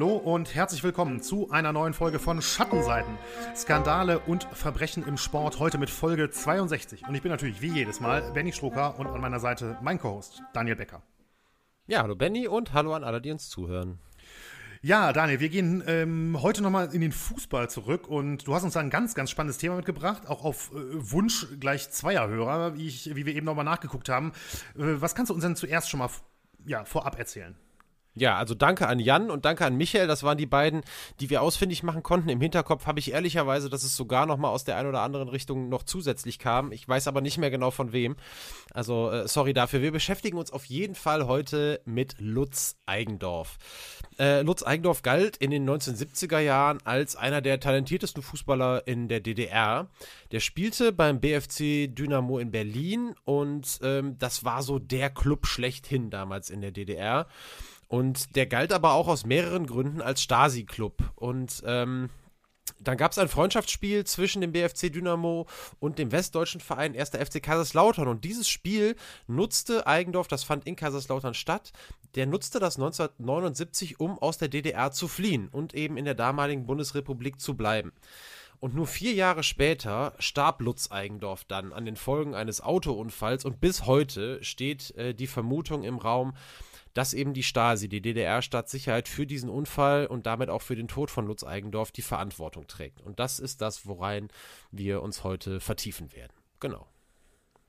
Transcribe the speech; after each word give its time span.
Hallo 0.00 0.16
und 0.16 0.54
herzlich 0.54 0.82
willkommen 0.82 1.20
zu 1.20 1.50
einer 1.50 1.74
neuen 1.74 1.92
Folge 1.92 2.18
von 2.18 2.40
Schattenseiten. 2.40 3.18
Skandale 3.54 4.18
und 4.18 4.44
Verbrechen 4.44 5.06
im 5.06 5.18
Sport. 5.18 5.58
Heute 5.58 5.76
mit 5.76 5.90
Folge 5.90 6.30
62. 6.30 7.06
Und 7.06 7.14
ich 7.14 7.20
bin 7.20 7.30
natürlich 7.30 7.60
wie 7.60 7.68
jedes 7.68 8.00
Mal 8.00 8.22
Benny 8.32 8.50
Strucker 8.50 8.98
und 8.98 9.08
an 9.08 9.20
meiner 9.20 9.40
Seite 9.40 9.76
mein 9.82 9.98
Co-Host 9.98 10.42
Daniel 10.54 10.76
Becker. 10.76 11.02
Ja, 11.86 12.00
hallo 12.00 12.16
Benny 12.16 12.48
und 12.48 12.72
hallo 12.72 12.94
an 12.94 13.04
alle, 13.04 13.20
die 13.20 13.30
uns 13.30 13.50
zuhören. 13.50 13.98
Ja, 14.80 15.12
Daniel, 15.12 15.38
wir 15.38 15.50
gehen 15.50 15.84
ähm, 15.86 16.38
heute 16.40 16.62
nochmal 16.62 16.94
in 16.94 17.02
den 17.02 17.12
Fußball 17.12 17.68
zurück 17.68 18.08
und 18.08 18.46
du 18.46 18.54
hast 18.54 18.64
uns 18.64 18.72
da 18.72 18.80
ein 18.80 18.88
ganz, 18.88 19.14
ganz 19.14 19.30
spannendes 19.30 19.58
Thema 19.58 19.76
mitgebracht, 19.76 20.30
auch 20.30 20.46
auf 20.46 20.72
äh, 20.72 20.76
Wunsch 21.12 21.46
gleich 21.60 21.90
zweier 21.90 22.26
Hörer, 22.26 22.74
wie, 22.74 22.86
ich, 22.86 23.14
wie 23.14 23.26
wir 23.26 23.34
eben 23.34 23.44
nochmal 23.44 23.66
nachgeguckt 23.66 24.08
haben. 24.08 24.32
Äh, 24.78 25.02
was 25.02 25.14
kannst 25.14 25.28
du 25.28 25.34
uns 25.34 25.42
denn 25.42 25.56
zuerst 25.56 25.90
schon 25.90 25.98
mal 25.98 26.08
ja, 26.64 26.86
vorab 26.86 27.18
erzählen? 27.18 27.54
Ja, 28.14 28.36
also 28.36 28.54
danke 28.54 28.88
an 28.88 28.98
Jan 28.98 29.30
und 29.30 29.44
danke 29.44 29.64
an 29.64 29.76
Michael. 29.76 30.08
Das 30.08 30.24
waren 30.24 30.36
die 30.36 30.46
beiden, 30.46 30.82
die 31.20 31.30
wir 31.30 31.42
ausfindig 31.42 31.84
machen 31.84 32.02
konnten. 32.02 32.28
Im 32.28 32.40
Hinterkopf 32.40 32.86
habe 32.86 32.98
ich 32.98 33.12
ehrlicherweise, 33.12 33.70
dass 33.70 33.84
es 33.84 33.96
sogar 33.96 34.26
noch 34.26 34.36
mal 34.36 34.48
aus 34.48 34.64
der 34.64 34.76
einen 34.76 34.88
oder 34.88 35.02
anderen 35.02 35.28
Richtung 35.28 35.68
noch 35.68 35.84
zusätzlich 35.84 36.40
kam. 36.40 36.72
Ich 36.72 36.88
weiß 36.88 37.06
aber 37.06 37.20
nicht 37.20 37.38
mehr 37.38 37.50
genau 37.50 37.70
von 37.70 37.92
wem. 37.92 38.16
Also 38.74 39.10
äh, 39.10 39.28
sorry 39.28 39.52
dafür. 39.52 39.80
Wir 39.80 39.92
beschäftigen 39.92 40.38
uns 40.38 40.52
auf 40.52 40.64
jeden 40.64 40.96
Fall 40.96 41.28
heute 41.28 41.80
mit 41.84 42.16
Lutz 42.18 42.76
Eigendorf. 42.84 43.58
Äh, 44.18 44.42
Lutz 44.42 44.64
Eigendorf 44.64 45.02
galt 45.02 45.36
in 45.36 45.52
den 45.52 45.68
1970er 45.68 46.40
Jahren 46.40 46.78
als 46.84 47.14
einer 47.14 47.40
der 47.40 47.60
talentiertesten 47.60 48.24
Fußballer 48.24 48.88
in 48.88 49.06
der 49.06 49.20
DDR. 49.20 49.88
Der 50.32 50.40
spielte 50.40 50.92
beim 50.92 51.20
BFC 51.20 51.94
Dynamo 51.94 52.38
in 52.38 52.50
Berlin 52.50 53.14
und 53.24 53.78
ähm, 53.82 54.18
das 54.18 54.44
war 54.44 54.64
so 54.64 54.80
der 54.80 55.10
Club 55.10 55.46
schlechthin 55.46 56.10
damals 56.10 56.50
in 56.50 56.60
der 56.60 56.72
DDR. 56.72 57.28
Und 57.90 58.36
der 58.36 58.46
galt 58.46 58.72
aber 58.72 58.92
auch 58.92 59.08
aus 59.08 59.26
mehreren 59.26 59.66
Gründen 59.66 60.00
als 60.00 60.22
Stasi-Club. 60.22 61.10
Und 61.16 61.60
ähm, 61.66 62.08
dann 62.78 62.96
gab 62.96 63.10
es 63.10 63.18
ein 63.18 63.26
Freundschaftsspiel 63.26 64.04
zwischen 64.04 64.40
dem 64.40 64.52
BFC 64.52 64.92
Dynamo 64.92 65.48
und 65.80 65.98
dem 65.98 66.12
westdeutschen 66.12 66.60
Verein 66.60 66.96
1. 66.96 67.10
FC 67.10 67.42
Kaiserslautern. 67.42 68.06
Und 68.06 68.24
dieses 68.24 68.48
Spiel 68.48 68.94
nutzte 69.26 69.88
Eigendorf, 69.88 70.28
das 70.28 70.44
fand 70.44 70.68
in 70.68 70.76
Kaiserslautern 70.76 71.34
statt, 71.34 71.72
der 72.14 72.26
nutzte 72.26 72.60
das 72.60 72.76
1979, 72.76 73.98
um 73.98 74.20
aus 74.20 74.38
der 74.38 74.46
DDR 74.46 74.92
zu 74.92 75.08
fliehen 75.08 75.48
und 75.48 75.74
eben 75.74 75.96
in 75.96 76.04
der 76.04 76.14
damaligen 76.14 76.66
Bundesrepublik 76.66 77.40
zu 77.40 77.56
bleiben. 77.56 77.92
Und 78.60 78.72
nur 78.72 78.86
vier 78.86 79.14
Jahre 79.14 79.42
später 79.42 80.14
starb 80.20 80.60
Lutz 80.60 80.92
Eigendorf 80.92 81.42
dann 81.42 81.72
an 81.72 81.86
den 81.86 81.96
Folgen 81.96 82.36
eines 82.36 82.60
Autounfalls 82.60 83.44
und 83.44 83.60
bis 83.60 83.86
heute 83.86 84.44
steht 84.44 84.94
äh, 84.96 85.12
die 85.12 85.26
Vermutung 85.26 85.82
im 85.82 85.98
Raum, 85.98 86.34
dass 86.94 87.14
eben 87.14 87.34
die 87.34 87.42
Stasi, 87.42 87.88
die 87.88 88.02
DDR-Staatssicherheit, 88.02 89.08
für 89.08 89.26
diesen 89.26 89.48
Unfall 89.48 90.06
und 90.06 90.26
damit 90.26 90.50
auch 90.50 90.62
für 90.62 90.76
den 90.76 90.88
Tod 90.88 91.10
von 91.10 91.26
Lutz 91.26 91.44
Eigendorf 91.44 91.92
die 91.92 92.02
Verantwortung 92.02 92.66
trägt. 92.66 93.00
Und 93.00 93.20
das 93.20 93.38
ist 93.38 93.60
das, 93.60 93.86
worein 93.86 94.28
wir 94.70 95.02
uns 95.02 95.24
heute 95.24 95.60
vertiefen 95.60 96.12
werden. 96.12 96.32
Genau. 96.58 96.89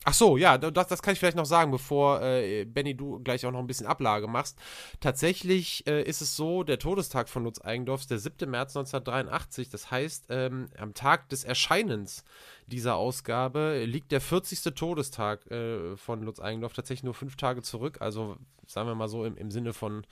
Ach 0.03 0.15
so, 0.15 0.35
ja, 0.35 0.57
das, 0.57 0.87
das 0.87 1.03
kann 1.03 1.13
ich 1.13 1.19
vielleicht 1.19 1.37
noch 1.37 1.45
sagen, 1.45 1.69
bevor 1.69 2.23
äh, 2.23 2.65
Benny 2.65 2.95
du 2.95 3.19
gleich 3.19 3.45
auch 3.45 3.51
noch 3.51 3.59
ein 3.59 3.67
bisschen 3.67 3.85
Ablage 3.85 4.27
machst. 4.27 4.57
Tatsächlich 4.99 5.85
äh, 5.85 6.01
ist 6.01 6.21
es 6.21 6.35
so, 6.35 6.63
der 6.63 6.79
Todestag 6.79 7.29
von 7.29 7.43
Lutz 7.43 7.63
Eigendorf 7.63 8.01
ist 8.01 8.09
der 8.09 8.17
7. 8.17 8.49
März 8.49 8.75
1983. 8.75 9.69
Das 9.69 9.91
heißt, 9.91 10.25
ähm, 10.29 10.69
am 10.75 10.95
Tag 10.95 11.29
des 11.29 11.43
Erscheinens 11.43 12.23
dieser 12.65 12.95
Ausgabe 12.95 13.83
liegt 13.85 14.11
der 14.11 14.21
40. 14.21 14.73
Todestag 14.73 15.45
äh, 15.51 15.95
von 15.97 16.23
Lutz 16.23 16.39
Eigendorf 16.39 16.73
tatsächlich 16.73 17.03
nur 17.03 17.13
fünf 17.13 17.35
Tage 17.35 17.61
zurück. 17.61 18.01
Also 18.01 18.37
sagen 18.65 18.87
wir 18.87 18.95
mal 18.95 19.07
so 19.07 19.23
im, 19.23 19.37
im 19.37 19.51
Sinne 19.51 19.71
von 19.71 20.07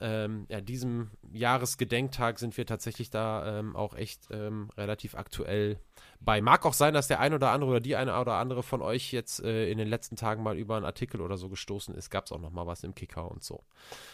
ähm, 0.00 0.46
ja, 0.48 0.60
diesem 0.60 1.10
Jahresgedenktag 1.32 2.40
sind 2.40 2.56
wir 2.56 2.66
tatsächlich 2.66 3.10
da 3.10 3.60
ähm, 3.60 3.76
auch 3.76 3.94
echt 3.94 4.26
ähm, 4.32 4.70
relativ 4.76 5.14
aktuell 5.14 5.78
bei. 6.24 6.40
Mag 6.40 6.64
auch 6.66 6.72
sein, 6.72 6.94
dass 6.94 7.08
der 7.08 7.20
ein 7.20 7.34
oder 7.34 7.50
andere 7.50 7.70
oder 7.70 7.80
die 7.80 7.96
eine 7.96 8.18
oder 8.18 8.34
andere 8.34 8.62
von 8.62 8.82
euch 8.82 9.12
jetzt 9.12 9.42
äh, 9.42 9.70
in 9.70 9.78
den 9.78 9.88
letzten 9.88 10.16
Tagen 10.16 10.42
mal 10.42 10.56
über 10.56 10.76
einen 10.76 10.84
Artikel 10.84 11.20
oder 11.20 11.36
so 11.36 11.48
gestoßen 11.48 11.94
ist. 11.94 12.10
Gab 12.10 12.26
es 12.26 12.32
auch 12.32 12.40
noch 12.40 12.50
mal 12.50 12.66
was 12.66 12.84
im 12.84 12.94
Kicker 12.94 13.30
und 13.30 13.42
so. 13.42 13.62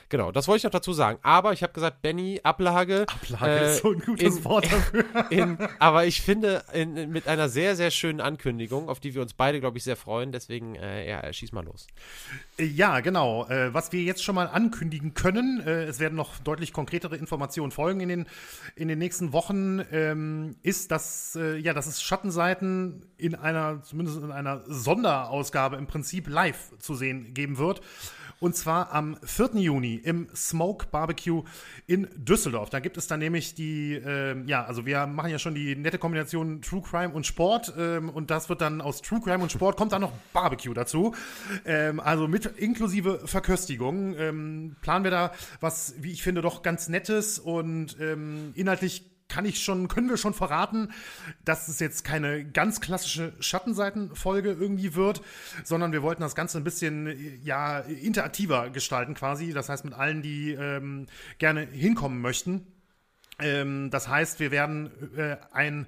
Genau, 0.09 0.33
das 0.33 0.49
wollte 0.49 0.59
ich 0.59 0.65
noch 0.65 0.71
dazu 0.71 0.93
sagen. 0.93 1.19
Aber 1.23 1.53
ich 1.53 1.63
habe 1.63 1.73
gesagt, 1.73 2.03
Benny, 2.03 2.41
Ablage. 2.43 3.07
Ablage 3.09 3.61
äh, 3.61 3.73
ist 3.73 3.83
so 3.83 3.93
ein 3.93 4.01
gutes 4.01 4.39
in, 4.39 4.45
Wort 4.45 4.65
dafür. 4.65 5.05
In, 5.31 5.59
aber 5.79 6.07
ich 6.07 6.21
finde, 6.21 6.65
in, 6.73 7.11
mit 7.11 7.29
einer 7.29 7.49
sehr, 7.49 7.77
sehr 7.77 7.91
schönen 7.91 8.21
Ankündigung, 8.21 8.89
auf 8.89 8.99
die 8.99 9.15
wir 9.15 9.23
uns 9.23 9.35
beide, 9.35 9.61
glaube 9.61 9.79
ich, 9.79 9.85
sehr 9.85 9.97
freuen. 9.97 10.33
Deswegen, 10.33 10.75
äh, 10.75 11.09
ja, 11.09 11.33
schieß 11.33 11.53
mal 11.53 11.65
los. 11.65 11.87
Ja, 12.59 13.01
genau. 13.01 13.47
Äh, 13.47 13.73
was 13.73 13.93
wir 13.93 14.03
jetzt 14.03 14.25
schon 14.25 14.35
mal 14.35 14.49
ankündigen 14.49 15.15
können, 15.15 15.63
äh, 15.65 15.85
es 15.85 16.01
werden 16.01 16.17
noch 16.17 16.39
deutlich 16.39 16.73
konkretere 16.73 17.17
Informationen 17.17 17.71
folgen 17.71 18.01
in 18.01 18.09
den, 18.09 18.27
in 18.75 18.89
den 18.89 18.99
nächsten 18.99 19.33
Wochen, 19.33 19.81
ähm, 19.93 20.57
ist, 20.63 20.91
dass, 20.91 21.37
äh, 21.37 21.57
ja, 21.57 21.73
dass 21.73 21.87
es 21.87 22.00
Schattenseiten 22.03 23.07
in 23.17 23.35
einer, 23.35 23.83
zumindest 23.83 24.19
in 24.19 24.31
einer 24.31 24.63
Sonderausgabe 24.67 25.77
im 25.77 25.87
Prinzip 25.87 26.29
live 26.29 26.73
zu 26.79 26.95
sehen 26.95 27.35
geben 27.35 27.59
wird. 27.59 27.81
Und 28.41 28.57
zwar 28.57 28.93
am 28.93 29.19
4. 29.23 29.51
Juni 29.57 29.97
im 29.97 30.29
Smoke 30.35 30.87
Barbecue 30.91 31.45
in 31.87 32.09
Düsseldorf. 32.17 32.71
Da 32.71 32.81
gibt 32.81 32.97
es 32.97 33.07
dann 33.07 33.21
nämlich 33.21 33.55
die, 33.55 33.95
äh, 33.95 34.43
ja, 34.47 34.65
also 34.65 34.87
wir 34.87 35.07
machen 35.07 35.31
ja 35.31 35.39
schon 35.39 35.55
die 35.55 35.77
nette 35.77 35.99
Kombination 35.99 36.63
True 36.63 36.81
Crime 36.81 37.11
und 37.11 37.27
Sport. 37.27 37.75
Ähm, 37.79 38.09
und 38.09 38.31
das 38.31 38.49
wird 38.49 38.63
dann 38.63 38.81
aus 38.81 39.03
True 39.03 39.21
Crime 39.21 39.43
und 39.43 39.53
Sport 39.53 39.77
kommt 39.77 39.93
dann 39.93 40.01
noch 40.01 40.13
Barbecue 40.33 40.73
dazu. 40.73 41.15
Ähm, 41.67 42.01
also 42.01 42.29
mit 42.29 42.47
inklusive 42.47 43.21
Verköstigung. 43.27 44.17
Ähm, 44.17 44.77
planen 44.81 45.05
wir 45.05 45.11
da 45.11 45.33
was, 45.61 45.95
wie 45.99 46.11
ich 46.11 46.23
finde, 46.23 46.41
doch 46.41 46.63
ganz 46.63 46.89
Nettes 46.89 47.39
und 47.39 47.99
ähm, 48.01 48.53
inhaltlich 48.55 49.10
kann 49.31 49.47
ich 49.47 49.63
schon, 49.63 49.89
können 49.89 50.11
wir 50.11 50.19
schon 50.19 50.35
verraten, 50.35 50.93
dass 51.45 51.69
es 51.69 51.81
jetzt 51.81 52.05
keine 52.05 52.45
ganz 52.45 52.81
klassische 52.83 53.33
Schattenseitenfolge 53.41 54.51
irgendwie 54.51 54.95
wird, 54.95 55.23
sondern 55.65 55.93
wir 55.93 56.03
wollten 56.03 56.21
das 56.21 56.35
Ganze 56.35 56.59
ein 56.59 56.65
bisschen 56.65 57.41
ja 57.43 57.79
interaktiver 57.79 58.69
gestalten 58.69 59.15
quasi. 59.15 59.55
Das 59.55 59.71
heißt 59.71 59.85
mit 59.85 59.95
allen, 59.95 60.21
die 60.21 60.53
ähm, 60.53 61.07
gerne 61.39 61.63
hinkommen 61.63 62.21
möchten. 62.21 62.67
Ähm, 63.39 63.91
das 63.91 64.09
heißt, 64.09 64.41
wir 64.41 64.51
werden 64.51 64.91
äh, 65.17 65.37
ein 65.53 65.87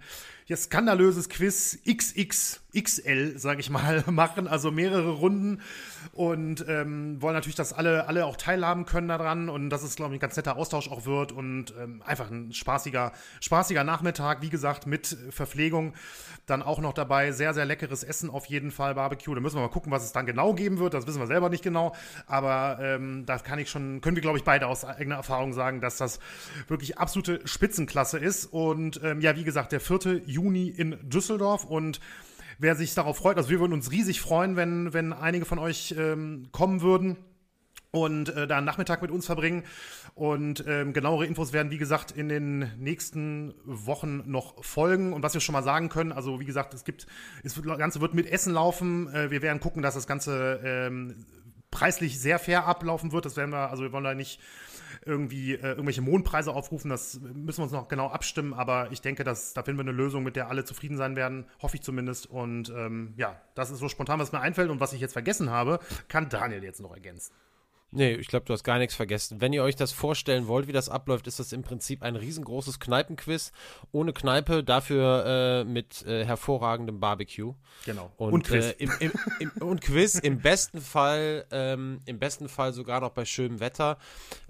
ja, 0.53 0.57
skandalöses 0.57 1.31
Quiz 1.31 1.79
XXXL, 1.89 3.39
sage 3.39 3.61
ich 3.61 3.71
mal, 3.71 4.05
machen, 4.11 4.47
also 4.47 4.71
mehrere 4.71 5.13
Runden 5.13 5.63
und 6.13 6.65
ähm, 6.69 7.23
wollen 7.23 7.35
natürlich, 7.35 7.57
dass 7.57 7.73
alle, 7.73 8.07
alle 8.07 8.27
auch 8.27 8.37
teilhaben 8.37 8.85
können 8.85 9.09
daran 9.09 9.49
und 9.49 9.71
dass 9.71 9.83
es, 9.83 9.97
glaube 9.97 10.13
ich, 10.13 10.19
ein 10.19 10.21
ganz 10.21 10.37
netter 10.37 10.57
Austausch 10.57 10.91
auch 10.91 11.07
wird 11.07 11.33
und 11.33 11.73
ähm, 11.81 12.03
einfach 12.05 12.31
ein 12.31 12.53
spaßiger, 12.53 13.13
spaßiger 13.41 13.83
Nachmittag, 13.83 14.43
wie 14.43 14.51
gesagt, 14.51 14.87
mit 14.87 15.17
Verpflegung. 15.31 15.95
Dann 16.47 16.63
auch 16.63 16.81
noch 16.81 16.93
dabei 16.93 17.31
sehr, 17.31 17.55
sehr 17.55 17.65
leckeres 17.65 18.03
Essen 18.03 18.29
auf 18.29 18.47
jeden 18.47 18.73
Fall, 18.73 18.97
Barbecue. 18.97 19.35
Da 19.35 19.41
müssen 19.41 19.57
wir 19.57 19.63
mal 19.63 19.69
gucken, 19.69 19.93
was 19.93 20.05
es 20.05 20.13
dann 20.13 20.27
genau 20.27 20.55
geben 20.55 20.79
wird. 20.79 20.93
Das 20.93 21.07
wissen 21.07 21.21
wir 21.21 21.29
selber 21.29 21.49
nicht 21.49 21.63
genau. 21.63 21.95
Aber 22.27 22.79
ähm, 22.83 23.25
da 23.27 23.39
kann 23.39 23.61
ich 23.61 23.71
schon, 23.71 24.01
können 24.01 24.17
wir, 24.17 24.23
glaube 24.23 24.39
ich, 24.39 24.45
beide 24.45 24.67
aus 24.67 24.85
eigener 24.85 25.15
Erfahrung 25.15 25.53
sagen, 25.53 25.81
dass 25.81 25.99
das 25.99 26.19
wirklich 26.67 26.99
absolute 26.99 27.41
Spitzenklasse 27.47 28.19
ist. 28.19 28.47
Und 28.47 29.01
ähm, 29.05 29.21
ja, 29.21 29.37
wie 29.37 29.45
gesagt, 29.45 29.71
der 29.71 29.81
4. 29.81 30.23
Juni 30.43 30.69
in 30.69 30.99
Düsseldorf 31.09 31.65
und 31.65 32.01
wer 32.59 32.77
sich 32.77 32.95
darauf 32.95 33.17
freut, 33.17 33.37
also 33.37 33.51
wir 33.51 33.61
würden 33.61 33.73
uns 33.73 33.91
riesig 33.91 34.21
freuen, 34.21 34.57
wenn, 34.57 34.93
wenn 34.93 35.13
einige 35.13 35.45
von 35.45 35.59
euch 35.59 35.95
ähm, 35.99 36.49
kommen 36.53 36.81
würden 36.81 37.17
und 37.93 38.31
äh, 38.31 38.47
da 38.47 38.57
einen 38.57 38.67
Nachmittag 38.67 39.03
mit 39.03 39.11
uns 39.11 39.27
verbringen. 39.27 39.65
Und 40.15 40.65
ähm, 40.67 40.93
genauere 40.93 41.27
Infos 41.27 41.53
werden, 41.53 41.71
wie 41.71 41.79
gesagt, 41.79 42.11
in 42.11 42.29
den 42.29 42.71
nächsten 42.79 43.55
Wochen 43.65 44.23
noch 44.27 44.65
folgen. 44.65 45.13
Und 45.13 45.23
was 45.23 45.35
wir 45.35 45.41
schon 45.41 45.53
mal 45.53 45.63
sagen 45.63 45.89
können, 45.89 46.13
also 46.13 46.41
wie 46.41 46.45
gesagt, 46.45 46.75
es 46.75 46.85
gibt, 46.85 47.07
es 47.43 47.55
das 47.55 47.79
Ganze 47.79 48.01
wird 48.01 48.15
mit 48.15 48.27
Essen 48.27 48.53
laufen. 48.53 49.13
Äh, 49.15 49.31
wir 49.31 49.43
werden 49.43 49.61
gucken, 49.61 49.83
dass 49.83 49.95
das 49.95 50.07
Ganze 50.07 50.61
ähm, 50.65 51.27
preislich 51.71 52.19
sehr 52.19 52.39
fair 52.39 52.67
ablaufen 52.67 53.13
wird. 53.13 53.27
Das 53.27 53.37
werden 53.37 53.51
wir, 53.51 53.71
also 53.71 53.83
wir 53.83 53.93
wollen 53.93 54.05
da 54.05 54.15
nicht 54.15 54.41
irgendwie 55.05 55.55
äh, 55.55 55.71
irgendwelche 55.71 56.03
Mondpreise 56.03 56.53
aufrufen. 56.53 56.91
Das 56.91 57.21
müssen 57.21 57.59
wir 57.59 57.65
uns 57.65 57.73
noch 57.73 57.89
genau 57.89 58.09
abstimmen, 58.09 58.55
aber 58.55 58.91
ich 58.93 59.01
denke, 59.01 59.25
dass 59.25 59.55
da 59.55 59.63
finden 59.63 59.79
wir 59.79 59.85
eine 59.85 59.93
Lösung, 59.93 60.23
mit 60.23 60.37
der 60.37 60.49
alle 60.49 60.65
zufrieden 60.65 60.97
sein 60.97 61.17
werden, 61.17 61.47
hoffe 61.61 61.77
ich 61.77 61.83
zumindest. 61.83 62.27
Und 62.27 62.71
ähm, 62.71 63.15
ja, 63.17 63.41
das 63.55 63.71
ist 63.71 63.79
so 63.79 63.89
spontan, 63.89 64.19
was 64.21 64.33
mir 64.33 64.41
einfällt. 64.41 64.71
Und 64.71 64.81
was 64.81 64.93
ich 64.93 65.01
jetzt 65.01 65.13
vergessen 65.13 65.51
habe, 65.51 65.79
kann 66.09 66.29
Daniel 66.29 66.63
jetzt 66.63 66.81
noch 66.81 66.95
ergänzen. 66.95 67.33
Nee, 67.95 68.15
ich 68.15 68.29
glaube, 68.29 68.47
du 68.47 68.55
hast 68.55 68.65
gar 68.65 68.79
nichts 68.79 68.95
vergessen. 68.95 69.43
Wenn 69.43 69.53
ihr 69.53 69.63
euch 69.63 69.77
das 69.77 69.93
vorstellen 69.93 70.47
wollt, 70.47 70.67
wie 70.67 70.73
das 70.73 70.89
abläuft, 70.89 71.27
ist 71.27 71.39
das 71.39 71.53
im 71.53 71.63
Prinzip 71.63 72.03
ein 72.03 72.17
riesengroßes 72.17 72.81
Kneipenquiz. 72.81 73.53
Ohne 73.93 74.15
Kneipe, 74.15 74.65
dafür 74.65 75.27
äh, 75.27 75.65
mit 75.65 76.03
äh, 76.07 76.25
hervorragendem 76.25 77.01
Barbecue. 77.01 77.53
Genau. 77.85 78.11
Und, 78.17 78.33
und 78.33 78.45
Quiz. 78.45 78.65
Äh, 78.65 78.75
im, 78.79 78.93
im, 78.99 79.13
im, 79.41 79.51
und 79.69 79.83
Quiz 79.83 80.19
im 80.19 80.39
besten 80.39 80.81
Fall, 80.81 81.45
ähm, 81.51 82.01
im 82.07 82.19
besten 82.19 82.49
Fall 82.49 82.73
sogar 82.73 83.03
noch 83.03 83.11
bei 83.11 83.27
schönem 83.27 83.61
Wetter. 83.61 83.99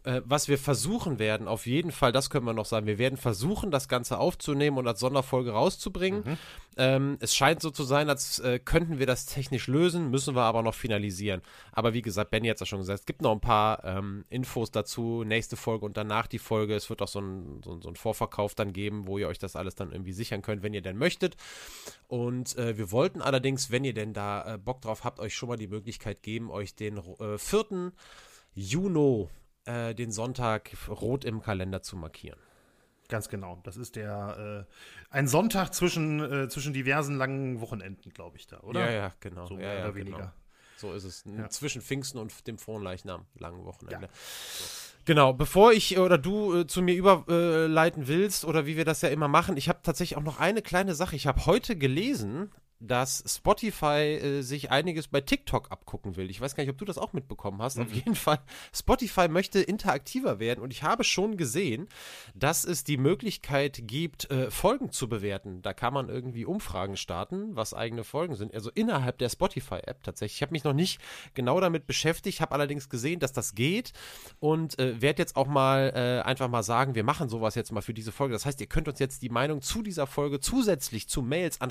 Äh, 0.04 0.22
was 0.25 0.49
wir 0.49 0.58
versuchen 0.58 1.20
werden, 1.20 1.46
auf 1.46 1.66
jeden 1.66 1.93
Fall, 1.93 2.10
das 2.10 2.28
können 2.28 2.44
wir 2.44 2.52
noch 2.52 2.66
sagen, 2.66 2.87
wir 2.87 2.99
werden 2.99 3.16
versuchen, 3.16 3.70
das 3.70 3.88
Ganze 3.88 4.19
aufzunehmen 4.19 4.78
und 4.78 4.88
als 4.88 4.99
Sonderfolge 4.99 5.52
rauszubringen. 5.52 6.25
Mhm. 6.25 6.38
Ähm, 6.76 7.16
es 7.20 7.37
scheint 7.37 7.62
so 7.62 7.70
zu 7.70 7.84
sein, 7.84 8.08
als 8.08 8.40
äh, 8.40 8.58
könnten 8.58 8.99
wir 8.99 9.06
das 9.06 9.26
technisch 9.26 9.69
lösen, 9.69 10.10
müssen 10.10 10.34
wir 10.34 10.43
aber 10.43 10.62
noch 10.62 10.75
finalisieren. 10.75 11.40
Aber 11.70 11.93
wie 11.93 12.02
gesagt, 12.02 12.31
Benny 12.31 12.49
hat 12.49 12.56
es 12.56 12.60
ja 12.60 12.66
schon 12.66 12.81
gesagt, 12.81 13.00
es 13.00 13.06
gibt 13.06 13.22
noch 13.22 13.31
ein 13.31 13.40
paar 13.40 13.84
ähm, 13.84 14.25
Infos 14.28 14.72
dazu, 14.72 15.22
nächste 15.22 15.56
Folge 15.56 15.84
und 15.84 15.96
danach 15.96 16.26
die 16.26 16.40
Folge. 16.40 16.75
Es 16.75 16.90
wird 16.90 17.00
auch 17.00 17.08
so 17.08 17.20
ein, 17.20 17.60
so, 17.62 17.81
so 17.81 17.88
ein 17.88 17.96
Vorverkauf 17.96 18.56
dann 18.56 18.72
geben, 18.72 19.06
wo 19.06 19.19
ihr 19.19 19.28
euch 19.28 19.38
das 19.38 19.54
alles 19.54 19.76
dann 19.76 19.93
irgendwie 19.93 20.12
sichern 20.12 20.43
könnt, 20.43 20.64
wenn 20.64 20.75
ihr 20.75 20.82
denn 20.82 20.99
möchtet. 20.99 21.37
Und 22.08 22.56
äh, 22.56 22.76
wir 22.76 22.90
wollten 22.90 23.22
allerdings, 23.22 23.70
wenn 23.70 23.84
ihr 23.84 23.94
denn 23.94 24.14
da 24.14 24.54
äh, 24.54 24.58
Bock 24.58 24.81
drauf 24.81 25.04
habt, 25.04 25.20
euch 25.20 25.34
schon 25.34 25.49
mal 25.49 25.56
die 25.56 25.69
Möglichkeit 25.69 26.22
geben, 26.22 26.50
euch 26.50 26.75
den 26.75 26.96
äh, 27.20 27.38
4. 27.38 27.93
Juni, 28.54 29.28
äh, 29.64 29.94
den 29.94 30.11
Sonntag, 30.11 30.70
rot 30.88 31.25
im 31.25 31.43
Kalender 31.43 31.82
zu 31.82 31.97
markieren. 31.97 32.38
Ganz 33.09 33.29
genau. 33.29 33.61
Das 33.64 33.76
ist 33.76 33.97
der 33.97 34.67
äh, 34.69 35.14
ein 35.14 35.29
Sonntag 35.29 35.75
zwischen, 35.75 36.20
äh, 36.20 36.49
zwischen 36.49 36.73
diversen 36.73 37.17
langen 37.17 37.61
Wochenenden, 37.61 38.11
glaube 38.11 38.38
ich, 38.38 38.47
da, 38.47 38.61
oder? 38.61 38.81
Ja, 38.81 38.91
ja, 38.91 39.12
genau. 39.20 39.47
So 39.47 39.55
ja, 39.55 39.61
mehr 39.61 39.75
ja, 39.75 39.85
oder 39.85 39.93
genau. 39.93 40.06
weniger. 40.06 40.35
So 40.76 40.93
ist 40.94 41.05
es. 41.05 41.25
Ja. 41.26 41.49
Zwischen 41.49 41.82
Pfingsten 41.82 42.19
und 42.19 42.47
dem 42.47 42.59
Fronleichnam, 42.59 43.26
langen 43.35 43.64
Wochenende. 43.64 44.06
Ja. 44.06 44.12
Genau, 45.05 45.32
bevor 45.32 45.73
ich 45.73 45.99
oder 45.99 46.17
du 46.17 46.61
äh, 46.61 46.67
zu 46.67 46.81
mir 46.81 46.94
überleiten 46.94 48.09
willst 48.09 48.44
oder 48.44 48.67
wie 48.67 48.76
wir 48.76 48.85
das 48.85 49.03
ja 49.03 49.09
immer 49.09 49.29
machen, 49.29 49.56
ich 49.56 49.69
habe 49.69 49.81
tatsächlich 49.82 50.17
auch 50.17 50.23
noch 50.23 50.41
eine 50.41 50.62
kleine 50.62 50.94
Sache. 50.94 51.17
Ich 51.17 51.26
habe 51.26 51.47
heute 51.47 51.76
gelesen, 51.76 52.50
dass 52.82 53.23
Spotify 53.26 54.19
äh, 54.20 54.43
sich 54.43 54.70
einiges 54.70 55.08
bei 55.08 55.20
TikTok 55.20 55.70
abgucken 55.70 56.17
will. 56.17 56.31
Ich 56.31 56.40
weiß 56.40 56.55
gar 56.55 56.64
nicht, 56.64 56.73
ob 56.73 56.79
du 56.79 56.84
das 56.84 56.99
auch 56.99 57.12
mitbekommen 57.12 57.62
hast. 57.62 57.79
Auf 57.79 57.93
jeden 57.93 58.14
Fall, 58.14 58.40
Spotify 58.75 59.29
möchte 59.29 59.61
interaktiver 59.61 60.40
werden 60.40 60.61
und 60.61 60.73
ich 60.73 60.82
habe 60.82 61.05
schon 61.05 61.37
gesehen, 61.37 61.88
dass 62.34 62.64
es 62.64 62.84
die 62.84 62.96
Möglichkeit 62.96 63.82
gibt, 63.87 64.31
äh, 64.31 64.50
Folgen 64.50 64.90
zu 64.90 65.08
bewerten. 65.08 65.62
Da 65.62 65.73
kann 65.73 65.94
man 65.94 66.08
irgendwie 66.08 66.44
Umfragen 66.44 66.96
starten, 66.96 67.55
was 67.55 67.73
eigene 67.73 68.05
Folgen 68.05 68.34
sind. 68.34 68.52
Also 68.52 68.70
innerhalb 68.75 69.19
der 69.19 69.28
Spotify-App 69.28 70.02
tatsächlich. 70.02 70.38
Ich 70.38 70.43
habe 70.43 70.52
mich 70.52 70.64
noch 70.64 70.73
nicht 70.73 71.00
genau 71.35 71.61
damit 71.61 71.87
beschäftigt, 71.87 72.40
habe 72.40 72.52
allerdings 72.52 72.88
gesehen, 72.88 73.20
dass 73.20 73.32
das 73.32 73.55
geht 73.55 73.93
und 74.40 74.78
äh, 74.78 75.00
werde 75.00 75.23
jetzt 75.23 75.37
auch 75.37 75.46
mal 75.46 75.93
äh, 75.94 76.26
einfach 76.26 76.49
mal 76.49 76.62
sagen, 76.62 76.94
wir 76.94 77.05
machen 77.05 77.28
sowas 77.28 77.55
jetzt 77.55 77.70
mal 77.70 77.82
für 77.82 77.94
diese 77.94 78.11
Folge. 78.11 78.32
Das 78.32 78.44
heißt, 78.44 78.61
ihr 78.61 78.67
könnt 78.67 78.88
uns 78.88 78.99
jetzt 78.99 79.23
die 79.23 79.28
Meinung 79.28 79.62
zu 79.62 79.82
dieser 79.82 80.06
Folge 80.06 80.40
zusätzlich 80.40 81.08
zu 81.08 81.23
Mails 81.23 81.61
an 81.61 81.70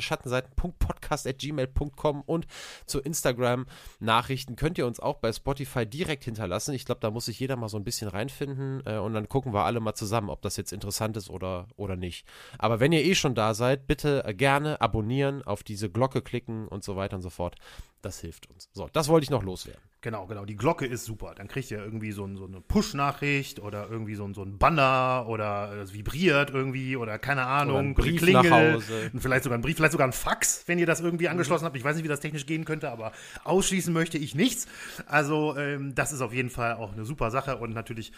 schattenseiten.podcast.gmail.com 1.01 2.21
und 2.21 2.47
zu 2.85 2.99
Instagram-Nachrichten 2.99 4.55
könnt 4.55 4.77
ihr 4.77 4.87
uns 4.87 4.99
auch 4.99 5.17
bei 5.17 5.31
Spotify 5.31 5.85
direkt 5.85 6.23
hinterlassen. 6.23 6.73
Ich 6.73 6.85
glaube, 6.85 7.01
da 7.01 7.11
muss 7.11 7.25
sich 7.25 7.39
jeder 7.39 7.55
mal 7.55 7.69
so 7.69 7.77
ein 7.77 7.83
bisschen 7.83 8.07
reinfinden 8.07 8.81
äh, 8.85 8.97
und 8.97 9.13
dann 9.13 9.29
gucken 9.29 9.53
wir 9.53 9.65
alle 9.65 9.79
mal 9.79 9.93
zusammen, 9.93 10.29
ob 10.29 10.41
das 10.41 10.57
jetzt 10.57 10.73
interessant 10.73 11.17
ist 11.17 11.29
oder, 11.29 11.67
oder 11.75 11.95
nicht. 11.95 12.25
Aber 12.57 12.79
wenn 12.79 12.91
ihr 12.91 13.03
eh 13.03 13.15
schon 13.15 13.35
da 13.35 13.53
seid, 13.53 13.87
bitte 13.87 14.23
äh, 14.25 14.33
gerne 14.33 14.81
abonnieren, 14.81 15.43
auf 15.43 15.63
diese 15.63 15.89
Glocke 15.89 16.21
klicken 16.21 16.67
und 16.67 16.83
so 16.83 16.95
weiter 16.95 17.15
und 17.15 17.21
so 17.21 17.29
fort. 17.29 17.55
Das 18.01 18.19
hilft 18.19 18.49
uns. 18.49 18.69
So, 18.73 18.89
das 18.91 19.09
wollte 19.09 19.25
ich 19.25 19.29
noch 19.29 19.43
loswerden. 19.43 19.90
Genau, 20.03 20.25
genau. 20.25 20.45
Die 20.45 20.55
Glocke 20.55 20.87
ist 20.87 21.05
super. 21.05 21.35
Dann 21.35 21.47
kriegt 21.47 21.69
ihr 21.69 21.77
irgendwie 21.77 22.11
so, 22.11 22.25
ein, 22.25 22.35
so 22.35 22.45
eine 22.45 22.59
Push-Nachricht 22.59 23.59
oder 23.59 23.87
irgendwie 23.87 24.15
so 24.15 24.25
ein, 24.25 24.33
so 24.33 24.41
ein 24.41 24.57
Banner 24.57 25.25
oder 25.27 25.73
es 25.83 25.93
vibriert 25.93 26.49
irgendwie 26.49 26.97
oder 26.97 27.19
keine 27.19 27.45
Ahnung. 27.45 27.93
Oder 27.93 28.03
Klingel, 28.03 28.33
nach 28.33 28.49
Hause. 28.49 29.11
Vielleicht 29.19 29.43
sogar 29.43 29.59
ein 29.59 29.61
Brief, 29.61 29.75
vielleicht 29.75 29.91
sogar 29.91 30.07
ein 30.07 30.13
Fax, 30.13 30.63
wenn 30.65 30.79
ihr 30.79 30.87
das 30.87 31.01
irgendwie 31.01 31.29
angeschlossen 31.29 31.65
habt. 31.65 31.77
Ich 31.77 31.83
weiß 31.83 31.95
nicht, 31.95 32.03
wie 32.03 32.09
das 32.09 32.19
technisch 32.19 32.47
gehen 32.47 32.65
könnte, 32.65 32.89
aber 32.89 33.11
ausschließen 33.43 33.93
möchte 33.93 34.17
ich 34.17 34.33
nichts. 34.33 34.67
Also, 35.05 35.55
ähm, 35.55 35.93
das 35.93 36.11
ist 36.11 36.21
auf 36.21 36.33
jeden 36.33 36.49
Fall 36.49 36.73
auch 36.73 36.93
eine 36.93 37.05
super 37.05 37.29
Sache 37.29 37.57
und 37.57 37.75
natürlich 37.75 38.11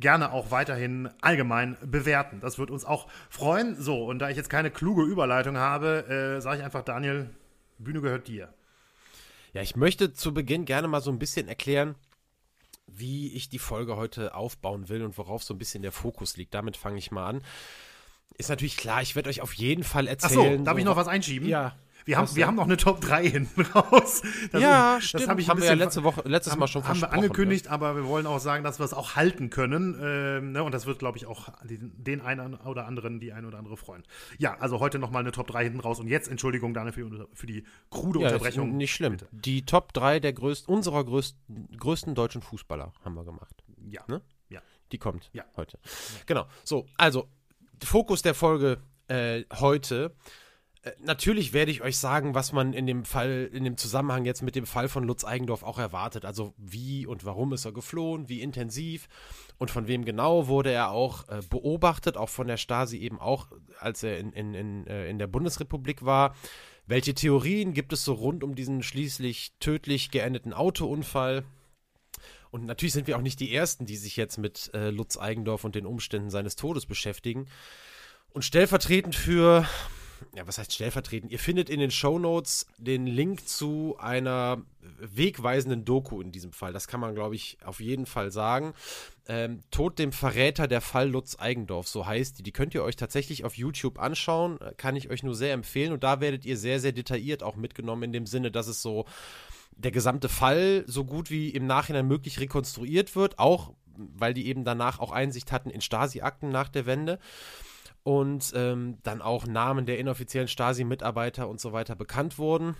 gerne 0.00 0.32
auch 0.32 0.50
weiterhin 0.50 1.10
allgemein 1.20 1.76
bewerten. 1.84 2.40
Das 2.40 2.58
wird 2.58 2.72
uns 2.72 2.84
auch 2.84 3.06
freuen. 3.28 3.80
So, 3.80 4.04
und 4.04 4.18
da 4.18 4.30
ich 4.30 4.36
jetzt 4.36 4.50
keine 4.50 4.72
kluge 4.72 5.04
Überleitung 5.04 5.58
habe, 5.58 6.36
äh, 6.38 6.40
sage 6.40 6.58
ich 6.58 6.64
einfach, 6.64 6.82
Daniel, 6.82 7.30
Bühne 7.78 8.00
gehört 8.00 8.26
dir. 8.26 8.52
Ja, 9.52 9.62
ich 9.62 9.76
möchte 9.76 10.12
zu 10.12 10.32
Beginn 10.32 10.64
gerne 10.64 10.88
mal 10.88 11.00
so 11.00 11.10
ein 11.10 11.18
bisschen 11.18 11.48
erklären, 11.48 11.94
wie 12.86 13.32
ich 13.32 13.48
die 13.48 13.58
Folge 13.58 13.96
heute 13.96 14.34
aufbauen 14.34 14.88
will 14.88 15.02
und 15.02 15.16
worauf 15.18 15.42
so 15.42 15.54
ein 15.54 15.58
bisschen 15.58 15.82
der 15.82 15.92
Fokus 15.92 16.36
liegt. 16.36 16.54
Damit 16.54 16.76
fange 16.76 16.98
ich 16.98 17.10
mal 17.10 17.26
an. 17.26 17.42
Ist 18.36 18.48
natürlich 18.48 18.76
klar, 18.76 19.02
ich 19.02 19.16
werde 19.16 19.28
euch 19.28 19.40
auf 19.40 19.52
jeden 19.54 19.84
Fall 19.84 20.08
Achso, 20.08 20.40
erzählen. 20.40 20.64
darf 20.64 20.78
ich 20.78 20.84
noch 20.84 20.96
was 20.96 21.08
einschieben? 21.08 21.48
Ja. 21.48 21.76
Wir 22.10 22.18
haben, 22.18 22.34
wir 22.36 22.46
haben 22.46 22.56
noch 22.56 22.64
eine 22.64 22.76
Top 22.76 23.00
3 23.00 23.28
hinten 23.28 23.60
raus. 23.62 24.22
Das 24.52 24.60
ja, 24.60 24.96
ist- 24.96 25.04
stimmt. 25.04 25.22
Das 25.22 25.28
habe 25.30 25.40
ich 25.40 25.48
haben 25.48 25.60
wir 25.60 25.68
ja 25.68 25.74
letzte 25.74 26.02
Woche, 26.02 26.22
letztes 26.26 26.56
Mal 26.56 26.66
schon 26.66 26.82
haben 26.82 26.94
wir 26.96 26.98
versprochen. 27.00 27.22
angekündigt, 27.24 27.68
aber 27.68 27.94
wir 27.94 28.04
wollen 28.06 28.26
auch 28.26 28.40
sagen, 28.40 28.64
dass 28.64 28.78
wir 28.80 28.84
es 28.84 28.92
auch 28.92 29.14
halten 29.16 29.48
können. 29.50 29.96
Ähm, 30.02 30.52
ne? 30.52 30.64
Und 30.64 30.72
das 30.72 30.86
wird, 30.86 30.98
glaube 30.98 31.18
ich, 31.18 31.26
auch 31.26 31.48
den, 31.64 32.20
einen 32.20 32.56
oder 32.56 32.86
anderen, 32.86 33.20
die 33.20 33.32
ein 33.32 33.44
oder 33.44 33.58
andere 33.58 33.76
freuen. 33.76 34.02
Ja, 34.38 34.56
also 34.58 34.80
heute 34.80 34.98
nochmal 34.98 35.20
eine 35.22 35.30
Top 35.32 35.46
3 35.46 35.64
hinten 35.64 35.80
raus. 35.80 36.00
Und 36.00 36.08
jetzt, 36.08 36.28
Entschuldigung, 36.28 36.74
Daniel, 36.74 36.92
für, 36.92 37.28
für 37.32 37.46
die 37.46 37.64
krude 37.90 38.18
Ne? 38.18 38.24
Ja, 38.24 38.30
Unterbrechung. 38.32 38.76
nicht 38.76 38.92
schlimm. 38.92 39.12
Bitte. 39.12 39.28
Die 39.30 39.64
Top 39.64 39.92
3 39.92 40.18
der 40.20 40.32
größten, 40.32 40.74
unserer 40.74 41.04
größten, 41.04 41.76
größten 41.78 42.14
deutschen 42.16 42.42
Fußballer 42.42 42.92
haben 43.04 43.14
wir 43.14 43.24
gemacht. 43.24 43.62
Ja. 43.88 44.02
Ne? 44.08 44.20
Ja. 44.48 44.60
Die 44.92 44.98
kommt 44.98 45.30
Ja. 45.32 45.44
heute. 45.56 45.78
Genau. 46.26 46.46
So, 46.64 46.86
also, 46.98 47.28
Fokus 47.84 48.22
der 48.22 48.34
Folge 48.34 48.78
äh, 49.08 49.44
heute. 49.60 50.14
Äh, 50.82 50.92
Natürlich 51.00 51.52
werde 51.52 51.70
ich 51.70 51.82
euch 51.82 51.98
sagen, 51.98 52.34
was 52.34 52.52
man 52.52 52.72
in 52.72 52.86
dem 52.86 53.04
Fall, 53.04 53.50
in 53.52 53.64
dem 53.64 53.76
Zusammenhang 53.76 54.24
jetzt 54.24 54.42
mit 54.42 54.56
dem 54.56 54.66
Fall 54.66 54.88
von 54.88 55.04
Lutz 55.04 55.24
Eigendorf 55.24 55.62
auch 55.62 55.78
erwartet. 55.78 56.24
Also 56.24 56.54
wie 56.56 57.06
und 57.06 57.24
warum 57.24 57.52
ist 57.52 57.64
er 57.64 57.72
geflohen, 57.72 58.28
wie 58.28 58.40
intensiv 58.40 59.08
und 59.58 59.70
von 59.70 59.86
wem 59.88 60.04
genau 60.04 60.46
wurde 60.46 60.72
er 60.72 60.90
auch 60.90 61.28
äh, 61.28 61.40
beobachtet, 61.48 62.16
auch 62.16 62.28
von 62.28 62.46
der 62.46 62.56
Stasi 62.56 62.98
eben 62.98 63.20
auch, 63.20 63.48
als 63.78 64.02
er 64.02 64.18
in, 64.18 64.32
in, 64.32 64.54
in, 64.54 64.86
äh, 64.86 65.08
in 65.08 65.18
der 65.18 65.26
Bundesrepublik 65.26 66.04
war. 66.04 66.34
Welche 66.86 67.14
Theorien 67.14 67.72
gibt 67.72 67.92
es 67.92 68.04
so 68.04 68.14
rund 68.14 68.42
um 68.42 68.54
diesen 68.54 68.82
schließlich 68.82 69.52
tödlich 69.60 70.10
geendeten 70.10 70.52
Autounfall? 70.52 71.44
Und 72.50 72.66
natürlich 72.66 72.94
sind 72.94 73.06
wir 73.06 73.16
auch 73.16 73.22
nicht 73.22 73.38
die 73.38 73.54
Ersten, 73.54 73.86
die 73.86 73.96
sich 73.96 74.16
jetzt 74.16 74.38
mit 74.38 74.72
äh, 74.74 74.90
Lutz 74.90 75.16
Eigendorf 75.16 75.62
und 75.64 75.76
den 75.76 75.86
Umständen 75.86 76.30
seines 76.30 76.56
Todes 76.56 76.86
beschäftigen. 76.86 77.46
Und 78.30 78.44
stellvertretend 78.44 79.14
für, 79.14 79.66
ja, 80.34 80.46
was 80.46 80.58
heißt 80.58 80.72
stellvertretend? 80.72 81.32
Ihr 81.32 81.38
findet 81.38 81.68
in 81.68 81.80
den 81.80 81.90
Shownotes 81.90 82.66
den 82.78 83.06
Link 83.06 83.48
zu 83.48 83.96
einer 83.98 84.62
wegweisenden 84.98 85.84
Doku 85.84 86.20
in 86.20 86.32
diesem 86.32 86.52
Fall. 86.52 86.72
Das 86.72 86.88
kann 86.88 87.00
man, 87.00 87.14
glaube 87.14 87.34
ich, 87.34 87.58
auf 87.64 87.80
jeden 87.80 88.06
Fall 88.06 88.30
sagen. 88.30 88.74
Ähm, 89.28 89.62
Tod 89.70 89.98
dem 89.98 90.12
Verräter, 90.12 90.68
der 90.68 90.80
Fall 90.80 91.10
Lutz 91.10 91.36
Eigendorf, 91.38 91.88
so 91.88 92.06
heißt 92.06 92.38
die. 92.38 92.42
Die 92.42 92.52
könnt 92.52 92.74
ihr 92.74 92.82
euch 92.82 92.96
tatsächlich 92.96 93.44
auf 93.44 93.56
YouTube 93.56 93.98
anschauen. 93.98 94.58
Kann 94.76 94.96
ich 94.96 95.10
euch 95.10 95.22
nur 95.22 95.34
sehr 95.34 95.52
empfehlen. 95.52 95.92
Und 95.92 96.04
da 96.04 96.20
werdet 96.20 96.44
ihr 96.44 96.56
sehr, 96.56 96.80
sehr 96.80 96.92
detailliert 96.92 97.42
auch 97.42 97.56
mitgenommen 97.56 98.04
in 98.04 98.12
dem 98.12 98.26
Sinne, 98.26 98.50
dass 98.50 98.66
es 98.66 98.82
so 98.82 99.06
der 99.76 99.90
gesamte 99.90 100.28
Fall 100.28 100.84
so 100.86 101.04
gut 101.04 101.30
wie 101.30 101.50
im 101.50 101.66
Nachhinein 101.66 102.06
möglich 102.06 102.40
rekonstruiert 102.40 103.16
wird, 103.16 103.38
auch 103.38 103.72
weil 103.96 104.34
die 104.34 104.46
eben 104.46 104.64
danach 104.64 104.98
auch 104.98 105.12
Einsicht 105.12 105.52
hatten 105.52 105.70
in 105.70 105.80
Stasi-Akten 105.80 106.50
nach 106.50 106.68
der 106.68 106.86
Wende 106.86 107.18
und 108.02 108.52
ähm, 108.54 108.98
dann 109.02 109.22
auch 109.22 109.46
Namen 109.46 109.86
der 109.86 109.98
inoffiziellen 109.98 110.48
Stasi-Mitarbeiter 110.48 111.48
und 111.48 111.60
so 111.60 111.72
weiter 111.72 111.96
bekannt 111.96 112.38
wurden. 112.38 112.76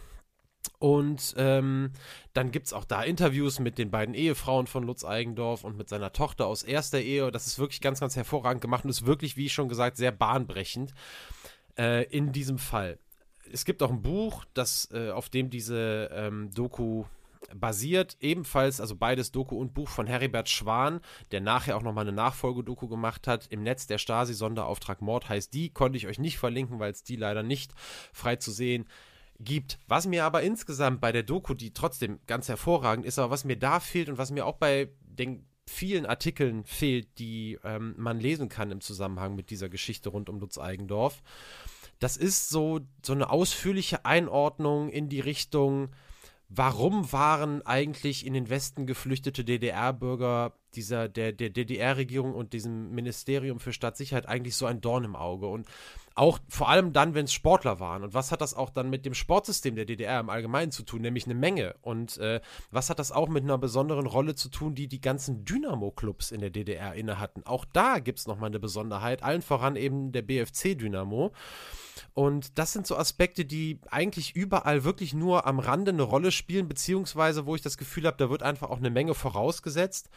Und 0.78 1.34
ähm, 1.36 1.92
dann 2.32 2.50
gibt 2.50 2.66
es 2.66 2.72
auch 2.72 2.84
da 2.84 3.02
Interviews 3.02 3.60
mit 3.60 3.78
den 3.78 3.90
beiden 3.90 4.14
Ehefrauen 4.14 4.66
von 4.66 4.84
Lutz 4.84 5.04
Eigendorf 5.04 5.64
und 5.64 5.76
mit 5.76 5.88
seiner 5.88 6.12
Tochter 6.12 6.46
aus 6.46 6.62
erster 6.62 7.00
Ehe. 7.00 7.30
Das 7.30 7.46
ist 7.46 7.58
wirklich 7.58 7.80
ganz, 7.80 8.00
ganz 8.00 8.16
hervorragend 8.16 8.60
gemacht 8.60 8.84
und 8.84 8.90
ist 8.90 9.06
wirklich, 9.06 9.36
wie 9.36 9.48
schon 9.48 9.68
gesagt, 9.68 9.96
sehr 9.96 10.12
bahnbrechend 10.12 10.92
äh, 11.78 12.04
in 12.04 12.32
diesem 12.32 12.58
Fall. 12.58 12.98
Es 13.52 13.64
gibt 13.64 13.82
auch 13.82 13.90
ein 13.90 14.02
Buch, 14.02 14.44
das, 14.54 14.88
äh, 14.92 15.10
auf 15.10 15.28
dem 15.28 15.50
diese 15.50 16.10
ähm, 16.12 16.50
Doku 16.52 17.04
basiert, 17.54 18.16
ebenfalls, 18.20 18.80
also 18.80 18.96
beides 18.96 19.32
Doku 19.32 19.56
und 19.56 19.74
Buch 19.74 19.88
von 19.88 20.06
Heribert 20.06 20.48
Schwan, 20.48 21.00
der 21.32 21.40
nachher 21.40 21.76
auch 21.76 21.82
nochmal 21.82 22.06
eine 22.06 22.16
Nachfolgedoku 22.16 22.88
gemacht 22.88 23.26
hat. 23.26 23.46
Im 23.48 23.62
Netz 23.62 23.86
der 23.86 23.98
Stasi, 23.98 24.34
Sonderauftrag 24.34 25.00
Mord 25.02 25.28
heißt 25.28 25.52
die, 25.52 25.70
konnte 25.70 25.96
ich 25.96 26.06
euch 26.06 26.18
nicht 26.18 26.38
verlinken, 26.38 26.78
weil 26.78 26.92
es 26.92 27.02
die 27.02 27.16
leider 27.16 27.42
nicht 27.42 27.72
frei 28.12 28.36
zu 28.36 28.50
sehen 28.50 28.86
gibt. 29.38 29.78
Was 29.88 30.06
mir 30.06 30.24
aber 30.24 30.42
insgesamt 30.42 31.00
bei 31.00 31.12
der 31.12 31.22
Doku, 31.22 31.54
die 31.54 31.72
trotzdem 31.72 32.20
ganz 32.26 32.48
hervorragend 32.48 33.06
ist, 33.06 33.18
aber 33.18 33.30
was 33.30 33.44
mir 33.44 33.56
da 33.56 33.80
fehlt 33.80 34.08
und 34.08 34.18
was 34.18 34.30
mir 34.30 34.46
auch 34.46 34.56
bei 34.56 34.90
den 35.02 35.46
vielen 35.66 36.04
Artikeln 36.04 36.64
fehlt, 36.64 37.18
die 37.18 37.58
ähm, 37.64 37.94
man 37.96 38.18
lesen 38.18 38.48
kann 38.48 38.70
im 38.70 38.80
Zusammenhang 38.80 39.34
mit 39.34 39.50
dieser 39.50 39.68
Geschichte 39.68 40.08
rund 40.08 40.28
um 40.28 40.40
Lutz 40.40 40.58
Eigendorf, 40.58 41.22
das 42.00 42.16
ist 42.16 42.48
so, 42.48 42.80
so 43.04 43.12
eine 43.12 43.30
ausführliche 43.30 44.04
Einordnung 44.04 44.88
in 44.88 45.08
die 45.08 45.20
Richtung, 45.20 45.90
warum 46.50 47.12
waren 47.12 47.64
eigentlich 47.64 48.26
in 48.26 48.34
den 48.34 48.50
Westen 48.50 48.84
geflüchtete 48.84 49.44
DDR-Bürger 49.44 50.52
dieser, 50.74 51.08
der, 51.08 51.32
der 51.32 51.50
DDR-Regierung 51.50 52.34
und 52.34 52.52
diesem 52.52 52.90
Ministerium 52.90 53.60
für 53.60 53.72
Staatssicherheit 53.72 54.28
eigentlich 54.28 54.56
so 54.56 54.66
ein 54.66 54.80
Dorn 54.80 55.04
im 55.04 55.16
Auge. 55.16 55.46
Und 55.46 55.66
auch 56.16 56.38
vor 56.48 56.68
allem 56.68 56.92
dann, 56.92 57.14
wenn 57.14 57.24
es 57.24 57.32
Sportler 57.32 57.78
waren. 57.78 58.02
Und 58.02 58.14
was 58.14 58.32
hat 58.32 58.40
das 58.40 58.54
auch 58.54 58.70
dann 58.70 58.90
mit 58.90 59.06
dem 59.06 59.14
Sportsystem 59.14 59.76
der 59.76 59.84
DDR 59.84 60.20
im 60.20 60.28
Allgemeinen 60.28 60.72
zu 60.72 60.82
tun? 60.82 61.02
Nämlich 61.02 61.24
eine 61.24 61.34
Menge. 61.34 61.76
Und 61.82 62.18
äh, 62.18 62.40
was 62.70 62.90
hat 62.90 62.98
das 62.98 63.12
auch 63.12 63.28
mit 63.28 63.44
einer 63.44 63.58
besonderen 63.58 64.06
Rolle 64.06 64.34
zu 64.34 64.48
tun, 64.48 64.74
die 64.74 64.88
die 64.88 65.00
ganzen 65.00 65.44
Dynamo-Clubs 65.44 66.32
in 66.32 66.40
der 66.40 66.50
DDR 66.50 66.94
inne 66.94 67.20
hatten? 67.20 67.44
Auch 67.44 67.64
da 67.64 68.00
gibt 68.00 68.18
es 68.18 68.26
nochmal 68.26 68.50
eine 68.50 68.60
Besonderheit. 68.60 69.22
Allen 69.22 69.42
voran 69.42 69.76
eben 69.76 70.10
der 70.10 70.22
BFC 70.22 70.76
Dynamo. 70.76 71.32
Und 72.14 72.58
das 72.58 72.72
sind 72.72 72.86
so 72.86 72.96
Aspekte, 72.96 73.44
die 73.44 73.80
eigentlich 73.90 74.34
überall 74.34 74.84
wirklich 74.84 75.14
nur 75.14 75.46
am 75.46 75.58
Rande 75.58 75.92
eine 75.92 76.02
Rolle 76.02 76.32
spielen, 76.32 76.68
beziehungsweise 76.68 77.46
wo 77.46 77.54
ich 77.54 77.62
das 77.62 77.78
Gefühl 77.78 78.06
habe, 78.06 78.16
da 78.16 78.30
wird 78.30 78.42
einfach 78.42 78.70
auch 78.70 78.78
eine 78.78 78.90
Menge 78.90 79.14
vorausgesetzt 79.14 80.10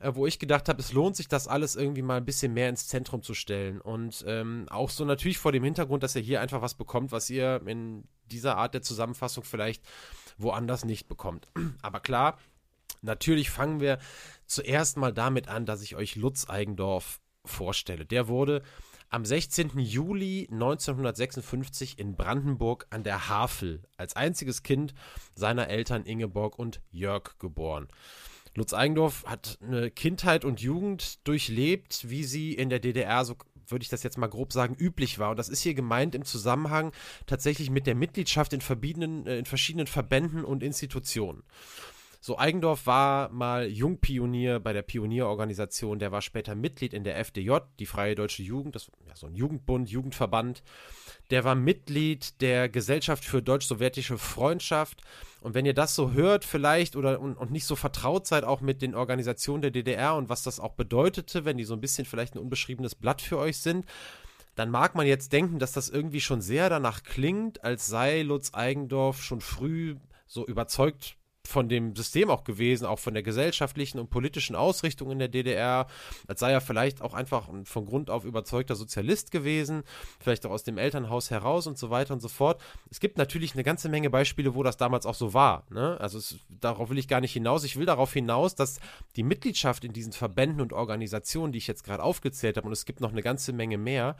äh, 0.00 0.14
wo 0.14 0.26
ich 0.26 0.38
gedacht 0.38 0.68
habe, 0.68 0.80
es 0.80 0.92
lohnt 0.92 1.16
sich, 1.16 1.28
das 1.28 1.48
alles 1.48 1.76
irgendwie 1.76 2.02
mal 2.02 2.18
ein 2.18 2.24
bisschen 2.24 2.52
mehr 2.52 2.68
ins 2.68 2.88
Zentrum 2.88 3.22
zu 3.22 3.34
stellen. 3.34 3.80
Und 3.80 4.24
ähm, 4.26 4.66
auch 4.70 4.90
so 4.90 5.04
natürlich 5.04 5.38
vor 5.38 5.52
dem 5.52 5.64
Hintergrund, 5.64 6.02
dass 6.02 6.16
ihr 6.16 6.22
hier 6.22 6.40
einfach 6.40 6.62
was 6.62 6.74
bekommt, 6.74 7.12
was 7.12 7.30
ihr 7.30 7.62
in 7.66 8.04
dieser 8.26 8.56
Art 8.56 8.74
der 8.74 8.82
Zusammenfassung 8.82 9.44
vielleicht 9.44 9.82
woanders 10.36 10.84
nicht 10.84 11.08
bekommt. 11.08 11.48
Aber 11.82 12.00
klar, 12.00 12.38
natürlich 13.02 13.50
fangen 13.50 13.80
wir 13.80 13.98
zuerst 14.46 14.96
mal 14.96 15.12
damit 15.12 15.48
an, 15.48 15.66
dass 15.66 15.82
ich 15.82 15.96
euch 15.96 16.16
Lutz 16.16 16.48
Eigendorf 16.48 17.20
vorstelle. 17.44 18.04
Der 18.04 18.28
wurde 18.28 18.62
am 19.14 19.24
16. 19.24 19.78
Juli 19.78 20.48
1956 20.50 22.00
in 22.00 22.16
Brandenburg 22.16 22.88
an 22.90 23.04
der 23.04 23.28
Havel 23.28 23.84
als 23.96 24.16
einziges 24.16 24.64
Kind 24.64 24.92
seiner 25.36 25.68
Eltern 25.68 26.04
Ingeborg 26.04 26.58
und 26.58 26.80
Jörg 26.90 27.38
geboren. 27.38 27.86
Lutz 28.56 28.72
Eigendorf 28.72 29.24
hat 29.24 29.58
eine 29.62 29.92
Kindheit 29.92 30.44
und 30.44 30.60
Jugend 30.60 31.24
durchlebt, 31.28 32.10
wie 32.10 32.24
sie 32.24 32.54
in 32.54 32.70
der 32.70 32.80
DDR, 32.80 33.24
so 33.24 33.36
würde 33.68 33.84
ich 33.84 33.88
das 33.88 34.02
jetzt 34.02 34.18
mal 34.18 34.26
grob 34.26 34.52
sagen, 34.52 34.74
üblich 34.74 35.20
war. 35.20 35.30
Und 35.30 35.38
das 35.38 35.48
ist 35.48 35.62
hier 35.62 35.74
gemeint 35.74 36.16
im 36.16 36.24
Zusammenhang 36.24 36.90
tatsächlich 37.26 37.70
mit 37.70 37.86
der 37.86 37.94
Mitgliedschaft 37.94 38.52
in, 38.52 39.26
äh, 39.26 39.38
in 39.38 39.44
verschiedenen 39.44 39.86
Verbänden 39.86 40.44
und 40.44 40.64
Institutionen. 40.64 41.44
So, 42.26 42.38
Eigendorf 42.38 42.86
war 42.86 43.28
mal 43.28 43.68
Jungpionier 43.68 44.58
bei 44.58 44.72
der 44.72 44.80
Pionierorganisation, 44.80 45.98
der 45.98 46.10
war 46.10 46.22
später 46.22 46.54
Mitglied 46.54 46.94
in 46.94 47.04
der 47.04 47.18
FDJ, 47.22 47.58
die 47.78 47.84
Freie 47.84 48.14
Deutsche 48.14 48.42
Jugend, 48.42 48.74
das 48.74 48.90
ja 49.06 49.14
so 49.14 49.26
ein 49.26 49.34
Jugendbund, 49.34 49.90
Jugendverband. 49.90 50.62
Der 51.28 51.44
war 51.44 51.54
Mitglied 51.54 52.40
der 52.40 52.70
Gesellschaft 52.70 53.26
für 53.26 53.42
deutsch-sowjetische 53.42 54.16
Freundschaft. 54.16 55.02
Und 55.42 55.52
wenn 55.52 55.66
ihr 55.66 55.74
das 55.74 55.94
so 55.94 56.12
hört, 56.12 56.46
vielleicht 56.46 56.96
oder 56.96 57.20
und, 57.20 57.36
und, 57.36 57.50
nicht 57.50 57.66
so 57.66 57.76
vertraut 57.76 58.26
seid 58.26 58.44
auch 58.44 58.62
mit 58.62 58.80
den 58.80 58.94
Organisationen 58.94 59.60
der 59.60 59.70
DDR 59.70 60.14
und 60.14 60.30
was 60.30 60.42
das 60.42 60.60
auch 60.60 60.72
bedeutete, 60.72 61.44
wenn 61.44 61.58
die 61.58 61.64
so 61.64 61.74
ein 61.74 61.82
bisschen 61.82 62.06
vielleicht 62.06 62.36
ein 62.36 62.40
unbeschriebenes 62.40 62.94
Blatt 62.94 63.20
für 63.20 63.36
euch 63.36 63.58
sind, 63.58 63.84
dann 64.54 64.70
mag 64.70 64.94
man 64.94 65.06
jetzt 65.06 65.34
denken, 65.34 65.58
dass 65.58 65.72
das 65.72 65.90
irgendwie 65.90 66.22
schon 66.22 66.40
sehr 66.40 66.70
danach 66.70 67.02
klingt, 67.02 67.62
als 67.62 67.84
sei 67.84 68.22
Lutz 68.22 68.54
Eigendorf 68.54 69.22
schon 69.22 69.42
früh 69.42 69.96
so 70.26 70.46
überzeugt 70.46 71.18
von 71.46 71.68
dem 71.68 71.94
System 71.94 72.30
auch 72.30 72.44
gewesen, 72.44 72.86
auch 72.86 72.98
von 72.98 73.14
der 73.14 73.22
gesellschaftlichen 73.22 73.98
und 73.98 74.08
politischen 74.08 74.56
Ausrichtung 74.56 75.10
in 75.10 75.18
der 75.18 75.28
DDR, 75.28 75.86
als 76.26 76.40
sei 76.40 76.52
er 76.52 76.60
vielleicht 76.60 77.02
auch 77.02 77.12
einfach 77.12 77.48
von 77.64 77.84
Grund 77.84 78.10
auf 78.10 78.24
überzeugter 78.24 78.76
Sozialist 78.76 79.30
gewesen, 79.30 79.82
vielleicht 80.20 80.46
auch 80.46 80.50
aus 80.50 80.64
dem 80.64 80.78
Elternhaus 80.78 81.30
heraus 81.30 81.66
und 81.66 81.78
so 81.78 81.90
weiter 81.90 82.14
und 82.14 82.20
so 82.20 82.28
fort. 82.28 82.62
Es 82.90 82.98
gibt 82.98 83.18
natürlich 83.18 83.54
eine 83.54 83.62
ganze 83.62 83.88
Menge 83.88 84.10
Beispiele, 84.10 84.54
wo 84.54 84.62
das 84.62 84.76
damals 84.76 85.04
auch 85.06 85.14
so 85.14 85.34
war. 85.34 85.66
Ne? 85.70 85.98
Also 86.00 86.18
es, 86.18 86.36
darauf 86.48 86.88
will 86.88 86.98
ich 86.98 87.08
gar 87.08 87.20
nicht 87.20 87.32
hinaus. 87.32 87.64
Ich 87.64 87.76
will 87.76 87.86
darauf 87.86 88.12
hinaus, 88.12 88.54
dass 88.54 88.80
die 89.16 89.22
Mitgliedschaft 89.22 89.84
in 89.84 89.92
diesen 89.92 90.12
Verbänden 90.12 90.62
und 90.62 90.72
Organisationen, 90.72 91.52
die 91.52 91.58
ich 91.58 91.66
jetzt 91.66 91.84
gerade 91.84 92.02
aufgezählt 92.02 92.56
habe, 92.56 92.66
und 92.66 92.72
es 92.72 92.86
gibt 92.86 93.00
noch 93.00 93.12
eine 93.12 93.22
ganze 93.22 93.52
Menge 93.52 93.76
mehr, 93.76 94.16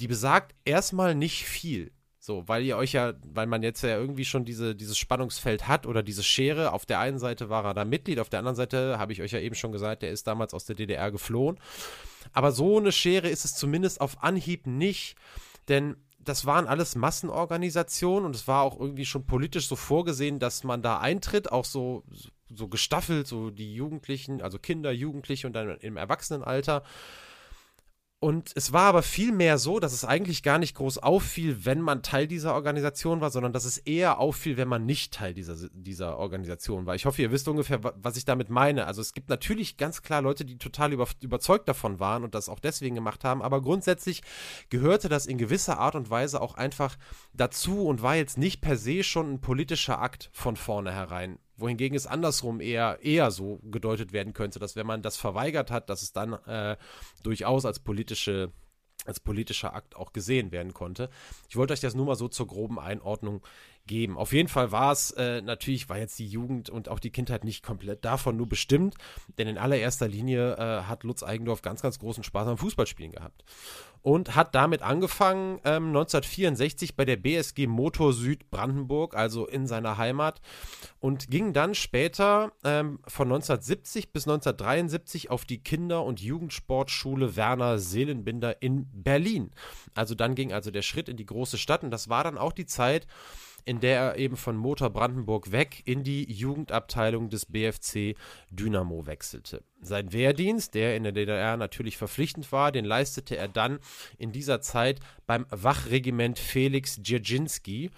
die 0.00 0.08
besagt 0.08 0.54
erstmal 0.64 1.14
nicht 1.14 1.44
viel. 1.44 1.92
So, 2.28 2.46
weil 2.46 2.62
ihr 2.62 2.76
euch 2.76 2.92
ja, 2.92 3.14
weil 3.32 3.46
man 3.46 3.62
jetzt 3.62 3.80
ja 3.80 3.96
irgendwie 3.96 4.26
schon 4.26 4.44
diese, 4.44 4.74
dieses 4.74 4.98
Spannungsfeld 4.98 5.66
hat 5.66 5.86
oder 5.86 6.02
diese 6.02 6.22
Schere. 6.22 6.74
Auf 6.74 6.84
der 6.84 7.00
einen 7.00 7.18
Seite 7.18 7.48
war 7.48 7.64
er 7.64 7.72
da 7.72 7.86
Mitglied, 7.86 8.20
auf 8.20 8.28
der 8.28 8.40
anderen 8.40 8.54
Seite 8.54 8.98
habe 8.98 9.14
ich 9.14 9.22
euch 9.22 9.32
ja 9.32 9.38
eben 9.38 9.54
schon 9.54 9.72
gesagt, 9.72 10.02
der 10.02 10.10
ist 10.10 10.26
damals 10.26 10.52
aus 10.52 10.66
der 10.66 10.76
DDR 10.76 11.10
geflohen. 11.10 11.58
Aber 12.34 12.52
so 12.52 12.76
eine 12.76 12.92
Schere 12.92 13.30
ist 13.30 13.46
es 13.46 13.54
zumindest 13.54 14.02
auf 14.02 14.22
Anhieb 14.22 14.66
nicht, 14.66 15.16
denn 15.68 15.96
das 16.18 16.44
waren 16.44 16.66
alles 16.66 16.96
Massenorganisationen 16.96 18.26
und 18.26 18.36
es 18.36 18.46
war 18.46 18.60
auch 18.60 18.78
irgendwie 18.78 19.06
schon 19.06 19.24
politisch 19.24 19.66
so 19.66 19.74
vorgesehen, 19.74 20.38
dass 20.38 20.64
man 20.64 20.82
da 20.82 20.98
eintritt, 20.98 21.50
auch 21.50 21.64
so, 21.64 22.04
so 22.54 22.68
gestaffelt, 22.68 23.26
so 23.26 23.48
die 23.48 23.72
Jugendlichen, 23.74 24.42
also 24.42 24.58
Kinder, 24.58 24.92
Jugendliche 24.92 25.46
und 25.46 25.54
dann 25.54 25.78
im 25.78 25.96
Erwachsenenalter. 25.96 26.82
Und 28.20 28.50
es 28.56 28.72
war 28.72 28.82
aber 28.82 29.02
viel 29.02 29.30
mehr 29.30 29.58
so, 29.58 29.78
dass 29.78 29.92
es 29.92 30.04
eigentlich 30.04 30.42
gar 30.42 30.58
nicht 30.58 30.74
groß 30.74 30.98
auffiel, 30.98 31.64
wenn 31.64 31.80
man 31.80 32.02
Teil 32.02 32.26
dieser 32.26 32.52
Organisation 32.54 33.20
war, 33.20 33.30
sondern 33.30 33.52
dass 33.52 33.64
es 33.64 33.78
eher 33.78 34.18
auffiel, 34.18 34.56
wenn 34.56 34.66
man 34.66 34.84
nicht 34.84 35.14
Teil 35.14 35.34
dieser, 35.34 35.68
dieser 35.72 36.18
Organisation 36.18 36.84
war. 36.84 36.96
Ich 36.96 37.06
hoffe, 37.06 37.22
ihr 37.22 37.30
wisst 37.30 37.46
ungefähr, 37.46 37.78
was 37.94 38.16
ich 38.16 38.24
damit 38.24 38.50
meine. 38.50 38.86
Also 38.86 39.00
es 39.02 39.12
gibt 39.12 39.28
natürlich 39.28 39.76
ganz 39.76 40.02
klar 40.02 40.20
Leute, 40.20 40.44
die 40.44 40.58
total 40.58 40.92
über, 40.92 41.06
überzeugt 41.20 41.68
davon 41.68 42.00
waren 42.00 42.24
und 42.24 42.34
das 42.34 42.48
auch 42.48 42.58
deswegen 42.58 42.96
gemacht 42.96 43.22
haben, 43.22 43.40
aber 43.40 43.62
grundsätzlich 43.62 44.22
gehörte 44.68 45.08
das 45.08 45.26
in 45.26 45.38
gewisser 45.38 45.78
Art 45.78 45.94
und 45.94 46.10
Weise 46.10 46.40
auch 46.40 46.54
einfach 46.54 46.96
dazu 47.34 47.86
und 47.86 48.02
war 48.02 48.16
jetzt 48.16 48.36
nicht 48.36 48.60
per 48.60 48.76
se 48.76 49.04
schon 49.04 49.34
ein 49.34 49.40
politischer 49.40 50.00
Akt 50.00 50.28
von 50.32 50.56
vornherein 50.56 51.38
wohingegen 51.58 51.96
es 51.96 52.06
andersrum 52.06 52.60
eher, 52.60 52.98
eher 53.02 53.30
so 53.30 53.60
gedeutet 53.64 54.12
werden 54.12 54.32
könnte, 54.32 54.58
dass 54.58 54.76
wenn 54.76 54.86
man 54.86 55.02
das 55.02 55.16
verweigert 55.16 55.70
hat, 55.70 55.90
dass 55.90 56.02
es 56.02 56.12
dann 56.12 56.32
äh, 56.46 56.76
durchaus 57.22 57.66
als 57.66 57.80
politische 57.80 58.52
als 59.04 59.20
politischer 59.20 59.74
Akt 59.74 59.96
auch 59.96 60.12
gesehen 60.12 60.52
werden 60.52 60.74
konnte. 60.74 61.08
Ich 61.48 61.56
wollte 61.56 61.72
euch 61.72 61.80
das 61.80 61.94
nur 61.94 62.06
mal 62.06 62.16
so 62.16 62.28
zur 62.28 62.46
groben 62.46 62.78
Einordnung 62.78 63.42
geben. 63.86 64.18
Auf 64.18 64.32
jeden 64.32 64.48
Fall 64.48 64.70
war 64.70 64.92
es 64.92 65.12
äh, 65.12 65.40
natürlich, 65.40 65.88
war 65.88 65.98
jetzt 65.98 66.18
die 66.18 66.26
Jugend 66.26 66.68
und 66.68 66.88
auch 66.88 66.98
die 66.98 67.10
Kindheit 67.10 67.42
nicht 67.42 67.62
komplett 67.62 68.04
davon 68.04 68.36
nur 68.36 68.48
bestimmt, 68.48 68.96
denn 69.38 69.48
in 69.48 69.56
allererster 69.56 70.08
Linie 70.08 70.56
äh, 70.56 70.82
hat 70.82 71.04
Lutz 71.04 71.22
Eigendorf 71.22 71.62
ganz, 71.62 71.80
ganz 71.80 71.98
großen 71.98 72.22
Spaß 72.22 72.48
am 72.48 72.58
Fußballspielen 72.58 73.12
gehabt 73.12 73.44
und 74.02 74.36
hat 74.36 74.54
damit 74.54 74.82
angefangen 74.82 75.60
ähm, 75.64 75.88
1964 75.88 76.96
bei 76.96 77.04
der 77.04 77.16
BSG 77.16 77.66
Motor 77.66 78.12
Süd 78.12 78.50
Brandenburg, 78.50 79.14
also 79.14 79.46
in 79.46 79.66
seiner 79.66 79.98
Heimat, 79.98 80.40
und 81.00 81.28
ging 81.28 81.52
dann 81.52 81.74
später 81.74 82.52
ähm, 82.64 83.00
von 83.06 83.28
1970 83.28 84.12
bis 84.12 84.26
1973 84.26 85.30
auf 85.30 85.44
die 85.44 85.62
Kinder- 85.62 86.04
und 86.04 86.20
Jugendsportschule 86.20 87.36
Werner 87.36 87.78
Seelenbinder 87.78 88.62
in 88.62 88.86
Berlin. 88.92 89.50
Also 89.94 90.14
dann 90.14 90.34
ging 90.34 90.52
also 90.52 90.70
der 90.70 90.82
Schritt 90.82 91.08
in 91.08 91.16
die 91.16 91.26
große 91.26 91.58
Stadt 91.58 91.82
und 91.82 91.90
das 91.90 92.08
war 92.08 92.24
dann 92.24 92.38
auch 92.38 92.52
die 92.52 92.66
Zeit, 92.66 93.06
in 93.68 93.80
der 93.80 94.00
er 94.00 94.16
eben 94.16 94.36
von 94.36 94.56
Motor 94.56 94.88
Brandenburg 94.88 95.52
weg 95.52 95.82
in 95.84 96.02
die 96.02 96.24
Jugendabteilung 96.32 97.28
des 97.28 97.44
BFC 97.44 98.16
Dynamo 98.50 99.06
wechselte. 99.06 99.62
Sein 99.82 100.12
Wehrdienst, 100.14 100.74
der 100.74 100.96
in 100.96 101.02
der 101.02 101.12
DDR 101.12 101.58
natürlich 101.58 101.98
verpflichtend 101.98 102.50
war, 102.50 102.72
den 102.72 102.86
leistete 102.86 103.36
er 103.36 103.46
dann 103.46 103.78
in 104.16 104.32
dieser 104.32 104.62
Zeit 104.62 105.00
beim 105.26 105.44
Wachregiment 105.50 106.38
Felix 106.38 107.02
Dzerzhinsky 107.02 107.90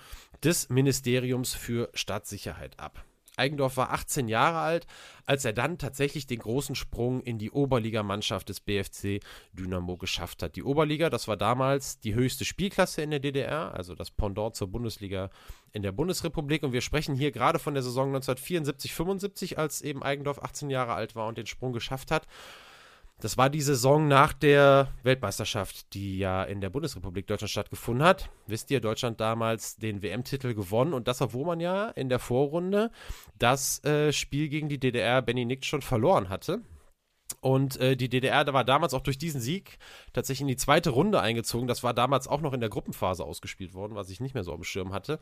des 0.42 0.70
Ministeriums 0.70 1.54
für 1.54 1.88
Staatssicherheit 1.94 2.78
ab. 2.80 3.04
Eigendorf 3.37 3.76
war 3.76 3.92
18 3.92 4.28
Jahre 4.28 4.58
alt, 4.58 4.87
als 5.26 5.44
er 5.44 5.52
dann 5.52 5.78
tatsächlich 5.78 6.26
den 6.26 6.40
großen 6.40 6.75
Sprung 6.75 7.22
in 7.22 7.38
die 7.38 7.50
Oberligamannschaft 7.50 8.49
des 8.49 8.60
BFC 8.60 9.20
Dynamo 9.52 9.96
geschafft 9.96 10.42
hat. 10.42 10.56
Die 10.56 10.62
Oberliga, 10.62 11.10
das 11.10 11.28
war 11.28 11.37
damals 11.37 12.00
die 12.00 12.14
höchste 12.14 12.44
Spielklasse 12.44 13.02
in 13.02 13.10
der 13.10 13.20
DDR, 13.20 13.75
also 13.75 13.94
das 13.94 14.10
Pendant 14.10 14.56
zur 14.56 14.68
Bundesliga 14.68 15.30
in 15.72 15.82
der 15.82 15.92
Bundesrepublik. 15.92 16.62
Und 16.62 16.72
wir 16.72 16.80
sprechen 16.80 17.14
hier 17.14 17.30
gerade 17.30 17.58
von 17.58 17.75
der 17.75 17.82
Saison 17.82 18.14
1974-75, 18.16 19.56
als 19.56 19.82
eben 19.82 20.02
Eigendorf 20.02 20.42
18 20.42 20.70
Jahre 20.70 20.94
alt 20.94 21.14
war 21.14 21.28
und 21.28 21.38
den 21.38 21.46
Sprung 21.46 21.72
geschafft 21.72 22.10
hat. 22.10 22.26
Das 23.20 23.36
war 23.36 23.50
die 23.50 23.60
Saison 23.60 24.08
nach 24.08 24.32
der 24.32 24.88
Weltmeisterschaft, 25.02 25.92
die 25.92 26.18
ja 26.18 26.42
in 26.42 26.62
der 26.62 26.70
Bundesrepublik 26.70 27.26
Deutschland 27.26 27.50
stattgefunden 27.50 28.02
hat. 28.02 28.30
Wisst 28.46 28.70
ihr, 28.70 28.80
Deutschland 28.80 29.20
damals 29.20 29.76
den 29.76 30.02
WM-Titel 30.02 30.54
gewonnen 30.54 30.94
und 30.94 31.06
das, 31.06 31.20
obwohl 31.20 31.44
man 31.44 31.60
ja 31.60 31.88
in 31.90 32.08
der 32.08 32.18
Vorrunde 32.18 32.90
das 33.38 33.84
äh, 33.84 34.12
Spiel 34.12 34.48
gegen 34.48 34.70
die 34.70 34.78
DDR 34.78 35.20
Benny 35.20 35.44
Nick 35.44 35.66
schon 35.66 35.82
verloren 35.82 36.30
hatte. 36.30 36.62
Und 37.40 37.78
äh, 37.80 37.96
die 37.96 38.08
DDR 38.08 38.44
da 38.44 38.52
war 38.52 38.64
damals 38.64 38.94
auch 38.94 39.00
durch 39.00 39.18
diesen 39.18 39.40
Sieg 39.40 39.78
tatsächlich 40.12 40.42
in 40.42 40.49
die 40.49 40.56
zweite 40.56 40.90
Runde 40.90 41.20
eingezogen. 41.20 41.68
Das 41.68 41.82
war 41.82 41.94
damals 41.94 42.28
auch 42.28 42.40
noch 42.40 42.52
in 42.52 42.60
der 42.60 42.68
Gruppenphase 42.68 43.25
ausgespielt 43.25 43.75
worden, 43.75 43.94
was 43.94 44.10
ich 44.10 44.20
nicht 44.20 44.34
mehr 44.34 44.44
so 44.44 44.52
am 44.52 44.64
Schirm 44.64 44.92
hatte. 44.92 45.18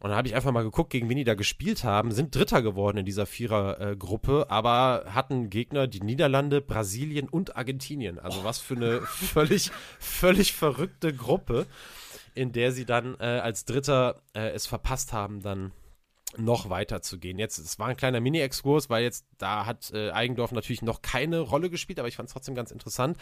Und 0.00 0.10
dann 0.10 0.16
habe 0.16 0.28
ich 0.28 0.34
einfach 0.34 0.52
mal 0.52 0.62
geguckt, 0.62 0.90
gegen 0.90 1.08
wen 1.08 1.16
die 1.16 1.24
da 1.24 1.34
gespielt 1.34 1.84
haben. 1.84 2.12
Sind 2.12 2.34
Dritter 2.34 2.62
geworden 2.62 2.98
in 2.98 3.06
dieser 3.06 3.26
Vierergruppe, 3.26 4.46
äh, 4.48 4.52
aber 4.52 5.04
hatten 5.14 5.50
Gegner 5.50 5.86
die 5.86 6.00
Niederlande, 6.00 6.60
Brasilien 6.60 7.28
und 7.28 7.56
Argentinien. 7.56 8.18
Also 8.18 8.44
was 8.44 8.58
für 8.58 8.76
eine 8.76 9.00
völlig, 9.06 9.70
völlig 9.98 10.52
verrückte 10.52 11.12
Gruppe, 11.12 11.66
in 12.34 12.52
der 12.52 12.72
sie 12.72 12.84
dann 12.84 13.16
äh, 13.18 13.24
als 13.24 13.64
Dritter 13.64 14.22
äh, 14.34 14.50
es 14.50 14.66
verpasst 14.66 15.12
haben, 15.12 15.40
dann 15.40 15.72
noch 16.36 16.68
weiter 16.68 17.00
zu 17.00 17.18
gehen. 17.18 17.38
Jetzt, 17.38 17.58
es 17.58 17.78
war 17.78 17.86
ein 17.88 17.96
kleiner 17.96 18.20
Mini-Exkurs, 18.20 18.90
weil 18.90 19.02
jetzt 19.02 19.24
da 19.38 19.64
hat 19.64 19.90
äh, 19.92 20.10
Eigendorf 20.10 20.52
natürlich 20.52 20.82
noch 20.82 21.00
keine 21.00 21.40
Rolle 21.40 21.70
gespielt, 21.70 21.98
aber 21.98 22.08
ich 22.08 22.16
fand 22.16 22.28
es 22.28 22.32
trotzdem 22.32 22.54
ganz 22.54 22.70
interessant. 22.70 23.16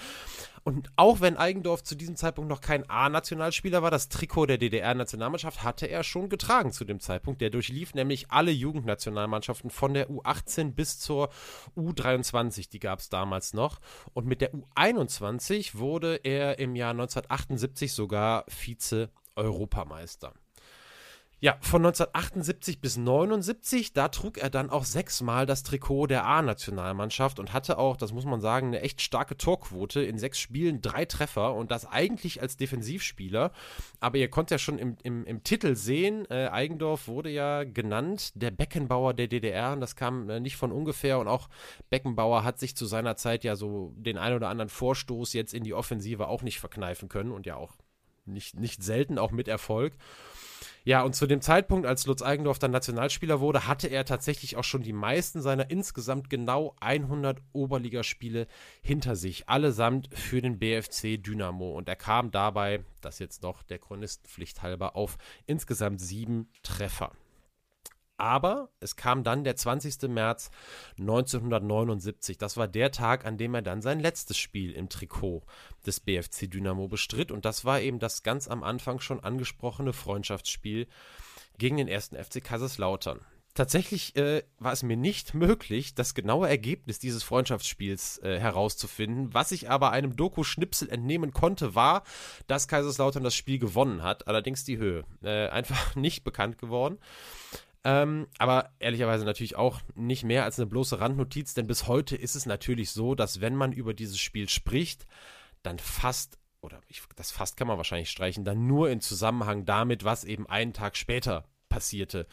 Und 0.64 0.90
auch 0.96 1.20
wenn 1.20 1.36
Eigendorf 1.36 1.84
zu 1.84 1.94
diesem 1.94 2.16
Zeitpunkt 2.16 2.50
noch 2.50 2.60
kein 2.60 2.88
A-Nationalspieler 2.90 3.82
war, 3.82 3.92
das 3.92 4.08
Trikot 4.08 4.46
der 4.46 4.58
DDR-Nationalmannschaft 4.58 5.62
hatte 5.62 5.86
er 5.86 6.02
schon 6.02 6.28
getragen 6.28 6.72
zu 6.72 6.84
dem 6.84 6.98
Zeitpunkt. 6.98 7.40
Der 7.40 7.50
durchlief 7.50 7.94
nämlich 7.94 8.30
alle 8.30 8.50
Jugendnationalmannschaften 8.50 9.70
von 9.70 9.94
der 9.94 10.10
U18 10.10 10.72
bis 10.72 10.98
zur 10.98 11.30
U23, 11.76 12.68
die 12.70 12.80
gab 12.80 12.98
es 12.98 13.08
damals 13.08 13.54
noch. 13.54 13.78
Und 14.14 14.26
mit 14.26 14.40
der 14.40 14.52
U21 14.52 15.78
wurde 15.78 16.16
er 16.24 16.58
im 16.58 16.74
Jahr 16.74 16.90
1978 16.90 17.92
sogar 17.92 18.44
Vize-Europameister. 18.48 20.32
Ja, 21.38 21.58
von 21.60 21.84
1978 21.84 22.80
bis 22.80 22.96
79, 22.96 23.92
da 23.92 24.08
trug 24.08 24.38
er 24.38 24.48
dann 24.48 24.70
auch 24.70 24.84
sechsmal 24.84 25.44
das 25.44 25.62
Trikot 25.62 26.06
der 26.06 26.24
A-Nationalmannschaft 26.24 27.38
und 27.38 27.52
hatte 27.52 27.76
auch, 27.76 27.98
das 27.98 28.14
muss 28.14 28.24
man 28.24 28.40
sagen, 28.40 28.68
eine 28.68 28.80
echt 28.80 29.02
starke 29.02 29.36
Torquote. 29.36 30.02
In 30.02 30.18
sechs 30.18 30.38
Spielen 30.38 30.80
drei 30.80 31.04
Treffer 31.04 31.54
und 31.54 31.70
das 31.70 31.84
eigentlich 31.84 32.40
als 32.40 32.56
Defensivspieler. 32.56 33.52
Aber 34.00 34.16
ihr 34.16 34.30
konnt 34.30 34.50
ja 34.50 34.56
schon 34.56 34.78
im, 34.78 34.96
im, 35.02 35.26
im 35.26 35.44
Titel 35.44 35.76
sehen, 35.76 36.24
äh, 36.30 36.48
Eigendorf 36.48 37.06
wurde 37.06 37.28
ja 37.28 37.64
genannt, 37.64 38.32
der 38.34 38.50
Beckenbauer 38.50 39.12
der 39.12 39.28
DDR. 39.28 39.74
Und 39.74 39.82
das 39.82 39.94
kam 39.94 40.30
äh, 40.30 40.40
nicht 40.40 40.56
von 40.56 40.72
ungefähr. 40.72 41.18
Und 41.18 41.28
auch 41.28 41.50
Beckenbauer 41.90 42.44
hat 42.44 42.58
sich 42.58 42.76
zu 42.76 42.86
seiner 42.86 43.16
Zeit 43.16 43.44
ja 43.44 43.56
so 43.56 43.92
den 43.98 44.16
ein 44.16 44.32
oder 44.32 44.48
anderen 44.48 44.70
Vorstoß 44.70 45.34
jetzt 45.34 45.52
in 45.52 45.64
die 45.64 45.74
Offensive 45.74 46.28
auch 46.28 46.40
nicht 46.40 46.60
verkneifen 46.60 47.10
können 47.10 47.32
und 47.32 47.44
ja 47.44 47.56
auch 47.56 47.74
nicht, 48.24 48.58
nicht 48.58 48.82
selten 48.82 49.18
auch 49.18 49.32
mit 49.32 49.48
Erfolg. 49.48 49.92
Ja, 50.86 51.02
und 51.02 51.16
zu 51.16 51.26
dem 51.26 51.40
Zeitpunkt, 51.40 51.84
als 51.84 52.06
Lutz 52.06 52.22
Eigendorf 52.22 52.60
dann 52.60 52.70
Nationalspieler 52.70 53.40
wurde, 53.40 53.66
hatte 53.66 53.88
er 53.88 54.04
tatsächlich 54.04 54.56
auch 54.56 54.62
schon 54.62 54.84
die 54.84 54.92
meisten 54.92 55.42
seiner 55.42 55.68
insgesamt 55.68 56.30
genau 56.30 56.76
100 56.80 57.42
Oberligaspiele 57.52 58.46
hinter 58.82 59.16
sich, 59.16 59.48
allesamt 59.48 60.08
für 60.14 60.40
den 60.40 60.60
BFC 60.60 61.20
Dynamo. 61.20 61.72
Und 61.72 61.88
er 61.88 61.96
kam 61.96 62.30
dabei, 62.30 62.84
das 63.00 63.18
jetzt 63.18 63.42
noch 63.42 63.64
der 63.64 63.80
Chronistenpflicht 63.80 64.62
halber, 64.62 64.94
auf 64.94 65.18
insgesamt 65.44 66.00
sieben 66.00 66.48
Treffer. 66.62 67.10
Aber 68.18 68.70
es 68.80 68.96
kam 68.96 69.24
dann 69.24 69.44
der 69.44 69.56
20. 69.56 70.02
März 70.08 70.50
1979. 70.98 72.38
Das 72.38 72.56
war 72.56 72.68
der 72.68 72.90
Tag, 72.90 73.26
an 73.26 73.36
dem 73.36 73.54
er 73.54 73.62
dann 73.62 73.82
sein 73.82 74.00
letztes 74.00 74.38
Spiel 74.38 74.72
im 74.72 74.88
Trikot 74.88 75.42
des 75.84 76.00
BFC 76.00 76.50
Dynamo 76.50 76.88
bestritt. 76.88 77.30
Und 77.30 77.44
das 77.44 77.64
war 77.64 77.80
eben 77.80 77.98
das 77.98 78.22
ganz 78.22 78.48
am 78.48 78.62
Anfang 78.62 79.00
schon 79.00 79.20
angesprochene 79.20 79.92
Freundschaftsspiel 79.92 80.86
gegen 81.58 81.76
den 81.76 81.88
ersten 81.88 82.16
FC 82.16 82.42
Kaiserslautern. 82.42 83.20
Tatsächlich 83.56 84.14
äh, 84.16 84.42
war 84.58 84.72
es 84.72 84.82
mir 84.82 84.98
nicht 84.98 85.32
möglich, 85.32 85.94
das 85.94 86.12
genaue 86.12 86.46
Ergebnis 86.46 86.98
dieses 86.98 87.22
Freundschaftsspiels 87.22 88.18
äh, 88.18 88.38
herauszufinden. 88.38 89.32
Was 89.32 89.50
ich 89.50 89.70
aber 89.70 89.92
einem 89.92 90.14
Doku-Schnipsel 90.14 90.90
entnehmen 90.90 91.32
konnte, 91.32 91.74
war, 91.74 92.02
dass 92.48 92.68
Kaiserslautern 92.68 93.24
das 93.24 93.34
Spiel 93.34 93.58
gewonnen 93.58 94.02
hat. 94.02 94.28
Allerdings 94.28 94.64
die 94.64 94.76
Höhe. 94.76 95.04
Äh, 95.22 95.48
einfach 95.48 95.94
nicht 95.96 96.22
bekannt 96.22 96.58
geworden. 96.58 96.98
Ähm, 97.88 98.26
aber 98.38 98.70
ehrlicherweise 98.80 99.24
natürlich 99.24 99.54
auch 99.54 99.80
nicht 99.94 100.24
mehr 100.24 100.42
als 100.42 100.58
eine 100.58 100.66
bloße 100.66 100.98
Randnotiz, 100.98 101.54
denn 101.54 101.68
bis 101.68 101.86
heute 101.86 102.16
ist 102.16 102.34
es 102.34 102.44
natürlich 102.44 102.90
so, 102.90 103.14
dass 103.14 103.40
wenn 103.40 103.54
man 103.54 103.70
über 103.70 103.94
dieses 103.94 104.18
Spiel 104.18 104.48
spricht, 104.48 105.06
dann 105.62 105.78
fast, 105.78 106.36
oder 106.62 106.80
ich, 106.88 107.02
das 107.14 107.30
fast 107.30 107.56
kann 107.56 107.68
man 107.68 107.76
wahrscheinlich 107.76 108.10
streichen, 108.10 108.44
dann 108.44 108.66
nur 108.66 108.90
in 108.90 109.00
Zusammenhang 109.00 109.66
damit, 109.66 110.02
was 110.02 110.24
eben 110.24 110.48
einen 110.48 110.72
Tag 110.72 110.96
später 110.96 111.44
passierte. 111.68 112.26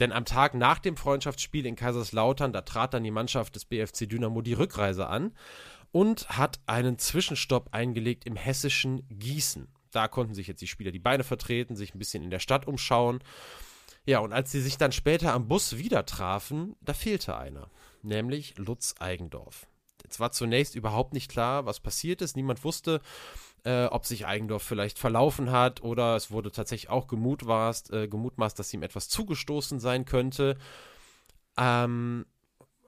Denn 0.00 0.12
am 0.12 0.26
Tag 0.26 0.52
nach 0.52 0.78
dem 0.78 0.98
Freundschaftsspiel 0.98 1.64
in 1.64 1.76
Kaiserslautern, 1.76 2.52
da 2.52 2.60
trat 2.60 2.92
dann 2.92 3.02
die 3.02 3.10
Mannschaft 3.10 3.56
des 3.56 3.64
BFC 3.64 4.06
Dynamo 4.06 4.42
die 4.42 4.52
Rückreise 4.52 5.06
an 5.06 5.32
und 5.92 6.28
hat 6.28 6.60
einen 6.66 6.98
Zwischenstopp 6.98 7.70
eingelegt 7.72 8.26
im 8.26 8.36
hessischen 8.36 9.08
Gießen. 9.08 9.66
Da 9.92 10.08
konnten 10.08 10.34
sich 10.34 10.46
jetzt 10.46 10.60
die 10.60 10.66
Spieler 10.66 10.92
die 10.92 10.98
Beine 10.98 11.24
vertreten, 11.24 11.74
sich 11.74 11.94
ein 11.94 11.98
bisschen 11.98 12.22
in 12.22 12.30
der 12.30 12.38
Stadt 12.38 12.66
umschauen. 12.66 13.20
Ja, 14.06 14.20
und 14.20 14.32
als 14.32 14.50
sie 14.50 14.60
sich 14.60 14.78
dann 14.78 14.92
später 14.92 15.32
am 15.32 15.48
Bus 15.48 15.76
wieder 15.76 16.06
trafen, 16.06 16.74
da 16.80 16.94
fehlte 16.94 17.36
einer, 17.36 17.70
nämlich 18.02 18.56
Lutz 18.56 18.94
Eigendorf. 18.98 19.66
Es 20.08 20.18
war 20.18 20.32
zunächst 20.32 20.74
überhaupt 20.74 21.12
nicht 21.12 21.30
klar, 21.30 21.66
was 21.66 21.80
passiert 21.80 22.22
ist. 22.22 22.36
Niemand 22.36 22.64
wusste, 22.64 23.00
äh, 23.64 23.84
ob 23.84 24.06
sich 24.06 24.26
Eigendorf 24.26 24.62
vielleicht 24.62 24.98
verlaufen 24.98 25.50
hat 25.50 25.82
oder 25.82 26.16
es 26.16 26.30
wurde 26.30 26.50
tatsächlich 26.50 26.90
auch 26.90 27.06
gemutmaßt, 27.06 27.92
äh, 27.92 28.08
gemutmaßt 28.08 28.58
dass 28.58 28.72
ihm 28.72 28.82
etwas 28.82 29.08
zugestoßen 29.08 29.78
sein 29.80 30.06
könnte. 30.06 30.56
Ähm, 31.56 32.26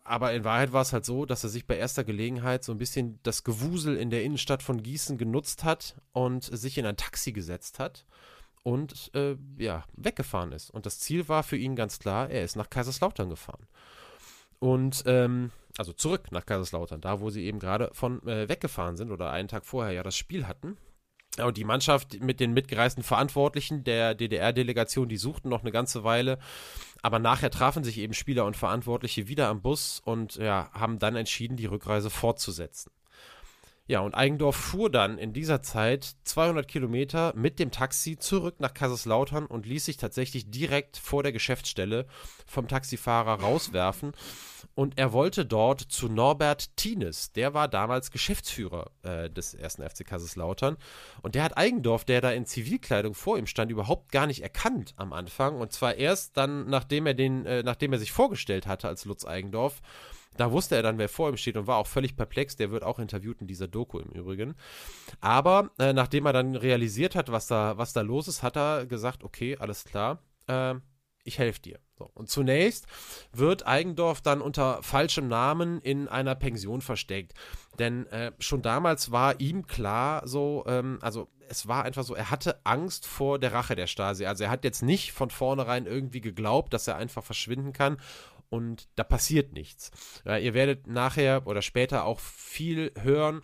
aber 0.04 0.32
in 0.32 0.44
Wahrheit 0.44 0.72
war 0.72 0.82
es 0.82 0.92
halt 0.92 1.04
so, 1.04 1.26
dass 1.26 1.44
er 1.44 1.50
sich 1.50 1.66
bei 1.66 1.76
erster 1.76 2.02
Gelegenheit 2.02 2.64
so 2.64 2.72
ein 2.72 2.78
bisschen 2.78 3.20
das 3.22 3.44
Gewusel 3.44 3.96
in 3.96 4.10
der 4.10 4.24
Innenstadt 4.24 4.62
von 4.62 4.82
Gießen 4.82 5.16
genutzt 5.18 5.62
hat 5.62 6.00
und 6.12 6.42
sich 6.44 6.78
in 6.78 6.86
ein 6.86 6.96
Taxi 6.96 7.32
gesetzt 7.32 7.78
hat 7.78 8.04
und 8.62 9.10
äh, 9.14 9.36
ja, 9.58 9.84
weggefahren 9.94 10.52
ist. 10.52 10.70
Und 10.70 10.86
das 10.86 10.98
Ziel 10.98 11.28
war 11.28 11.42
für 11.42 11.56
ihn 11.56 11.76
ganz 11.76 11.98
klar, 11.98 12.30
er 12.30 12.44
ist 12.44 12.56
nach 12.56 12.70
Kaiserslautern 12.70 13.28
gefahren. 13.28 13.66
Und 14.58 15.02
ähm, 15.06 15.50
also 15.76 15.92
zurück 15.92 16.30
nach 16.30 16.46
Kaiserslautern, 16.46 17.00
da 17.00 17.20
wo 17.20 17.30
sie 17.30 17.44
eben 17.44 17.58
gerade 17.58 17.90
von 17.92 18.26
äh, 18.28 18.48
weggefahren 18.48 18.96
sind 18.96 19.10
oder 19.10 19.30
einen 19.30 19.48
Tag 19.48 19.66
vorher 19.66 19.92
ja 19.92 20.02
das 20.02 20.16
Spiel 20.16 20.46
hatten. 20.46 20.76
Und 21.42 21.56
die 21.56 21.64
Mannschaft 21.64 22.20
mit 22.20 22.40
den 22.40 22.52
mitgereisten 22.52 23.02
Verantwortlichen 23.02 23.84
der 23.84 24.14
DDR-Delegation, 24.14 25.08
die 25.08 25.16
suchten 25.16 25.48
noch 25.48 25.62
eine 25.62 25.72
ganze 25.72 26.04
Weile. 26.04 26.38
Aber 27.00 27.18
nachher 27.18 27.50
trafen 27.50 27.84
sich 27.84 27.98
eben 27.98 28.12
Spieler 28.12 28.44
und 28.44 28.56
Verantwortliche 28.56 29.28
wieder 29.28 29.48
am 29.48 29.62
Bus 29.62 30.00
und 30.04 30.36
ja, 30.36 30.70
haben 30.72 30.98
dann 30.98 31.16
entschieden, 31.16 31.56
die 31.56 31.66
Rückreise 31.66 32.10
fortzusetzen. 32.10 32.92
Ja, 33.88 33.98
und 34.00 34.14
Eigendorf 34.14 34.54
fuhr 34.54 34.90
dann 34.90 35.18
in 35.18 35.32
dieser 35.32 35.60
Zeit 35.60 36.14
200 36.22 36.68
Kilometer 36.68 37.32
mit 37.34 37.58
dem 37.58 37.72
Taxi 37.72 38.16
zurück 38.16 38.60
nach 38.60 38.74
Kaiserslautern 38.74 39.44
und 39.44 39.66
ließ 39.66 39.84
sich 39.84 39.96
tatsächlich 39.96 40.50
direkt 40.50 40.96
vor 40.96 41.24
der 41.24 41.32
Geschäftsstelle 41.32 42.06
vom 42.46 42.68
Taxifahrer 42.68 43.40
rauswerfen. 43.40 44.12
Und 44.74 44.98
er 44.98 45.12
wollte 45.12 45.44
dort 45.44 45.80
zu 45.80 46.08
Norbert 46.08 46.76
Tienes. 46.76 47.32
Der 47.32 47.54
war 47.54 47.66
damals 47.66 48.12
Geschäftsführer 48.12 48.90
äh, 49.02 49.28
des 49.28 49.52
ersten 49.52 49.82
FC 49.82 50.06
Kaiserslautern. 50.06 50.76
Und 51.20 51.34
der 51.34 51.42
hat 51.42 51.58
Eigendorf, 51.58 52.04
der 52.04 52.20
da 52.20 52.30
in 52.30 52.46
Zivilkleidung 52.46 53.14
vor 53.14 53.36
ihm 53.36 53.46
stand, 53.46 53.72
überhaupt 53.72 54.12
gar 54.12 54.28
nicht 54.28 54.42
erkannt 54.42 54.94
am 54.96 55.12
Anfang. 55.12 55.60
Und 55.60 55.72
zwar 55.72 55.96
erst 55.96 56.36
dann, 56.36 56.70
nachdem 56.70 57.06
er 57.06 57.14
den, 57.14 57.44
äh, 57.46 57.64
nachdem 57.64 57.92
er 57.92 57.98
sich 57.98 58.12
vorgestellt 58.12 58.68
hatte 58.68 58.86
als 58.86 59.04
Lutz 59.04 59.26
Eigendorf 59.26 59.82
da 60.36 60.52
wusste 60.52 60.76
er 60.76 60.82
dann, 60.82 60.98
wer 60.98 61.08
vor 61.08 61.28
ihm 61.28 61.36
steht 61.36 61.56
und 61.56 61.66
war 61.66 61.76
auch 61.76 61.86
völlig 61.86 62.16
perplex. 62.16 62.56
Der 62.56 62.70
wird 62.70 62.82
auch 62.82 62.98
interviewt 62.98 63.40
in 63.40 63.46
dieser 63.46 63.68
Doku 63.68 63.98
im 63.98 64.10
Übrigen. 64.10 64.54
Aber 65.20 65.70
äh, 65.78 65.92
nachdem 65.92 66.26
er 66.26 66.32
dann 66.32 66.56
realisiert 66.56 67.14
hat, 67.14 67.30
was 67.30 67.46
da, 67.46 67.76
was 67.78 67.92
da 67.92 68.00
los 68.00 68.28
ist, 68.28 68.42
hat 68.42 68.56
er 68.56 68.86
gesagt, 68.86 69.24
okay, 69.24 69.56
alles 69.58 69.84
klar, 69.84 70.22
äh, 70.46 70.74
ich 71.24 71.38
helfe 71.38 71.60
dir. 71.60 71.78
So. 71.96 72.10
Und 72.14 72.30
zunächst 72.30 72.86
wird 73.32 73.66
Eigendorf 73.66 74.20
dann 74.20 74.40
unter 74.40 74.82
falschem 74.82 75.28
Namen 75.28 75.80
in 75.80 76.08
einer 76.08 76.34
Pension 76.34 76.80
versteckt. 76.80 77.34
Denn 77.78 78.06
äh, 78.06 78.32
schon 78.38 78.62
damals 78.62 79.12
war 79.12 79.40
ihm 79.40 79.66
klar, 79.66 80.26
so, 80.26 80.64
ähm, 80.66 80.98
also 81.00 81.28
es 81.48 81.68
war 81.68 81.84
einfach 81.84 82.02
so, 82.02 82.14
er 82.14 82.30
hatte 82.30 82.60
Angst 82.64 83.06
vor 83.06 83.38
der 83.38 83.52
Rache 83.52 83.76
der 83.76 83.86
Stasi. 83.86 84.24
Also 84.24 84.44
er 84.44 84.50
hat 84.50 84.64
jetzt 84.64 84.82
nicht 84.82 85.12
von 85.12 85.30
vornherein 85.30 85.86
irgendwie 85.86 86.22
geglaubt, 86.22 86.72
dass 86.72 86.88
er 86.88 86.96
einfach 86.96 87.22
verschwinden 87.22 87.72
kann 87.72 87.98
und 88.52 88.86
da 88.96 89.02
passiert 89.02 89.54
nichts. 89.54 89.90
Ja, 90.26 90.36
ihr 90.36 90.52
werdet 90.52 90.86
nachher 90.86 91.46
oder 91.46 91.62
später 91.62 92.04
auch 92.04 92.20
viel 92.20 92.92
hören 93.00 93.40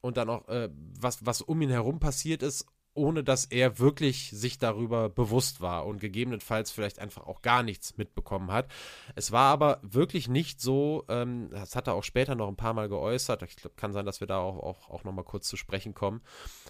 und 0.00 0.16
dann 0.16 0.30
auch, 0.30 0.46
äh, 0.46 0.70
was, 1.00 1.26
was 1.26 1.42
um 1.42 1.60
ihn 1.62 1.70
herum 1.70 1.98
passiert 1.98 2.44
ist, 2.44 2.66
ohne 2.94 3.24
dass 3.24 3.46
er 3.46 3.80
wirklich 3.80 4.30
sich 4.30 4.58
darüber 4.58 5.08
bewusst 5.08 5.60
war 5.60 5.84
und 5.86 6.00
gegebenenfalls 6.00 6.70
vielleicht 6.70 7.00
einfach 7.00 7.26
auch 7.26 7.42
gar 7.42 7.64
nichts 7.64 7.96
mitbekommen 7.96 8.52
hat. 8.52 8.70
Es 9.16 9.32
war 9.32 9.52
aber 9.52 9.80
wirklich 9.82 10.28
nicht 10.28 10.60
so, 10.60 11.04
ähm, 11.08 11.48
das 11.50 11.74
hat 11.74 11.88
er 11.88 11.94
auch 11.94 12.04
später 12.04 12.36
noch 12.36 12.46
ein 12.46 12.56
paar 12.56 12.74
Mal 12.74 12.88
geäußert, 12.88 13.42
ich 13.42 13.56
glaube, 13.56 13.74
kann 13.74 13.92
sein, 13.92 14.06
dass 14.06 14.20
wir 14.20 14.28
da 14.28 14.38
auch, 14.38 14.58
auch, 14.58 14.90
auch 14.90 15.02
nochmal 15.02 15.24
kurz 15.24 15.48
zu 15.48 15.56
sprechen 15.56 15.92
kommen. 15.92 16.20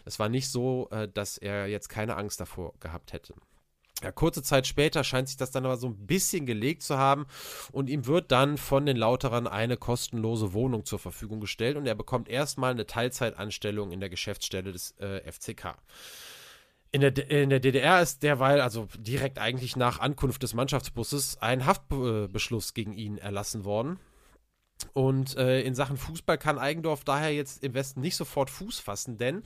Es 0.06 0.18
war 0.18 0.30
nicht 0.30 0.48
so, 0.48 0.88
äh, 0.92 1.08
dass 1.08 1.36
er 1.36 1.66
jetzt 1.66 1.90
keine 1.90 2.16
Angst 2.16 2.40
davor 2.40 2.72
gehabt 2.80 3.12
hätte. 3.12 3.34
Ja, 4.02 4.10
kurze 4.10 4.42
Zeit 4.42 4.66
später 4.66 5.04
scheint 5.04 5.28
sich 5.28 5.36
das 5.36 5.52
dann 5.52 5.64
aber 5.64 5.76
so 5.76 5.86
ein 5.86 6.06
bisschen 6.06 6.44
gelegt 6.44 6.82
zu 6.82 6.98
haben 6.98 7.26
und 7.70 7.88
ihm 7.88 8.06
wird 8.06 8.32
dann 8.32 8.58
von 8.58 8.84
den 8.84 8.96
Lauterern 8.96 9.46
eine 9.46 9.76
kostenlose 9.76 10.52
Wohnung 10.52 10.84
zur 10.84 10.98
Verfügung 10.98 11.40
gestellt 11.40 11.76
und 11.76 11.86
er 11.86 11.94
bekommt 11.94 12.28
erstmal 12.28 12.72
eine 12.72 12.86
Teilzeitanstellung 12.86 13.92
in 13.92 14.00
der 14.00 14.08
Geschäftsstelle 14.08 14.72
des 14.72 14.92
äh, 14.98 15.20
FCK. 15.30 15.76
In 16.90 17.00
der, 17.00 17.30
in 17.30 17.48
der 17.48 17.60
DDR 17.60 18.02
ist 18.02 18.22
derweil, 18.22 18.60
also 18.60 18.86
direkt 18.98 19.38
eigentlich 19.38 19.76
nach 19.76 20.00
Ankunft 20.00 20.42
des 20.42 20.52
Mannschaftsbusses, 20.52 21.38
ein 21.40 21.64
Haftbeschluss 21.64 22.74
gegen 22.74 22.92
ihn 22.92 23.16
erlassen 23.16 23.64
worden. 23.64 23.98
Und 24.92 25.36
äh, 25.36 25.62
in 25.62 25.74
Sachen 25.74 25.96
Fußball 25.96 26.38
kann 26.38 26.58
Eigendorf 26.58 27.04
daher 27.04 27.32
jetzt 27.32 27.62
im 27.62 27.74
Westen 27.74 28.00
nicht 28.00 28.16
sofort 28.16 28.50
Fuß 28.50 28.78
fassen, 28.78 29.16
denn 29.16 29.42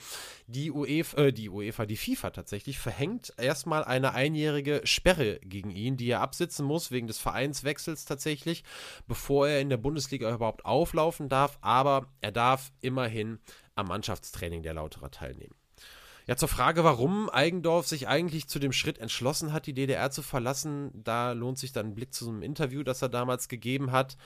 die 0.46 0.70
UEFA, 0.70 1.18
äh, 1.18 1.32
die 1.32 1.48
UEFA, 1.48 1.86
die 1.86 1.96
FIFA 1.96 2.30
tatsächlich 2.30 2.78
verhängt 2.78 3.32
erstmal 3.36 3.84
eine 3.84 4.14
einjährige 4.14 4.80
Sperre 4.84 5.38
gegen 5.40 5.70
ihn, 5.70 5.96
die 5.96 6.10
er 6.10 6.20
absitzen 6.20 6.66
muss 6.66 6.90
wegen 6.90 7.06
des 7.06 7.18
Vereinswechsels 7.18 8.04
tatsächlich, 8.04 8.64
bevor 9.06 9.48
er 9.48 9.60
in 9.60 9.68
der 9.68 9.76
Bundesliga 9.76 10.32
überhaupt 10.32 10.64
auflaufen 10.64 11.28
darf. 11.28 11.58
Aber 11.60 12.06
er 12.20 12.32
darf 12.32 12.72
immerhin 12.80 13.38
am 13.76 13.86
Mannschaftstraining 13.86 14.62
der 14.62 14.74
Lauterer 14.74 15.10
teilnehmen. 15.10 15.54
Ja, 16.26 16.36
zur 16.36 16.48
Frage, 16.48 16.82
warum 16.82 17.30
Eigendorf 17.30 17.86
sich 17.86 18.08
eigentlich 18.08 18.48
zu 18.48 18.58
dem 18.58 18.72
Schritt 18.72 18.98
entschlossen 18.98 19.52
hat, 19.52 19.66
die 19.66 19.74
DDR 19.74 20.10
zu 20.10 20.22
verlassen, 20.22 20.90
da 20.92 21.30
lohnt 21.30 21.56
sich 21.56 21.70
dann 21.70 21.86
ein 21.86 21.94
Blick 21.94 22.12
zu 22.12 22.24
so 22.24 22.32
einem 22.32 22.42
Interview, 22.42 22.82
das 22.82 23.00
er 23.00 23.08
damals 23.08 23.46
gegeben 23.46 23.92
hat. 23.92 24.16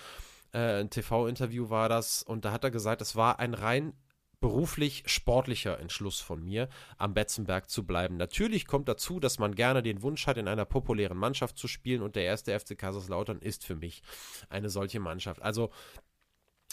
Äh, 0.53 0.81
ein 0.81 0.91
TV-Interview 0.91 1.71
war 1.71 1.89
das 1.89 2.23
und 2.23 2.45
da 2.45 2.53
hat 2.53 2.65
er 2.65 2.71
gesagt, 2.71 3.03
es 3.03 3.17
war 3.17 3.39
ein 3.39 3.55
rein 3.55 3.93
beruflich 4.41 5.03
sportlicher 5.07 5.79
Entschluss 5.79 6.21
von 6.21 6.43
mir, 6.43 6.69
am 6.97 7.13
Betzenberg 7.13 7.69
zu 7.69 7.85
bleiben. 7.85 8.17
Natürlich 8.17 8.67
kommt 8.67 8.89
dazu, 8.89 9.21
dass 9.21 9.39
man 9.39 9.55
gerne 9.55 9.83
den 9.83 10.03
Wunsch 10.03 10.27
hat, 10.27 10.39
in 10.39 10.49
einer 10.49 10.65
populären 10.65 11.19
Mannschaft 11.19 11.59
zu 11.59 11.69
spielen 11.69 12.01
und 12.01 12.17
der 12.17 12.25
erste 12.25 12.59
FC 12.59 12.77
Kaiserslautern 12.77 13.39
ist 13.41 13.65
für 13.65 13.77
mich 13.77 14.03
eine 14.49 14.71
solche 14.71 14.99
Mannschaft. 14.99 15.43
Also 15.43 15.71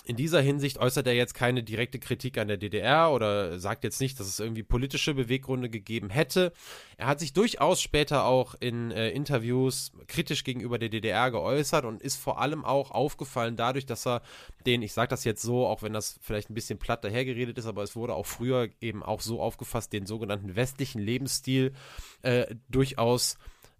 in 0.04 0.16
dieser 0.16 0.40
Hinsicht 0.40 0.78
äußert 0.78 1.06
er 1.08 1.16
jetzt 1.16 1.34
keine 1.34 1.64
direkte 1.64 2.00
Kritik 2.00 2.38
an 2.38 2.48
der 2.48 2.58
DDR 2.58 3.12
oder 3.12 3.60
sagt 3.60 3.84
jetzt 3.84 4.00
nicht, 4.00 4.20
dass 4.20 4.28
es 4.28 4.40
irgendwie 4.40 4.64
politische 4.64 5.14
Beweggründe 5.14 5.70
gegeben 5.70 6.10
hätte. 6.10 6.54
Er 6.96 7.08
hat 7.08 7.20
sich 7.20 7.34
durchaus 7.34 7.82
später 7.82 8.24
auch 8.24 8.56
in 8.60 8.92
äh, 8.92 9.10
Interviews 9.10 9.92
kritisch 10.08 10.46
gegenüber 10.46 10.80
der 10.80 10.90
DDR 10.90 11.30
geäußert 11.30 11.84
und 11.84 12.02
ist 12.02 12.16
vor 12.16 12.40
allem 12.40 12.64
auch 12.64 12.92
aufgefallen 12.92 13.58
dadurch, 13.58 13.86
dass 13.86 14.08
er 14.08 14.22
den, 14.66 14.82
ich 14.82 14.94
sage 14.94 15.10
das 15.10 15.26
jetzt 15.26 15.42
so, 15.42 15.68
auch 15.68 15.82
wenn 15.82 15.94
das 15.94 16.20
vielleicht 16.22 16.50
ein 16.50 16.56
bisschen 16.56 16.80
platt 16.80 17.04
dahergeredet 17.04 17.58
ist, 17.58 17.66
aber 17.66 17.84
es 17.84 17.96
wurde 17.96 18.14
auch 18.14 18.26
früher 18.26 18.70
eben 18.80 19.04
auch 19.04 19.20
so 19.20 19.42
aufgefasst, 19.42 19.92
den 19.92 20.06
sogenannten 20.06 20.56
westlichen 20.56 21.02
Lebensstil 21.02 21.74
äh, 22.22 22.56
durchaus 22.70 23.38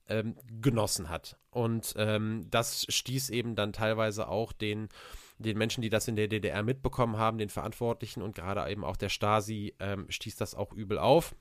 ähm, 0.10 0.36
genossen 0.62 1.10
hat. 1.10 1.38
Und 1.52 1.94
ähm, 1.98 2.48
das 2.50 2.86
stieß 2.90 3.30
eben 3.30 3.56
dann 3.56 3.74
teilweise 3.74 4.28
auch 4.28 4.52
den 4.52 4.90
den 5.40 5.58
Menschen, 5.58 5.82
die 5.82 5.90
das 5.90 6.08
in 6.08 6.16
der 6.16 6.28
DDR 6.28 6.64
mitbekommen 6.64 7.18
haben, 7.18 7.38
den 7.38 7.50
Verantwortlichen 7.50 8.22
und 8.22 8.36
gerade 8.36 8.70
eben 8.72 8.84
auch 8.84 8.98
der 8.98 9.10
Stasi, 9.10 9.76
ähm, 9.80 10.06
stieß 10.10 10.36
das 10.36 10.56
auch 10.56 10.74
übel 10.74 10.98
auf. 10.98 11.36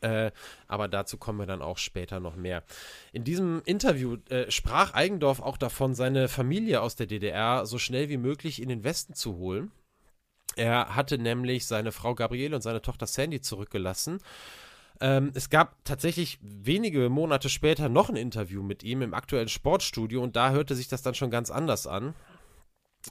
Äh, 0.00 0.30
aber 0.68 0.88
dazu 0.88 1.16
kommen 1.16 1.38
wir 1.38 1.46
dann 1.46 1.62
auch 1.62 1.78
später 1.78 2.20
noch 2.20 2.36
mehr. 2.36 2.62
In 3.12 3.24
diesem 3.24 3.62
Interview 3.64 4.18
äh, 4.28 4.50
sprach 4.50 4.94
Eigendorf 4.94 5.40
auch 5.40 5.56
davon, 5.56 5.94
seine 5.94 6.28
Familie 6.28 6.82
aus 6.82 6.96
der 6.96 7.06
DDR 7.06 7.66
so 7.66 7.78
schnell 7.78 8.08
wie 8.08 8.18
möglich 8.18 8.60
in 8.60 8.68
den 8.68 8.84
Westen 8.84 9.14
zu 9.14 9.36
holen. 9.36 9.70
Er 10.54 10.94
hatte 10.94 11.18
nämlich 11.18 11.66
seine 11.66 11.92
Frau 11.92 12.14
Gabriele 12.14 12.56
und 12.56 12.62
seine 12.62 12.82
Tochter 12.82 13.06
Sandy 13.06 13.40
zurückgelassen. 13.40 14.18
Ähm, 15.00 15.30
es 15.34 15.50
gab 15.50 15.84
tatsächlich 15.84 16.38
wenige 16.40 17.08
Monate 17.08 17.48
später 17.48 17.88
noch 17.88 18.08
ein 18.08 18.16
Interview 18.16 18.62
mit 18.62 18.82
ihm 18.82 19.02
im 19.02 19.12
aktuellen 19.12 19.48
Sportstudio 19.48 20.22
und 20.22 20.36
da 20.36 20.50
hörte 20.50 20.74
sich 20.74 20.88
das 20.88 21.02
dann 21.02 21.14
schon 21.14 21.30
ganz 21.30 21.50
anders 21.50 21.86
an 21.86 22.14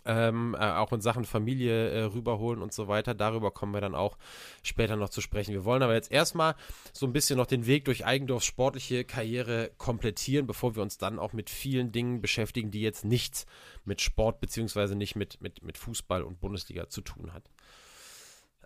ähm, 0.05 0.55
äh, 0.59 0.71
auch 0.71 0.91
in 0.91 1.01
Sachen 1.01 1.25
Familie 1.25 1.89
äh, 1.89 2.01
rüberholen 2.03 2.61
und 2.61 2.73
so 2.73 2.87
weiter. 2.87 3.13
Darüber 3.13 3.51
kommen 3.51 3.73
wir 3.73 3.81
dann 3.81 3.95
auch 3.95 4.17
später 4.63 4.95
noch 4.95 5.09
zu 5.09 5.21
sprechen. 5.21 5.53
Wir 5.53 5.65
wollen 5.65 5.83
aber 5.83 5.93
jetzt 5.93 6.11
erstmal 6.11 6.55
so 6.93 7.05
ein 7.05 7.13
bisschen 7.13 7.37
noch 7.37 7.45
den 7.45 7.65
Weg 7.65 7.85
durch 7.85 8.05
Eigendorfs 8.05 8.45
sportliche 8.45 9.03
Karriere 9.03 9.71
komplettieren, 9.77 10.47
bevor 10.47 10.75
wir 10.75 10.83
uns 10.83 10.97
dann 10.97 11.19
auch 11.19 11.33
mit 11.33 11.49
vielen 11.49 11.91
Dingen 11.91 12.21
beschäftigen, 12.21 12.71
die 12.71 12.81
jetzt 12.81 13.05
nichts 13.05 13.45
mit 13.85 14.01
Sport 14.01 14.39
beziehungsweise 14.39 14.95
nicht 14.95 15.15
mit, 15.15 15.41
mit, 15.41 15.63
mit 15.63 15.77
Fußball 15.77 16.23
und 16.23 16.39
Bundesliga 16.39 16.89
zu 16.89 17.01
tun 17.01 17.33
hat. 17.33 17.49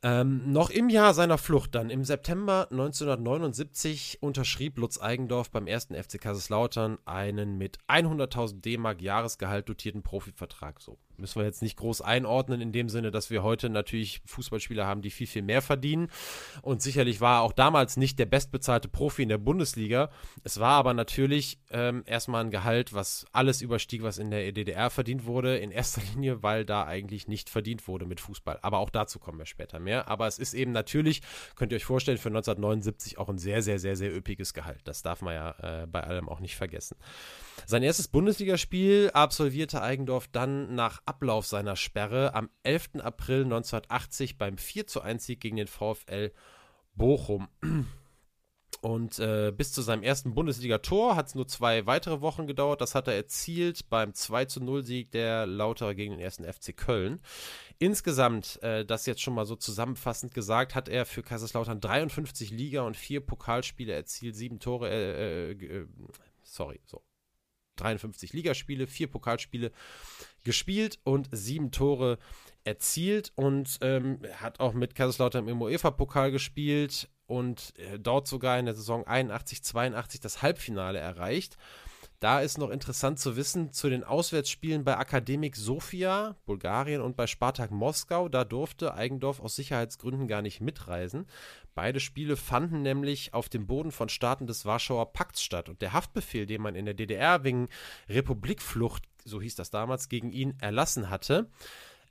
Ähm, 0.01 0.53
noch 0.53 0.69
im 0.69 0.89
Jahr 0.89 1.13
seiner 1.13 1.37
Flucht, 1.37 1.75
dann 1.75 1.89
im 1.89 2.05
September 2.05 2.67
1979, 2.71 4.19
unterschrieb 4.21 4.77
Lutz 4.77 4.99
Eigendorf 5.01 5.51
beim 5.51 5.67
ersten 5.67 5.93
FC 5.93 6.21
Kaiserslautern 6.21 6.99
einen 7.05 7.57
mit 7.57 7.79
100.000 7.89 8.61
D-Mark 8.61 9.01
Jahresgehalt 9.01 9.67
dotierten 9.67 10.01
Profivertrag. 10.01 10.79
So 10.79 10.97
müssen 11.19 11.39
wir 11.39 11.45
jetzt 11.45 11.61
nicht 11.61 11.77
groß 11.77 12.01
einordnen, 12.01 12.61
in 12.61 12.71
dem 12.71 12.89
Sinne, 12.89 13.11
dass 13.11 13.29
wir 13.29 13.43
heute 13.43 13.69
natürlich 13.69 14.21
Fußballspieler 14.25 14.85
haben, 14.85 15.01
die 15.01 15.11
viel, 15.11 15.27
viel 15.27 15.41
mehr 15.41 15.61
verdienen. 15.61 16.09
Und 16.61 16.81
sicherlich 16.81 17.21
war 17.21 17.39
er 17.39 17.41
auch 17.43 17.53
damals 17.53 17.97
nicht 17.97 18.19
der 18.19 18.25
bestbezahlte 18.25 18.87
Profi 18.87 19.23
in 19.23 19.29
der 19.29 19.37
Bundesliga. 19.37 20.09
Es 20.43 20.59
war 20.59 20.73
aber 20.73 20.93
natürlich 20.93 21.59
ähm, 21.71 22.03
erstmal 22.05 22.43
ein 22.43 22.51
Gehalt, 22.51 22.93
was 22.93 23.25
alles 23.31 23.61
überstieg, 23.61 24.03
was 24.03 24.17
in 24.17 24.31
der 24.31 24.51
DDR 24.51 24.89
verdient 24.89 25.25
wurde. 25.25 25.57
In 25.57 25.71
erster 25.71 26.01
Linie, 26.13 26.43
weil 26.43 26.65
da 26.65 26.85
eigentlich 26.85 27.27
nicht 27.27 27.49
verdient 27.49 27.87
wurde 27.87 28.05
mit 28.05 28.19
Fußball. 28.19 28.59
Aber 28.61 28.79
auch 28.79 28.89
dazu 28.89 29.19
kommen 29.19 29.39
wir 29.39 29.45
später 29.45 29.79
mehr. 29.79 30.07
Aber 30.07 30.27
es 30.27 30.39
ist 30.39 30.53
eben 30.53 30.71
natürlich, 30.71 31.21
könnt 31.55 31.71
ihr 31.71 31.77
euch 31.77 31.85
vorstellen, 31.85 32.17
für 32.17 32.29
1979 32.29 33.17
auch 33.17 33.29
ein 33.29 33.37
sehr, 33.37 33.61
sehr, 33.61 33.79
sehr, 33.79 33.95
sehr 33.95 34.15
üppiges 34.15 34.53
Gehalt. 34.53 34.81
Das 34.85 35.01
darf 35.01 35.21
man 35.21 35.33
ja 35.33 35.83
äh, 35.83 35.87
bei 35.87 36.03
allem 36.03 36.29
auch 36.29 36.39
nicht 36.39 36.55
vergessen. 36.55 36.97
Sein 37.65 37.83
erstes 37.83 38.07
Bundesligaspiel 38.07 39.11
absolvierte 39.13 39.81
Eigendorf 39.81 40.27
dann 40.31 40.75
nach 40.75 41.01
Ablauf 41.05 41.45
seiner 41.45 41.75
Sperre 41.75 42.33
am 42.33 42.49
11. 42.63 43.01
April 43.01 43.43
1980 43.43 44.37
beim 44.37 44.57
4 44.57 44.87
zu 44.87 45.01
1 45.01 45.25
Sieg 45.25 45.39
gegen 45.39 45.57
den 45.57 45.67
VfL 45.67 46.31
Bochum. 46.95 47.47
Und 48.81 49.19
äh, 49.19 49.51
bis 49.55 49.73
zu 49.73 49.81
seinem 49.81 50.03
ersten 50.03 50.33
Bundesliga-Tor 50.33 51.17
hat 51.17 51.27
es 51.27 51.35
nur 51.35 51.47
zwei 51.47 51.85
weitere 51.85 52.21
Wochen 52.21 52.47
gedauert. 52.47 52.79
Das 52.79 52.95
hat 52.95 53.07
er 53.07 53.15
erzielt 53.15 53.89
beim 53.89 54.13
2 54.13 54.45
zu 54.45 54.63
0 54.63 54.83
Sieg 54.83 55.11
der 55.11 55.45
Lauterer 55.45 55.93
gegen 55.95 56.11
den 56.11 56.21
ersten 56.21 56.45
FC 56.45 56.75
Köln. 56.77 57.19
Insgesamt, 57.77 58.61
äh, 58.63 58.85
das 58.85 59.05
jetzt 59.05 59.21
schon 59.21 59.33
mal 59.33 59.45
so 59.45 59.55
zusammenfassend 59.55 60.33
gesagt, 60.33 60.75
hat 60.75 60.87
er 60.87 61.05
für 61.05 61.23
Kaiserslautern 61.23 61.81
53 61.81 62.51
Liga- 62.51 62.83
und 62.83 62.95
vier 62.95 63.19
Pokalspiele 63.19 63.91
erzielt, 63.91 64.35
sieben 64.37 64.59
Tore, 64.59 64.89
äh, 64.89 65.51
äh, 65.51 65.81
äh 65.81 65.87
sorry, 66.43 66.79
so, 66.85 67.01
53 67.79 68.33
Ligaspiele, 68.33 68.87
vier 68.87 69.07
Pokalspiele 69.07 69.71
gespielt 70.43 70.99
und 71.03 71.29
sieben 71.31 71.71
Tore 71.71 72.17
erzielt 72.63 73.31
und 73.35 73.77
ähm, 73.81 74.19
hat 74.35 74.59
auch 74.59 74.73
mit 74.73 74.95
Kaiserslautern 74.95 75.47
im 75.47 75.61
UEFA-Pokal 75.61 76.31
gespielt 76.31 77.09
und 77.25 77.73
äh, 77.77 77.99
dort 77.99 78.27
sogar 78.27 78.59
in 78.59 78.65
der 78.65 78.75
Saison 78.75 79.05
81, 79.05 79.63
82 79.63 80.19
das 80.19 80.41
Halbfinale 80.41 80.99
erreicht. 80.99 81.57
Da 82.19 82.41
ist 82.41 82.57
noch 82.57 82.69
interessant 82.69 83.17
zu 83.17 83.37
wissen, 83.37 83.71
zu 83.71 83.89
den 83.89 84.03
Auswärtsspielen 84.03 84.83
bei 84.83 84.97
Akademik 84.97 85.55
Sofia, 85.55 86.35
Bulgarien 86.45 87.01
und 87.01 87.15
bei 87.15 87.27
Spartak 87.27 87.71
Moskau, 87.71 88.27
da 88.27 88.43
durfte 88.43 88.93
Eigendorf 88.93 89.39
aus 89.39 89.55
Sicherheitsgründen 89.55 90.27
gar 90.27 90.41
nicht 90.41 90.59
mitreisen. 90.59 91.27
Beide 91.75 92.01
Spiele 92.01 92.35
fanden 92.35 92.81
nämlich 92.81 93.33
auf 93.33 93.47
dem 93.47 93.67
Boden 93.67 93.93
von 93.93 94.09
Staaten 94.09 94.47
des 94.47 94.65
Warschauer 94.65 95.13
Pakts 95.13 95.41
statt 95.41 95.69
und 95.69 95.81
der 95.81 95.93
Haftbefehl, 95.93 96.45
den 96.45 96.61
man 96.61 96.75
in 96.75 96.83
der 96.83 96.93
DDR 96.93 97.45
wegen 97.45 97.69
Republikflucht, 98.09 99.03
so 99.23 99.39
hieß 99.39 99.55
das 99.55 99.69
damals, 99.69 100.09
gegen 100.09 100.33
ihn 100.33 100.57
erlassen 100.59 101.09
hatte, 101.09 101.49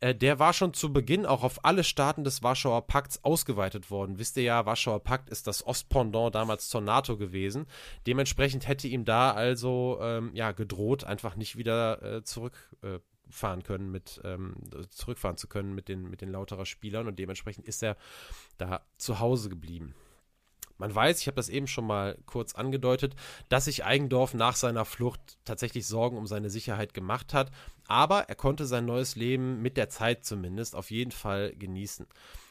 äh, 0.01 0.15
der 0.15 0.39
war 0.39 0.53
schon 0.53 0.75
zu 0.75 0.93
Beginn 0.93 1.27
auch 1.27 1.43
auf 1.43 1.65
alle 1.65 1.85
Staaten 1.85 2.25
des 2.25 2.43
Warschauer 2.43 2.87
Pakts 2.87 3.25
ausgeweitet 3.25 3.91
worden. 3.91 4.19
Wisst 4.19 4.37
ihr 4.37 4.45
ja, 4.45 4.67
Warschauer 4.67 5.03
Pakt 5.03 5.29
ist 5.31 5.47
das 5.47 5.67
Ostpendant 5.67 6.35
damals 6.35 6.69
zur 6.69 6.81
NATO 6.81 7.17
gewesen. 7.17 7.67
Dementsprechend 8.07 8.69
hätte 8.69 8.89
ihm 8.89 9.05
da 9.05 9.33
also 9.33 9.99
ähm, 10.01 10.31
ja 10.35 10.53
gedroht, 10.53 11.05
einfach 11.05 11.37
nicht 11.37 11.57
wieder 11.57 12.03
äh, 12.03 12.23
zurückfahren 12.23 13.63
können 13.65 13.91
mit 13.91 14.21
ähm, 14.25 14.55
zurückfahren 14.91 15.37
zu 15.37 15.49
können 15.49 15.75
mit 15.75 15.89
den 15.89 16.09
mit 16.09 16.21
den 16.21 16.31
lauterer 16.31 16.67
Spielern 16.67 17.09
und 17.09 17.19
dementsprechend 17.19 17.67
ist 17.67 17.83
er 17.83 17.97
da 18.57 18.83
zu 18.97 19.19
Hause 19.19 19.49
geblieben. 19.49 19.95
Man 20.79 20.95
weiß, 20.95 21.21
ich 21.21 21.27
habe 21.27 21.35
das 21.35 21.49
eben 21.49 21.67
schon 21.67 21.87
mal 21.87 22.17
kurz 22.25 22.55
angedeutet, 22.55 23.17
dass 23.49 23.65
sich 23.65 23.85
Eigendorf 23.85 24.33
nach 24.33 24.55
seiner 24.55 24.85
Flucht 24.85 25.39
tatsächlich 25.45 25.87
Sorgen 25.87 26.17
um 26.17 26.27
seine 26.27 26.51
Sicherheit 26.51 26.95
gemacht 26.95 27.35
hat, 27.35 27.51
aber 27.89 28.29
er 28.29 28.37
konnte 28.37 28.65
sein 28.65 28.87
neues 28.87 29.17
Leben 29.17 29.61
mit 29.61 29.77
der 29.77 29.89
Zeit 29.89 30.25
zumindest 30.25 30.77
auf 30.77 30.91
jeden 30.91 31.11
Fall 31.11 31.53
genießen. 31.57 32.07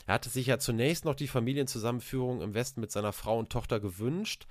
Er 0.08 0.16
hatte 0.16 0.30
sich 0.30 0.48
ja 0.48 0.60
zunächst 0.60 1.06
noch 1.06 1.16
die 1.16 1.28
Familienzusammenführung 1.28 2.42
im 2.42 2.54
Westen 2.54 2.82
mit 2.82 2.92
seiner 2.92 3.14
Frau 3.14 3.40
und 3.40 3.50
Tochter 3.50 3.80
gewünscht, 3.80 4.46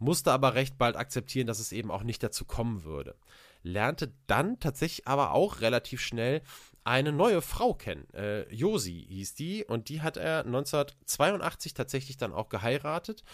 musste 0.00 0.32
aber 0.32 0.54
recht 0.54 0.78
bald 0.78 0.96
akzeptieren, 0.96 1.46
dass 1.46 1.60
es 1.60 1.72
eben 1.72 1.90
auch 1.90 2.02
nicht 2.02 2.22
dazu 2.22 2.44
kommen 2.44 2.84
würde. 2.84 3.14
Lernte 3.62 4.12
dann 4.26 4.58
tatsächlich 4.58 5.06
aber 5.06 5.32
auch 5.32 5.60
relativ 5.60 6.00
schnell 6.00 6.42
eine 6.84 7.12
neue 7.12 7.42
Frau 7.42 7.74
kennen. 7.74 8.06
Äh, 8.14 8.52
Josi 8.52 9.06
hieß 9.08 9.34
die 9.34 9.64
und 9.64 9.88
die 9.88 10.02
hat 10.02 10.16
er 10.16 10.44
1982 10.46 11.74
tatsächlich 11.74 12.16
dann 12.16 12.32
auch 12.32 12.48
geheiratet 12.48 13.24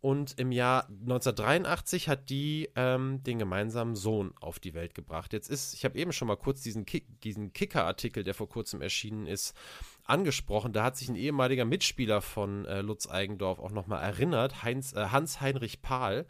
und 0.00 0.38
im 0.38 0.52
Jahr 0.52 0.84
1983 0.84 2.08
hat 2.08 2.30
die 2.30 2.68
ähm, 2.76 3.22
den 3.22 3.38
gemeinsamen 3.38 3.96
Sohn 3.96 4.34
auf 4.40 4.58
die 4.58 4.74
Welt 4.74 4.94
gebracht. 4.94 5.32
Jetzt 5.32 5.48
ist, 5.48 5.74
ich 5.74 5.84
habe 5.84 5.98
eben 5.98 6.12
schon 6.12 6.28
mal 6.28 6.36
kurz 6.36 6.62
diesen, 6.62 6.84
Kick, 6.84 7.20
diesen 7.22 7.52
Kicker-Artikel, 7.52 8.22
der 8.22 8.34
vor 8.34 8.48
kurzem 8.48 8.82
erschienen 8.82 9.26
ist, 9.26 9.56
angesprochen. 10.04 10.72
Da 10.72 10.84
hat 10.84 10.96
sich 10.96 11.08
ein 11.08 11.16
ehemaliger 11.16 11.64
Mitspieler 11.64 12.20
von 12.20 12.66
äh, 12.66 12.82
Lutz 12.82 13.08
Eigendorf 13.08 13.58
auch 13.58 13.72
nochmal 13.72 14.02
erinnert, 14.02 14.62
Heinz, 14.62 14.92
äh, 14.92 15.06
Hans-Heinrich 15.06 15.82
Pahl. 15.82 16.26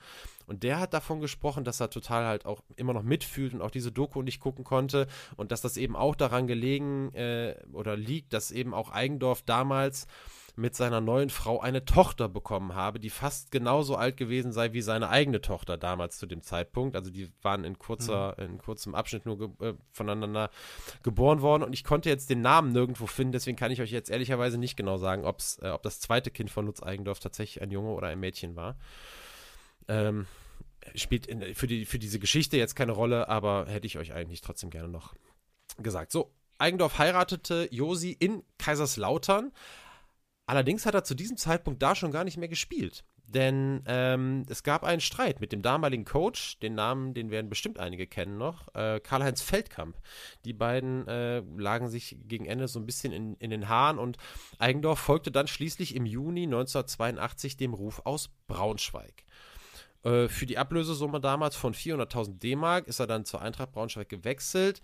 Und 0.46 0.62
der 0.62 0.78
hat 0.78 0.94
davon 0.94 1.20
gesprochen, 1.20 1.64
dass 1.64 1.80
er 1.80 1.90
total 1.90 2.24
halt 2.24 2.46
auch 2.46 2.62
immer 2.76 2.92
noch 2.92 3.02
mitfühlt 3.02 3.52
und 3.52 3.62
auch 3.62 3.70
diese 3.70 3.92
Doku 3.92 4.22
nicht 4.22 4.40
gucken 4.40 4.64
konnte 4.64 5.06
und 5.36 5.50
dass 5.50 5.60
das 5.60 5.76
eben 5.76 5.96
auch 5.96 6.14
daran 6.14 6.46
gelegen 6.46 7.12
äh, 7.14 7.56
oder 7.72 7.96
liegt, 7.96 8.32
dass 8.32 8.50
eben 8.50 8.72
auch 8.72 8.92
Eigendorf 8.92 9.42
damals 9.42 10.06
mit 10.56 10.74
seiner 10.74 11.02
neuen 11.02 11.28
Frau 11.28 11.60
eine 11.60 11.84
Tochter 11.84 12.30
bekommen 12.30 12.74
habe, 12.74 12.98
die 12.98 13.10
fast 13.10 13.50
genauso 13.50 13.94
alt 13.96 14.16
gewesen 14.16 14.52
sei 14.52 14.72
wie 14.72 14.80
seine 14.80 15.10
eigene 15.10 15.42
Tochter 15.42 15.76
damals 15.76 16.16
zu 16.16 16.26
dem 16.26 16.40
Zeitpunkt. 16.40 16.96
Also 16.96 17.10
die 17.10 17.30
waren 17.42 17.64
in 17.64 17.78
kurzer, 17.78 18.34
mhm. 18.38 18.44
in 18.44 18.58
kurzem 18.58 18.94
Abschnitt 18.94 19.26
nur 19.26 19.38
ge 19.38 19.48
äh, 19.60 19.74
voneinander 19.92 20.50
geboren 21.02 21.42
worden 21.42 21.62
und 21.62 21.74
ich 21.74 21.84
konnte 21.84 22.08
jetzt 22.08 22.30
den 22.30 22.40
Namen 22.40 22.72
nirgendwo 22.72 23.06
finden, 23.06 23.32
deswegen 23.32 23.58
kann 23.58 23.70
ich 23.70 23.82
euch 23.82 23.90
jetzt 23.90 24.10
ehrlicherweise 24.10 24.56
nicht 24.56 24.76
genau 24.76 24.96
sagen, 24.96 25.24
ob's, 25.24 25.58
äh, 25.58 25.68
ob 25.68 25.82
das 25.82 26.00
zweite 26.00 26.30
Kind 26.30 26.50
von 26.50 26.64
Lutz 26.64 26.82
Eigendorf 26.82 27.20
tatsächlich 27.20 27.62
ein 27.62 27.70
Junge 27.70 27.90
oder 27.90 28.08
ein 28.08 28.20
Mädchen 28.20 28.56
war. 28.56 28.76
Ähm, 29.88 30.26
spielt 30.94 31.26
in, 31.26 31.54
für, 31.54 31.66
die, 31.66 31.84
für 31.84 31.98
diese 31.98 32.18
Geschichte 32.18 32.56
jetzt 32.56 32.76
keine 32.76 32.92
Rolle, 32.92 33.28
aber 33.28 33.66
hätte 33.68 33.86
ich 33.86 33.98
euch 33.98 34.12
eigentlich 34.12 34.40
trotzdem 34.40 34.70
gerne 34.70 34.88
noch 34.88 35.14
gesagt. 35.78 36.12
So, 36.12 36.32
Eigendorf 36.58 36.98
heiratete 36.98 37.68
Josi 37.70 38.12
in 38.12 38.42
Kaiserslautern, 38.58 39.52
Allerdings 40.46 40.86
hat 40.86 40.94
er 40.94 41.04
zu 41.04 41.14
diesem 41.14 41.36
Zeitpunkt 41.36 41.82
da 41.82 41.94
schon 41.94 42.12
gar 42.12 42.24
nicht 42.24 42.36
mehr 42.36 42.48
gespielt. 42.48 43.04
Denn 43.28 43.82
ähm, 43.86 44.46
es 44.48 44.62
gab 44.62 44.84
einen 44.84 45.00
Streit 45.00 45.40
mit 45.40 45.50
dem 45.50 45.60
damaligen 45.60 46.04
Coach, 46.04 46.60
den 46.60 46.76
Namen, 46.76 47.12
den 47.12 47.32
werden 47.32 47.50
bestimmt 47.50 47.80
einige 47.80 48.06
kennen 48.06 48.38
noch, 48.38 48.72
äh, 48.76 49.00
Karl-Heinz 49.00 49.42
Feldkamp. 49.42 49.98
Die 50.44 50.52
beiden 50.52 51.08
äh, 51.08 51.40
lagen 51.56 51.88
sich 51.88 52.16
gegen 52.22 52.46
Ende 52.46 52.68
so 52.68 52.78
ein 52.78 52.86
bisschen 52.86 53.12
in, 53.12 53.34
in 53.34 53.50
den 53.50 53.68
Haaren 53.68 53.98
und 53.98 54.16
Eigendorf 54.60 55.00
folgte 55.00 55.32
dann 55.32 55.48
schließlich 55.48 55.96
im 55.96 56.06
Juni 56.06 56.44
1982 56.44 57.56
dem 57.56 57.74
Ruf 57.74 58.02
aus 58.04 58.30
Braunschweig. 58.46 59.24
Äh, 60.06 60.28
für 60.28 60.46
die 60.46 60.58
Ablösesumme 60.58 61.20
damals 61.20 61.56
von 61.56 61.74
400.000 61.74 62.38
D-Mark 62.38 62.86
ist 62.86 63.00
er 63.00 63.08
dann 63.08 63.24
zur 63.24 63.42
Eintracht 63.42 63.72
Braunschweig 63.72 64.08
gewechselt 64.08 64.80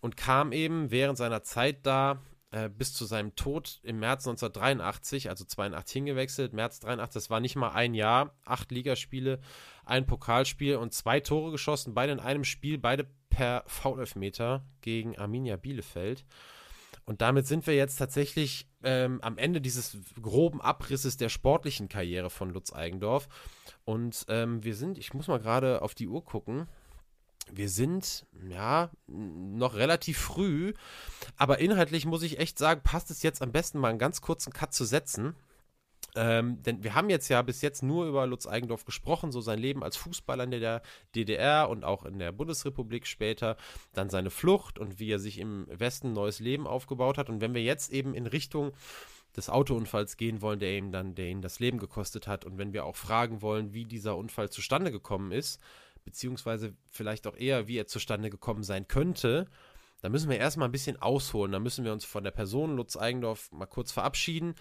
und 0.00 0.16
kam 0.16 0.52
eben 0.52 0.90
während 0.90 1.18
seiner 1.18 1.42
Zeit 1.42 1.86
da 1.86 2.22
äh, 2.52 2.70
bis 2.70 2.94
zu 2.94 3.04
seinem 3.04 3.36
Tod 3.36 3.80
im 3.82 3.98
März 3.98 4.26
1983, 4.26 5.28
also 5.28 5.44
82 5.44 5.92
hingewechselt, 5.92 6.52
März 6.54 6.80
83, 6.80 7.14
das 7.14 7.30
war 7.30 7.40
nicht 7.40 7.56
mal 7.56 7.72
ein 7.72 7.92
Jahr, 7.92 8.34
acht 8.46 8.70
Ligaspiele, 8.72 9.40
ein 9.84 10.06
Pokalspiel 10.06 10.76
und 10.76 10.94
zwei 10.94 11.20
Tore 11.20 11.50
geschossen, 11.50 11.92
beide 11.92 12.12
in 12.12 12.20
einem 12.20 12.44
Spiel, 12.44 12.78
beide 12.78 13.06
per 13.28 13.64
Foulelfmeter 13.66 14.64
gegen 14.80 15.18
Arminia 15.18 15.56
Bielefeld. 15.56 16.24
Und 17.04 17.20
damit 17.20 17.46
sind 17.46 17.66
wir 17.66 17.74
jetzt 17.74 17.96
tatsächlich 17.96 18.68
ähm, 18.84 19.20
am 19.22 19.36
Ende 19.36 19.60
dieses 19.60 19.98
groben 20.20 20.60
Abrisses 20.60 21.16
der 21.16 21.28
sportlichen 21.28 21.88
Karriere 21.88 22.30
von 22.30 22.50
Lutz 22.50 22.72
Eigendorf. 22.72 23.28
Und 23.84 24.24
ähm, 24.28 24.62
wir 24.62 24.74
sind, 24.74 24.98
ich 24.98 25.14
muss 25.14 25.28
mal 25.28 25.40
gerade 25.40 25.82
auf 25.82 25.94
die 25.94 26.08
Uhr 26.08 26.24
gucken, 26.24 26.68
wir 27.50 27.68
sind 27.68 28.26
ja 28.48 28.90
noch 29.06 29.74
relativ 29.74 30.18
früh, 30.18 30.74
aber 31.36 31.58
inhaltlich 31.58 32.06
muss 32.06 32.22
ich 32.22 32.38
echt 32.38 32.58
sagen, 32.58 32.82
passt 32.84 33.10
es 33.10 33.22
jetzt 33.22 33.42
am 33.42 33.52
besten 33.52 33.78
mal 33.78 33.88
einen 33.88 33.98
ganz 33.98 34.20
kurzen 34.20 34.52
Cut 34.52 34.72
zu 34.72 34.84
setzen. 34.84 35.34
Ähm, 36.14 36.62
denn 36.62 36.84
wir 36.84 36.94
haben 36.94 37.08
jetzt 37.08 37.28
ja 37.28 37.40
bis 37.40 37.62
jetzt 37.62 37.82
nur 37.82 38.06
über 38.06 38.26
Lutz 38.26 38.46
Eigendorf 38.46 38.84
gesprochen, 38.84 39.32
so 39.32 39.40
sein 39.40 39.58
Leben 39.58 39.82
als 39.82 39.96
Fußballer 39.96 40.44
in 40.44 40.50
der 40.50 40.82
DDR 41.14 41.70
und 41.70 41.84
auch 41.84 42.04
in 42.04 42.18
der 42.18 42.32
Bundesrepublik 42.32 43.06
später, 43.06 43.56
dann 43.94 44.10
seine 44.10 44.28
Flucht 44.28 44.78
und 44.78 44.98
wie 44.98 45.10
er 45.10 45.18
sich 45.18 45.38
im 45.38 45.66
Westen 45.70 46.12
neues 46.12 46.38
Leben 46.38 46.66
aufgebaut 46.66 47.16
hat. 47.16 47.30
Und 47.30 47.40
wenn 47.40 47.54
wir 47.54 47.62
jetzt 47.62 47.92
eben 47.92 48.14
in 48.14 48.26
Richtung 48.26 48.72
des 49.36 49.48
Autounfalls 49.48 50.16
gehen 50.16 50.42
wollen, 50.42 50.60
der 50.60 50.76
ihm 50.76 50.92
dann, 50.92 51.14
der 51.14 51.26
ihn 51.26 51.42
das 51.42 51.60
Leben 51.60 51.78
gekostet 51.78 52.26
hat, 52.26 52.44
und 52.44 52.58
wenn 52.58 52.72
wir 52.72 52.84
auch 52.84 52.96
fragen 52.96 53.42
wollen, 53.42 53.72
wie 53.72 53.84
dieser 53.84 54.16
Unfall 54.16 54.50
zustande 54.50 54.92
gekommen 54.92 55.32
ist, 55.32 55.60
beziehungsweise 56.04 56.74
vielleicht 56.90 57.26
auch 57.26 57.36
eher, 57.36 57.68
wie 57.68 57.78
er 57.78 57.86
zustande 57.86 58.30
gekommen 58.30 58.62
sein 58.62 58.88
könnte, 58.88 59.46
da 60.00 60.08
müssen 60.08 60.28
wir 60.28 60.36
erstmal 60.36 60.68
ein 60.68 60.72
bisschen 60.72 61.00
ausholen. 61.00 61.52
Da 61.52 61.60
müssen 61.60 61.84
wir 61.84 61.92
uns 61.92 62.04
von 62.04 62.24
der 62.24 62.32
Person 62.32 62.76
Lutz 62.76 62.96
Eigendorf 62.96 63.52
mal 63.52 63.66
kurz 63.66 63.92
verabschieden 63.92 64.56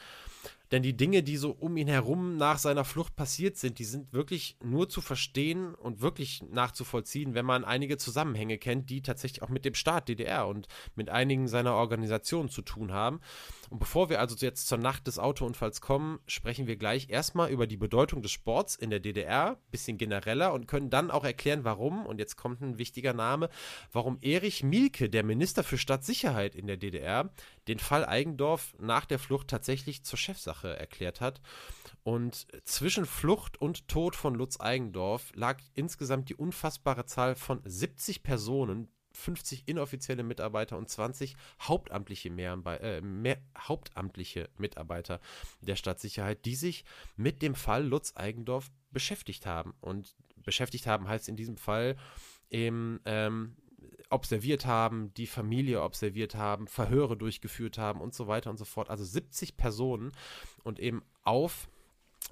denn 0.71 0.83
die 0.83 0.95
Dinge, 0.95 1.21
die 1.21 1.35
so 1.35 1.51
um 1.51 1.75
ihn 1.75 1.89
herum 1.89 2.37
nach 2.37 2.57
seiner 2.57 2.85
Flucht 2.85 3.15
passiert 3.15 3.57
sind, 3.57 3.77
die 3.77 3.83
sind 3.83 4.13
wirklich 4.13 4.57
nur 4.63 4.87
zu 4.87 5.01
verstehen 5.01 5.75
und 5.75 6.01
wirklich 6.01 6.43
nachzuvollziehen, 6.49 7.33
wenn 7.33 7.45
man 7.45 7.65
einige 7.65 7.97
Zusammenhänge 7.97 8.57
kennt, 8.57 8.89
die 8.89 9.01
tatsächlich 9.01 9.43
auch 9.43 9.49
mit 9.49 9.65
dem 9.65 9.73
Staat 9.73 10.07
DDR 10.07 10.47
und 10.47 10.67
mit 10.95 11.09
einigen 11.09 11.49
seiner 11.49 11.73
Organisationen 11.73 12.49
zu 12.49 12.61
tun 12.61 12.93
haben. 12.93 13.19
Und 13.71 13.79
bevor 13.79 14.09
wir 14.09 14.19
also 14.19 14.35
jetzt 14.35 14.67
zur 14.67 14.79
Nacht 14.79 15.07
des 15.07 15.17
Autounfalls 15.17 15.79
kommen, 15.79 16.19
sprechen 16.27 16.67
wir 16.67 16.75
gleich 16.75 17.09
erstmal 17.09 17.49
über 17.51 17.67
die 17.67 17.77
Bedeutung 17.77 18.21
des 18.21 18.31
Sports 18.31 18.75
in 18.75 18.89
der 18.89 18.99
DDR, 18.99 19.61
bisschen 19.71 19.97
genereller 19.97 20.51
und 20.51 20.67
können 20.67 20.89
dann 20.89 21.09
auch 21.09 21.23
erklären, 21.23 21.63
warum, 21.63 22.05
und 22.05 22.19
jetzt 22.19 22.35
kommt 22.35 22.59
ein 22.59 22.77
wichtiger 22.77 23.13
Name, 23.13 23.49
warum 23.93 24.17
Erich 24.19 24.61
Mielke, 24.61 25.09
der 25.09 25.23
Minister 25.23 25.63
für 25.63 25.77
Stadtsicherheit 25.77 26.53
in 26.53 26.67
der 26.67 26.75
DDR, 26.75 27.31
den 27.69 27.79
Fall 27.79 28.05
Eigendorf 28.05 28.75
nach 28.77 29.05
der 29.05 29.19
Flucht 29.19 29.47
tatsächlich 29.47 30.03
zur 30.03 30.19
Chefsache 30.19 30.77
erklärt 30.77 31.21
hat. 31.21 31.39
Und 32.03 32.47
zwischen 32.65 33.05
Flucht 33.05 33.61
und 33.61 33.87
Tod 33.87 34.17
von 34.17 34.35
Lutz 34.35 34.59
Eigendorf 34.59 35.31
lag 35.33 35.61
insgesamt 35.75 36.27
die 36.27 36.35
unfassbare 36.35 37.05
Zahl 37.05 37.35
von 37.35 37.61
70 37.63 38.21
Personen, 38.21 38.89
50 39.13 39.63
inoffizielle 39.67 40.23
Mitarbeiter 40.23 40.77
und 40.77 40.89
20 40.89 41.35
hauptamtliche, 41.61 42.29
mehr, 42.29 42.53
äh, 42.81 43.01
mehr, 43.01 43.37
hauptamtliche 43.57 44.49
Mitarbeiter 44.57 45.19
der 45.61 45.75
Stadtsicherheit, 45.75 46.45
die 46.45 46.55
sich 46.55 46.85
mit 47.15 47.41
dem 47.41 47.55
Fall 47.55 47.85
Lutz 47.85 48.13
Eigendorf 48.15 48.71
beschäftigt 48.91 49.45
haben. 49.45 49.73
Und 49.81 50.15
beschäftigt 50.37 50.87
haben 50.87 51.07
heißt 51.07 51.29
in 51.29 51.35
diesem 51.35 51.57
Fall 51.57 51.97
eben 52.49 52.99
ähm, 53.05 53.55
observiert 54.09 54.65
haben, 54.65 55.13
die 55.13 55.27
Familie 55.27 55.81
observiert 55.81 56.35
haben, 56.35 56.67
Verhöre 56.67 57.15
durchgeführt 57.15 57.77
haben 57.77 58.01
und 58.01 58.13
so 58.13 58.27
weiter 58.27 58.49
und 58.49 58.57
so 58.57 58.65
fort. 58.65 58.89
Also 58.89 59.03
70 59.03 59.57
Personen 59.57 60.11
und 60.63 60.79
eben 60.79 61.03
auf 61.23 61.69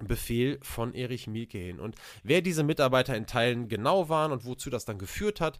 Befehl 0.02 0.58
von 0.62 0.94
Erich 0.94 1.26
Mielke 1.26 1.58
hin. 1.58 1.78
Und 1.78 1.96
wer 2.22 2.40
diese 2.40 2.62
Mitarbeiter 2.62 3.16
in 3.16 3.26
Teilen 3.26 3.68
genau 3.68 4.08
waren 4.08 4.32
und 4.32 4.44
wozu 4.44 4.70
das 4.70 4.84
dann 4.84 4.98
geführt 4.98 5.40
hat, 5.40 5.58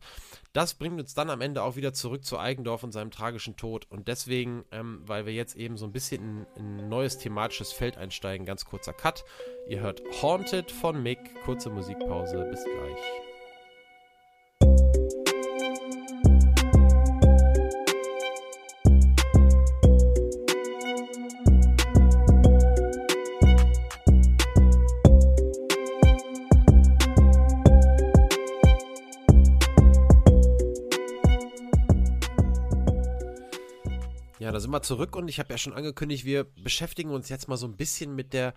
das 0.52 0.74
bringt 0.74 0.98
uns 1.00 1.14
dann 1.14 1.30
am 1.30 1.40
Ende 1.40 1.62
auch 1.62 1.76
wieder 1.76 1.92
zurück 1.92 2.24
zu 2.24 2.38
Eigendorf 2.38 2.82
und 2.82 2.92
seinem 2.92 3.10
tragischen 3.10 3.56
Tod. 3.56 3.86
Und 3.90 4.08
deswegen, 4.08 4.64
ähm, 4.72 5.02
weil 5.04 5.26
wir 5.26 5.32
jetzt 5.32 5.56
eben 5.56 5.76
so 5.76 5.84
ein 5.84 5.92
bisschen 5.92 6.22
in, 6.22 6.46
in, 6.56 6.80
ein 6.80 6.88
neues 6.88 7.18
thematisches 7.18 7.72
Feld 7.72 7.98
einsteigen, 7.98 8.46
ganz 8.46 8.64
kurzer 8.64 8.92
Cut. 8.92 9.24
Ihr 9.68 9.80
hört 9.80 10.02
Haunted 10.22 10.70
von 10.70 11.02
Mick, 11.02 11.18
kurze 11.44 11.70
Musikpause, 11.70 12.46
bis 12.50 12.64
gleich. 12.64 13.29
Sind 34.58 34.72
wir 34.72 34.82
zurück 34.82 35.14
und 35.14 35.28
ich 35.28 35.38
habe 35.38 35.52
ja 35.52 35.58
schon 35.58 35.74
angekündigt, 35.74 36.24
wir 36.24 36.44
beschäftigen 36.44 37.10
uns 37.10 37.28
jetzt 37.28 37.46
mal 37.46 37.56
so 37.56 37.66
ein 37.66 37.76
bisschen 37.76 38.14
mit 38.16 38.32
der 38.32 38.54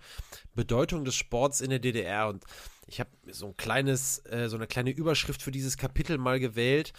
Bedeutung 0.54 1.04
des 1.04 1.14
Sports 1.14 1.60
in 1.60 1.70
der 1.70 1.78
DDR 1.78 2.28
und 2.28 2.44
ich 2.86 3.00
habe 3.00 3.10
so 3.30 3.46
ein 3.46 3.56
kleines, 3.56 4.24
äh, 4.26 4.48
so 4.48 4.56
eine 4.56 4.66
kleine 4.66 4.90
Überschrift 4.90 5.42
für 5.42 5.50
dieses 5.50 5.76
Kapitel 5.76 6.18
mal 6.18 6.40
gewählt, 6.40 6.92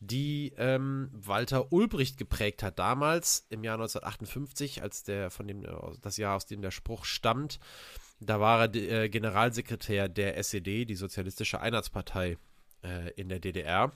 die 0.00 0.52
ähm, 0.56 1.10
Walter 1.12 1.72
Ulbricht 1.72 2.18
geprägt 2.18 2.62
hat 2.62 2.78
damals 2.78 3.46
im 3.50 3.64
Jahr 3.64 3.74
1958, 3.74 4.82
als 4.82 5.02
der 5.02 5.30
von 5.30 5.46
dem 5.46 5.66
das 6.00 6.16
Jahr 6.16 6.36
aus 6.36 6.46
dem 6.46 6.62
der 6.62 6.70
Spruch 6.70 7.04
stammt. 7.04 7.58
Da 8.20 8.40
war 8.40 8.62
er 8.62 8.74
äh, 8.74 9.08
Generalsekretär 9.08 10.08
der 10.08 10.38
SED, 10.38 10.86
die 10.86 10.94
Sozialistische 10.94 11.60
Einheitspartei 11.60 12.38
äh, 12.82 13.10
in 13.10 13.28
der 13.28 13.40
DDR. 13.40 13.92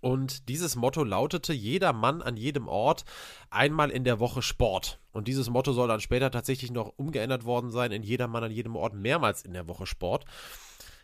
Und 0.00 0.48
dieses 0.48 0.76
Motto 0.76 1.04
lautete: 1.04 1.52
Jeder 1.52 1.92
Mann 1.92 2.22
an 2.22 2.36
jedem 2.36 2.68
Ort 2.68 3.04
einmal 3.50 3.90
in 3.90 4.04
der 4.04 4.20
Woche 4.20 4.42
Sport. 4.42 5.00
Und 5.12 5.28
dieses 5.28 5.50
Motto 5.50 5.72
soll 5.72 5.88
dann 5.88 6.00
später 6.00 6.30
tatsächlich 6.30 6.70
noch 6.70 6.92
umgeändert 6.96 7.44
worden 7.44 7.70
sein 7.70 7.92
in 7.92 8.02
Jeder 8.02 8.28
Mann 8.28 8.44
an 8.44 8.50
jedem 8.50 8.76
Ort 8.76 8.94
mehrmals 8.94 9.42
in 9.42 9.52
der 9.52 9.68
Woche 9.68 9.86
Sport. 9.86 10.24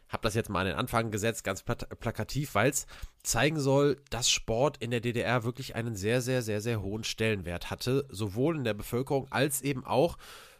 Hab 0.08 0.22
das 0.22 0.34
jetzt 0.34 0.48
mal 0.48 0.60
an 0.60 0.66
den 0.68 0.76
Anfang 0.76 1.10
gesetzt, 1.10 1.44
ganz 1.44 1.62
plakativ, 1.62 2.54
weil 2.54 2.70
es 2.70 2.86
zeigen 3.22 3.60
soll, 3.60 4.00
dass 4.08 4.30
Sport 4.30 4.78
in 4.78 4.90
der 4.90 5.00
DDR 5.00 5.44
wirklich 5.44 5.74
einen 5.74 5.96
sehr, 5.96 6.22
sehr, 6.22 6.40
sehr, 6.40 6.62
sehr 6.62 6.80
hohen 6.80 7.04
Stellenwert 7.04 7.70
hatte, 7.70 8.06
sowohl 8.08 8.56
in 8.56 8.64
der 8.64 8.72
Bevölkerung 8.72 9.26
als 9.30 9.60
eben 9.60 9.84
auch 9.84 10.16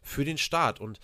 für 0.09 0.25
den 0.25 0.39
Staat. 0.39 0.81
Und 0.81 0.99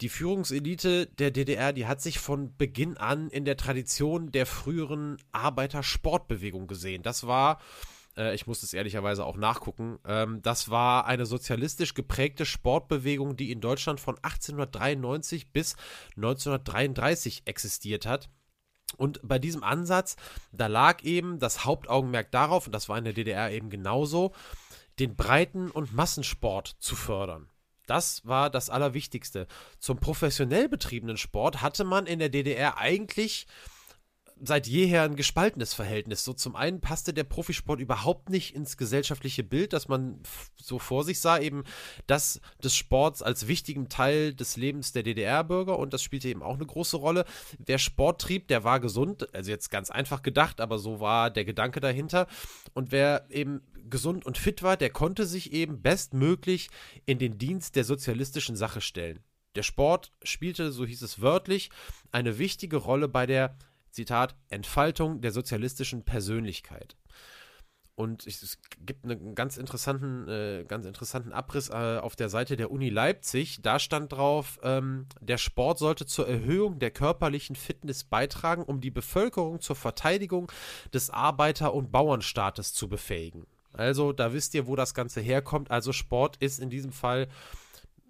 die 0.00 0.08
Führungselite 0.08 1.06
der 1.06 1.30
DDR, 1.30 1.72
die 1.72 1.86
hat 1.86 2.00
sich 2.00 2.18
von 2.18 2.56
Beginn 2.56 2.96
an 2.96 3.28
in 3.28 3.44
der 3.44 3.56
Tradition 3.56 4.32
der 4.32 4.46
früheren 4.46 5.18
Arbeitersportbewegung 5.32 6.66
gesehen. 6.66 7.02
Das 7.02 7.26
war 7.26 7.60
äh, 8.16 8.34
ich 8.34 8.46
muss 8.46 8.62
es 8.62 8.74
ehrlicherweise 8.74 9.24
auch 9.24 9.36
nachgucken, 9.36 9.98
ähm, 10.06 10.40
das 10.42 10.70
war 10.70 11.06
eine 11.06 11.26
sozialistisch 11.26 11.94
geprägte 11.94 12.46
Sportbewegung, 12.46 13.36
die 13.36 13.50
in 13.50 13.60
Deutschland 13.60 14.00
von 14.00 14.16
1893 14.16 15.52
bis 15.52 15.76
1933 16.16 17.42
existiert 17.46 18.06
hat. 18.06 18.28
Und 18.96 19.20
bei 19.24 19.38
diesem 19.38 19.64
Ansatz, 19.64 20.16
da 20.52 20.68
lag 20.68 21.02
eben 21.02 21.38
das 21.38 21.64
Hauptaugenmerk 21.64 22.30
darauf, 22.30 22.66
und 22.66 22.72
das 22.72 22.88
war 22.88 22.98
in 22.98 23.04
der 23.04 23.12
DDR 23.12 23.50
eben 23.50 23.70
genauso, 23.70 24.32
den 25.00 25.16
Breiten- 25.16 25.70
und 25.70 25.92
Massensport 25.92 26.76
zu 26.78 26.94
fördern. 26.94 27.48
Das 27.86 28.26
war 28.26 28.50
das 28.50 28.70
Allerwichtigste. 28.70 29.46
Zum 29.78 29.98
professionell 29.98 30.68
betriebenen 30.68 31.16
Sport 31.16 31.62
hatte 31.62 31.84
man 31.84 32.06
in 32.06 32.18
der 32.18 32.28
DDR 32.28 32.78
eigentlich 32.78 33.46
seit 34.46 34.66
jeher 34.66 35.02
ein 35.02 35.16
gespaltenes 35.16 35.74
Verhältnis. 35.74 36.24
So 36.24 36.32
zum 36.32 36.56
einen 36.56 36.80
passte 36.80 37.12
der 37.12 37.24
Profisport 37.24 37.80
überhaupt 37.80 38.30
nicht 38.30 38.54
ins 38.54 38.76
gesellschaftliche 38.76 39.42
Bild, 39.42 39.72
das 39.72 39.88
man 39.88 40.20
so 40.56 40.78
vor 40.78 41.04
sich 41.04 41.20
sah, 41.20 41.38
eben 41.38 41.64
das 42.06 42.40
des 42.62 42.74
Sports 42.74 43.22
als 43.22 43.48
wichtigen 43.48 43.88
Teil 43.88 44.34
des 44.34 44.56
Lebens 44.56 44.92
der 44.92 45.02
DDR-Bürger 45.02 45.78
und 45.78 45.92
das 45.92 46.02
spielte 46.02 46.28
eben 46.28 46.42
auch 46.42 46.54
eine 46.54 46.66
große 46.66 46.96
Rolle. 46.96 47.24
Wer 47.58 47.78
Sport 47.78 48.20
trieb, 48.20 48.48
der 48.48 48.64
war 48.64 48.80
gesund, 48.80 49.32
also 49.34 49.50
jetzt 49.50 49.70
ganz 49.70 49.90
einfach 49.90 50.22
gedacht, 50.22 50.60
aber 50.60 50.78
so 50.78 51.00
war 51.00 51.30
der 51.30 51.44
Gedanke 51.44 51.80
dahinter. 51.80 52.26
Und 52.72 52.92
wer 52.92 53.26
eben 53.30 53.62
gesund 53.88 54.24
und 54.24 54.38
fit 54.38 54.62
war, 54.62 54.76
der 54.76 54.90
konnte 54.90 55.26
sich 55.26 55.52
eben 55.52 55.82
bestmöglich 55.82 56.70
in 57.06 57.18
den 57.18 57.38
Dienst 57.38 57.76
der 57.76 57.84
sozialistischen 57.84 58.56
Sache 58.56 58.80
stellen. 58.80 59.20
Der 59.54 59.62
Sport 59.62 60.12
spielte, 60.22 60.72
so 60.72 60.84
hieß 60.84 61.02
es 61.02 61.20
wörtlich, 61.20 61.70
eine 62.10 62.38
wichtige 62.38 62.76
Rolle 62.76 63.08
bei 63.08 63.26
der 63.26 63.56
Zitat, 63.94 64.34
Entfaltung 64.50 65.20
der 65.20 65.30
sozialistischen 65.30 66.04
Persönlichkeit. 66.04 66.96
Und 67.96 68.26
es 68.26 68.58
gibt 68.84 69.04
einen 69.04 69.36
ganz 69.36 69.56
interessanten, 69.56 70.28
äh, 70.28 70.64
ganz 70.66 70.84
interessanten 70.84 71.32
Abriss 71.32 71.70
äh, 71.70 71.98
auf 71.98 72.16
der 72.16 72.28
Seite 72.28 72.56
der 72.56 72.72
Uni 72.72 72.88
Leipzig. 72.88 73.62
Da 73.62 73.78
stand 73.78 74.12
drauf, 74.12 74.58
ähm, 74.64 75.06
der 75.20 75.38
Sport 75.38 75.78
sollte 75.78 76.04
zur 76.04 76.26
Erhöhung 76.26 76.80
der 76.80 76.90
körperlichen 76.90 77.54
Fitness 77.54 78.02
beitragen, 78.02 78.64
um 78.64 78.80
die 78.80 78.90
Bevölkerung 78.90 79.60
zur 79.60 79.76
Verteidigung 79.76 80.50
des 80.92 81.10
Arbeiter- 81.10 81.72
und 81.72 81.92
Bauernstaates 81.92 82.74
zu 82.74 82.88
befähigen. 82.88 83.46
Also, 83.72 84.12
da 84.12 84.32
wisst 84.32 84.54
ihr, 84.54 84.66
wo 84.66 84.74
das 84.74 84.94
Ganze 84.94 85.20
herkommt. 85.20 85.70
Also, 85.70 85.92
Sport 85.92 86.36
ist 86.38 86.58
in 86.58 86.70
diesem 86.70 86.90
Fall 86.90 87.28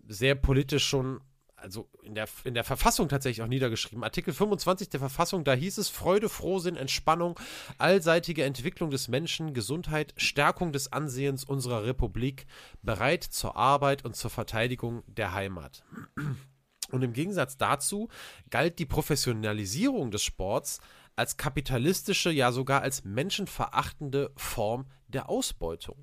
sehr 0.09 0.35
politisch 0.35 0.87
schon 0.87 1.20
also 1.64 1.88
in 2.03 2.14
der, 2.14 2.29
in 2.44 2.53
der 2.53 2.62
Verfassung 2.62 3.09
tatsächlich 3.09 3.42
auch 3.42 3.48
niedergeschrieben. 3.48 4.05
Artikel 4.05 4.35
25 4.35 4.90
der 4.90 5.00
Verfassung, 5.00 5.44
da 5.44 5.55
hieß 5.55 5.79
es 5.79 5.88
Freude, 5.88 6.29
Frohsinn, 6.29 6.77
Entspannung, 6.77 7.40
allseitige 7.79 8.44
Entwicklung 8.44 8.90
des 8.90 9.09
Menschen, 9.09 9.55
Gesundheit, 9.55 10.12
Stärkung 10.18 10.72
des 10.72 10.92
Ansehens 10.92 11.42
unserer 11.42 11.85
Republik, 11.85 12.46
bereit 12.83 13.24
zur 13.24 13.57
Arbeit 13.57 14.05
und 14.05 14.14
zur 14.14 14.31
Verteidigung 14.31 15.03
der 15.07 15.33
Heimat. 15.33 15.85
Und 16.90 17.03
im 17.03 17.14
Gegensatz 17.14 17.57
dazu 17.57 18.09
galt 18.50 18.79
die 18.79 18.87
Professionalisierung 18.87 20.11
des 20.11 20.22
Sports 20.22 20.81
als 21.16 21.38
kapitalistische, 21.38 22.31
ja 22.31 22.53
sogar 22.53 22.83
als 22.83 23.05
menschenverachtende 23.05 24.33
Form 24.37 24.85
der 25.09 25.31
Ausbeutung. 25.31 25.96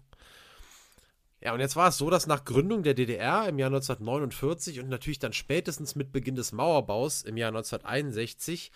Ja, 1.43 1.53
und 1.53 1.59
jetzt 1.59 1.75
war 1.75 1.87
es 1.87 1.97
so, 1.97 2.11
dass 2.11 2.27
nach 2.27 2.45
Gründung 2.45 2.83
der 2.83 2.93
DDR 2.93 3.47
im 3.49 3.57
Jahr 3.57 3.69
1949 3.69 4.79
und 4.79 4.89
natürlich 4.89 5.17
dann 5.17 5.33
spätestens 5.33 5.95
mit 5.95 6.11
Beginn 6.11 6.35
des 6.35 6.51
Mauerbaus 6.51 7.23
im 7.23 7.35
Jahr 7.35 7.49
1961, 7.49 8.71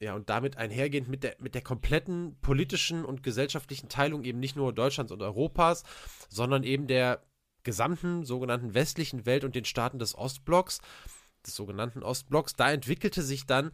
ja, 0.00 0.14
und 0.14 0.28
damit 0.28 0.56
einhergehend 0.56 1.08
mit 1.08 1.22
der, 1.22 1.36
mit 1.38 1.54
der 1.54 1.62
kompletten 1.62 2.36
politischen 2.42 3.04
und 3.04 3.22
gesellschaftlichen 3.22 3.88
Teilung 3.88 4.24
eben 4.24 4.40
nicht 4.40 4.56
nur 4.56 4.72
Deutschlands 4.72 5.12
und 5.12 5.22
Europas, 5.22 5.84
sondern 6.28 6.64
eben 6.64 6.88
der 6.88 7.22
gesamten 7.62 8.24
sogenannten 8.24 8.74
westlichen 8.74 9.24
Welt 9.24 9.44
und 9.44 9.54
den 9.54 9.64
Staaten 9.64 9.98
des 9.98 10.16
Ostblocks, 10.16 10.80
des 11.46 11.54
sogenannten 11.54 12.02
Ostblocks, 12.02 12.54
da 12.56 12.70
entwickelte 12.70 13.22
sich 13.22 13.46
dann 13.46 13.70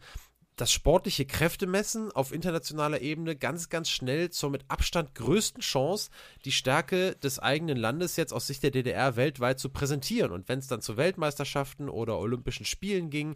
das 0.55 0.71
sportliche 0.71 1.25
Kräftemessen 1.25 2.11
auf 2.11 2.31
internationaler 2.31 3.01
Ebene 3.01 3.35
ganz, 3.35 3.69
ganz 3.69 3.89
schnell 3.89 4.29
zur 4.29 4.49
mit 4.49 4.65
Abstand 4.67 5.15
größten 5.15 5.61
Chance, 5.61 6.11
die 6.45 6.51
Stärke 6.51 7.15
des 7.15 7.39
eigenen 7.39 7.77
Landes 7.77 8.15
jetzt 8.15 8.33
aus 8.33 8.47
Sicht 8.47 8.63
der 8.63 8.71
DDR 8.71 9.15
weltweit 9.15 9.59
zu 9.59 9.69
präsentieren. 9.69 10.31
Und 10.31 10.49
wenn 10.49 10.59
es 10.59 10.67
dann 10.67 10.81
zu 10.81 10.97
Weltmeisterschaften 10.97 11.89
oder 11.89 12.19
Olympischen 12.19 12.65
Spielen 12.65 13.09
ging, 13.09 13.35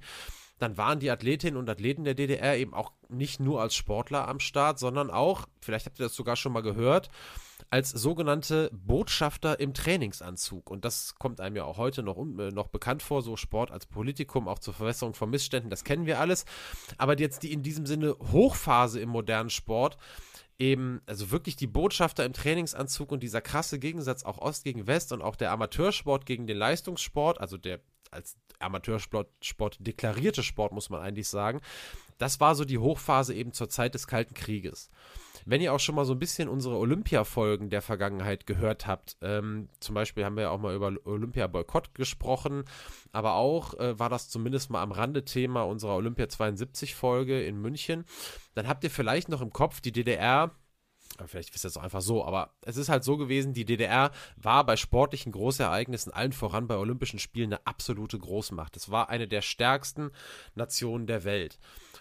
dann 0.60 0.78
waren 0.78 1.00
die 1.00 1.12
Athletinnen 1.12 1.58
und 1.58 1.70
Athleten 1.70 2.04
der 2.04 2.16
DDR 2.16 2.58
eben 2.58 2.74
auch 2.74 2.92
nicht 3.10 3.40
nur 3.40 3.62
als 3.62 3.76
Sportler 3.76 4.28
am 4.28 4.40
Start, 4.40 4.80
sondern 4.80 5.10
auch, 5.10 5.48
vielleicht 5.62 5.86
habt 5.86 6.00
ihr 6.00 6.06
das 6.06 6.16
sogar 6.16 6.36
schon 6.36 6.54
mal 6.54 6.62
gehört, 6.62 7.10
als 7.70 7.92
sogenannte 7.92 8.70
Botschafter 8.74 9.60
im 9.60 9.74
Trainingsanzug. 9.74 10.70
Und 10.70 10.86
das 10.86 11.16
kommt 11.16 11.42
einem 11.42 11.56
ja 11.56 11.66
auch 11.66 11.78
heute 11.78 12.04
noch, 12.04 12.18
äh, 12.18 12.52
noch 12.52 12.68
bekannt 12.68 13.04
vor, 13.04 13.22
so 13.22 13.36
Sport 13.36 13.72
als 13.72 13.86
Politikum, 13.86 14.48
auch 14.48 14.60
zur 14.60 14.74
Verbesserung 14.74 15.14
von 15.14 15.30
Missständen, 15.30 15.70
das 15.70 15.84
kennen 15.84 16.06
wir 16.06 16.20
alles. 16.20 16.46
Aber 16.98 17.20
jetzt 17.20 17.44
die 17.44 17.52
in 17.52 17.64
diesem 17.64 17.86
Sinne 17.86 18.16
Hochphase 18.32 19.00
im 19.00 19.10
modernen 19.10 19.50
Sport, 19.50 19.98
eben, 20.60 21.02
also 21.06 21.32
wirklich 21.32 21.56
die 21.56 21.68
Botschafter 21.68 22.26
im 22.26 22.34
Trainingsanzug 22.34 23.12
und 23.12 23.22
dieser 23.22 23.42
krasse 23.42 23.80
Gegensatz 23.80 24.24
auch 24.24 24.40
Ost 24.40 24.64
gegen 24.64 24.88
West 24.88 25.12
und 25.12 25.22
auch 25.22 25.36
der 25.36 25.52
Amateursport 25.52 26.26
gegen 26.26 26.48
den 26.48 26.58
Leistungssport, 26.58 27.40
also 27.40 27.58
der 27.58 27.80
als 28.10 28.38
Amateursport 28.60 29.30
Sport 29.42 29.78
deklarierte 29.80 30.42
Sport, 30.42 30.72
muss 30.72 30.90
man 30.90 31.02
eigentlich 31.02 31.28
sagen, 31.28 31.62
das 32.18 32.40
war 32.40 32.56
so 32.56 32.66
die 32.66 32.80
Hochphase 32.80 33.34
eben 33.34 33.54
zur 33.54 33.70
Zeit 33.70 33.94
des 33.94 34.08
Kalten 34.08 34.34
Krieges. 34.34 34.90
Wenn 35.50 35.62
ihr 35.62 35.74
auch 35.74 35.80
schon 35.80 35.96
mal 35.96 36.04
so 36.04 36.12
ein 36.12 36.20
bisschen 36.20 36.50
unsere 36.50 36.76
Olympia-Folgen 36.76 37.70
der 37.70 37.82
Vergangenheit 37.82 38.46
gehört 38.48 38.86
habt, 38.86 39.16
ähm, 39.22 39.70
zum 39.80 39.96
Beispiel 39.96 40.26
haben 40.26 40.36
wir 40.36 40.44
ja 40.44 40.50
auch 40.50 40.60
mal 40.60 40.76
über 40.76 40.92
Olympia-Boykott 41.06 41.96
gesprochen, 41.96 42.66
aber 43.14 43.36
auch 43.36 43.74
äh, 43.76 43.98
war 43.98 44.10
das 44.10 44.28
zumindest 44.28 44.70
mal 44.72 44.82
am 44.82 44.92
Rande 44.92 45.24
Thema 45.24 45.62
unserer 45.62 45.96
Olympia 45.96 46.26
72-Folge 46.26 47.46
in 47.46 47.62
München, 47.62 48.04
dann 48.56 48.68
habt 48.68 48.84
ihr 48.84 48.92
vielleicht 48.92 49.30
noch 49.30 49.42
im 49.42 49.54
Kopf 49.54 49.80
die 49.80 49.94
DDR 49.94 50.52
vielleicht 51.26 51.56
ihr 51.56 51.68
es 51.68 51.78
auch 51.78 51.84
einfach 51.84 52.02
so, 52.02 52.26
aber 52.26 52.52
es 52.62 52.78
ist 52.78 52.90
halt 52.90 53.04
so 53.04 53.18
gewesen, 53.18 53.54
die 53.54 53.66
DDR 53.66 54.12
war 54.36 54.66
bei 54.66 54.76
sportlichen 54.76 55.32
Großereignissen, 55.32 56.12
allen 56.12 56.34
voran 56.34 56.68
bei 56.68 56.76
Olympischen 56.76 57.20
Spielen, 57.20 57.54
eine 57.54 57.66
absolute 57.66 58.20
Großmacht. 58.20 58.76
Es 58.76 58.92
war 58.92 59.10
eine 59.10 59.28
der 59.28 59.42
stärksten 59.42 60.12
Nationen 60.54 61.08
der 61.08 61.24
Welt. 61.24 61.58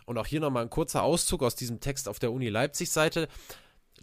Und 0.06 0.18
auch 0.18 0.26
hier 0.26 0.40
nochmal 0.40 0.62
ein 0.62 0.70
kurzer 0.70 1.02
Auszug 1.02 1.42
aus 1.42 1.56
diesem 1.56 1.80
Text 1.80 2.08
auf 2.08 2.18
der 2.18 2.32
Uni 2.32 2.48
Leipzig-Seite. 2.48 3.28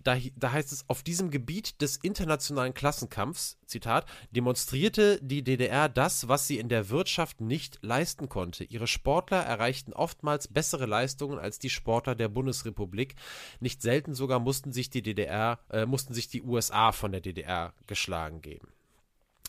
Da, 0.03 0.17
da, 0.35 0.51
heißt 0.51 0.73
es, 0.73 0.89
auf 0.89 1.01
diesem 1.01 1.31
Gebiet 1.31 1.81
des 1.81 1.95
internationalen 1.97 2.73
Klassenkampfs, 2.73 3.57
Zitat, 3.65 4.05
demonstrierte 4.31 5.17
die 5.21 5.43
DDR 5.43 5.87
das, 5.87 6.27
was 6.27 6.45
sie 6.45 6.59
in 6.59 6.67
der 6.67 6.89
Wirtschaft 6.89 7.39
nicht 7.39 7.79
leisten 7.81 8.27
konnte. 8.27 8.65
Ihre 8.65 8.87
Sportler 8.87 9.43
erreichten 9.43 9.93
oftmals 9.93 10.49
bessere 10.49 10.87
Leistungen 10.87 11.39
als 11.39 11.57
die 11.57 11.69
Sportler 11.69 12.15
der 12.15 12.27
Bundesrepublik. 12.27 13.15
Nicht 13.61 13.81
selten 13.81 14.13
sogar 14.13 14.39
mussten 14.39 14.73
sich 14.73 14.89
die 14.89 15.03
DDR, 15.03 15.59
äh, 15.69 15.85
mussten 15.85 16.13
sich 16.13 16.27
die 16.27 16.41
USA 16.41 16.91
von 16.91 17.13
der 17.13 17.21
DDR 17.21 17.73
geschlagen 17.87 18.41
geben. 18.41 18.67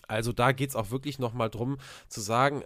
Also 0.06 0.32
da 0.32 0.52
geht 0.52 0.70
es 0.70 0.76
auch 0.76 0.90
wirklich 0.90 1.18
nochmal 1.18 1.50
drum 1.50 1.78
zu 2.08 2.20
sagen, 2.20 2.62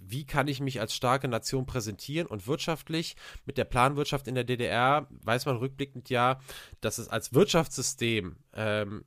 wie 0.00 0.24
kann 0.24 0.48
ich 0.48 0.60
mich 0.60 0.80
als 0.80 0.94
starke 0.94 1.28
Nation 1.28 1.66
präsentieren? 1.66 2.26
Und 2.26 2.46
wirtschaftlich 2.46 3.16
mit 3.44 3.58
der 3.58 3.64
Planwirtschaft 3.64 4.28
in 4.28 4.34
der 4.34 4.44
DDR 4.44 5.06
weiß 5.10 5.46
man 5.46 5.56
rückblickend 5.56 6.10
ja, 6.10 6.40
dass 6.80 6.98
es 6.98 7.08
als 7.08 7.32
Wirtschaftssystem 7.32 8.36
ähm, 8.54 9.04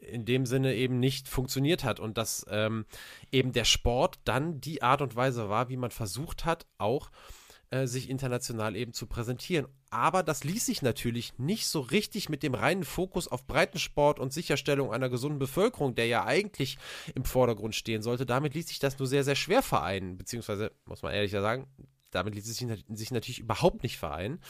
in 0.00 0.24
dem 0.24 0.46
Sinne 0.46 0.74
eben 0.74 0.98
nicht 0.98 1.28
funktioniert 1.28 1.84
hat 1.84 2.00
und 2.00 2.18
dass 2.18 2.44
ähm, 2.48 2.86
eben 3.30 3.52
der 3.52 3.64
Sport 3.64 4.18
dann 4.24 4.60
die 4.60 4.82
Art 4.82 5.02
und 5.02 5.16
Weise 5.16 5.48
war, 5.48 5.68
wie 5.68 5.76
man 5.76 5.90
versucht 5.90 6.44
hat, 6.44 6.66
auch 6.78 7.10
äh, 7.10 7.39
sich 7.86 8.10
international 8.10 8.74
eben 8.74 8.92
zu 8.92 9.06
präsentieren. 9.06 9.66
Aber 9.90 10.22
das 10.22 10.42
ließ 10.44 10.66
sich 10.66 10.82
natürlich 10.82 11.38
nicht 11.38 11.66
so 11.66 11.80
richtig 11.80 12.28
mit 12.28 12.42
dem 12.42 12.54
reinen 12.54 12.84
Fokus 12.84 13.28
auf 13.28 13.46
Breitensport 13.46 14.18
und 14.18 14.32
Sicherstellung 14.32 14.92
einer 14.92 15.08
gesunden 15.08 15.38
Bevölkerung, 15.38 15.94
der 15.94 16.06
ja 16.06 16.24
eigentlich 16.24 16.78
im 17.14 17.24
Vordergrund 17.24 17.74
stehen 17.74 18.02
sollte. 18.02 18.26
Damit 18.26 18.54
ließ 18.54 18.68
sich 18.68 18.80
das 18.80 18.98
nur 18.98 19.06
sehr, 19.06 19.24
sehr 19.24 19.36
schwer 19.36 19.62
vereinen, 19.62 20.18
beziehungsweise, 20.18 20.72
muss 20.84 21.02
man 21.02 21.12
ehrlich 21.12 21.30
sagen, 21.30 21.66
damit 22.10 22.34
ließ 22.34 22.48
es 22.48 22.56
sich, 22.56 22.68
sich 22.88 23.10
natürlich 23.12 23.38
überhaupt 23.38 23.82
nicht 23.84 23.98
vereinen. 23.98 24.40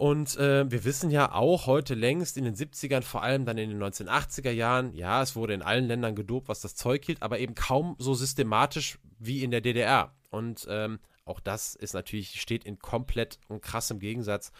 Und 0.00 0.38
äh, 0.38 0.70
wir 0.70 0.84
wissen 0.84 1.10
ja 1.10 1.32
auch 1.32 1.66
heute 1.66 1.94
längst 1.94 2.38
in 2.38 2.44
den 2.44 2.54
70ern, 2.54 3.02
vor 3.02 3.22
allem 3.22 3.44
dann 3.44 3.58
in 3.58 3.68
den 3.68 3.82
1980er 3.82 4.50
Jahren, 4.50 4.94
ja, 4.94 5.20
es 5.20 5.36
wurde 5.36 5.52
in 5.52 5.60
allen 5.60 5.86
Ländern 5.86 6.14
gedopt, 6.14 6.48
was 6.48 6.60
das 6.60 6.74
Zeug 6.74 7.04
hielt, 7.04 7.20
aber 7.20 7.38
eben 7.38 7.54
kaum 7.54 7.96
so 7.98 8.14
systematisch 8.14 8.98
wie 9.18 9.42
in 9.42 9.50
der 9.50 9.60
DDR. 9.60 10.14
Und 10.30 10.66
ähm, 10.70 11.00
auch 11.24 11.40
das 11.40 11.74
ist 11.74 11.94
natürlich, 11.94 12.40
steht 12.40 12.64
in 12.64 12.78
komplett 12.78 13.38
und 13.48 13.62
krassem 13.62 13.98
Gegensatz 14.00 14.52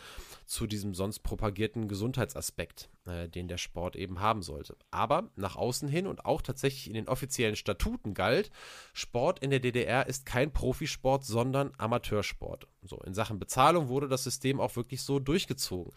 zu 0.46 0.66
diesem 0.66 0.94
sonst 0.94 1.20
propagierten 1.20 1.88
Gesundheitsaspekt, 1.88 2.88
äh, 3.06 3.28
den 3.28 3.48
der 3.48 3.58
Sport 3.58 3.96
eben 3.96 4.20
haben 4.20 4.42
sollte. 4.42 4.76
Aber 4.90 5.30
nach 5.36 5.56
außen 5.56 5.88
hin 5.88 6.06
und 6.06 6.24
auch 6.24 6.42
tatsächlich 6.42 6.86
in 6.86 6.94
den 6.94 7.08
offiziellen 7.08 7.56
Statuten 7.56 8.14
galt, 8.14 8.50
Sport 8.92 9.40
in 9.40 9.50
der 9.50 9.60
DDR 9.60 10.06
ist 10.06 10.26
kein 10.26 10.52
Profisport, 10.52 11.24
sondern 11.24 11.72
Amateursport. 11.78 12.66
So, 12.82 12.98
in 12.98 13.14
Sachen 13.14 13.38
Bezahlung 13.38 13.88
wurde 13.88 14.08
das 14.08 14.24
System 14.24 14.60
auch 14.60 14.76
wirklich 14.76 15.02
so 15.02 15.18
durchgezogen. 15.18 15.92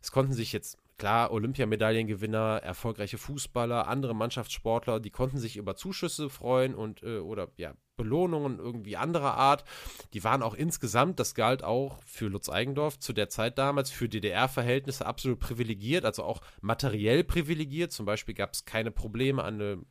Es 0.00 0.10
konnten 0.10 0.32
sich 0.32 0.52
jetzt 0.52 0.78
klar, 0.98 1.30
Olympiamedaillengewinner, 1.30 2.60
erfolgreiche 2.62 3.18
Fußballer, 3.18 3.86
andere 3.86 4.14
Mannschaftssportler, 4.14 5.00
die 5.00 5.10
konnten 5.10 5.38
sich 5.38 5.56
über 5.56 5.76
Zuschüsse 5.76 6.28
freuen 6.28 6.74
und 6.74 7.02
äh, 7.02 7.18
oder 7.18 7.48
ja, 7.56 7.74
Belohnungen 7.96 8.58
irgendwie 8.58 8.96
anderer 8.96 9.34
Art. 9.34 9.64
Die 10.12 10.24
waren 10.24 10.42
auch 10.42 10.54
insgesamt, 10.54 11.20
das 11.20 11.34
galt 11.34 11.62
auch 11.64 12.02
für 12.04 12.28
Lutz 12.28 12.48
Eigendorf 12.48 12.98
zu 12.98 13.12
der 13.12 13.28
Zeit 13.28 13.58
damals, 13.58 13.90
für 13.90 14.08
DDR-Verhältnisse 14.08 15.06
absolut 15.06 15.38
privilegiert, 15.38 16.04
also 16.04 16.24
auch 16.24 16.40
materiell 16.60 17.24
privilegiert. 17.24 17.92
Zum 17.92 18.04
Beispiel 18.04 18.34
gab 18.34 18.54
es 18.54 18.64
keine 18.64 18.90
Probleme, 18.90 19.44
an 19.44 19.54
eine 19.54 19.82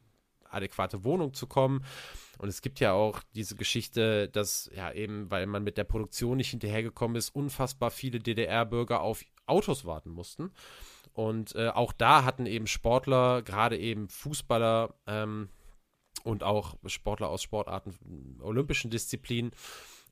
adäquate 0.50 1.04
Wohnung 1.04 1.34
zu 1.34 1.48
kommen. 1.48 1.84
Und 2.38 2.50
es 2.50 2.62
gibt 2.62 2.80
ja 2.80 2.94
auch 2.94 3.22
diese 3.36 3.56
Geschichte, 3.56 4.30
dass 4.30 4.70
ja 4.76 4.92
eben, 4.92 5.30
weil 5.32 5.48
man 5.48 5.64
mit 5.64 5.78
der 5.78 5.84
Produktion 5.84 6.38
nicht 6.38 6.52
hinterhergekommen 6.52 7.18
ist, 7.18 7.30
unfassbar 7.36 7.92
viele 7.92 8.20
DDR-Bürger 8.20 9.02
auf 9.02 9.24
Autos 9.46 9.86
warten 9.86 10.10
mussten. 10.10 10.52
Und 11.18 11.56
äh, 11.56 11.70
auch 11.70 11.94
da 11.94 12.26
hatten 12.26 12.46
eben 12.46 12.68
Sportler, 12.68 13.42
gerade 13.42 13.76
eben 13.76 14.08
Fußballer 14.08 14.94
ähm, 15.08 15.50
und 16.24 16.44
auch 16.44 16.76
Sportler 16.86 17.30
aus 17.30 17.42
Sportarten, 17.42 18.38
olympischen 18.40 18.92
Disziplinen, 18.92 19.50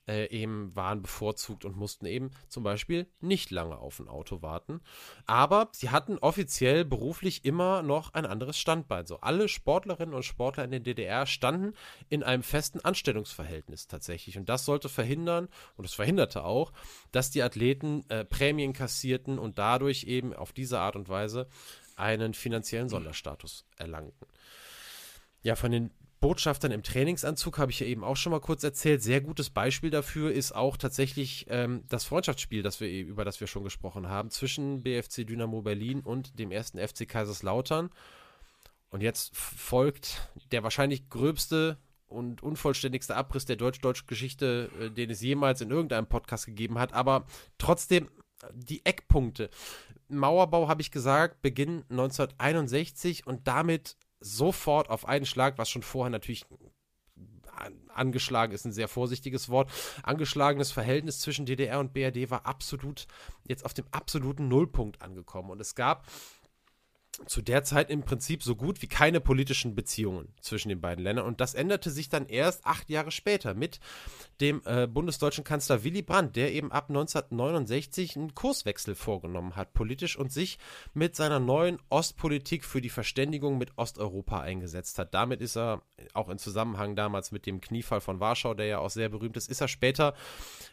äh, 0.07 0.29
eben 0.29 0.75
waren 0.75 1.01
bevorzugt 1.01 1.65
und 1.65 1.75
mussten 1.75 2.05
eben 2.05 2.31
zum 2.47 2.63
Beispiel 2.63 3.07
nicht 3.21 3.51
lange 3.51 3.77
auf 3.77 3.99
ein 3.99 4.07
Auto 4.07 4.41
warten. 4.41 4.81
Aber 5.25 5.69
sie 5.71 5.89
hatten 5.89 6.17
offiziell 6.17 6.85
beruflich 6.85 7.45
immer 7.45 7.81
noch 7.81 8.13
ein 8.13 8.25
anderes 8.25 8.57
Standbein. 8.57 9.05
So 9.05 9.19
alle 9.21 9.47
Sportlerinnen 9.47 10.13
und 10.13 10.23
Sportler 10.23 10.65
in 10.65 10.71
der 10.71 10.79
DDR 10.79 11.25
standen 11.25 11.73
in 12.09 12.23
einem 12.23 12.43
festen 12.43 12.79
Anstellungsverhältnis 12.79 13.87
tatsächlich. 13.87 14.37
Und 14.37 14.49
das 14.49 14.65
sollte 14.65 14.89
verhindern, 14.89 15.47
und 15.75 15.85
es 15.85 15.93
verhinderte 15.93 16.43
auch, 16.43 16.71
dass 17.11 17.31
die 17.31 17.43
Athleten 17.43 18.03
äh, 18.09 18.25
Prämien 18.25 18.73
kassierten 18.73 19.39
und 19.39 19.57
dadurch 19.57 20.03
eben 20.03 20.33
auf 20.33 20.53
diese 20.53 20.79
Art 20.79 20.95
und 20.95 21.09
Weise 21.09 21.47
einen 21.95 22.33
finanziellen 22.33 22.89
Sonderstatus 22.89 23.65
erlangten. 23.77 24.27
Ja, 25.41 25.55
von 25.55 25.71
den 25.71 25.91
Botschaftern 26.25 26.71
im 26.71 26.81
Trainingsanzug 26.81 27.59
habe 27.59 27.69
ich 27.69 27.81
ja 27.81 27.85
eben 27.85 28.03
auch 28.03 28.17
schon 28.17 28.31
mal 28.31 28.39
kurz 28.39 28.63
erzählt. 28.63 29.03
Sehr 29.03 29.21
gutes 29.21 29.51
Beispiel 29.51 29.91
dafür 29.91 30.31
ist 30.31 30.55
auch 30.55 30.75
tatsächlich 30.75 31.45
ähm, 31.49 31.83
das 31.87 32.03
Freundschaftsspiel, 32.03 32.63
das 32.63 32.79
wir, 32.79 32.89
über 32.89 33.23
das 33.25 33.39
wir 33.41 33.45
schon 33.45 33.63
gesprochen 33.63 34.09
haben, 34.09 34.31
zwischen 34.31 34.81
BFC 34.81 35.27
Dynamo 35.27 35.61
Berlin 35.61 35.99
und 35.99 36.39
dem 36.39 36.49
ersten 36.49 36.79
FC 36.79 37.07
Kaiserslautern. 37.07 37.91
Und 38.89 39.01
jetzt 39.01 39.37
folgt 39.37 40.31
der 40.51 40.63
wahrscheinlich 40.63 41.11
gröbste 41.11 41.77
und 42.07 42.41
unvollständigste 42.41 43.15
Abriss 43.15 43.45
der 43.45 43.57
deutsch-deutschen 43.57 44.07
Geschichte, 44.07 44.71
äh, 44.81 44.89
den 44.89 45.11
es 45.11 45.21
jemals 45.21 45.61
in 45.61 45.69
irgendeinem 45.69 46.07
Podcast 46.07 46.47
gegeben 46.47 46.79
hat. 46.79 46.91
Aber 46.93 47.27
trotzdem 47.59 48.09
die 48.51 48.83
Eckpunkte. 48.83 49.51
Mauerbau, 50.07 50.67
habe 50.67 50.81
ich 50.81 50.89
gesagt, 50.89 51.43
Beginn 51.43 51.83
1961 51.89 53.27
und 53.27 53.47
damit 53.47 53.95
sofort 54.25 54.89
auf 54.89 55.07
einen 55.07 55.25
Schlag, 55.25 55.57
was 55.57 55.69
schon 55.69 55.83
vorher 55.83 56.09
natürlich 56.09 56.45
angeschlagen 57.93 58.53
ist 58.53 58.65
ein 58.65 58.73
sehr 58.73 58.87
vorsichtiges 58.87 59.49
Wort. 59.49 59.71
Angeschlagenes 60.03 60.71
Verhältnis 60.71 61.19
zwischen 61.19 61.45
DDR 61.45 61.79
und 61.79 61.93
BRD 61.93 62.29
war 62.29 62.45
absolut 62.45 63.07
jetzt 63.47 63.65
auf 63.65 63.73
dem 63.73 63.85
absoluten 63.91 64.47
Nullpunkt 64.47 65.01
angekommen. 65.01 65.49
Und 65.49 65.61
es 65.61 65.75
gab 65.75 66.05
zu 67.25 67.41
der 67.41 67.63
Zeit 67.63 67.89
im 67.89 68.03
Prinzip 68.03 68.43
so 68.43 68.55
gut 68.55 68.81
wie 68.81 68.87
keine 68.87 69.21
politischen 69.21 69.75
Beziehungen 69.75 70.33
zwischen 70.41 70.69
den 70.69 70.81
beiden 70.81 71.03
Ländern. 71.03 71.25
Und 71.25 71.41
das 71.41 71.53
änderte 71.53 71.89
sich 71.91 72.09
dann 72.09 72.27
erst 72.27 72.65
acht 72.65 72.89
Jahre 72.89 73.11
später 73.11 73.53
mit 73.53 73.79
dem 74.41 74.61
äh, 74.65 74.87
bundesdeutschen 74.87 75.43
Kanzler 75.43 75.83
Willy 75.83 76.01
Brandt, 76.01 76.35
der 76.35 76.53
eben 76.53 76.71
ab 76.71 76.89
1969 76.89 78.17
einen 78.17 78.35
Kurswechsel 78.35 78.95
vorgenommen 78.95 79.55
hat, 79.55 79.73
politisch 79.73 80.17
und 80.17 80.31
sich 80.31 80.57
mit 80.93 81.15
seiner 81.15 81.39
neuen 81.39 81.79
Ostpolitik 81.89 82.65
für 82.65 82.81
die 82.81 82.89
Verständigung 82.89 83.57
mit 83.57 83.77
Osteuropa 83.77 84.41
eingesetzt 84.41 84.99
hat. 84.99 85.13
Damit 85.13 85.41
ist 85.41 85.55
er 85.55 85.81
auch 86.13 86.29
in 86.29 86.37
Zusammenhang 86.37 86.95
damals 86.95 87.31
mit 87.31 87.45
dem 87.45 87.61
Kniefall 87.61 88.01
von 88.01 88.19
Warschau, 88.19 88.53
der 88.53 88.65
ja 88.65 88.79
auch 88.79 88.89
sehr 88.89 89.09
berühmt 89.09 89.37
ist, 89.37 89.49
ist 89.49 89.61
er 89.61 89.67
später 89.67 90.13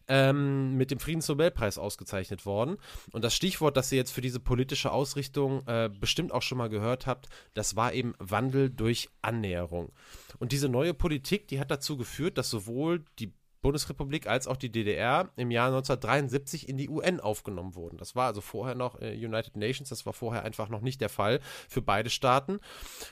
ähm, 0.09 0.77
mit 0.77 0.91
dem 0.91 0.99
Friedensnobelpreis 0.99 1.79
ausgezeichnet 1.79 2.47
worden. 2.47 2.77
Und 3.13 3.25
das 3.25 3.35
Stichwort, 3.35 3.77
das 3.77 3.93
ihr 3.93 3.99
jetzt 3.99 4.13
für 4.13 4.21
diese 4.21 4.41
politische 4.41 4.91
Ausrichtung 4.91 5.67
äh, 5.67 5.89
bestimmt 5.89 6.32
auch 6.33 6.43
schon 6.43 6.59
mal 6.59 6.69
gehört 6.69 7.07
habt, 7.07 7.29
das 7.55 7.77
war 7.77 7.93
eben 7.93 8.15
Wandel 8.19 8.71
durch 8.71 9.09
Annäherung. 9.23 9.93
Und 10.39 10.53
diese 10.53 10.69
neue 10.69 10.95
Politik, 10.95 11.49
die 11.49 11.61
hat 11.61 11.71
dazu 11.71 11.97
geführt, 11.97 12.39
dass 12.39 12.51
sowohl 12.51 13.05
die 13.19 13.33
Bundesrepublik 13.63 14.27
als 14.27 14.49
auch 14.49 14.57
die 14.57 14.71
DDR 14.71 15.31
im 15.37 15.51
Jahr 15.51 15.69
1973 15.69 16.69
in 16.69 16.77
die 16.77 16.89
UN 16.89 17.21
aufgenommen 17.21 17.77
wurden. 17.77 17.97
Das 17.97 18.15
war 18.17 18.27
also 18.27 18.41
vorher 18.41 18.75
noch 18.75 19.01
äh, 19.01 19.15
United 19.15 19.57
Nations, 19.57 19.89
das 19.89 20.05
war 20.05 20.13
vorher 20.13 20.45
einfach 20.45 20.69
noch 20.69 20.81
nicht 20.81 21.01
der 21.01 21.09
Fall 21.09 21.41
für 21.69 21.81
beide 21.81 22.11
Staaten. 22.11 22.59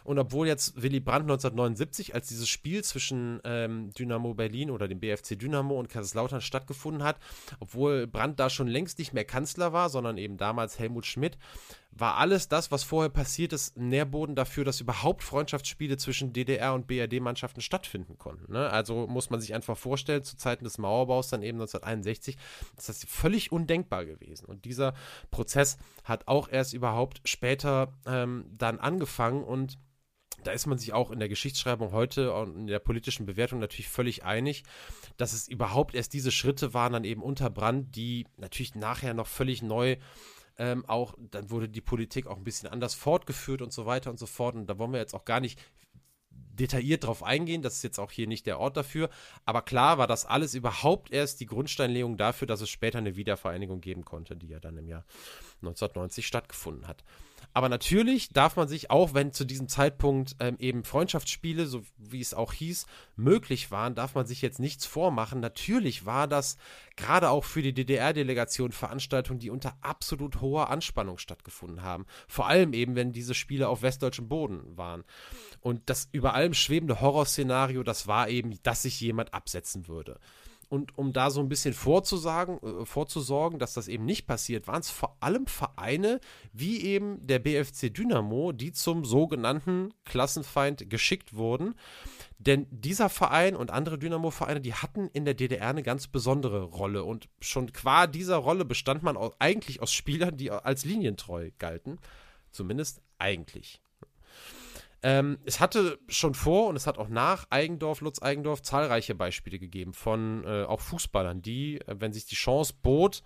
Und 0.02 0.18
obwohl 0.18 0.48
jetzt 0.48 0.82
Willy 0.82 1.00
Brandt 1.00 1.30
1979, 1.30 2.14
als 2.14 2.28
dieses 2.28 2.48
Spiel 2.48 2.82
zwischen 2.82 3.40
ähm, 3.44 3.90
Dynamo 3.92 4.34
Berlin 4.34 4.70
oder 4.70 4.88
dem 4.88 4.98
BFC 4.98 5.38
Dynamo 5.38 5.78
und 5.78 5.88
Kaiserslautern 5.88 6.40
stattgefunden 6.40 7.04
hat, 7.04 7.18
obwohl 7.60 8.08
Brandt 8.08 8.40
da 8.40 8.50
schon 8.50 8.68
längst 8.68 8.98
nicht 8.98 9.14
mehr 9.14 9.24
Kanzler 9.24 9.72
war, 9.72 9.88
sondern 9.88 10.18
eben 10.18 10.36
damals 10.36 10.80
Helmut 10.80 11.06
Schmidt, 11.06 11.38
war 11.92 12.16
alles 12.16 12.48
das, 12.48 12.70
was 12.70 12.82
vorher 12.82 13.10
passiert 13.10 13.52
ist, 13.52 13.76
Nährboden 13.76 14.34
dafür, 14.34 14.64
dass 14.64 14.80
überhaupt 14.80 15.22
Freundschaftsspiele 15.22 15.96
zwischen 15.96 16.32
DDR 16.32 16.72
und 16.74 16.86
BRD-Mannschaften 16.86 17.60
stattfinden 17.60 18.16
konnten. 18.16 18.52
Ne? 18.52 18.70
Also 18.70 19.06
muss 19.06 19.30
man 19.30 19.40
sich 19.40 19.54
einfach 19.54 19.76
vorstellen, 19.76 20.24
zu 20.24 20.36
Zeiten 20.36 20.64
des 20.64 20.78
Mauerbaus 20.78 21.28
dann 21.28 21.42
eben 21.42 21.58
1961, 21.58 22.36
ist 22.76 22.88
das 22.88 23.04
völlig 23.04 23.52
undenkbar 23.52 24.04
gewesen. 24.04 24.46
Und 24.46 24.64
dieser 24.64 24.94
Prozess 25.30 25.78
hat 26.04 26.28
auch 26.28 26.48
erst 26.48 26.72
überhaupt 26.72 27.20
später 27.24 27.92
ähm, 28.06 28.46
dann 28.56 28.78
angefangen 28.78 29.44
und 29.44 29.78
da 30.44 30.52
ist 30.52 30.66
man 30.66 30.78
sich 30.78 30.94
auch 30.94 31.10
in 31.10 31.18
der 31.18 31.28
Geschichtsschreibung 31.28 31.92
heute 31.92 32.32
und 32.32 32.56
in 32.56 32.66
der 32.66 32.78
politischen 32.78 33.26
Bewertung 33.26 33.58
natürlich 33.58 33.88
völlig 33.88 34.24
einig, 34.24 34.62
dass 35.18 35.34
es 35.34 35.48
überhaupt 35.48 35.94
erst 35.94 36.14
diese 36.14 36.32
Schritte 36.32 36.72
waren, 36.72 36.94
dann 36.94 37.04
eben 37.04 37.22
unter 37.22 37.50
Brand, 37.50 37.94
die 37.94 38.26
natürlich 38.38 38.74
nachher 38.74 39.12
noch 39.12 39.26
völlig 39.26 39.60
neu 39.60 39.96
ähm, 40.60 40.84
auch, 40.86 41.14
dann 41.18 41.50
wurde 41.50 41.70
die 41.70 41.80
Politik 41.80 42.26
auch 42.26 42.36
ein 42.36 42.44
bisschen 42.44 42.68
anders 42.68 42.94
fortgeführt 42.94 43.62
und 43.62 43.72
so 43.72 43.86
weiter 43.86 44.10
und 44.10 44.18
so 44.18 44.26
fort. 44.26 44.54
Und 44.54 44.66
da 44.66 44.78
wollen 44.78 44.92
wir 44.92 45.00
jetzt 45.00 45.14
auch 45.14 45.24
gar 45.24 45.40
nicht 45.40 45.58
detailliert 46.30 47.04
drauf 47.04 47.22
eingehen, 47.22 47.62
das 47.62 47.76
ist 47.76 47.82
jetzt 47.82 47.98
auch 47.98 48.10
hier 48.10 48.26
nicht 48.26 48.46
der 48.46 48.60
Ort 48.60 48.76
dafür, 48.76 49.08
aber 49.46 49.62
klar 49.62 49.96
war 49.96 50.06
das 50.06 50.26
alles 50.26 50.54
überhaupt 50.54 51.10
erst 51.10 51.40
die 51.40 51.46
Grundsteinlegung 51.46 52.18
dafür, 52.18 52.46
dass 52.46 52.60
es 52.60 52.68
später 52.68 52.98
eine 52.98 53.16
Wiedervereinigung 53.16 53.80
geben 53.80 54.04
konnte, 54.04 54.36
die 54.36 54.48
ja 54.48 54.60
dann 54.60 54.76
im 54.76 54.86
Jahr 54.86 55.04
1990 55.62 56.26
stattgefunden 56.26 56.86
hat. 56.86 57.02
Aber 57.52 57.68
natürlich 57.68 58.30
darf 58.30 58.56
man 58.56 58.68
sich, 58.68 58.90
auch 58.90 59.14
wenn 59.14 59.32
zu 59.32 59.44
diesem 59.44 59.68
Zeitpunkt 59.68 60.36
ähm, 60.40 60.56
eben 60.58 60.84
Freundschaftsspiele, 60.84 61.66
so 61.66 61.82
wie 61.96 62.20
es 62.20 62.34
auch 62.34 62.52
hieß, 62.52 62.86
möglich 63.16 63.70
waren, 63.70 63.94
darf 63.94 64.14
man 64.14 64.26
sich 64.26 64.40
jetzt 64.42 64.60
nichts 64.60 64.86
vormachen. 64.86 65.40
Natürlich 65.40 66.06
war 66.06 66.28
das 66.28 66.56
gerade 66.96 67.30
auch 67.30 67.44
für 67.44 67.62
die 67.62 67.72
DDR-Delegation 67.72 68.72
Veranstaltungen, 68.72 69.40
die 69.40 69.50
unter 69.50 69.76
absolut 69.80 70.40
hoher 70.40 70.70
Anspannung 70.70 71.18
stattgefunden 71.18 71.82
haben. 71.82 72.06
Vor 72.28 72.46
allem 72.46 72.72
eben, 72.72 72.94
wenn 72.94 73.12
diese 73.12 73.34
Spiele 73.34 73.68
auf 73.68 73.82
westdeutschem 73.82 74.28
Boden 74.28 74.76
waren. 74.76 75.04
Und 75.60 75.82
das 75.90 76.08
über 76.12 76.34
allem 76.34 76.54
schwebende 76.54 77.00
Horrorszenario, 77.00 77.82
das 77.82 78.06
war 78.06 78.28
eben, 78.28 78.62
dass 78.62 78.82
sich 78.82 79.00
jemand 79.00 79.34
absetzen 79.34 79.88
würde. 79.88 80.20
Und 80.70 80.96
um 80.96 81.12
da 81.12 81.30
so 81.30 81.40
ein 81.40 81.48
bisschen 81.48 81.74
vorzusagen, 81.74 82.60
äh, 82.62 82.86
vorzusorgen, 82.86 83.58
dass 83.58 83.74
das 83.74 83.88
eben 83.88 84.04
nicht 84.04 84.28
passiert, 84.28 84.68
waren 84.68 84.80
es 84.80 84.88
vor 84.88 85.16
allem 85.18 85.48
Vereine 85.48 86.20
wie 86.52 86.80
eben 86.82 87.26
der 87.26 87.40
BFC 87.40 87.92
Dynamo, 87.92 88.52
die 88.52 88.70
zum 88.70 89.04
sogenannten 89.04 89.92
Klassenfeind 90.04 90.88
geschickt 90.88 91.34
wurden. 91.34 91.74
Denn 92.38 92.68
dieser 92.70 93.08
Verein 93.08 93.56
und 93.56 93.72
andere 93.72 93.98
Dynamo-Vereine, 93.98 94.60
die 94.60 94.74
hatten 94.74 95.08
in 95.08 95.24
der 95.24 95.34
DDR 95.34 95.70
eine 95.70 95.82
ganz 95.82 96.06
besondere 96.06 96.62
Rolle. 96.62 97.02
Und 97.02 97.28
schon 97.40 97.72
qua 97.72 98.06
dieser 98.06 98.36
Rolle 98.36 98.64
bestand 98.64 99.02
man 99.02 99.18
eigentlich 99.40 99.82
aus 99.82 99.92
Spielern, 99.92 100.36
die 100.36 100.52
als 100.52 100.84
linientreu 100.84 101.50
galten. 101.58 101.98
Zumindest 102.52 103.02
eigentlich. 103.18 103.82
Ähm, 105.02 105.38
es 105.44 105.60
hatte 105.60 105.98
schon 106.08 106.34
vor 106.34 106.68
und 106.68 106.76
es 106.76 106.86
hat 106.86 106.98
auch 106.98 107.08
nach 107.08 107.46
Eigendorf, 107.50 108.02
Lutz 108.02 108.20
Eigendorf, 108.20 108.62
zahlreiche 108.62 109.14
Beispiele 109.14 109.58
gegeben 109.58 109.94
von 109.94 110.44
äh, 110.44 110.64
auch 110.64 110.80
Fußballern, 110.80 111.40
die, 111.40 111.80
äh, 111.80 111.96
wenn 111.98 112.12
sich 112.12 112.26
die 112.26 112.34
Chance 112.34 112.74
bot, 112.82 113.22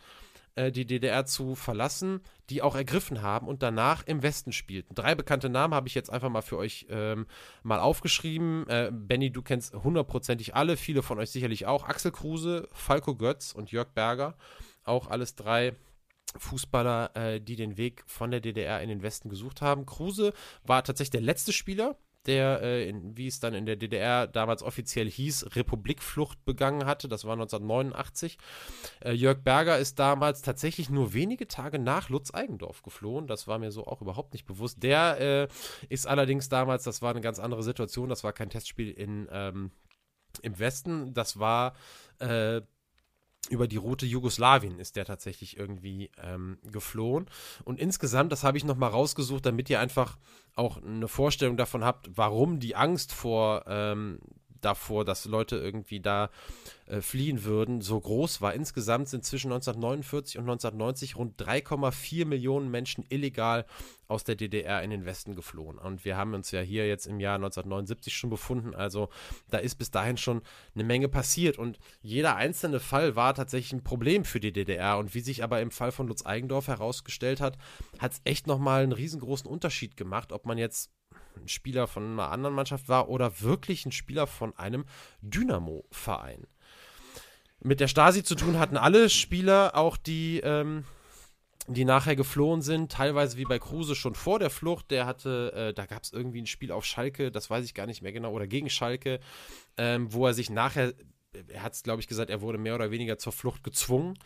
äh, 0.54 0.70
die 0.70 0.86
DDR 0.86 1.26
zu 1.26 1.56
verlassen, 1.56 2.20
die 2.48 2.62
auch 2.62 2.76
ergriffen 2.76 3.22
haben 3.22 3.48
und 3.48 3.64
danach 3.64 4.06
im 4.06 4.22
Westen 4.22 4.52
spielten. 4.52 4.94
Drei 4.94 5.16
bekannte 5.16 5.48
Namen 5.48 5.74
habe 5.74 5.88
ich 5.88 5.96
jetzt 5.96 6.10
einfach 6.10 6.28
mal 6.28 6.42
für 6.42 6.58
euch 6.58 6.86
ähm, 6.90 7.26
mal 7.64 7.80
aufgeschrieben. 7.80 8.68
Äh, 8.68 8.92
Benny, 8.92 9.32
du 9.32 9.42
kennst 9.42 9.74
hundertprozentig 9.74 10.54
alle, 10.54 10.76
viele 10.76 11.02
von 11.02 11.18
euch 11.18 11.30
sicherlich 11.30 11.66
auch. 11.66 11.88
Axel 11.88 12.12
Kruse, 12.12 12.68
Falco 12.72 13.16
Götz 13.16 13.52
und 13.52 13.72
Jörg 13.72 13.88
Berger, 13.88 14.36
auch 14.84 15.08
alles 15.08 15.34
drei 15.34 15.74
Fußballer, 16.36 17.16
äh, 17.16 17.40
die 17.40 17.56
den 17.56 17.76
Weg 17.76 18.02
von 18.06 18.30
der 18.30 18.40
DDR 18.40 18.80
in 18.80 18.88
den 18.88 19.02
Westen 19.02 19.28
gesucht 19.28 19.62
haben. 19.62 19.86
Kruse 19.86 20.32
war 20.64 20.82
tatsächlich 20.82 21.10
der 21.10 21.20
letzte 21.20 21.52
Spieler, 21.52 21.96
der, 22.26 22.62
äh, 22.62 22.88
in, 22.88 23.16
wie 23.16 23.26
es 23.26 23.40
dann 23.40 23.54
in 23.54 23.66
der 23.66 23.76
DDR 23.76 24.26
damals 24.26 24.62
offiziell 24.62 25.10
hieß, 25.10 25.56
Republikflucht 25.56 26.44
begangen 26.44 26.86
hatte. 26.86 27.08
Das 27.08 27.24
war 27.24 27.34
1989. 27.34 28.38
Äh, 29.04 29.12
Jörg 29.12 29.42
Berger 29.42 29.78
ist 29.78 29.98
damals 29.98 30.42
tatsächlich 30.42 30.90
nur 30.90 31.12
wenige 31.12 31.46
Tage 31.46 31.78
nach 31.78 32.08
Lutz 32.08 32.32
Eigendorf 32.32 32.82
geflohen. 32.82 33.26
Das 33.26 33.46
war 33.46 33.58
mir 33.58 33.70
so 33.70 33.86
auch 33.86 34.00
überhaupt 34.00 34.32
nicht 34.32 34.46
bewusst. 34.46 34.82
Der 34.82 35.20
äh, 35.20 35.48
ist 35.88 36.06
allerdings 36.06 36.48
damals, 36.48 36.84
das 36.84 37.02
war 37.02 37.10
eine 37.10 37.20
ganz 37.20 37.38
andere 37.38 37.62
Situation, 37.62 38.08
das 38.08 38.24
war 38.24 38.32
kein 38.32 38.50
Testspiel 38.50 38.90
in, 38.90 39.28
ähm, 39.30 39.70
im 40.42 40.58
Westen, 40.58 41.14
das 41.14 41.38
war 41.38 41.74
äh, 42.18 42.62
über 43.46 43.68
die 43.68 43.76
Route 43.76 44.06
Jugoslawien 44.06 44.78
ist 44.78 44.96
der 44.96 45.04
tatsächlich 45.04 45.56
irgendwie 45.56 46.10
ähm, 46.22 46.58
geflohen. 46.70 47.26
Und 47.64 47.78
insgesamt, 47.78 48.32
das 48.32 48.44
habe 48.44 48.56
ich 48.58 48.64
nochmal 48.64 48.90
rausgesucht, 48.90 49.46
damit 49.46 49.70
ihr 49.70 49.80
einfach 49.80 50.18
auch 50.54 50.82
eine 50.82 51.08
Vorstellung 51.08 51.56
davon 51.56 51.84
habt, 51.84 52.10
warum 52.14 52.60
die 52.60 52.76
Angst 52.76 53.12
vor 53.12 53.64
ähm, 53.66 54.18
davor, 54.64 55.04
dass 55.04 55.24
Leute 55.24 55.56
irgendwie 55.56 56.00
da 56.00 56.30
äh, 56.86 57.00
fliehen 57.00 57.44
würden, 57.44 57.80
so 57.80 57.98
groß 57.98 58.40
war. 58.40 58.54
Insgesamt 58.54 59.08
sind 59.08 59.24
zwischen 59.24 59.52
1949 59.52 60.38
und 60.38 60.44
1990 60.44 61.16
rund 61.16 61.40
3,4 61.40 62.26
Millionen 62.26 62.70
Menschen 62.70 63.04
illegal 63.08 63.64
aus 64.06 64.24
der 64.24 64.34
DDR 64.34 64.82
in 64.82 64.90
den 64.90 65.06
Westen 65.06 65.34
geflohen. 65.34 65.78
Und 65.78 66.04
wir 66.04 66.16
haben 66.16 66.34
uns 66.34 66.50
ja 66.50 66.60
hier 66.60 66.86
jetzt 66.86 67.06
im 67.06 67.20
Jahr 67.20 67.36
1979 67.36 68.14
schon 68.14 68.28
befunden. 68.30 68.74
Also 68.74 69.08
da 69.48 69.58
ist 69.58 69.76
bis 69.76 69.90
dahin 69.90 70.16
schon 70.16 70.42
eine 70.74 70.84
Menge 70.84 71.08
passiert. 71.08 71.58
Und 71.58 71.78
jeder 72.02 72.36
einzelne 72.36 72.80
Fall 72.80 73.16
war 73.16 73.34
tatsächlich 73.34 73.72
ein 73.72 73.84
Problem 73.84 74.24
für 74.24 74.40
die 74.40 74.52
DDR. 74.52 74.98
Und 74.98 75.14
wie 75.14 75.20
sich 75.20 75.42
aber 75.42 75.60
im 75.62 75.70
Fall 75.70 75.90
von 75.90 76.06
Lutz 76.06 76.26
Eigendorf 76.26 76.68
herausgestellt 76.68 77.40
hat, 77.40 77.56
hat 77.98 78.12
es 78.12 78.20
echt 78.24 78.46
nochmal 78.46 78.82
einen 78.82 78.92
riesengroßen 78.92 79.48
Unterschied 79.48 79.96
gemacht, 79.96 80.32
ob 80.32 80.44
man 80.44 80.58
jetzt 80.58 80.90
ein 81.36 81.48
Spieler 81.48 81.86
von 81.86 82.04
einer 82.04 82.30
anderen 82.30 82.54
Mannschaft 82.54 82.88
war 82.88 83.08
oder 83.08 83.40
wirklich 83.40 83.86
ein 83.86 83.92
Spieler 83.92 84.26
von 84.26 84.56
einem 84.56 84.84
Dynamo-Verein. 85.22 86.46
Mit 87.60 87.80
der 87.80 87.88
Stasi 87.88 88.22
zu 88.22 88.34
tun 88.34 88.58
hatten 88.58 88.76
alle 88.76 89.08
Spieler, 89.08 89.74
auch 89.74 89.96
die, 89.96 90.40
ähm, 90.40 90.84
die 91.66 91.86
nachher 91.86 92.14
geflohen 92.14 92.60
sind, 92.60 92.92
teilweise 92.92 93.38
wie 93.38 93.44
bei 93.44 93.58
Kruse 93.58 93.94
schon 93.94 94.14
vor 94.14 94.38
der 94.38 94.50
Flucht. 94.50 94.90
Der 94.90 95.06
hatte, 95.06 95.52
äh, 95.54 95.72
da 95.72 95.86
gab 95.86 96.02
es 96.02 96.12
irgendwie 96.12 96.42
ein 96.42 96.46
Spiel 96.46 96.72
auf 96.72 96.84
Schalke, 96.84 97.30
das 97.30 97.48
weiß 97.48 97.64
ich 97.64 97.74
gar 97.74 97.86
nicht 97.86 98.02
mehr 98.02 98.12
genau, 98.12 98.32
oder 98.32 98.46
gegen 98.46 98.68
Schalke, 98.68 99.18
ähm, 99.78 100.12
wo 100.12 100.26
er 100.26 100.34
sich 100.34 100.50
nachher, 100.50 100.92
er 101.48 101.62
hat 101.62 101.72
es 101.72 101.82
glaube 101.82 102.00
ich 102.00 102.06
gesagt, 102.06 102.30
er 102.30 102.42
wurde 102.42 102.58
mehr 102.58 102.74
oder 102.74 102.90
weniger 102.90 103.16
zur 103.18 103.32
Flucht 103.32 103.64
gezwungen. 103.64 104.18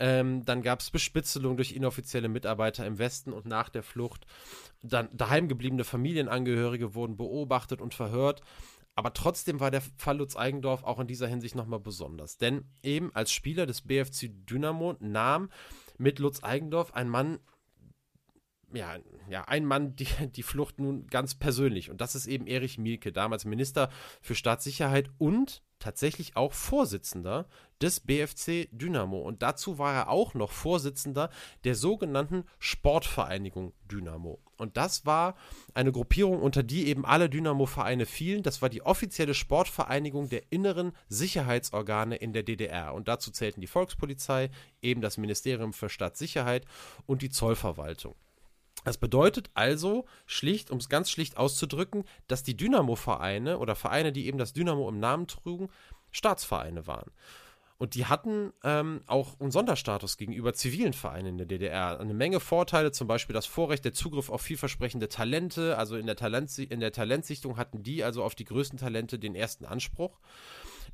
Ähm, 0.00 0.44
dann 0.44 0.62
gab 0.62 0.80
es 0.80 0.90
Bespitzelung 0.90 1.56
durch 1.56 1.72
inoffizielle 1.72 2.28
Mitarbeiter 2.28 2.86
im 2.86 2.98
Westen 2.98 3.32
und 3.32 3.46
nach 3.46 3.68
der 3.68 3.82
Flucht. 3.82 4.26
Dann 4.82 5.08
daheim 5.12 5.48
gebliebene 5.48 5.84
Familienangehörige 5.84 6.94
wurden 6.94 7.16
beobachtet 7.16 7.80
und 7.80 7.94
verhört. 7.94 8.42
Aber 8.94 9.12
trotzdem 9.12 9.60
war 9.60 9.70
der 9.70 9.82
Fall 9.96 10.18
Lutz 10.18 10.34
Eigendorf 10.34 10.82
auch 10.82 10.98
in 10.98 11.06
dieser 11.06 11.28
Hinsicht 11.28 11.54
nochmal 11.54 11.78
besonders. 11.78 12.36
Denn 12.36 12.64
eben 12.82 13.14
als 13.14 13.32
Spieler 13.32 13.64
des 13.64 13.82
BFC 13.82 14.28
Dynamo 14.28 14.96
nahm 14.98 15.50
mit 15.98 16.18
Lutz 16.18 16.42
Eigendorf 16.42 16.94
ein 16.94 17.08
Mann, 17.08 17.38
ja, 18.72 18.96
ja, 19.28 19.44
ein 19.44 19.64
Mann 19.64 19.94
die, 19.94 20.08
die 20.36 20.42
Flucht 20.42 20.80
nun 20.80 21.06
ganz 21.06 21.36
persönlich. 21.36 21.90
Und 21.90 22.00
das 22.00 22.14
ist 22.14 22.26
eben 22.26 22.46
Erich 22.46 22.78
Mielke, 22.78 23.12
damals 23.12 23.44
Minister 23.44 23.88
für 24.20 24.34
Staatssicherheit 24.34 25.10
und 25.18 25.62
tatsächlich 25.78 26.36
auch 26.36 26.52
Vorsitzender 26.52 27.46
des 27.80 28.00
BFC 28.00 28.68
Dynamo. 28.72 29.18
Und 29.18 29.42
dazu 29.42 29.78
war 29.78 29.94
er 29.94 30.08
auch 30.08 30.34
noch 30.34 30.50
Vorsitzender 30.50 31.30
der 31.64 31.74
sogenannten 31.74 32.44
Sportvereinigung 32.58 33.72
Dynamo. 33.90 34.40
Und 34.56 34.76
das 34.76 35.06
war 35.06 35.36
eine 35.74 35.92
Gruppierung, 35.92 36.42
unter 36.42 36.62
die 36.62 36.88
eben 36.88 37.04
alle 37.04 37.30
Dynamo-Vereine 37.30 38.06
fielen. 38.06 38.42
Das 38.42 38.60
war 38.60 38.68
die 38.68 38.82
offizielle 38.82 39.34
Sportvereinigung 39.34 40.28
der 40.28 40.50
inneren 40.50 40.92
Sicherheitsorgane 41.08 42.16
in 42.16 42.32
der 42.32 42.42
DDR. 42.42 42.94
Und 42.94 43.06
dazu 43.06 43.30
zählten 43.30 43.60
die 43.60 43.68
Volkspolizei, 43.68 44.50
eben 44.82 45.00
das 45.00 45.16
Ministerium 45.16 45.72
für 45.72 45.88
Staatssicherheit 45.88 46.66
und 47.06 47.22
die 47.22 47.30
Zollverwaltung. 47.30 48.16
Das 48.88 48.96
bedeutet 48.96 49.50
also 49.52 50.06
schlicht, 50.24 50.70
um 50.70 50.78
es 50.78 50.88
ganz 50.88 51.10
schlicht 51.10 51.36
auszudrücken, 51.36 52.04
dass 52.26 52.42
die 52.42 52.56
Dynamo-Vereine 52.56 53.58
oder 53.58 53.74
Vereine, 53.74 54.12
die 54.12 54.26
eben 54.26 54.38
das 54.38 54.54
Dynamo 54.54 54.88
im 54.88 54.98
Namen 54.98 55.26
trugen, 55.26 55.68
Staatsvereine 56.10 56.86
waren. 56.86 57.10
Und 57.76 57.96
die 57.96 58.06
hatten 58.06 58.50
ähm, 58.64 59.02
auch 59.06 59.38
einen 59.40 59.50
Sonderstatus 59.50 60.16
gegenüber 60.16 60.54
zivilen 60.54 60.94
Vereinen 60.94 61.26
in 61.26 61.36
der 61.36 61.46
DDR. 61.46 62.00
Eine 62.00 62.14
Menge 62.14 62.40
Vorteile, 62.40 62.90
zum 62.90 63.08
Beispiel 63.08 63.34
das 63.34 63.44
Vorrecht 63.44 63.84
der 63.84 63.92
Zugriff 63.92 64.30
auf 64.30 64.40
vielversprechende 64.40 65.10
Talente. 65.10 65.76
Also 65.76 65.98
in 65.98 66.06
der, 66.06 66.16
Talent, 66.16 66.56
in 66.58 66.80
der 66.80 66.92
Talentsichtung 66.92 67.58
hatten 67.58 67.82
die 67.82 68.02
also 68.02 68.24
auf 68.24 68.34
die 68.34 68.46
größten 68.46 68.78
Talente 68.78 69.18
den 69.18 69.34
ersten 69.34 69.66
Anspruch. 69.66 70.18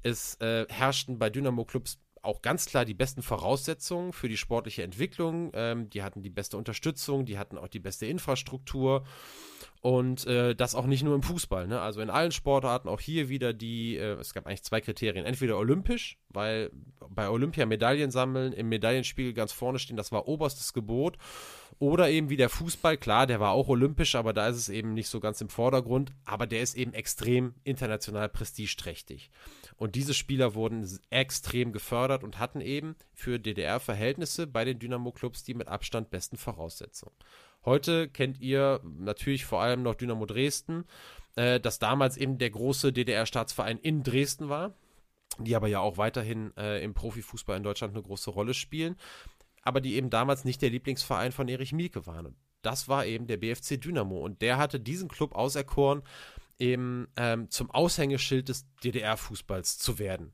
Es 0.03 0.35
äh, 0.41 0.67
herrschten 0.69 1.21
bei 1.21 1.31
Dynamo-Clubs 1.31 2.01
auch 2.25 2.43
ganz 2.43 2.67
klar 2.67 2.85
die 2.85 2.95
besten 2.95 3.23
Voraussetzungen 3.23 4.13
für 4.13 4.29
die 4.29 4.37
sportliche 4.37 4.83
Entwicklung. 4.83 5.51
Ähm, 5.55 5.91
die 5.91 6.03
hatten 6.03 6.23
die 6.23 6.31
beste 6.31 6.57
Unterstützung, 6.57 7.25
die 7.25 7.39
hatten 7.39 7.59
auch 7.59 7.69
die 7.69 7.81
beste 7.81 8.07
Infrastruktur. 8.07 9.05
Und 9.81 10.27
äh, 10.27 10.55
das 10.55 10.75
auch 10.75 10.87
nicht 10.87 11.03
nur 11.03 11.15
im 11.15 11.23
Fußball, 11.23 11.67
ne? 11.67 11.79
Also 11.79 12.01
in 12.01 12.09
allen 12.09 12.33
Sportarten, 12.33 12.89
auch 12.89 13.01
hier 13.01 13.29
wieder 13.29 13.53
die, 13.53 13.99
äh, 13.99 14.15
es 14.15 14.33
gab 14.33 14.47
eigentlich 14.47 14.63
zwei 14.63 14.81
Kriterien. 14.81 15.27
Entweder 15.27 15.59
olympisch, 15.59 16.19
weil 16.31 16.71
bei 17.11 17.29
Olympia 17.29 17.67
Medaillen 17.67 18.11
sammeln, 18.11 18.55
im 18.55 18.71
Medaillenspiegel 18.71 19.35
ganz 19.35 19.53
vorne 19.53 19.79
stehen, 19.79 19.99
das 19.99 20.11
war 20.11 20.27
oberstes 20.27 20.73
Gebot. 20.73 21.19
Oder 21.81 22.09
eben 22.09 22.31
wie 22.31 22.39
der 22.39 22.49
Fußball, 22.49 22.97
klar, 22.97 23.27
der 23.27 23.41
war 23.41 23.51
auch 23.51 23.69
olympisch, 23.69 24.15
aber 24.15 24.33
da 24.33 24.49
ist 24.49 24.57
es 24.57 24.69
eben 24.71 24.95
nicht 24.95 25.09
so 25.09 25.21
ganz 25.21 25.43
im 25.43 25.51
Vordergrund. 25.51 26.13
Aber 26.25 26.47
der 26.47 26.63
ist 26.63 26.77
eben 26.77 26.95
extrem 26.95 27.55
international 27.65 28.31
prestigeträchtig. 28.31 29.31
Und 29.77 29.97
diese 29.97 30.15
Spieler 30.15 30.55
wurden 30.55 30.89
extrem 31.11 31.73
gefördert 31.73 32.23
und 32.23 32.39
hatten 32.39 32.61
eben 32.61 32.97
für 33.13 33.39
DDR-Verhältnisse 33.39 34.47
bei 34.47 34.65
den 34.65 34.79
Dynamo-Clubs 34.79 35.43
die 35.43 35.55
mit 35.55 35.69
Abstand 35.69 36.11
besten 36.11 36.37
Voraussetzungen. 36.37 37.15
Heute 37.65 38.09
kennt 38.09 38.41
ihr 38.41 38.81
natürlich 38.85 39.45
vor 39.47 39.63
allem 39.63 39.83
noch 39.83 39.95
Dynamo 39.95 40.27
Dresden, 40.27 40.85
äh, 41.37 41.59
das 41.59 41.79
damals 41.79 42.17
eben 42.17 42.39
der 42.39 42.51
große 42.51 42.93
DDR-Staatsverein 42.93 43.79
in 43.79 44.03
Dresden 44.03 44.49
war, 44.49 44.75
die 45.39 45.57
aber 45.57 45.69
ja 45.69 45.81
auch 45.81 45.97
weiterhin 45.97 46.53
äh, 46.57 46.83
im 46.85 46.95
Profifußball 46.95 47.57
in 47.57 47.63
Deutschland 47.63 47.95
eine 47.95 48.03
große 48.03 48.31
Rolle 48.31 48.55
spielen, 48.55 48.97
aber 49.63 49.81
die 49.81 49.95
eben 49.95 50.11
damals 50.11 50.45
nicht 50.45 50.63
der 50.63 50.71
Lieblingsverein 50.71 51.33
von 51.33 51.49
Erich 51.49 51.73
Mielke 51.73 52.07
waren. 52.07 52.27
Und 52.27 52.37
das 52.63 52.89
war 52.89 53.07
eben 53.07 53.27
der 53.27 53.39
BFC 53.39 53.81
Dynamo 53.81 54.19
und 54.19 54.43
der 54.43 54.59
hatte 54.59 54.79
diesen 54.79 55.09
Club 55.09 55.35
auserkoren, 55.35 56.03
eben 56.59 57.09
ähm, 57.17 57.51
zum 57.51 57.71
Aushängeschild 57.71 58.49
des 58.49 58.67
DDR-Fußballs 58.83 59.79
zu 59.79 59.99
werden. 59.99 60.33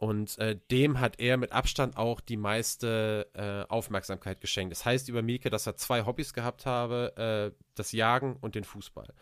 Und 0.00 0.38
äh, 0.38 0.58
dem 0.70 0.98
hat 0.98 1.20
er 1.20 1.36
mit 1.36 1.52
Abstand 1.52 1.98
auch 1.98 2.20
die 2.20 2.38
meiste 2.38 3.28
äh, 3.34 3.70
Aufmerksamkeit 3.70 4.40
geschenkt. 4.40 4.72
Das 4.72 4.86
heißt 4.86 5.10
über 5.10 5.20
Mieke, 5.20 5.50
dass 5.50 5.66
er 5.66 5.76
zwei 5.76 6.06
Hobbys 6.06 6.32
gehabt 6.32 6.64
habe, 6.64 7.52
äh, 7.52 7.62
das 7.74 7.92
Jagen 7.92 8.36
und 8.40 8.54
den 8.54 8.64
Fußball. 8.64 9.12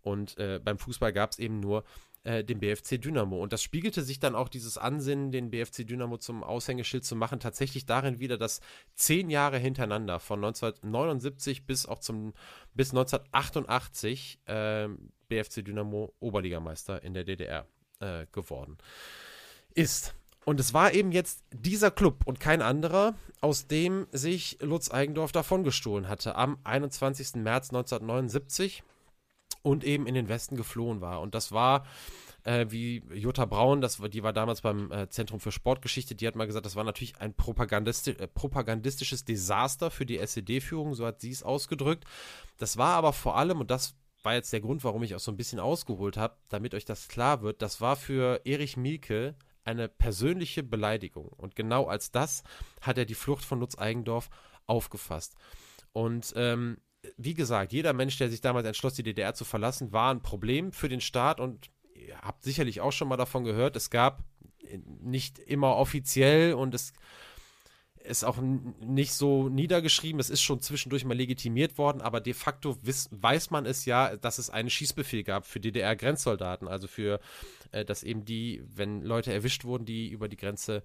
Und 0.00 0.38
äh, 0.38 0.60
beim 0.64 0.78
Fußball 0.78 1.12
gab 1.12 1.32
es 1.32 1.38
eben 1.38 1.60
nur 1.60 1.84
äh, 2.24 2.42
den 2.42 2.58
BFC 2.58 3.00
Dynamo. 3.00 3.42
Und 3.42 3.52
das 3.52 3.62
spiegelte 3.62 4.02
sich 4.02 4.18
dann 4.18 4.34
auch 4.34 4.48
dieses 4.48 4.78
Ansinnen, 4.78 5.30
den 5.30 5.50
BFC 5.50 5.86
Dynamo 5.86 6.16
zum 6.16 6.42
Aushängeschild 6.42 7.04
zu 7.04 7.16
machen, 7.16 7.38
tatsächlich 7.38 7.86
darin 7.86 8.18
wieder, 8.18 8.38
dass 8.38 8.60
zehn 8.94 9.30
Jahre 9.30 9.58
hintereinander, 9.58 10.18
von 10.18 10.42
1979 10.44 11.66
bis 11.66 11.86
auch 11.86 11.98
zum 11.98 12.32
bis 12.74 12.90
1988, 12.90 14.40
äh, 14.46 14.88
BFC 15.28 15.64
Dynamo 15.64 16.14
Oberligameister 16.20 17.02
in 17.02 17.14
der 17.14 17.24
DDR 17.24 17.66
äh, 18.00 18.26
geworden 18.32 18.78
ist. 19.74 20.14
Und 20.44 20.60
es 20.60 20.74
war 20.74 20.92
eben 20.92 21.12
jetzt 21.12 21.42
dieser 21.52 21.90
Club 21.90 22.26
und 22.26 22.38
kein 22.38 22.60
anderer, 22.60 23.14
aus 23.40 23.66
dem 23.66 24.06
sich 24.12 24.58
Lutz 24.60 24.90
Eigendorf 24.90 25.32
davongestohlen 25.32 26.08
hatte 26.08 26.36
am 26.36 26.58
21. 26.64 27.36
März 27.36 27.70
1979 27.70 28.82
und 29.64 29.82
eben 29.82 30.06
in 30.06 30.14
den 30.14 30.28
Westen 30.28 30.56
geflohen 30.56 31.00
war. 31.00 31.22
Und 31.22 31.34
das 31.34 31.50
war, 31.50 31.86
äh, 32.44 32.66
wie 32.68 33.02
Jutta 33.12 33.46
Braun, 33.46 33.80
das, 33.80 34.00
die 34.12 34.22
war 34.22 34.34
damals 34.34 34.60
beim 34.60 34.92
äh, 34.92 35.08
Zentrum 35.08 35.40
für 35.40 35.50
Sportgeschichte, 35.50 36.14
die 36.14 36.26
hat 36.26 36.36
mal 36.36 36.46
gesagt, 36.46 36.66
das 36.66 36.76
war 36.76 36.84
natürlich 36.84 37.18
ein 37.18 37.34
Propagandisti 37.34 38.10
äh, 38.10 38.28
propagandistisches 38.28 39.24
Desaster 39.24 39.90
für 39.90 40.04
die 40.04 40.18
SED-Führung, 40.18 40.94
so 40.94 41.06
hat 41.06 41.22
sie 41.22 41.30
es 41.30 41.42
ausgedrückt. 41.42 42.04
Das 42.58 42.76
war 42.76 42.94
aber 42.94 43.14
vor 43.14 43.38
allem, 43.38 43.60
und 43.60 43.70
das 43.70 43.96
war 44.22 44.34
jetzt 44.34 44.52
der 44.52 44.60
Grund, 44.60 44.84
warum 44.84 45.02
ich 45.02 45.14
auch 45.14 45.20
so 45.20 45.32
ein 45.32 45.38
bisschen 45.38 45.60
ausgeholt 45.60 46.18
habe, 46.18 46.36
damit 46.50 46.74
euch 46.74 46.84
das 46.84 47.08
klar 47.08 47.40
wird, 47.40 47.62
das 47.62 47.80
war 47.80 47.96
für 47.96 48.42
Erich 48.44 48.76
Mielke 48.76 49.34
eine 49.64 49.88
persönliche 49.88 50.62
Beleidigung. 50.62 51.28
Und 51.28 51.56
genau 51.56 51.86
als 51.86 52.10
das 52.10 52.44
hat 52.82 52.98
er 52.98 53.06
die 53.06 53.14
Flucht 53.14 53.44
von 53.44 53.60
Lutz 53.60 53.78
Eigendorf 53.78 54.28
aufgefasst. 54.66 55.36
Und 55.92 56.34
ähm, 56.36 56.76
wie 57.16 57.34
gesagt, 57.34 57.72
jeder 57.72 57.92
Mensch, 57.92 58.18
der 58.18 58.30
sich 58.30 58.40
damals 58.40 58.66
entschloss, 58.66 58.94
die 58.94 59.02
DDR 59.02 59.34
zu 59.34 59.44
verlassen, 59.44 59.92
war 59.92 60.12
ein 60.12 60.22
Problem 60.22 60.72
für 60.72 60.88
den 60.88 61.00
Staat 61.00 61.40
und 61.40 61.70
ihr 61.94 62.20
habt 62.20 62.42
sicherlich 62.42 62.80
auch 62.80 62.92
schon 62.92 63.08
mal 63.08 63.16
davon 63.16 63.44
gehört, 63.44 63.76
es 63.76 63.90
gab 63.90 64.22
nicht 65.02 65.38
immer 65.38 65.76
offiziell 65.76 66.54
und 66.54 66.74
es 66.74 66.92
ist 68.02 68.24
auch 68.24 68.38
nicht 68.38 69.14
so 69.14 69.48
niedergeschrieben, 69.48 70.20
es 70.20 70.28
ist 70.28 70.42
schon 70.42 70.60
zwischendurch 70.60 71.04
mal 71.06 71.16
legitimiert 71.16 71.78
worden, 71.78 72.02
aber 72.02 72.20
de 72.20 72.34
facto 72.34 72.76
weiß 72.82 73.50
man 73.50 73.64
es 73.64 73.86
ja, 73.86 74.16
dass 74.16 74.38
es 74.38 74.50
einen 74.50 74.68
Schießbefehl 74.68 75.22
gab 75.24 75.46
für 75.46 75.58
DDR-Grenzsoldaten, 75.60 76.68
also 76.68 76.86
für, 76.86 77.20
äh, 77.72 77.84
dass 77.84 78.02
eben 78.02 78.24
die, 78.26 78.62
wenn 78.66 79.02
Leute 79.02 79.32
erwischt 79.32 79.64
wurden, 79.64 79.86
die 79.86 80.08
über 80.08 80.28
die 80.28 80.36
Grenze 80.36 80.76
äh, 80.76 80.82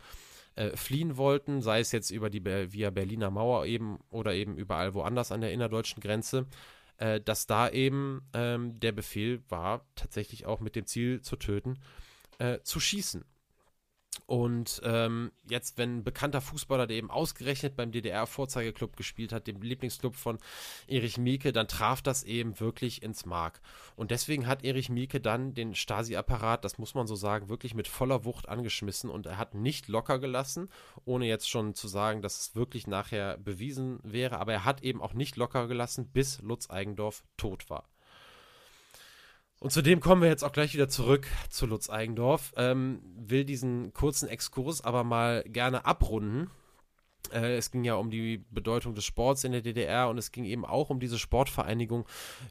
fliehen 0.76 1.18
wollten, 1.18 1.62
sei 1.62 1.80
es 1.80 1.92
jetzt 1.92 2.12
über 2.12 2.30
die 2.30 2.44
via 2.44 2.90
Berliner 2.90 3.32
Mauer 3.32 3.66
eben 3.66 4.00
oder 4.10 4.34
eben 4.34 4.58
überall 4.58 4.94
woanders 4.94 5.32
an 5.32 5.42
der 5.42 5.54
innerdeutschen 5.54 6.02
Grenze, 6.02 6.48
äh, 6.98 7.22
dass 7.22 7.48
da 7.48 7.70
eben 7.70 8.22
ähm, 8.34 8.80
der 8.80 8.92
Befehl 8.92 9.42
war, 9.50 9.86
tatsächlich 9.96 10.46
auch 10.46 10.60
mit 10.60 10.76
dem 10.76 10.86
Ziel 10.86 11.22
zu 11.22 11.38
töten, 11.38 11.80
äh, 12.40 12.60
zu 12.64 12.80
schießen. 12.80 13.24
Und 14.26 14.82
ähm, 14.84 15.32
jetzt, 15.50 15.78
wenn 15.78 15.98
ein 15.98 16.04
bekannter 16.04 16.42
Fußballer, 16.42 16.88
der 16.88 16.98
eben 16.98 17.10
ausgerechnet 17.10 17.76
beim 17.76 17.92
DDR-Vorzeigeklub 17.92 18.96
gespielt 18.96 19.32
hat, 19.32 19.48
dem 19.48 19.62
Lieblingsclub 19.62 20.16
von 20.16 20.38
Erich 20.88 21.18
Mielke, 21.18 21.52
dann 21.52 21.68
traf 21.68 22.02
das 22.02 22.24
eben 22.24 22.60
wirklich 22.60 23.02
ins 23.02 23.26
Mark. 23.26 23.62
Und 23.96 24.12
deswegen 24.12 24.46
hat 24.46 24.64
Erich 24.64 24.90
Mielke 24.90 25.20
dann 25.20 25.54
den 25.54 25.74
Stasi-Apparat, 25.74 26.64
das 26.64 26.78
muss 26.78 26.94
man 26.94 27.08
so 27.08 27.16
sagen, 27.16 27.50
wirklich 27.50 27.74
mit 27.74 27.88
voller 27.88 28.24
Wucht 28.26 28.50
angeschmissen 28.50 29.10
und 29.10 29.26
er 29.26 29.38
hat 29.38 29.56
nicht 29.56 29.88
locker 29.88 30.20
gelassen, 30.20 30.70
ohne 31.06 31.26
jetzt 31.26 31.50
schon 31.50 31.74
zu 31.74 31.88
sagen, 31.88 32.22
dass 32.22 32.40
es 32.40 32.56
wirklich 32.56 32.88
nachher 32.88 33.38
bewiesen 33.38 34.00
wäre, 34.04 34.40
aber 34.40 34.54
er 34.54 34.66
hat 34.66 34.82
eben 34.84 35.02
auch 35.02 35.14
nicht 35.14 35.38
locker 35.38 35.68
gelassen, 35.68 36.08
bis 36.08 36.40
Lutz 36.42 36.70
Eigendorf 36.70 37.24
tot 37.38 37.70
war. 37.70 37.90
Und 39.60 39.72
zudem 39.72 40.00
kommen 40.00 40.22
wir 40.22 40.30
jetzt 40.30 40.44
auch 40.44 40.54
gleich 40.54 40.74
wieder 40.74 40.88
zurück 40.88 41.28
zu 41.50 41.66
Lutz 41.66 41.90
Eigendorf. 41.90 42.54
Ähm, 42.56 43.02
will 43.18 43.44
diesen 43.44 43.94
kurzen 43.94 44.30
Exkurs 44.30 44.82
aber 44.82 45.04
mal 45.04 45.44
gerne 45.44 45.86
abrunden. 45.86 46.50
Äh, 47.34 47.58
es 47.58 47.70
ging 47.70 47.84
ja 47.84 47.96
um 47.96 48.10
die 48.10 48.46
Bedeutung 48.50 48.96
des 48.96 49.04
Sports 49.04 49.44
in 49.44 49.52
der 49.52 49.62
DDR 49.62 50.08
und 50.10 50.18
es 50.18 50.32
ging 50.32 50.46
eben 50.46 50.64
auch 50.64 50.90
um 50.90 51.02
diese 51.02 51.20
Sportvereinigung 51.20 52.08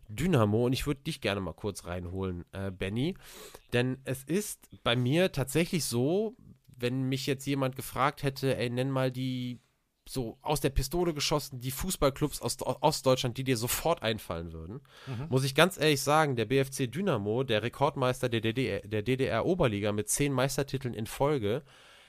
Dynamo. 0.08 0.66
Und 0.66 0.74
ich 0.74 0.86
würde 0.86 1.00
dich 1.00 1.22
gerne 1.22 1.40
mal 1.40 1.54
kurz 1.54 1.86
reinholen, 1.86 2.44
äh, 2.52 2.70
Benny. 2.70 3.14
Denn 3.72 3.98
es 4.04 4.22
ist 4.24 4.68
bei 4.84 4.94
mir 4.94 5.32
tatsächlich 5.32 5.86
so, 5.86 6.36
wenn 6.66 7.04
mich 7.04 7.26
jetzt 7.26 7.46
jemand 7.46 7.74
gefragt 7.74 8.22
hätte, 8.22 8.54
ey, 8.56 8.68
nenn 8.68 8.90
mal 8.90 9.10
die 9.10 9.60
so 10.08 10.38
aus 10.42 10.60
der 10.60 10.70
Pistole 10.70 11.12
geschossen, 11.12 11.60
die 11.60 11.70
Fußballclubs 11.70 12.40
aus 12.40 12.56
Ostdeutschland, 12.60 13.36
die 13.36 13.44
dir 13.44 13.56
sofort 13.56 14.02
einfallen 14.02 14.52
würden. 14.52 14.80
Mhm. 15.06 15.26
Muss 15.28 15.44
ich 15.44 15.54
ganz 15.54 15.78
ehrlich 15.78 16.00
sagen, 16.00 16.36
der 16.36 16.46
BFC 16.46 16.90
Dynamo, 16.90 17.44
der 17.44 17.62
Rekordmeister 17.62 18.28
der 18.28 18.40
DDR, 18.40 18.80
der 18.80 19.02
DDR 19.02 19.44
Oberliga 19.44 19.92
mit 19.92 20.08
zehn 20.08 20.32
Meistertiteln 20.32 20.94
in 20.94 21.06
Folge, 21.06 21.62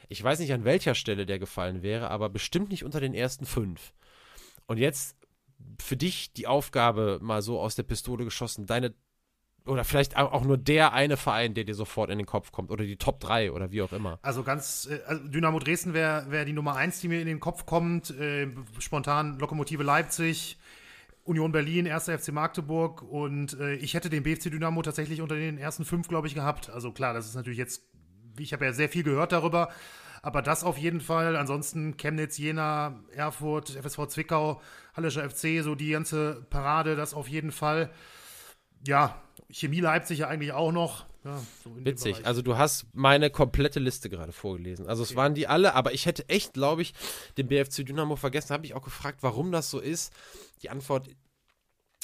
ich 0.08 0.24
weiß 0.24 0.40
nicht 0.40 0.54
an 0.54 0.66
welcher 0.66 0.96
Stelle 0.96 1.26
der 1.26 1.40
gefallen 1.40 1.84
wäre, 1.84 2.10
aber 2.10 2.30
bestimmt 2.30 2.72
nicht 2.72 2.84
unter 2.84 3.00
den 3.00 3.14
ersten 3.14 3.46
fünf. 3.46 3.94
Und 4.66 4.78
jetzt 4.78 5.16
für 5.80 5.98
dich 5.98 6.34
die 6.34 6.48
Aufgabe, 6.48 7.20
mal 7.22 7.42
so 7.42 7.60
aus 7.60 7.76
der 7.76 7.84
Pistole 7.84 8.24
geschossen, 8.24 8.66
deine 8.66 8.94
oder 9.66 9.84
vielleicht 9.84 10.18
auch 10.18 10.44
nur 10.44 10.58
der 10.58 10.94
eine 10.94 11.18
Verein, 11.18 11.54
der 11.54 11.64
dir 11.64 11.76
sofort 11.76 12.10
in 12.10 12.18
den 12.18 12.28
Kopf 12.28 12.52
kommt 12.52 12.72
oder 12.72 12.84
die 12.84 12.98
Top 12.98 13.20
3 13.20 13.52
oder 13.52 13.72
wie 13.72 13.82
auch 13.82 13.94
immer. 13.94 14.20
Also 14.22 14.44
ganz, 14.44 14.88
äh, 14.90 15.00
also 15.06 15.28
Dynamo 15.28 15.60
Dresden 15.60 15.94
wäre 15.94 16.26
wär 16.30 16.46
die 16.46 16.54
Nummer 16.54 16.76
1, 16.76 17.02
die 17.02 17.08
mir 17.08 17.22
in 17.22 17.28
den 17.28 17.40
Kopf 17.40 17.66
kommt. 17.66 18.12
Äh, 18.12 18.48
spontan 18.80 19.38
Lokomotive 19.40 19.84
Leipzig, 19.84 20.58
Union 21.24 21.52
Berlin, 21.52 21.88
1. 21.88 22.06
FC 22.10 22.32
Magdeburg 22.32 23.04
und 23.04 23.60
äh, 23.60 23.76
ich 23.76 23.94
hätte 23.94 24.10
den 24.10 24.24
BFC 24.24 24.50
Dynamo 24.50 24.82
tatsächlich 24.82 25.22
unter 25.22 25.36
den 25.36 25.58
ersten 25.58 25.86
fünf, 25.86 26.08
glaube 26.08 26.28
ich, 26.28 26.36
gehabt. 26.36 26.70
Also 26.70 26.92
klar, 26.92 27.14
das 27.14 27.28
ist 27.28 27.36
natürlich 27.36 27.60
jetzt, 27.60 27.84
ich 28.40 28.54
habe 28.54 28.66
ja 28.66 28.74
sehr 28.74 28.90
viel 28.90 29.04
gehört 29.04 29.32
darüber, 29.32 29.70
aber 30.24 30.42
das 30.42 30.64
auf 30.64 30.78
jeden 30.78 31.02
Fall. 31.02 31.36
Ansonsten 31.36 31.98
Chemnitz, 31.98 32.38
Jena, 32.38 33.04
Erfurt, 33.14 33.70
FSV 33.70 34.08
Zwickau, 34.08 34.62
Hallischer 34.96 35.30
FC, 35.30 35.64
so 35.64 35.76
die 35.76 35.92
ganze 35.92 36.46
Parade, 36.50 36.96
das 36.96 37.14
auf 37.14 37.28
jeden 37.28 37.52
Fall. 37.52 37.92
Ja, 38.88 39.22
Chemie 39.52 39.80
Leipzig 39.80 40.20
ja 40.20 40.28
eigentlich 40.28 40.52
auch 40.52 40.72
noch. 40.72 41.06
Ja, 41.26 41.42
so 41.64 41.72
Witzig. 41.84 42.26
Also 42.26 42.42
du 42.42 42.58
hast 42.58 42.86
meine 42.94 43.30
komplette 43.30 43.80
Liste 43.80 44.10
gerade 44.10 44.32
vorgelesen. 44.32 44.88
Also 44.88 45.04
es 45.04 45.10
okay. 45.10 45.18
waren 45.18 45.36
die 45.36 45.48
alle, 45.48 45.74
aber 45.74 45.94
ich 45.94 46.06
hätte 46.06 46.28
echt, 46.30 46.54
glaube 46.54 46.82
ich, 46.82 46.94
den 47.38 47.48
BFC 47.48 47.86
Dynamo 47.86 48.16
vergessen. 48.16 48.52
Habe 48.52 48.66
ich 48.66 48.74
auch 48.74 48.84
gefragt, 48.84 49.20
warum 49.22 49.52
das 49.52 49.70
so 49.70 49.80
ist. 49.80 50.14
Die 50.62 50.70
Antwort 50.70 51.10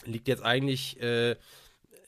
liegt 0.06 0.28
jetzt 0.28 0.44
eigentlich, 0.44 1.00
äh, 1.02 1.36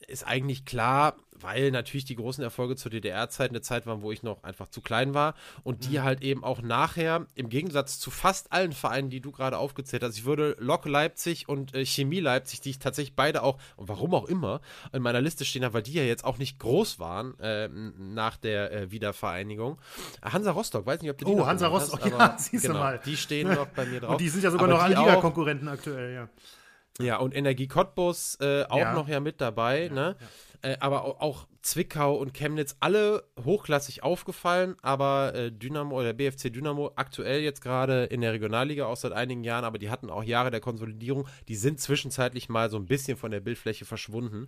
ist 0.08 0.26
eigentlich 0.26 0.66
klar 0.66 1.16
weil 1.40 1.72
natürlich 1.72 2.06
die 2.06 2.16
großen 2.16 2.44
Erfolge 2.44 2.76
zur 2.76 2.92
DDR-Zeit 2.92 3.50
eine 3.50 3.62
Zeit 3.62 3.86
waren, 3.86 4.02
wo 4.02 4.12
ich 4.12 4.24
noch 4.24 4.44
einfach 4.44 4.68
zu 4.68 4.82
klein 4.82 5.14
war 5.14 5.36
und 5.64 5.86
die 5.86 6.00
mhm. 6.00 6.04
halt 6.04 6.22
eben 6.22 6.44
auch 6.44 6.62
nachher, 6.62 7.26
im 7.36 7.50
Gegensatz 7.50 8.00
zu 8.00 8.12
fast 8.12 8.52
allen 8.52 8.74
Vereinen, 8.74 9.10
die 9.10 9.22
du 9.22 9.32
gerade 9.32 9.58
aufgezählt 9.58 10.04
hast, 10.04 10.18
ich 10.18 10.26
würde 10.26 10.56
Lok 10.60 10.86
Leipzig 10.86 11.50
und 11.50 11.74
äh, 11.74 11.86
Chemie 11.86 12.20
Leipzig, 12.20 12.62
die 12.62 12.72
ich 12.72 12.80
tatsächlich 12.80 13.16
beide 13.16 13.44
auch, 13.44 13.58
und 13.76 13.88
warum 13.90 14.14
auch 14.14 14.26
immer, 14.26 14.62
in 14.94 15.02
meiner 15.02 15.22
Liste 15.22 15.46
stehen 15.46 15.64
habe, 15.64 15.76
weil 15.76 15.84
die 15.84 15.94
ja 15.94 16.04
jetzt 16.04 16.24
auch 16.24 16.38
nicht 16.38 16.60
groß 16.60 17.00
waren 17.00 17.40
äh, 17.40 17.68
nach 17.68 18.38
der 18.38 18.72
äh, 18.72 18.92
Wiedervereinigung. 18.92 19.78
Hansa 20.22 20.52
Rostock, 20.52 20.86
weiß 20.86 21.02
nicht, 21.02 21.12
ob 21.12 21.18
du 21.18 21.26
die 21.26 21.32
Oh, 21.32 21.46
Hansa 21.46 21.68
Rostock, 21.68 22.02
hast, 22.04 22.12
ja, 22.12 22.38
siehst 22.38 22.64
genau, 22.64 22.76
du 22.76 22.80
mal. 22.80 23.02
Die 23.06 23.18
stehen 23.18 23.48
noch 23.48 23.68
bei 23.68 23.86
mir 23.86 24.00
drauf. 24.02 24.12
Und 24.12 24.22
die 24.22 24.30
sind 24.30 24.44
ja 24.44 24.52
sogar 24.52 24.68
aber 24.68 24.78
noch 24.78 24.84
alle 24.84 24.96
Liga-Konkurrenten 24.96 25.68
aktuell, 25.68 26.14
ja. 26.14 26.30
Ja, 27.00 27.18
und 27.18 27.36
Energie 27.36 27.68
Cottbus 27.68 28.38
äh, 28.42 28.64
auch 28.64 28.78
ja. 28.78 28.94
noch 28.94 29.08
ja 29.08 29.20
mit 29.20 29.40
dabei, 29.40 29.86
ja, 29.86 29.94
ne? 29.94 30.16
Ja. 30.20 30.28
Äh, 30.62 30.78
aber 30.80 31.22
auch 31.22 31.48
Zwickau 31.62 32.16
und 32.16 32.34
Chemnitz 32.34 32.76
alle 32.80 33.24
hochklassig 33.44 34.04
aufgefallen, 34.04 34.76
aber 34.82 35.36
äh, 35.36 35.52
Dynamo 35.52 36.00
oder 36.00 36.14
BFC 36.14 36.52
Dynamo 36.52 36.92
aktuell 36.96 37.42
jetzt 37.42 37.62
gerade 37.62 38.06
in 38.06 38.22
der 38.22 38.34
Regionalliga 38.34 38.86
auch 38.86 38.98
seit 38.98 39.12
einigen 39.12 39.44
Jahren, 39.44 39.66
aber 39.66 39.78
die 39.78 39.90
hatten 39.90 40.10
auch 40.10 40.24
Jahre 40.24 40.50
der 40.50 40.62
Konsolidierung, 40.62 41.28
die 41.48 41.56
sind 41.56 41.80
zwischenzeitlich 41.80 42.50
mal 42.50 42.70
so 42.70 42.78
ein 42.78 42.86
bisschen 42.86 43.18
von 43.18 43.32
der 43.32 43.40
Bildfläche 43.40 43.86
verschwunden. 43.86 44.48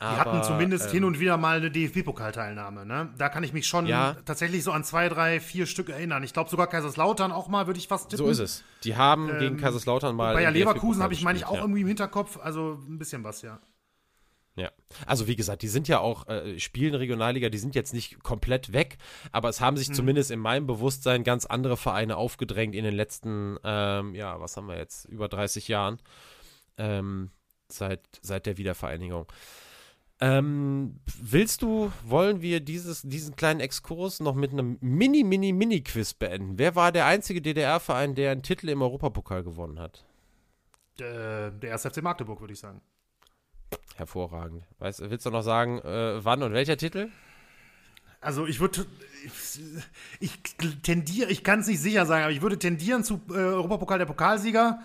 Die 0.00 0.04
aber, 0.04 0.32
hatten 0.32 0.42
zumindest 0.42 0.86
ähm, 0.86 0.92
hin 0.92 1.04
und 1.04 1.20
wieder 1.20 1.36
mal 1.36 1.56
eine 1.56 1.70
DFB-Pokalteilnahme. 1.70 2.84
Ne? 2.84 3.14
Da 3.16 3.28
kann 3.28 3.44
ich 3.44 3.52
mich 3.52 3.66
schon 3.66 3.86
ja, 3.86 4.16
tatsächlich 4.24 4.64
so 4.64 4.72
an 4.72 4.82
zwei, 4.82 5.08
drei, 5.08 5.40
vier 5.40 5.66
Stück 5.66 5.88
erinnern. 5.88 6.22
Ich 6.24 6.32
glaube 6.32 6.50
sogar 6.50 6.66
Kaiserslautern 6.66 7.30
auch 7.30 7.48
mal, 7.48 7.66
würde 7.66 7.78
ich 7.78 7.88
fast 7.88 8.10
tippen. 8.10 8.26
So 8.26 8.30
ist 8.30 8.40
es. 8.40 8.64
Die 8.82 8.96
haben 8.96 9.28
ähm, 9.30 9.38
gegen 9.38 9.56
Kaiserslautern 9.56 10.14
mal. 10.14 10.34
Bayer 10.34 10.50
Leverkusen 10.50 11.02
habe 11.02 11.14
ich, 11.14 11.22
meine 11.22 11.38
ich, 11.38 11.46
auch 11.46 11.54
ja. 11.54 11.60
irgendwie 11.60 11.82
im 11.82 11.86
Hinterkopf. 11.86 12.38
Also 12.42 12.78
ein 12.88 12.98
bisschen 12.98 13.22
was, 13.22 13.42
ja. 13.42 13.60
Ja, 14.56 14.70
also 15.06 15.26
wie 15.26 15.34
gesagt, 15.34 15.62
die 15.62 15.68
sind 15.68 15.88
ja 15.88 15.98
auch, 15.98 16.28
äh, 16.28 16.60
spielen 16.60 16.94
Regionalliga, 16.94 17.48
die 17.48 17.58
sind 17.58 17.74
jetzt 17.74 17.92
nicht 17.92 18.22
komplett 18.22 18.72
weg, 18.72 18.98
aber 19.32 19.48
es 19.48 19.60
haben 19.60 19.76
sich 19.76 19.88
hm. 19.88 19.94
zumindest 19.94 20.30
in 20.30 20.38
meinem 20.38 20.68
Bewusstsein 20.68 21.24
ganz 21.24 21.44
andere 21.44 21.76
Vereine 21.76 22.16
aufgedrängt 22.16 22.76
in 22.76 22.84
den 22.84 22.94
letzten, 22.94 23.58
ähm, 23.64 24.14
ja, 24.14 24.40
was 24.40 24.56
haben 24.56 24.68
wir 24.68 24.76
jetzt, 24.76 25.06
über 25.06 25.28
30 25.28 25.66
Jahren, 25.66 25.98
ähm, 26.78 27.30
seit, 27.68 28.00
seit 28.22 28.46
der 28.46 28.56
Wiedervereinigung. 28.56 29.26
Ähm, 30.20 31.00
willst 31.20 31.62
du, 31.62 31.90
wollen 32.04 32.40
wir 32.40 32.60
dieses, 32.60 33.02
diesen 33.02 33.34
kleinen 33.34 33.58
Exkurs 33.58 34.20
noch 34.20 34.36
mit 34.36 34.52
einem 34.52 34.78
Mini, 34.80 35.24
Mini, 35.24 35.52
Mini-Quiz 35.52 36.14
beenden? 36.14 36.58
Wer 36.58 36.76
war 36.76 36.92
der 36.92 37.06
einzige 37.06 37.42
DDR-Verein, 37.42 38.14
der 38.14 38.30
einen 38.30 38.44
Titel 38.44 38.68
im 38.68 38.82
Europapokal 38.82 39.42
gewonnen 39.42 39.80
hat? 39.80 40.04
Der, 41.00 41.50
der 41.50 41.72
1. 41.72 41.82
FC 41.82 42.00
Magdeburg, 42.02 42.40
würde 42.40 42.52
ich 42.52 42.60
sagen. 42.60 42.80
Hervorragend. 43.96 44.64
Weißt, 44.78 45.08
willst 45.08 45.26
du 45.26 45.30
noch 45.30 45.42
sagen, 45.42 45.78
äh, 45.80 46.24
wann 46.24 46.42
und 46.42 46.52
welcher 46.52 46.76
Titel? 46.76 47.10
Also 48.20 48.46
ich 48.46 48.58
würde, 48.58 48.86
ich, 50.20 50.32
tendiere, 50.82 51.30
ich 51.30 51.44
kann 51.44 51.60
es 51.60 51.66
nicht 51.66 51.80
sicher 51.80 52.06
sagen, 52.06 52.24
aber 52.24 52.32
ich 52.32 52.42
würde 52.42 52.58
tendieren 52.58 53.04
zu 53.04 53.20
äh, 53.30 53.34
Europapokal 53.34 53.98
der 53.98 54.06
Pokalsieger. 54.06 54.80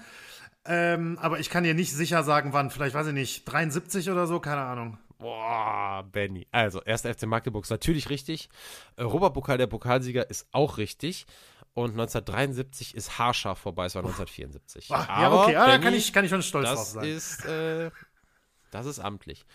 Ähm, 0.66 1.18
aber 1.22 1.40
ich 1.40 1.50
kann 1.50 1.64
dir 1.64 1.74
nicht 1.74 1.94
sicher 1.94 2.24
sagen, 2.24 2.54
wann. 2.54 2.70
Vielleicht 2.70 2.94
weiß 2.94 3.08
ich 3.08 3.14
nicht, 3.14 3.46
73 3.46 4.10
oder 4.12 4.28
so, 4.28 4.40
keine 4.40 4.62
Ahnung. 4.62 4.98
Boah, 5.18 6.06
Benny. 6.12 6.48
Also, 6.52 6.84
1. 6.84 7.02
FC 7.02 7.24
Magdeburg 7.24 7.64
ist 7.64 7.70
natürlich 7.70 8.10
richtig. 8.10 8.50
Europapokal 8.98 9.58
der 9.58 9.68
Pokalsieger 9.68 10.30
ist 10.30 10.48
auch 10.52 10.78
richtig. 10.78 11.26
Und 11.74 11.92
1973 11.92 12.96
ist 12.96 13.20
haarscharf 13.20 13.60
vorbei, 13.60 13.86
es 13.86 13.96
war 13.96 14.02
1974. 14.02 14.90
Ach, 14.92 15.08
ja, 15.08 15.32
okay, 15.32 15.56
ah, 15.56 15.68
da 15.68 15.78
kann 15.78 15.94
ich, 15.94 16.12
kann 16.12 16.26
ich 16.26 16.30
schon 16.30 16.42
stolz 16.42 16.68
drauf 16.68 16.86
sein. 16.86 17.04
Das 17.04 17.40
ist 17.40 17.46
äh, 17.46 17.92
das 18.72 18.86
ist 18.86 19.00
amtlich. 19.00 19.46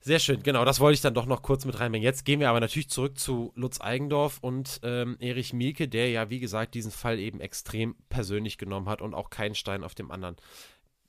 Sehr 0.00 0.20
schön, 0.20 0.42
genau, 0.44 0.64
das 0.64 0.78
wollte 0.78 0.94
ich 0.94 1.00
dann 1.00 1.14
doch 1.14 1.26
noch 1.26 1.42
kurz 1.42 1.64
mit 1.64 1.80
reinbringen. 1.80 2.04
Jetzt 2.04 2.24
gehen 2.24 2.38
wir 2.38 2.50
aber 2.50 2.60
natürlich 2.60 2.88
zurück 2.88 3.18
zu 3.18 3.52
Lutz 3.56 3.80
Eigendorf 3.80 4.38
und 4.40 4.80
ähm, 4.84 5.16
Erich 5.18 5.52
Mielke, 5.52 5.88
der 5.88 6.08
ja, 6.08 6.30
wie 6.30 6.38
gesagt, 6.38 6.74
diesen 6.74 6.92
Fall 6.92 7.18
eben 7.18 7.40
extrem 7.40 7.96
persönlich 8.08 8.58
genommen 8.58 8.88
hat 8.88 9.02
und 9.02 9.14
auch 9.14 9.28
keinen 9.28 9.56
Stein 9.56 9.82
auf 9.82 9.96
dem 9.96 10.12
anderen 10.12 10.36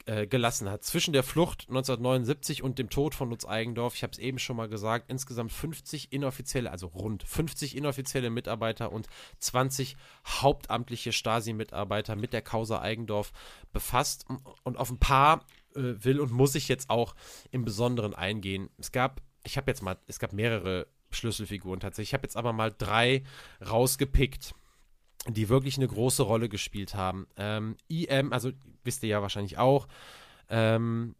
äh, 0.06 0.26
gelassen 0.26 0.68
hat. 0.70 0.84
Zwischen 0.84 1.14
der 1.14 1.22
Flucht 1.22 1.68
1979 1.70 2.64
und 2.64 2.80
dem 2.80 2.90
Tod 2.90 3.14
von 3.14 3.30
Lutz 3.30 3.46
Eigendorf, 3.46 3.94
ich 3.94 4.02
habe 4.02 4.12
es 4.12 4.18
eben 4.18 4.40
schon 4.40 4.56
mal 4.56 4.68
gesagt, 4.68 5.06
insgesamt 5.08 5.52
50 5.52 6.12
inoffizielle, 6.12 6.72
also 6.72 6.88
rund 6.88 7.22
50 7.22 7.78
inoffizielle 7.78 8.32
Mitarbeiter 8.32 8.92
und 8.92 9.08
20 9.38 9.98
hauptamtliche 10.26 11.12
Stasi-Mitarbeiter 11.12 12.16
mit 12.16 12.34
der 12.34 12.42
Causa 12.42 12.82
Eigendorf 12.82 13.32
befasst. 13.72 14.26
Und 14.64 14.78
auf 14.78 14.90
ein 14.90 14.98
paar 14.98 15.46
äh, 15.76 16.04
will 16.04 16.20
und 16.20 16.32
muss 16.32 16.56
ich 16.56 16.68
jetzt 16.68 16.90
auch 16.90 17.16
im 17.52 17.66
Besonderen 17.66 18.14
eingehen. 18.14 18.70
Es 18.78 18.92
gab, 18.92 19.22
ich 19.44 19.58
habe 19.58 19.70
jetzt 19.70 19.82
mal, 19.82 19.98
es 20.08 20.20
gab 20.20 20.34
mehrere 20.34 20.88
Schlüsselfiguren 21.12 21.80
tatsächlich. 21.80 22.10
Ich 22.10 22.14
habe 22.14 22.26
jetzt 22.26 22.38
aber 22.38 22.54
mal 22.54 22.74
drei 22.76 23.24
rausgepickt, 23.68 24.54
die 25.28 25.50
wirklich 25.50 25.78
eine 25.78 25.88
große 25.88 26.24
Rolle 26.24 26.50
gespielt 26.50 26.96
haben. 26.96 27.28
Ähm, 27.36 27.78
IM, 27.88 28.32
also 28.32 28.52
wisst 28.84 29.04
ihr 29.04 29.10
ja 29.10 29.22
wahrscheinlich 29.22 29.58
auch, 29.58 29.88
ähm, 30.50 31.16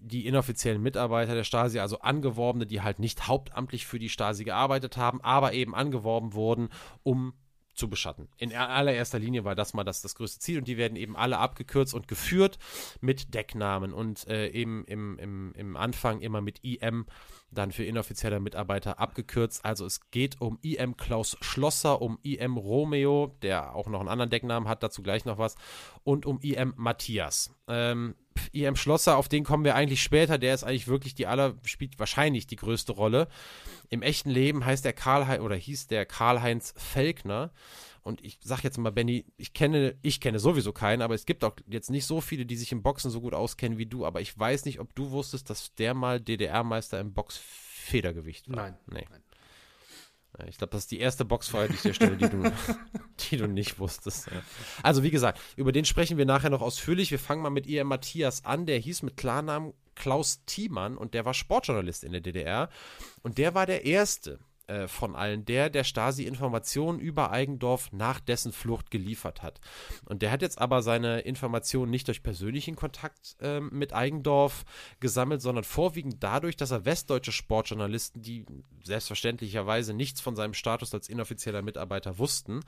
die 0.00 0.26
inoffiziellen 0.26 0.82
Mitarbeiter 0.82 1.34
der 1.34 1.44
Stasi, 1.44 1.78
also 1.78 1.98
Angeworbene, 2.00 2.66
die 2.66 2.82
halt 2.82 2.98
nicht 2.98 3.26
hauptamtlich 3.26 3.86
für 3.86 3.98
die 3.98 4.08
Stasi 4.08 4.44
gearbeitet 4.44 4.96
haben, 4.96 5.20
aber 5.22 5.52
eben 5.52 5.74
angeworben 5.74 6.34
wurden, 6.34 6.68
um 7.02 7.34
zu 7.74 7.88
beschatten. 7.88 8.28
In 8.36 8.54
allererster 8.54 9.18
Linie 9.18 9.44
war 9.44 9.54
das 9.54 9.74
mal 9.74 9.84
das, 9.84 10.02
das 10.02 10.14
größte 10.14 10.40
Ziel 10.40 10.58
und 10.58 10.68
die 10.68 10.76
werden 10.76 10.96
eben 10.96 11.16
alle 11.16 11.38
abgekürzt 11.38 11.94
und 11.94 12.08
geführt 12.08 12.58
mit 13.00 13.34
Decknamen 13.34 13.92
und 13.92 14.26
äh, 14.28 14.48
eben 14.48 14.84
im, 14.84 15.18
im, 15.18 15.52
im 15.56 15.76
Anfang 15.76 16.20
immer 16.20 16.40
mit 16.40 16.62
IM, 16.62 17.06
dann 17.50 17.72
für 17.72 17.84
inoffizieller 17.84 18.40
Mitarbeiter 18.40 18.98
abgekürzt. 18.98 19.64
Also 19.64 19.86
es 19.86 20.10
geht 20.10 20.40
um 20.40 20.58
IM 20.62 20.96
Klaus 20.96 21.36
Schlosser, 21.40 22.00
um 22.02 22.18
IM 22.22 22.56
Romeo, 22.56 23.36
der 23.42 23.74
auch 23.74 23.88
noch 23.88 24.00
einen 24.00 24.08
anderen 24.08 24.30
Decknamen 24.30 24.68
hat, 24.68 24.82
dazu 24.82 25.02
gleich 25.02 25.24
noch 25.24 25.38
was, 25.38 25.56
und 26.04 26.26
um 26.26 26.40
IM 26.40 26.74
Matthias. 26.76 27.54
Ähm, 27.68 28.14
IM 28.52 28.76
Schlosser, 28.76 29.16
auf 29.16 29.28
den 29.28 29.44
kommen 29.44 29.64
wir 29.64 29.74
eigentlich 29.74 30.02
später, 30.02 30.38
der 30.38 30.54
ist 30.54 30.64
eigentlich 30.64 30.88
wirklich 30.88 31.14
die 31.14 31.26
aller, 31.26 31.54
spielt 31.64 31.98
wahrscheinlich 31.98 32.46
die 32.46 32.56
größte 32.56 32.92
Rolle. 32.92 33.28
Im 33.88 34.02
echten 34.02 34.30
Leben 34.30 34.64
heißt 34.64 34.84
der 34.84 34.92
Karl 34.92 35.40
oder 35.40 35.56
hieß 35.56 35.86
der 35.86 36.06
Karl-Heinz 36.06 36.74
Felkner. 36.76 37.52
Und 38.02 38.24
ich 38.24 38.38
sag 38.42 38.64
jetzt 38.64 38.78
mal, 38.78 38.90
Benny, 38.90 39.24
ich 39.36 39.52
kenne, 39.52 39.96
ich 40.02 40.20
kenne 40.20 40.40
sowieso 40.40 40.72
keinen, 40.72 41.02
aber 41.02 41.14
es 41.14 41.24
gibt 41.24 41.44
auch 41.44 41.54
jetzt 41.68 41.90
nicht 41.90 42.04
so 42.04 42.20
viele, 42.20 42.44
die 42.44 42.56
sich 42.56 42.72
im 42.72 42.82
Boxen 42.82 43.10
so 43.10 43.20
gut 43.20 43.32
auskennen 43.32 43.78
wie 43.78 43.86
du. 43.86 44.04
Aber 44.04 44.20
ich 44.20 44.36
weiß 44.36 44.64
nicht, 44.64 44.80
ob 44.80 44.94
du 44.94 45.10
wusstest, 45.12 45.50
dass 45.50 45.74
der 45.74 45.94
mal 45.94 46.20
DDR-Meister 46.20 46.98
im 46.98 47.12
Boxfedergewicht 47.12 48.48
war. 48.48 48.56
Nein. 48.56 48.76
Nee. 48.86 49.06
Nein. 49.08 49.22
Ich 50.48 50.58
glaube, 50.58 50.72
das 50.72 50.82
ist 50.82 50.90
die 50.90 51.00
erste 51.00 51.24
Boxfrage, 51.24 51.68
die 51.68 51.74
ich 51.74 51.82
dir 51.82 51.94
stelle, 51.94 52.16
die 52.16 52.28
du, 52.28 52.52
die 53.30 53.36
du 53.36 53.46
nicht 53.46 53.78
wusstest. 53.78 54.28
Also, 54.82 55.02
wie 55.02 55.10
gesagt, 55.10 55.40
über 55.56 55.72
den 55.72 55.84
sprechen 55.84 56.18
wir 56.18 56.26
nachher 56.26 56.50
noch 56.50 56.62
ausführlich. 56.62 57.10
Wir 57.10 57.18
fangen 57.18 57.42
mal 57.42 57.50
mit 57.50 57.66
ihr 57.66 57.84
Matthias 57.84 58.44
an. 58.44 58.66
Der 58.66 58.78
hieß 58.78 59.02
mit 59.02 59.16
Klarnamen 59.16 59.72
Klaus 59.94 60.44
Thiemann 60.46 60.96
und 60.96 61.14
der 61.14 61.24
war 61.24 61.34
Sportjournalist 61.34 62.04
in 62.04 62.12
der 62.12 62.20
DDR. 62.20 62.68
Und 63.22 63.38
der 63.38 63.54
war 63.54 63.66
der 63.66 63.84
Erste, 63.84 64.38
äh, 64.72 64.88
von 64.88 65.14
allen, 65.14 65.44
der 65.44 65.68
der 65.68 65.84
Stasi 65.84 66.24
Informationen 66.24 66.98
über 66.98 67.30
Eigendorf 67.30 67.92
nach 67.92 68.20
dessen 68.20 68.52
Flucht 68.52 68.90
geliefert 68.90 69.42
hat. 69.42 69.60
Und 70.06 70.22
der 70.22 70.30
hat 70.30 70.40
jetzt 70.40 70.58
aber 70.58 70.80
seine 70.82 71.20
Informationen 71.20 71.90
nicht 71.90 72.08
durch 72.08 72.22
persönlichen 72.22 72.74
Kontakt 72.74 73.36
äh, 73.40 73.60
mit 73.60 73.92
Eigendorf 73.92 74.64
gesammelt, 74.98 75.42
sondern 75.42 75.64
vorwiegend 75.64 76.22
dadurch, 76.22 76.56
dass 76.56 76.70
er 76.70 76.86
westdeutsche 76.86 77.32
Sportjournalisten, 77.32 78.22
die 78.22 78.46
selbstverständlicherweise 78.82 79.92
nichts 79.92 80.20
von 80.20 80.36
seinem 80.36 80.54
Status 80.54 80.94
als 80.94 81.08
inoffizieller 81.08 81.60
Mitarbeiter 81.60 82.18
wussten, 82.18 82.60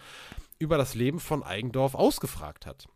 über 0.59 0.77
das 0.77 0.95
Leben 0.95 1.21
von 1.21 1.43
Eigendorf 1.43 1.95
ausgefragt 1.95 2.67
hat. 2.67 2.87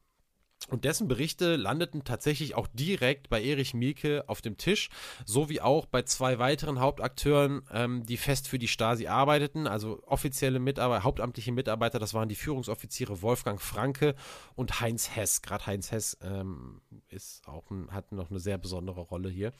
Und 0.68 0.84
dessen 0.84 1.08
Berichte 1.08 1.56
landeten 1.56 2.04
tatsächlich 2.04 2.54
auch 2.54 2.66
direkt 2.68 3.30
bei 3.30 3.42
Erich 3.42 3.72
Mielke 3.74 4.24
auf 4.28 4.42
dem 4.42 4.58
Tisch, 4.58 4.90
sowie 5.24 5.60
auch 5.60 5.86
bei 5.86 6.02
zwei 6.02 6.38
weiteren 6.38 6.78
Hauptakteuren, 6.80 7.62
ähm, 7.72 8.04
die 8.04 8.18
fest 8.18 8.48
für 8.48 8.58
die 8.58 8.68
Stasi 8.68 9.06
arbeiteten, 9.06 9.66
also 9.66 10.02
offizielle 10.06 10.58
Mitarbeiter, 10.58 11.04
hauptamtliche 11.04 11.52
Mitarbeiter, 11.52 11.98
das 11.98 12.12
waren 12.12 12.28
die 12.28 12.34
Führungsoffiziere 12.34 13.22
Wolfgang 13.22 13.60
Franke 13.60 14.14
und 14.56 14.80
Heinz 14.80 15.10
Hess. 15.16 15.40
Gerade 15.40 15.66
Heinz 15.66 15.90
Hess 15.90 16.18
ähm, 16.22 16.82
ist 17.08 17.48
auch 17.48 17.70
ein, 17.70 17.90
hat 17.92 18.12
noch 18.12 18.30
eine 18.30 18.40
sehr 18.40 18.58
besondere 18.58 19.00
Rolle 19.00 19.30
hier. 19.30 19.52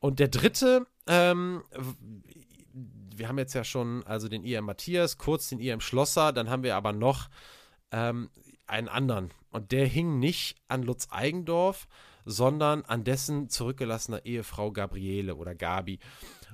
Und 0.00 0.20
der 0.20 0.28
dritte, 0.28 0.86
ähm, 1.06 1.62
wir 2.72 3.28
haben 3.28 3.38
jetzt 3.38 3.54
ja 3.54 3.64
schon 3.64 4.06
also 4.06 4.28
den 4.28 4.44
IM 4.44 4.66
Matthias, 4.66 5.18
kurz 5.18 5.48
den 5.48 5.58
IM 5.58 5.80
Schlosser, 5.80 6.32
dann 6.32 6.50
haben 6.50 6.62
wir 6.62 6.76
aber 6.76 6.92
noch 6.92 7.28
ähm, 7.90 8.30
einen 8.70 8.88
anderen. 8.88 9.30
Und 9.50 9.72
der 9.72 9.86
hing 9.86 10.18
nicht 10.18 10.56
an 10.68 10.82
Lutz 10.82 11.08
Eigendorf, 11.10 11.88
sondern 12.24 12.82
an 12.84 13.04
dessen 13.04 13.48
zurückgelassener 13.48 14.24
Ehefrau 14.26 14.70
Gabriele 14.70 15.36
oder 15.36 15.54
Gabi. 15.54 15.98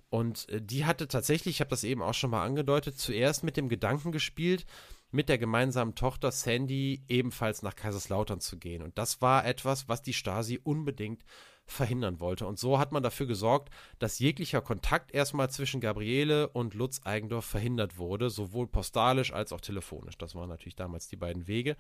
Und 0.09 0.49
äh, 0.49 0.63
die 0.63 0.85
hatte 0.85 1.09
tatsächlich, 1.09 1.57
ich 1.57 1.61
habe 1.61 1.71
das 1.71 1.85
eben 1.85 2.03
auch 2.03 2.15
schon 2.15 2.31
mal 2.31 2.45
angedeutet, 2.45 2.99
zuerst 2.99 3.43
mit 3.43 3.57
dem 3.57 3.69
Gedanken 3.69 4.13
gespielt, 4.13 4.65
mit 5.11 5.29
der 5.29 5.39
gemeinsamen 5.39 5.95
Tochter 5.95 6.31
Sandy 6.31 7.03
ebenfalls 7.09 7.63
nach 7.63 7.77
Kaiserslautern 7.77 8.41
zu 8.41 8.59
gehen. 8.59 8.83
Und 8.83 8.99
das 8.99 9.23
war 9.23 9.45
etwas, 9.47 9.89
was 9.89 10.03
die 10.03 10.13
Stasi 10.13 10.61
unbedingt 10.63 11.25
verhindern 11.67 12.21
wollte. 12.21 12.47
Und 12.47 12.59
so 12.59 12.79
hat 12.79 12.93
man 12.93 13.03
dafür 13.03 13.27
gesorgt, 13.27 13.71
dass 13.99 14.19
jeglicher 14.19 14.61
Kontakt 14.61 15.13
erstmal 15.13 15.51
zwischen 15.51 15.81
Gabriele 15.81 16.49
und 16.49 16.75
Lutz 16.75 17.01
Eigendorf 17.05 17.45
verhindert 17.45 17.99
wurde, 17.99 18.31
sowohl 18.31 18.67
postalisch 18.67 19.33
als 19.33 19.53
auch 19.53 19.61
telefonisch. 19.61 20.19
Das 20.19 20.35
waren 20.35 20.49
natürlich 20.49 20.77
damals 20.77 21.09
die 21.09 21.17
beiden 21.17 21.47
Wege. 21.47 21.77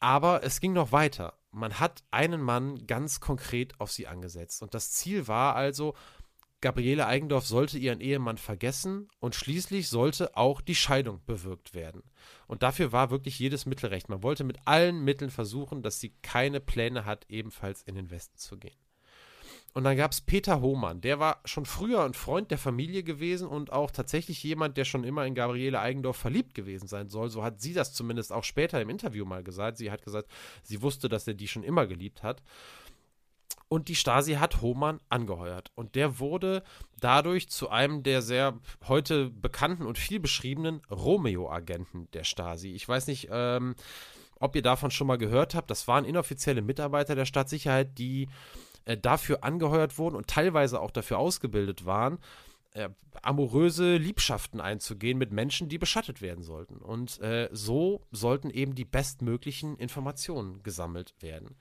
Aber 0.00 0.42
es 0.44 0.60
ging 0.60 0.72
noch 0.72 0.92
weiter. 0.92 1.34
Man 1.50 1.80
hat 1.80 2.04
einen 2.10 2.42
Mann 2.42 2.86
ganz 2.86 3.20
konkret 3.20 3.80
auf 3.80 3.90
sie 3.90 4.06
angesetzt. 4.06 4.62
Und 4.62 4.74
das 4.74 4.92
Ziel 4.92 5.28
war 5.28 5.56
also, 5.56 5.94
Gabriele 6.64 7.06
Eigendorf 7.06 7.46
sollte 7.46 7.76
ihren 7.76 8.00
Ehemann 8.00 8.38
vergessen 8.38 9.10
und 9.20 9.34
schließlich 9.34 9.90
sollte 9.90 10.34
auch 10.34 10.62
die 10.62 10.74
Scheidung 10.74 11.20
bewirkt 11.26 11.74
werden. 11.74 12.02
Und 12.46 12.62
dafür 12.62 12.90
war 12.90 13.10
wirklich 13.10 13.38
jedes 13.38 13.66
Mittel 13.66 13.90
recht. 13.90 14.08
Man 14.08 14.22
wollte 14.22 14.44
mit 14.44 14.56
allen 14.64 15.04
Mitteln 15.04 15.30
versuchen, 15.30 15.82
dass 15.82 16.00
sie 16.00 16.14
keine 16.22 16.60
Pläne 16.60 17.04
hat, 17.04 17.26
ebenfalls 17.28 17.82
in 17.82 17.96
den 17.96 18.10
Westen 18.10 18.38
zu 18.38 18.56
gehen. 18.56 18.78
Und 19.74 19.84
dann 19.84 19.98
gab 19.98 20.12
es 20.12 20.22
Peter 20.22 20.62
Hohmann, 20.62 21.02
der 21.02 21.18
war 21.18 21.40
schon 21.44 21.66
früher 21.66 22.02
ein 22.02 22.14
Freund 22.14 22.50
der 22.50 22.58
Familie 22.58 23.02
gewesen 23.02 23.46
und 23.46 23.70
auch 23.70 23.90
tatsächlich 23.90 24.42
jemand, 24.42 24.78
der 24.78 24.86
schon 24.86 25.04
immer 25.04 25.26
in 25.26 25.34
Gabriele 25.34 25.80
Eigendorf 25.80 26.16
verliebt 26.16 26.54
gewesen 26.54 26.88
sein 26.88 27.10
soll. 27.10 27.28
So 27.28 27.44
hat 27.44 27.60
sie 27.60 27.74
das 27.74 27.92
zumindest 27.92 28.32
auch 28.32 28.44
später 28.44 28.80
im 28.80 28.88
Interview 28.88 29.26
mal 29.26 29.44
gesagt. 29.44 29.76
Sie 29.76 29.90
hat 29.90 30.02
gesagt, 30.02 30.30
sie 30.62 30.80
wusste, 30.80 31.10
dass 31.10 31.28
er 31.28 31.34
die 31.34 31.48
schon 31.48 31.64
immer 31.64 31.86
geliebt 31.86 32.22
hat. 32.22 32.42
Und 33.68 33.88
die 33.88 33.94
Stasi 33.94 34.34
hat 34.34 34.60
Hohmann 34.60 35.00
angeheuert. 35.08 35.72
Und 35.74 35.94
der 35.94 36.18
wurde 36.18 36.62
dadurch 37.00 37.48
zu 37.48 37.70
einem 37.70 38.02
der 38.02 38.22
sehr 38.22 38.58
heute 38.86 39.30
bekannten 39.30 39.86
und 39.86 39.98
viel 39.98 40.20
beschriebenen 40.20 40.82
Romeo-Agenten 40.90 42.08
der 42.12 42.24
Stasi. 42.24 42.72
Ich 42.72 42.88
weiß 42.88 43.06
nicht, 43.06 43.28
ähm, 43.30 43.74
ob 44.38 44.54
ihr 44.56 44.62
davon 44.62 44.90
schon 44.90 45.06
mal 45.06 45.18
gehört 45.18 45.54
habt. 45.54 45.70
Das 45.70 45.88
waren 45.88 46.04
inoffizielle 46.04 46.62
Mitarbeiter 46.62 47.14
der 47.14 47.24
Stadtsicherheit, 47.24 47.98
die 47.98 48.28
äh, 48.84 48.96
dafür 48.96 49.42
angeheuert 49.44 49.98
wurden 49.98 50.16
und 50.16 50.28
teilweise 50.28 50.80
auch 50.80 50.90
dafür 50.90 51.18
ausgebildet 51.18 51.86
waren, 51.86 52.18
äh, 52.74 52.90
amoröse 53.22 53.96
Liebschaften 53.96 54.60
einzugehen 54.60 55.16
mit 55.16 55.32
Menschen, 55.32 55.68
die 55.68 55.78
beschattet 55.78 56.20
werden 56.20 56.42
sollten. 56.42 56.78
Und 56.78 57.20
äh, 57.20 57.48
so 57.52 58.02
sollten 58.10 58.50
eben 58.50 58.74
die 58.74 58.84
bestmöglichen 58.84 59.76
Informationen 59.78 60.62
gesammelt 60.62 61.14
werden. 61.20 61.56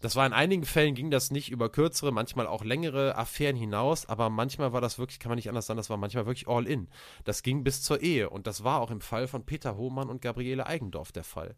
Das 0.00 0.16
war 0.16 0.26
in 0.26 0.32
einigen 0.32 0.64
Fällen 0.64 0.94
ging 0.94 1.10
das 1.10 1.30
nicht 1.30 1.50
über 1.50 1.68
kürzere, 1.68 2.12
manchmal 2.12 2.46
auch 2.46 2.64
längere 2.64 3.16
Affären 3.16 3.56
hinaus, 3.56 4.06
aber 4.06 4.30
manchmal 4.30 4.72
war 4.72 4.80
das 4.80 4.98
wirklich, 4.98 5.18
kann 5.18 5.30
man 5.30 5.36
nicht 5.36 5.48
anders 5.48 5.66
sagen, 5.66 5.76
das 5.76 5.90
war 5.90 5.96
manchmal 5.96 6.26
wirklich 6.26 6.48
all 6.48 6.66
in. 6.66 6.88
Das 7.24 7.42
ging 7.42 7.64
bis 7.64 7.82
zur 7.82 8.00
Ehe 8.00 8.30
und 8.30 8.46
das 8.46 8.64
war 8.64 8.80
auch 8.80 8.90
im 8.90 9.00
Fall 9.00 9.28
von 9.28 9.44
Peter 9.44 9.76
Hohmann 9.76 10.08
und 10.08 10.22
Gabriele 10.22 10.66
Eigendorf 10.66 11.12
der 11.12 11.24
Fall. 11.24 11.54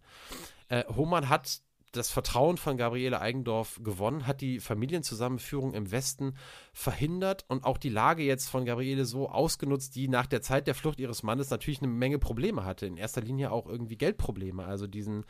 Äh, 0.68 0.84
Hohmann 0.94 1.28
hat 1.28 1.62
das 1.92 2.10
Vertrauen 2.10 2.56
von 2.56 2.76
Gabriele 2.76 3.20
Eigendorf 3.20 3.80
gewonnen, 3.82 4.26
hat 4.26 4.40
die 4.40 4.60
Familienzusammenführung 4.60 5.74
im 5.74 5.90
Westen 5.92 6.36
verhindert 6.72 7.44
und 7.48 7.64
auch 7.64 7.78
die 7.78 7.90
Lage 7.90 8.22
jetzt 8.22 8.48
von 8.48 8.64
Gabriele 8.64 9.04
so 9.04 9.28
ausgenutzt, 9.28 9.94
die 9.94 10.08
nach 10.08 10.26
der 10.26 10.42
Zeit 10.42 10.66
der 10.66 10.74
Flucht 10.74 10.98
ihres 10.98 11.22
Mannes 11.22 11.50
natürlich 11.50 11.82
eine 11.82 11.92
Menge 11.92 12.18
Probleme 12.18 12.64
hatte. 12.64 12.86
In 12.86 12.96
erster 12.96 13.20
Linie 13.20 13.52
auch 13.52 13.66
irgendwie 13.66 13.96
Geldprobleme. 13.96 14.64
Also 14.64 14.86
diesen 14.86 15.24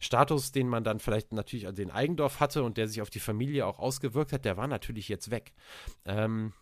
Status, 0.00 0.50
den 0.50 0.68
man 0.68 0.84
dann 0.84 0.98
vielleicht 0.98 1.32
natürlich 1.32 1.68
an 1.68 1.76
den 1.76 1.90
Eigendorf 1.90 2.40
hatte 2.40 2.64
und 2.64 2.76
der 2.76 2.88
sich 2.88 3.00
auf 3.00 3.10
die 3.10 3.20
Familie 3.20 3.66
auch 3.66 3.78
ausgewirkt 3.78 4.32
hat, 4.32 4.44
der 4.44 4.56
war 4.56 4.66
natürlich 4.66 5.08
jetzt 5.08 5.30
weg. 5.30 5.52
Ähm, 6.04 6.52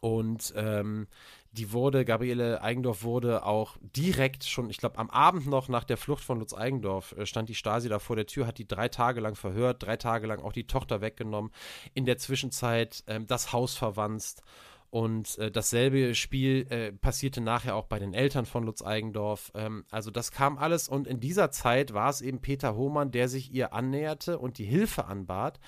und 0.00 0.52
ähm, 0.56 1.08
die 1.52 1.72
wurde, 1.72 2.04
Gabriele 2.04 2.62
Eigendorf 2.62 3.02
wurde 3.02 3.44
auch 3.44 3.76
direkt 3.82 4.44
schon, 4.44 4.70
ich 4.70 4.76
glaube, 4.78 4.98
am 4.98 5.10
Abend 5.10 5.46
noch 5.46 5.68
nach 5.68 5.84
der 5.84 5.96
Flucht 5.96 6.22
von 6.22 6.38
Lutz 6.38 6.54
Eigendorf 6.54 7.12
äh, 7.12 7.26
stand 7.26 7.48
die 7.48 7.54
Stasi 7.54 7.88
da 7.88 7.98
vor 7.98 8.16
der 8.16 8.26
Tür, 8.26 8.46
hat 8.46 8.58
die 8.58 8.68
drei 8.68 8.88
Tage 8.88 9.20
lang 9.20 9.34
verhört, 9.34 9.82
drei 9.82 9.96
Tage 9.96 10.26
lang 10.26 10.40
auch 10.40 10.52
die 10.52 10.66
Tochter 10.66 11.00
weggenommen, 11.00 11.50
in 11.94 12.04
der 12.04 12.18
Zwischenzeit 12.18 13.02
ähm, 13.08 13.26
das 13.26 13.52
Haus 13.52 13.74
verwanzt. 13.74 14.42
Und 14.90 15.38
äh, 15.38 15.52
dasselbe 15.52 16.16
Spiel 16.16 16.66
äh, 16.68 16.92
passierte 16.92 17.40
nachher 17.40 17.76
auch 17.76 17.86
bei 17.86 18.00
den 18.00 18.12
Eltern 18.12 18.44
von 18.44 18.64
Lutz 18.64 18.82
Eigendorf. 18.82 19.52
Ähm, 19.54 19.84
also 19.90 20.10
das 20.10 20.32
kam 20.32 20.58
alles 20.58 20.88
und 20.88 21.06
in 21.06 21.20
dieser 21.20 21.50
Zeit 21.52 21.94
war 21.94 22.10
es 22.10 22.20
eben 22.20 22.40
Peter 22.40 22.74
Hohmann, 22.74 23.12
der 23.12 23.28
sich 23.28 23.52
ihr 23.52 23.72
annäherte 23.72 24.38
und 24.38 24.58
die 24.58 24.64
Hilfe 24.64 25.04
anbat. 25.06 25.60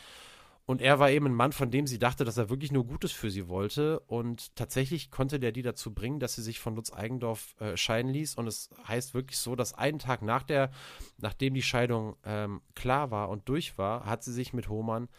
Und 0.73 0.81
er 0.81 0.99
war 0.99 1.11
eben 1.11 1.27
ein 1.27 1.35
Mann, 1.35 1.53
von 1.53 1.71
dem 1.71 1.87
sie 1.87 1.99
dachte, 1.99 2.25
dass 2.25 2.39
er 2.39 2.49
wirklich 2.49 2.73
nur 2.73 2.87
Gutes 2.87 3.13
für 3.13 3.31
sie 3.31 3.47
wollte. 3.47 4.01
Und 4.01 4.57
tatsächlich 4.57 5.11
konnte 5.11 5.39
der 5.39 5.53
die 5.53 5.61
dazu 5.61 5.93
bringen, 5.93 6.19
dass 6.19 6.35
sie 6.35 6.41
sich 6.41 6.61
von 6.61 6.77
Lutz 6.77 6.91
Eigendorf 6.91 7.55
äh, 7.61 7.77
scheiden 7.77 8.11
ließ. 8.11 8.37
Und 8.37 8.47
es 8.47 8.71
heißt 8.89 9.13
wirklich 9.13 9.37
so, 9.37 9.55
dass 9.55 9.75
einen 9.75 9.99
Tag 9.99 10.23
nach 10.23 10.43
der, 10.43 10.71
nachdem 11.19 11.53
die 11.53 11.61
Scheidung 11.61 12.17
ähm, 12.25 12.63
klar 12.75 13.11
war 13.11 13.29
und 13.29 13.51
durch 13.51 13.77
war, 13.77 14.07
hat 14.07 14.25
sie 14.25 14.33
sich 14.33 14.55
mit 14.55 14.71
Hohmann 14.71 15.11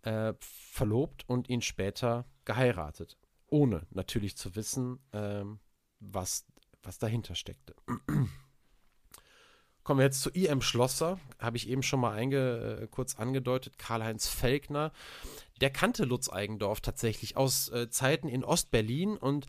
äh, 0.00 0.32
verlobt 0.40 1.28
und 1.28 1.50
ihn 1.50 1.60
später 1.60 2.24
geheiratet. 2.46 3.18
Ohne 3.48 3.82
natürlich 3.90 4.38
zu 4.38 4.56
wissen, 4.56 4.98
ähm, 5.12 5.58
was, 6.00 6.46
was 6.82 6.96
dahinter 6.96 7.34
steckte. 7.34 7.74
Kommen 9.84 9.98
wir 9.98 10.04
jetzt 10.04 10.22
zu 10.22 10.30
IM 10.30 10.62
Schlosser, 10.62 11.18
habe 11.40 11.56
ich 11.56 11.68
eben 11.68 11.82
schon 11.82 12.00
mal 12.00 12.12
einge, 12.12 12.82
äh, 12.82 12.86
kurz 12.86 13.16
angedeutet, 13.16 13.78
Karl-Heinz 13.78 14.28
Felkner. 14.28 14.92
Der 15.60 15.70
kannte 15.70 16.04
Lutz 16.04 16.28
Eigendorf 16.28 16.80
tatsächlich 16.80 17.36
aus 17.36 17.68
äh, 17.68 17.90
Zeiten 17.90 18.28
in 18.28 18.44
Ostberlin 18.44 19.16
und 19.16 19.46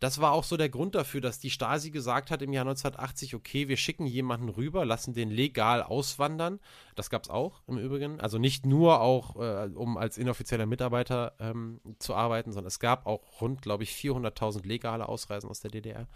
das 0.00 0.20
war 0.20 0.32
auch 0.32 0.44
so 0.44 0.56
der 0.56 0.68
Grund 0.68 0.94
dafür, 0.94 1.20
dass 1.20 1.38
die 1.38 1.50
Stasi 1.50 1.90
gesagt 1.90 2.30
hat 2.30 2.42
im 2.42 2.52
Jahr 2.52 2.66
1980, 2.66 3.34
okay, 3.34 3.68
wir 3.68 3.76
schicken 3.76 4.06
jemanden 4.06 4.48
rüber, 4.48 4.84
lassen 4.84 5.14
den 5.14 5.30
legal 5.30 5.82
auswandern. 5.82 6.60
Das 6.94 7.08
gab 7.08 7.22
es 7.22 7.30
auch 7.30 7.62
im 7.66 7.78
Übrigen. 7.78 8.20
Also 8.20 8.38
nicht 8.38 8.66
nur 8.66 9.00
auch, 9.00 9.36
äh, 9.36 9.70
um 9.74 9.96
als 9.96 10.18
inoffizieller 10.18 10.66
Mitarbeiter 10.66 11.34
ähm, 11.38 11.80
zu 11.98 12.14
arbeiten, 12.14 12.52
sondern 12.52 12.68
es 12.68 12.80
gab 12.80 13.06
auch 13.06 13.40
rund, 13.40 13.62
glaube 13.62 13.84
ich, 13.84 13.92
400.000 13.92 14.66
legale 14.66 15.08
Ausreisen 15.08 15.48
aus 15.48 15.60
der 15.60 15.70
DDR. 15.70 16.06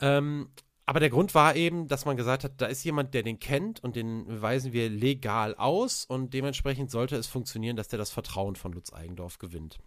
Ähm, 0.00 0.48
aber 0.86 1.00
der 1.00 1.10
Grund 1.10 1.34
war 1.34 1.54
eben, 1.56 1.86
dass 1.88 2.04
man 2.04 2.16
gesagt 2.16 2.44
hat, 2.44 2.60
da 2.60 2.66
ist 2.66 2.82
jemand, 2.84 3.14
der 3.14 3.22
den 3.22 3.38
kennt 3.38 3.82
und 3.82 3.96
den 3.96 4.24
weisen 4.42 4.72
wir 4.72 4.88
legal 4.88 5.54
aus 5.54 6.04
und 6.04 6.34
dementsprechend 6.34 6.90
sollte 6.90 7.16
es 7.16 7.26
funktionieren, 7.26 7.76
dass 7.76 7.88
der 7.88 7.98
das 7.98 8.10
Vertrauen 8.10 8.56
von 8.56 8.72
Lutz 8.72 8.92
Eigendorf 8.92 9.38
gewinnt. 9.38 9.78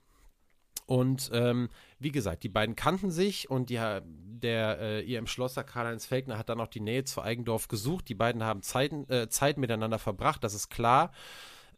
Und 0.86 1.30
ähm, 1.34 1.70
wie 2.00 2.12
gesagt, 2.12 2.44
die 2.44 2.50
beiden 2.50 2.76
kannten 2.76 3.10
sich 3.10 3.50
und 3.50 3.70
die, 3.70 3.80
der 4.04 4.80
äh, 4.80 5.14
IM 5.14 5.28
Schlosser 5.28 5.64
Karl-Heinz 5.64 6.06
Felkner 6.06 6.38
hat 6.38 6.50
dann 6.50 6.60
auch 6.60 6.68
die 6.68 6.82
Nähe 6.82 7.06
zu 7.06 7.22
Eigendorf 7.22 7.68
gesucht. 7.68 8.10
Die 8.10 8.16
beiden 8.16 8.44
haben 8.44 8.62
Zeiten, 8.62 9.10
äh, 9.10 9.30
Zeit 9.30 9.58
miteinander 9.58 10.00
verbracht, 10.00 10.44
das 10.44 10.54
ist 10.54 10.70
klar. 10.70 11.12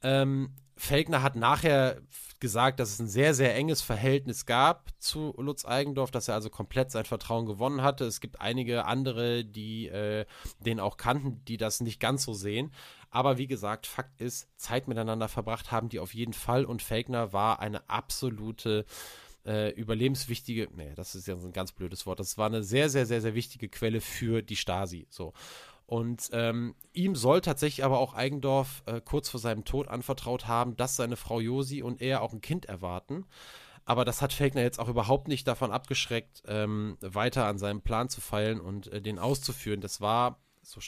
Ähm, 0.01 0.55
Felkner 0.77 1.23
hat 1.23 1.35
nachher 1.35 2.01
gesagt, 2.39 2.79
dass 2.79 2.91
es 2.91 2.99
ein 2.99 3.07
sehr, 3.07 3.33
sehr 3.33 3.55
enges 3.55 3.81
Verhältnis 3.81 4.45
gab 4.45 4.89
zu 4.99 5.33
Lutz 5.37 5.65
Eigendorf, 5.65 6.11
dass 6.11 6.27
er 6.27 6.35
also 6.35 6.49
komplett 6.49 6.91
sein 6.91 7.05
Vertrauen 7.05 7.45
gewonnen 7.45 7.81
hatte. 7.81 8.05
Es 8.05 8.19
gibt 8.19 8.41
einige 8.41 8.85
andere, 8.85 9.45
die 9.45 9.87
äh, 9.87 10.25
den 10.59 10.79
auch 10.79 10.97
kannten, 10.97 11.43
die 11.45 11.57
das 11.57 11.79
nicht 11.79 11.99
ganz 11.99 12.23
so 12.23 12.33
sehen. 12.33 12.71
Aber 13.09 13.37
wie 13.37 13.47
gesagt, 13.47 13.87
Fakt 13.87 14.19
ist, 14.19 14.49
Zeit 14.57 14.89
miteinander 14.89 15.29
verbracht 15.29 15.71
haben 15.71 15.87
die 15.87 15.99
auf 15.99 16.13
jeden 16.13 16.33
Fall 16.33 16.65
und 16.65 16.81
Felkner 16.81 17.31
war 17.31 17.61
eine 17.61 17.89
absolute 17.89 18.85
äh, 19.45 19.71
überlebenswichtige, 19.71 20.67
nee, 20.75 20.93
das 20.95 21.15
ist 21.15 21.27
ja 21.27 21.35
ein 21.35 21.53
ganz 21.53 21.71
blödes 21.71 22.05
Wort, 22.05 22.19
das 22.19 22.37
war 22.37 22.47
eine 22.47 22.63
sehr, 22.63 22.89
sehr, 22.89 23.05
sehr, 23.05 23.21
sehr 23.21 23.35
wichtige 23.35 23.69
Quelle 23.69 24.01
für 24.01 24.41
die 24.41 24.55
Stasi. 24.55 25.07
So. 25.09 25.33
Und 25.87 26.29
ähm, 26.33 26.75
ihm 26.93 27.15
soll 27.15 27.41
tatsächlich 27.41 27.85
aber 27.85 27.99
auch 27.99 28.15
Eigendorf 28.15 28.81
äh, 28.87 29.01
kurz 29.01 29.29
vor 29.29 29.39
seinem 29.39 29.65
Tod 29.65 29.87
anvertraut 29.87 30.47
haben, 30.47 30.75
dass 30.75 30.95
seine 30.95 31.15
Frau 31.15 31.39
Josi 31.39 31.83
und 31.83 32.01
er 32.01 32.21
auch 32.21 32.33
ein 32.33 32.41
Kind 32.41 32.65
erwarten. 32.65 33.25
Aber 33.85 34.03
das 34.03 34.21
hat 34.21 34.33
Felkner 34.33 34.61
jetzt 34.61 34.79
auch 34.79 34.89
überhaupt 34.89 35.27
nicht 35.27 35.47
davon 35.47 35.71
abgeschreckt, 35.71 36.41
ähm, 36.47 36.97
weiter 37.01 37.45
an 37.45 37.59
seinem 37.59 37.81
Plan 37.81 38.09
zu 38.09 38.19
feilen 38.19 38.59
und 38.59 38.87
äh, 38.87 38.99
den 38.99 39.19
auszuführen. 39.19 39.79
Das 39.79 40.01
war, 40.01 40.39
so 40.63 40.81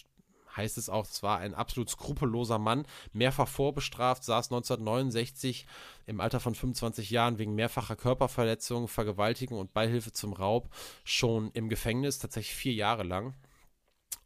heißt 0.58 0.80
es 0.80 0.90
auch, 0.90 1.06
es 1.06 1.22
war 1.22 1.38
ein 1.38 1.54
absolut 1.54 1.92
skrupelloser 1.92 2.58
Mann, 2.58 2.88
mehrfach 3.14 3.48
vorbestraft, 3.48 4.24
saß 4.24 4.48
1969 4.48 5.68
im 6.08 6.20
Alter 6.20 6.40
von 6.40 6.56
25 6.56 7.12
Jahren 7.12 7.38
wegen 7.38 7.54
mehrfacher 7.54 7.96
Körperverletzung, 7.96 8.88
Vergewaltigung 8.88 9.60
und 9.60 9.74
Beihilfe 9.74 10.12
zum 10.12 10.34
Raub 10.34 10.70
schon 11.04 11.52
im 11.52 11.70
Gefängnis, 11.70 12.18
tatsächlich 12.18 12.56
vier 12.56 12.74
Jahre 12.74 13.04
lang. 13.04 13.36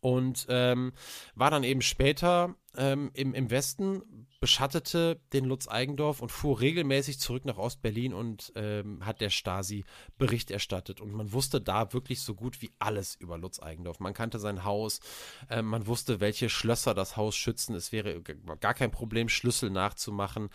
Und 0.01 0.47
ähm, 0.49 0.93
war 1.35 1.51
dann 1.51 1.63
eben 1.63 1.81
später 1.81 2.55
ähm, 2.75 3.11
im, 3.13 3.33
im 3.35 3.51
Westen, 3.51 4.01
beschattete 4.39 5.21
den 5.33 5.45
Lutz 5.45 5.67
Eigendorf 5.67 6.21
und 6.21 6.31
fuhr 6.31 6.59
regelmäßig 6.59 7.19
zurück 7.19 7.45
nach 7.45 7.57
Ostberlin 7.57 8.11
und 8.13 8.51
ähm, 8.55 9.05
hat 9.05 9.21
der 9.21 9.29
Stasi 9.29 9.85
Bericht 10.17 10.49
erstattet. 10.49 11.01
Und 11.01 11.13
man 11.13 11.31
wusste 11.31 11.61
da 11.61 11.93
wirklich 11.93 12.21
so 12.21 12.33
gut 12.33 12.63
wie 12.63 12.71
alles 12.79 13.15
über 13.15 13.37
Lutz 13.37 13.61
Eigendorf. 13.61 13.99
Man 13.99 14.15
kannte 14.15 14.39
sein 14.39 14.63
Haus, 14.63 15.01
äh, 15.49 15.61
man 15.61 15.85
wusste, 15.85 16.19
welche 16.19 16.49
Schlösser 16.49 16.95
das 16.95 17.15
Haus 17.15 17.35
schützen. 17.35 17.75
Es 17.75 17.91
wäre 17.91 18.21
gar 18.59 18.73
kein 18.73 18.89
Problem, 18.89 19.29
Schlüssel 19.29 19.69
nachzumachen. 19.69 20.49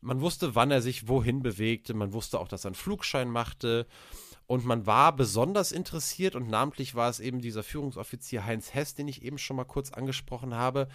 Man 0.00 0.20
wusste, 0.20 0.54
wann 0.54 0.70
er 0.70 0.82
sich 0.82 1.06
wohin 1.06 1.42
bewegte. 1.42 1.94
Man 1.94 2.12
wusste 2.12 2.40
auch, 2.40 2.48
dass 2.48 2.64
er 2.64 2.70
einen 2.70 2.74
Flugschein 2.74 3.30
machte. 3.30 3.86
Und 4.48 4.64
man 4.64 4.86
war 4.86 5.14
besonders 5.14 5.72
interessiert 5.72 6.34
und 6.34 6.48
namentlich 6.48 6.94
war 6.94 7.10
es 7.10 7.20
eben 7.20 7.42
dieser 7.42 7.62
Führungsoffizier 7.62 8.46
Heinz 8.46 8.72
Hess, 8.72 8.94
den 8.94 9.06
ich 9.06 9.22
eben 9.22 9.36
schon 9.36 9.56
mal 9.56 9.64
kurz 9.64 9.92
angesprochen 9.92 10.54
habe. 10.54 10.88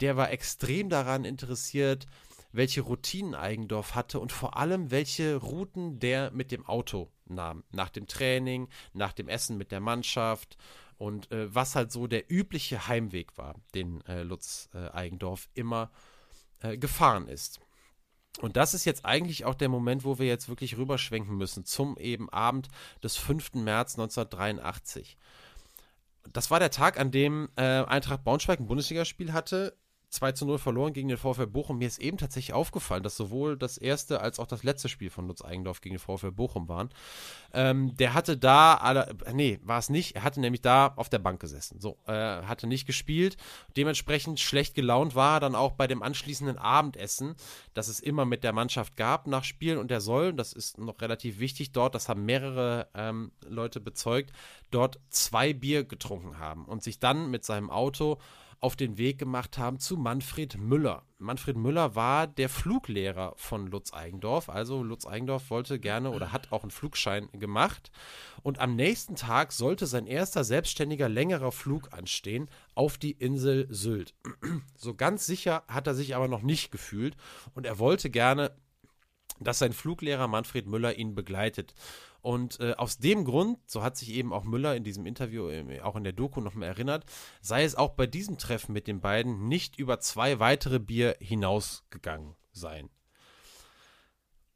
Der 0.00 0.16
war 0.16 0.32
extrem 0.32 0.90
daran 0.90 1.24
interessiert, 1.24 2.06
welche 2.50 2.80
Routinen 2.80 3.36
Eigendorf 3.36 3.94
hatte 3.94 4.18
und 4.18 4.32
vor 4.32 4.56
allem, 4.56 4.90
welche 4.90 5.36
Routen 5.36 6.00
der 6.00 6.32
mit 6.32 6.50
dem 6.50 6.66
Auto 6.66 7.08
nahm. 7.26 7.62
Nach 7.70 7.90
dem 7.90 8.08
Training, 8.08 8.68
nach 8.92 9.12
dem 9.12 9.28
Essen 9.28 9.56
mit 9.56 9.70
der 9.70 9.80
Mannschaft 9.80 10.56
und 10.98 11.30
äh, 11.30 11.54
was 11.54 11.76
halt 11.76 11.92
so 11.92 12.08
der 12.08 12.28
übliche 12.28 12.88
Heimweg 12.88 13.38
war, 13.38 13.54
den 13.76 14.04
äh, 14.06 14.24
Lutz 14.24 14.68
äh, 14.74 14.90
Eigendorf 14.90 15.48
immer 15.54 15.92
äh, 16.58 16.76
gefahren 16.76 17.28
ist. 17.28 17.60
Und 18.40 18.56
das 18.56 18.74
ist 18.74 18.84
jetzt 18.84 19.04
eigentlich 19.04 19.44
auch 19.44 19.54
der 19.54 19.68
Moment, 19.68 20.04
wo 20.04 20.18
wir 20.18 20.26
jetzt 20.26 20.48
wirklich 20.48 20.76
rüberschwenken 20.76 21.36
müssen 21.36 21.64
zum 21.64 21.96
eben 21.96 22.28
Abend 22.30 22.68
des 23.02 23.16
5. 23.16 23.54
März 23.54 23.94
1983. 23.94 25.16
Das 26.32 26.50
war 26.50 26.58
der 26.58 26.70
Tag, 26.70 26.98
an 27.00 27.10
dem 27.10 27.48
äh, 27.56 27.62
Eintracht 27.62 28.24
Braunschweig 28.24 28.60
ein 28.60 28.66
Bundesligaspiel 28.66 29.32
hatte 29.32 29.76
2 30.10 30.32
zu 30.32 30.46
0 30.46 30.58
verloren 30.58 30.92
gegen 30.92 31.08
den 31.08 31.18
VfL 31.18 31.46
Bochum. 31.46 31.78
Mir 31.78 31.88
ist 31.88 31.98
eben 31.98 32.16
tatsächlich 32.16 32.54
aufgefallen, 32.54 33.02
dass 33.02 33.16
sowohl 33.16 33.56
das 33.56 33.76
erste 33.76 34.20
als 34.20 34.38
auch 34.38 34.46
das 34.46 34.62
letzte 34.62 34.88
Spiel 34.88 35.10
von 35.10 35.26
Lutz 35.26 35.44
Eigendorf 35.44 35.80
gegen 35.80 35.96
den 35.96 36.00
VfL 36.00 36.30
Bochum 36.30 36.68
waren. 36.68 36.90
Ähm, 37.52 37.96
der 37.96 38.14
hatte 38.14 38.36
da, 38.36 38.74
alle, 38.74 39.14
nee, 39.32 39.58
war 39.62 39.78
es 39.78 39.90
nicht. 39.90 40.16
Er 40.16 40.22
hatte 40.22 40.40
nämlich 40.40 40.62
da 40.62 40.92
auf 40.96 41.08
der 41.08 41.18
Bank 41.18 41.40
gesessen. 41.40 41.80
So, 41.80 41.98
äh, 42.06 42.12
hatte 42.12 42.66
nicht 42.66 42.86
gespielt. 42.86 43.36
Dementsprechend 43.76 44.40
schlecht 44.40 44.74
gelaunt 44.74 45.14
war 45.14 45.36
er 45.36 45.40
dann 45.40 45.54
auch 45.54 45.72
bei 45.72 45.86
dem 45.86 46.02
anschließenden 46.02 46.56
Abendessen, 46.56 47.34
das 47.74 47.88
es 47.88 48.00
immer 48.00 48.24
mit 48.24 48.44
der 48.44 48.52
Mannschaft 48.52 48.96
gab 48.96 49.26
nach 49.26 49.44
Spielen. 49.44 49.78
Und 49.78 49.90
er 49.90 50.00
soll, 50.00 50.32
das 50.32 50.52
ist 50.52 50.78
noch 50.78 51.00
relativ 51.00 51.40
wichtig 51.40 51.72
dort, 51.72 51.94
das 51.94 52.08
haben 52.08 52.24
mehrere 52.24 52.88
ähm, 52.94 53.32
Leute 53.46 53.80
bezeugt, 53.80 54.32
dort 54.70 55.00
zwei 55.10 55.52
Bier 55.52 55.84
getrunken 55.84 56.38
haben 56.38 56.64
und 56.64 56.82
sich 56.82 57.00
dann 57.00 57.30
mit 57.30 57.44
seinem 57.44 57.70
Auto 57.70 58.18
auf 58.60 58.76
den 58.76 58.98
Weg 58.98 59.18
gemacht 59.18 59.58
haben 59.58 59.78
zu 59.78 59.96
Manfred 59.96 60.58
Müller. 60.58 61.02
Manfred 61.18 61.56
Müller 61.56 61.94
war 61.94 62.26
der 62.26 62.48
Fluglehrer 62.48 63.34
von 63.36 63.66
Lutz 63.66 63.92
Eigendorf. 63.92 64.48
Also 64.48 64.82
Lutz 64.82 65.06
Eigendorf 65.06 65.50
wollte 65.50 65.78
gerne 65.78 66.10
oder 66.10 66.32
hat 66.32 66.52
auch 66.52 66.62
einen 66.62 66.70
Flugschein 66.70 67.28
gemacht. 67.32 67.90
Und 68.42 68.58
am 68.58 68.76
nächsten 68.76 69.16
Tag 69.16 69.52
sollte 69.52 69.86
sein 69.86 70.06
erster 70.06 70.44
selbstständiger 70.44 71.08
längerer 71.08 71.52
Flug 71.52 71.92
anstehen 71.92 72.48
auf 72.74 72.98
die 72.98 73.12
Insel 73.12 73.66
Sylt. 73.70 74.14
So 74.76 74.94
ganz 74.94 75.26
sicher 75.26 75.64
hat 75.68 75.86
er 75.86 75.94
sich 75.94 76.14
aber 76.14 76.28
noch 76.28 76.42
nicht 76.42 76.70
gefühlt 76.70 77.16
und 77.54 77.66
er 77.66 77.78
wollte 77.78 78.10
gerne 78.10 78.52
dass 79.40 79.58
sein 79.58 79.72
Fluglehrer 79.72 80.28
Manfred 80.28 80.66
Müller 80.66 80.96
ihn 80.96 81.14
begleitet. 81.14 81.74
Und 82.22 82.58
äh, 82.60 82.72
aus 82.72 82.98
dem 82.98 83.24
Grund, 83.24 83.58
so 83.66 83.82
hat 83.82 83.96
sich 83.96 84.10
eben 84.10 84.32
auch 84.32 84.44
Müller 84.44 84.74
in 84.74 84.82
diesem 84.82 85.06
Interview, 85.06 85.48
äh, 85.48 85.80
auch 85.80 85.96
in 85.96 86.04
der 86.04 86.12
Doku 86.12 86.40
nochmal 86.40 86.68
erinnert, 86.68 87.04
sei 87.40 87.62
es 87.62 87.76
auch 87.76 87.90
bei 87.90 88.06
diesem 88.06 88.38
Treffen 88.38 88.72
mit 88.72 88.88
den 88.88 89.00
beiden 89.00 89.48
nicht 89.48 89.78
über 89.78 90.00
zwei 90.00 90.40
weitere 90.40 90.80
Bier 90.80 91.16
hinausgegangen 91.20 92.34
sein. 92.52 92.90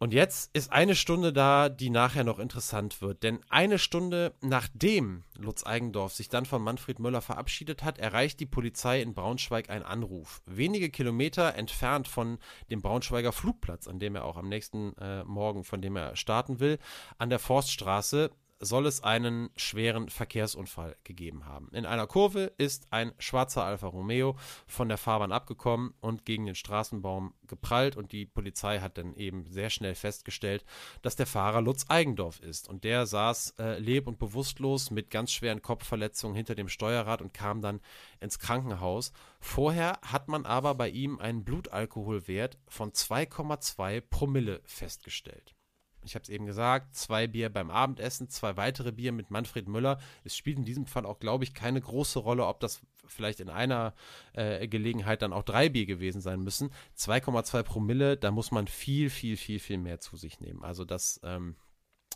Und 0.02 0.14
jetzt 0.14 0.48
ist 0.54 0.72
eine 0.72 0.94
Stunde 0.94 1.30
da, 1.30 1.68
die 1.68 1.90
nachher 1.90 2.24
noch 2.24 2.38
interessant 2.38 3.02
wird. 3.02 3.22
Denn 3.22 3.40
eine 3.50 3.78
Stunde 3.78 4.32
nachdem 4.40 5.24
Lutz 5.36 5.66
Eigendorf 5.66 6.14
sich 6.14 6.30
dann 6.30 6.46
von 6.46 6.62
Manfred 6.62 6.98
Müller 6.98 7.20
verabschiedet 7.20 7.84
hat, 7.84 7.98
erreicht 7.98 8.40
die 8.40 8.46
Polizei 8.46 9.02
in 9.02 9.12
Braunschweig 9.12 9.68
einen 9.68 9.84
Anruf. 9.84 10.40
Wenige 10.46 10.88
Kilometer 10.88 11.54
entfernt 11.54 12.08
von 12.08 12.38
dem 12.70 12.80
Braunschweiger 12.80 13.32
Flugplatz, 13.32 13.88
an 13.88 13.98
dem 13.98 14.16
er 14.16 14.24
auch 14.24 14.38
am 14.38 14.48
nächsten 14.48 14.96
äh, 14.96 15.22
Morgen, 15.24 15.64
von 15.64 15.82
dem 15.82 15.96
er 15.96 16.16
starten 16.16 16.60
will, 16.60 16.78
an 17.18 17.28
der 17.28 17.38
Forststraße 17.38 18.30
soll 18.60 18.86
es 18.86 19.02
einen 19.02 19.48
schweren 19.56 20.10
Verkehrsunfall 20.10 20.96
gegeben 21.02 21.46
haben. 21.46 21.68
In 21.72 21.86
einer 21.86 22.06
Kurve 22.06 22.52
ist 22.58 22.86
ein 22.90 23.12
schwarzer 23.18 23.64
Alfa 23.64 23.86
Romeo 23.86 24.36
von 24.66 24.88
der 24.88 24.98
Fahrbahn 24.98 25.32
abgekommen 25.32 25.94
und 26.00 26.26
gegen 26.26 26.44
den 26.44 26.54
Straßenbaum 26.54 27.32
geprallt 27.46 27.96
und 27.96 28.12
die 28.12 28.26
Polizei 28.26 28.80
hat 28.80 28.98
dann 28.98 29.14
eben 29.14 29.46
sehr 29.46 29.70
schnell 29.70 29.94
festgestellt, 29.94 30.64
dass 31.00 31.16
der 31.16 31.26
Fahrer 31.26 31.62
Lutz 31.62 31.86
Eigendorf 31.88 32.40
ist 32.40 32.68
und 32.68 32.84
der 32.84 33.06
saß 33.06 33.54
äh, 33.58 33.78
leb- 33.78 34.06
und 34.06 34.18
bewusstlos 34.18 34.90
mit 34.90 35.10
ganz 35.10 35.32
schweren 35.32 35.62
Kopfverletzungen 35.62 36.36
hinter 36.36 36.54
dem 36.54 36.68
Steuerrad 36.68 37.22
und 37.22 37.32
kam 37.32 37.62
dann 37.62 37.80
ins 38.20 38.38
Krankenhaus. 38.38 39.12
Vorher 39.40 39.98
hat 40.02 40.28
man 40.28 40.44
aber 40.44 40.74
bei 40.74 40.90
ihm 40.90 41.18
einen 41.18 41.44
Blutalkoholwert 41.44 42.58
von 42.68 42.92
2,2 42.92 44.02
Promille 44.02 44.60
festgestellt 44.64 45.54
ich 46.02 46.14
habe 46.14 46.22
es 46.22 46.28
eben 46.28 46.46
gesagt, 46.46 46.94
zwei 46.94 47.26
Bier 47.26 47.50
beim 47.50 47.70
Abendessen, 47.70 48.28
zwei 48.28 48.56
weitere 48.56 48.92
Bier 48.92 49.12
mit 49.12 49.30
Manfred 49.30 49.68
Müller. 49.68 49.98
Es 50.24 50.36
spielt 50.36 50.58
in 50.58 50.64
diesem 50.64 50.86
Fall 50.86 51.06
auch, 51.06 51.18
glaube 51.18 51.44
ich, 51.44 51.54
keine 51.54 51.80
große 51.80 52.18
Rolle, 52.18 52.46
ob 52.46 52.60
das 52.60 52.80
vielleicht 53.06 53.40
in 53.40 53.50
einer 53.50 53.94
äh, 54.32 54.66
Gelegenheit 54.68 55.22
dann 55.22 55.32
auch 55.32 55.42
drei 55.42 55.68
Bier 55.68 55.86
gewesen 55.86 56.20
sein 56.20 56.40
müssen. 56.40 56.70
2,2 56.96 57.62
Promille, 57.62 58.16
da 58.16 58.30
muss 58.30 58.50
man 58.50 58.66
viel, 58.66 59.10
viel, 59.10 59.36
viel, 59.36 59.58
viel 59.58 59.78
mehr 59.78 60.00
zu 60.00 60.16
sich 60.16 60.40
nehmen. 60.40 60.62
Also 60.62 60.84
das 60.84 61.20
ähm, 61.24 61.56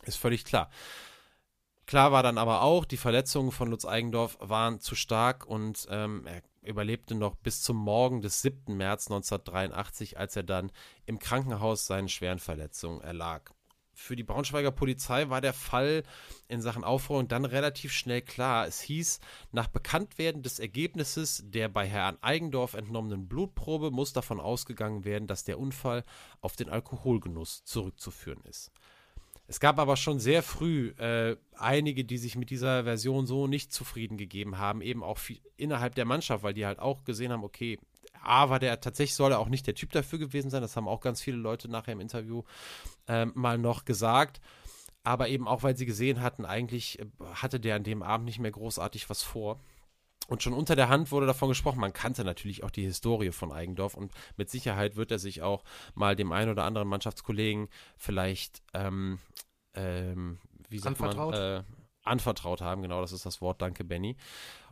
ist 0.04 0.16
völlig 0.16 0.44
klar. 0.44 0.70
Klar 1.86 2.12
war 2.12 2.22
dann 2.22 2.38
aber 2.38 2.62
auch, 2.62 2.86
die 2.86 2.96
Verletzungen 2.96 3.52
von 3.52 3.68
Lutz 3.68 3.84
Eigendorf 3.84 4.38
waren 4.40 4.80
zu 4.80 4.94
stark 4.94 5.46
und 5.46 5.86
ähm, 5.90 6.26
er 6.26 6.42
überlebte 6.62 7.14
noch 7.14 7.34
bis 7.34 7.60
zum 7.60 7.76
Morgen 7.76 8.22
des 8.22 8.40
7. 8.40 8.74
März 8.74 9.08
1983, 9.08 10.18
als 10.18 10.34
er 10.34 10.44
dann 10.44 10.72
im 11.04 11.18
Krankenhaus 11.18 11.86
seinen 11.86 12.08
schweren 12.08 12.38
Verletzungen 12.38 13.02
erlag. 13.02 13.50
Für 13.94 14.16
die 14.16 14.24
Braunschweiger 14.24 14.70
Polizei 14.70 15.28
war 15.28 15.40
der 15.40 15.52
Fall 15.52 16.02
in 16.48 16.60
Sachen 16.60 16.84
Aufräumung 16.84 17.28
dann 17.28 17.44
relativ 17.44 17.92
schnell 17.92 18.22
klar. 18.22 18.66
Es 18.66 18.80
hieß, 18.80 19.20
nach 19.52 19.68
Bekanntwerden 19.68 20.42
des 20.42 20.58
Ergebnisses 20.58 21.42
der 21.46 21.68
bei 21.68 21.86
Herrn 21.86 22.18
Eigendorf 22.20 22.74
entnommenen 22.74 23.28
Blutprobe 23.28 23.90
muss 23.90 24.12
davon 24.12 24.40
ausgegangen 24.40 25.04
werden, 25.04 25.26
dass 25.28 25.44
der 25.44 25.58
Unfall 25.58 26.04
auf 26.40 26.56
den 26.56 26.68
Alkoholgenuss 26.68 27.64
zurückzuführen 27.64 28.42
ist. 28.44 28.70
Es 29.46 29.60
gab 29.60 29.78
aber 29.78 29.96
schon 29.96 30.20
sehr 30.20 30.42
früh 30.42 30.88
äh, 30.98 31.36
einige, 31.56 32.04
die 32.04 32.16
sich 32.18 32.34
mit 32.36 32.50
dieser 32.50 32.84
Version 32.84 33.26
so 33.26 33.46
nicht 33.46 33.72
zufrieden 33.72 34.16
gegeben 34.16 34.58
haben, 34.58 34.80
eben 34.80 35.02
auch 35.02 35.18
viel, 35.18 35.38
innerhalb 35.56 35.94
der 35.94 36.06
Mannschaft, 36.06 36.42
weil 36.42 36.54
die 36.54 36.64
halt 36.64 36.78
auch 36.78 37.04
gesehen 37.04 37.30
haben, 37.30 37.44
okay, 37.44 37.78
A 38.26 38.50
war 38.50 38.58
der 38.58 38.80
tatsächlich 38.80 39.14
soll 39.14 39.32
er 39.32 39.38
auch 39.38 39.48
nicht 39.48 39.66
der 39.66 39.74
Typ 39.74 39.92
dafür 39.92 40.18
gewesen 40.18 40.50
sein, 40.50 40.62
das 40.62 40.76
haben 40.76 40.88
auch 40.88 41.00
ganz 41.00 41.20
viele 41.20 41.36
Leute 41.36 41.68
nachher 41.68 41.92
im 41.92 42.00
Interview 42.00 42.42
ähm, 43.06 43.32
mal 43.34 43.58
noch 43.58 43.84
gesagt. 43.84 44.40
Aber 45.02 45.28
eben 45.28 45.46
auch, 45.46 45.62
weil 45.62 45.76
sie 45.76 45.86
gesehen 45.86 46.22
hatten, 46.22 46.46
eigentlich 46.46 46.98
äh, 46.98 47.06
hatte 47.34 47.60
der 47.60 47.76
an 47.76 47.84
dem 47.84 48.02
Abend 48.02 48.24
nicht 48.24 48.38
mehr 48.38 48.50
großartig 48.50 49.10
was 49.10 49.22
vor. 49.22 49.60
Und 50.26 50.42
schon 50.42 50.54
unter 50.54 50.74
der 50.74 50.88
Hand 50.88 51.12
wurde 51.12 51.26
davon 51.26 51.50
gesprochen, 51.50 51.80
man 51.80 51.92
kannte 51.92 52.24
natürlich 52.24 52.64
auch 52.64 52.70
die 52.70 52.84
Historie 52.84 53.30
von 53.30 53.52
Eigendorf 53.52 53.94
und 53.94 54.12
mit 54.38 54.48
Sicherheit 54.48 54.96
wird 54.96 55.10
er 55.10 55.18
sich 55.18 55.42
auch 55.42 55.64
mal 55.94 56.16
dem 56.16 56.32
einen 56.32 56.50
oder 56.50 56.64
anderen 56.64 56.88
Mannschaftskollegen 56.88 57.68
vielleicht, 57.98 58.62
ähm, 58.72 59.18
ähm, 59.74 60.38
wie 60.70 60.78
sagt 60.78 60.98
anvertraut. 60.98 61.34
man, 61.34 61.42
äh, 61.60 61.62
anvertraut 62.04 62.62
haben. 62.62 62.80
Genau, 62.80 63.02
das 63.02 63.12
ist 63.12 63.26
das 63.26 63.40
Wort. 63.42 63.60
Danke, 63.60 63.84
Benny. 63.84 64.16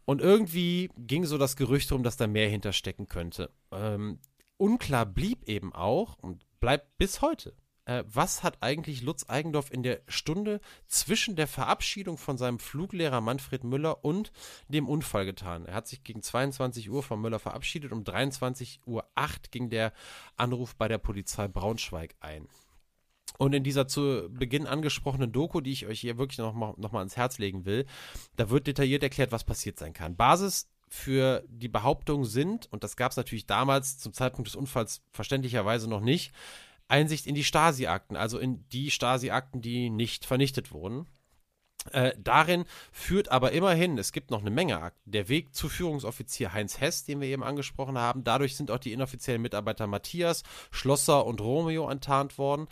Und 0.05 0.21
irgendwie 0.21 0.91
ging 0.97 1.25
so 1.25 1.39
das 1.39 1.57
Gerücht 1.57 1.91
rum, 1.93 2.03
dass 2.03 2.17
da 2.17 2.27
mehr 2.27 2.49
hinterstecken 2.49 3.09
könnte. 3.09 3.51
Ähm, 3.71 4.19
unklar 4.57 5.07
blieb 5.07 5.49
eben 5.49 5.73
auch 5.73 6.19
und 6.19 6.45
bleibt 6.61 6.99
bis 6.99 7.23
heute, 7.23 7.55
äh, 7.85 8.05
was 8.07 8.43
hat 8.43 8.59
eigentlich 8.63 9.03
Lutz 9.03 9.29
Eigendorf 9.29 9.73
in 9.73 9.83
der 9.83 10.03
Stunde 10.07 10.61
zwischen 10.87 11.35
der 11.35 11.49
Verabschiedung 11.49 12.17
von 12.17 12.39
seinem 12.39 12.59
Fluglehrer 12.59 13.21
Manfred 13.21 13.65
Müller 13.65 14.05
und 14.05 14.33
dem 14.69 14.89
Unfall 14.89 15.25
getan? 15.25 15.67
Er 15.67 15.75
hat 15.75 15.89
sich 15.89 16.05
gegen 16.05 16.23
22 16.23 16.91
Uhr 16.91 17.03
von 17.03 17.21
Müller 17.21 17.39
verabschiedet. 17.39 17.93
Um 17.93 18.05
23.08 18.05 18.79
Uhr 18.87 19.05
ging 19.51 19.71
der 19.71 19.93
Anruf 20.37 20.77
bei 20.77 20.89
der 20.89 20.99
Polizei 20.99 21.49
Braunschweig 21.49 22.15
ein. 22.21 22.49
Und 23.39 23.55
in 23.55 23.65
dieser 23.65 23.89
zu 23.89 24.29
Beginn 24.31 24.67
angesprochenen 24.67 25.33
Doku, 25.33 25.61
die 25.61 25.73
ich 25.73 25.87
euch 25.87 26.01
hier 26.01 26.19
wirklich 26.19 26.39
nochmal 26.39 26.75
noch 26.77 26.93
mal 26.93 27.01
ans 27.01 27.17
Herz 27.17 27.39
legen 27.39 27.65
will, 27.65 27.87
da 28.37 28.51
wird 28.51 28.67
detailliert 28.67 29.03
erklärt, 29.03 29.33
was 29.33 29.45
passiert 29.45 29.79
sein 29.79 29.93
kann. 29.93 30.17
Basis 30.17 30.69
für 30.89 31.43
die 31.49 31.69
Behauptung 31.69 32.25
sind, 32.25 32.71
und 32.71 32.85
das 32.85 32.97
gab 32.97 33.13
es 33.13 33.17
natürlich 33.17 33.47
damals 33.47 33.99
zum 33.99 34.13
Zeitpunkt 34.13 34.49
des 34.49 34.57
Unfalls 34.57 35.03
verständlicherweise 35.11 35.89
noch 35.89 36.03
nicht, 36.03 36.33
Einsicht 36.89 37.27
in 37.27 37.35
die 37.35 37.45
Stasi-Akten, 37.45 38.17
also 38.17 38.39
in 38.39 38.69
die 38.69 38.91
Stasi-Akten, 38.91 39.63
die 39.63 39.89
nicht 39.89 40.27
vernichtet 40.27 40.73
wurden. 40.73 41.07
Äh, 41.91 42.13
darin 42.17 42.65
führt 42.93 43.31
aber 43.31 43.53
immerhin, 43.53 43.99
es 43.99 44.13
gibt 44.13 44.31
noch 44.31 44.41
eine 44.41 44.53
Menge 44.53 44.81
Akten, 44.81 45.11
der 45.11 45.29
Weg 45.29 45.53
zu 45.53 45.69
Führungsoffizier 45.69 46.53
Heinz 46.53 46.81
Hess, 46.81 47.05
den 47.05 47.21
wir 47.21 47.27
eben 47.27 47.43
angesprochen 47.43 47.99
haben. 47.99 48.23
Dadurch 48.23 48.57
sind 48.57 48.71
auch 48.71 48.79
die 48.79 48.93
inoffiziellen 48.93 49.43
Mitarbeiter 49.43 49.89
Matthias, 49.89 50.45
Schlosser 50.71 51.27
und 51.27 51.41
Romeo 51.41 51.91
enttarnt 51.91 52.39
worden. 52.39 52.69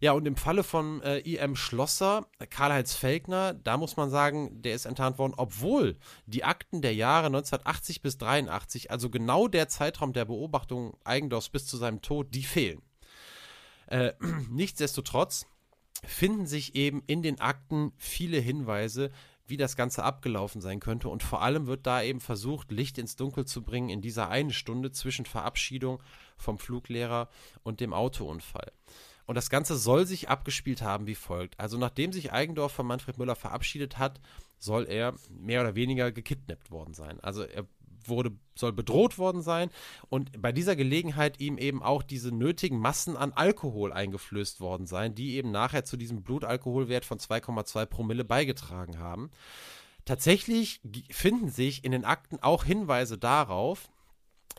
Ja, 0.00 0.12
und 0.12 0.26
im 0.26 0.36
Falle 0.36 0.64
von 0.64 1.02
äh, 1.02 1.18
IM 1.18 1.56
Schlosser, 1.56 2.26
Karl-Heinz 2.48 2.94
Felkner, 2.94 3.52
da 3.52 3.76
muss 3.76 3.98
man 3.98 4.08
sagen, 4.08 4.62
der 4.62 4.74
ist 4.74 4.86
enttarnt 4.86 5.18
worden, 5.18 5.34
obwohl 5.36 5.98
die 6.26 6.44
Akten 6.44 6.80
der 6.80 6.94
Jahre 6.94 7.26
1980 7.26 8.00
bis 8.00 8.16
83, 8.16 8.90
also 8.90 9.10
genau 9.10 9.46
der 9.46 9.68
Zeitraum 9.68 10.14
der 10.14 10.24
Beobachtung 10.24 10.96
Eigendorfs 11.04 11.50
bis 11.50 11.66
zu 11.66 11.76
seinem 11.76 12.00
Tod, 12.00 12.34
die 12.34 12.44
fehlen. 12.44 12.80
Äh, 13.88 14.12
nichtsdestotrotz 14.50 15.46
finden 16.04 16.46
sich 16.46 16.74
eben 16.74 17.02
in 17.06 17.22
den 17.22 17.40
Akten 17.40 17.92
viele 17.96 18.38
Hinweise, 18.38 19.10
wie 19.46 19.56
das 19.56 19.76
Ganze 19.76 20.02
abgelaufen 20.02 20.60
sein 20.60 20.80
könnte. 20.80 21.08
Und 21.08 21.22
vor 21.22 21.42
allem 21.42 21.66
wird 21.66 21.86
da 21.86 22.02
eben 22.02 22.20
versucht, 22.20 22.70
Licht 22.70 22.98
ins 22.98 23.16
Dunkel 23.16 23.44
zu 23.44 23.62
bringen 23.62 23.90
in 23.90 24.00
dieser 24.00 24.28
einen 24.28 24.52
Stunde 24.52 24.90
zwischen 24.90 25.26
Verabschiedung 25.26 26.02
vom 26.36 26.58
Fluglehrer 26.58 27.28
und 27.62 27.80
dem 27.80 27.92
Autounfall. 27.92 28.72
Und 29.26 29.36
das 29.36 29.50
Ganze 29.50 29.76
soll 29.76 30.06
sich 30.06 30.28
abgespielt 30.28 30.82
haben 30.82 31.06
wie 31.06 31.14
folgt. 31.14 31.58
Also 31.58 31.78
nachdem 31.78 32.12
sich 32.12 32.32
Eigendorf 32.32 32.72
von 32.72 32.86
Manfred 32.86 33.18
Müller 33.18 33.36
verabschiedet 33.36 33.98
hat, 33.98 34.20
soll 34.58 34.86
er 34.86 35.14
mehr 35.30 35.62
oder 35.62 35.74
weniger 35.74 36.12
gekidnappt 36.12 36.70
worden 36.70 36.94
sein. 36.94 37.20
Also 37.20 37.42
er 37.42 37.66
wurde, 38.08 38.32
soll 38.54 38.72
bedroht 38.72 39.18
worden 39.18 39.42
sein 39.42 39.70
und 40.08 40.40
bei 40.40 40.52
dieser 40.52 40.76
Gelegenheit 40.76 41.40
ihm 41.40 41.58
eben 41.58 41.82
auch 41.82 42.02
diese 42.02 42.32
nötigen 42.32 42.78
Massen 42.78 43.16
an 43.16 43.32
Alkohol 43.32 43.92
eingeflößt 43.92 44.60
worden 44.60 44.86
sein, 44.86 45.14
die 45.14 45.34
eben 45.34 45.50
nachher 45.50 45.84
zu 45.84 45.96
diesem 45.96 46.22
Blutalkoholwert 46.22 47.04
von 47.04 47.18
2,2 47.18 47.86
Promille 47.86 48.24
beigetragen 48.24 48.98
haben. 48.98 49.30
Tatsächlich 50.04 50.80
finden 51.10 51.48
sich 51.48 51.84
in 51.84 51.92
den 51.92 52.04
Akten 52.04 52.38
auch 52.40 52.64
Hinweise 52.64 53.16
darauf, 53.16 53.88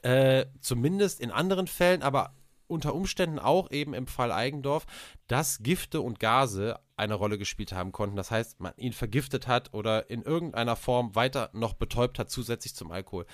äh, 0.02 0.46
zumindest 0.60 1.20
in 1.20 1.32
anderen 1.32 1.68
Fällen, 1.68 2.02
aber 2.02 2.34
unter 2.68 2.96
Umständen 2.96 3.40
auch 3.40 3.72
eben 3.72 3.94
im 3.94 4.08
Fall 4.08 4.32
Eigendorf, 4.32 4.86
dass 5.28 5.60
Gifte 5.60 6.02
und 6.02 6.20
Gase 6.20 6.80
eine 6.98 7.16
Rolle 7.16 7.38
gespielt 7.38 7.74
haben 7.74 7.92
konnten. 7.92 8.16
Das 8.16 8.32
heißt, 8.32 8.60
man 8.60 8.74
ihn 8.78 8.94
vergiftet 8.94 9.48
hat 9.48 9.74
oder 9.74 10.10
in 10.10 10.22
irgendeiner 10.22 10.76
Form 10.76 11.16
weiter 11.16 11.50
noch 11.54 11.74
betäubt 11.74 12.20
hat, 12.20 12.30
zusätzlich 12.30 12.76
zum 12.76 12.92
Alkohol. 12.92 13.26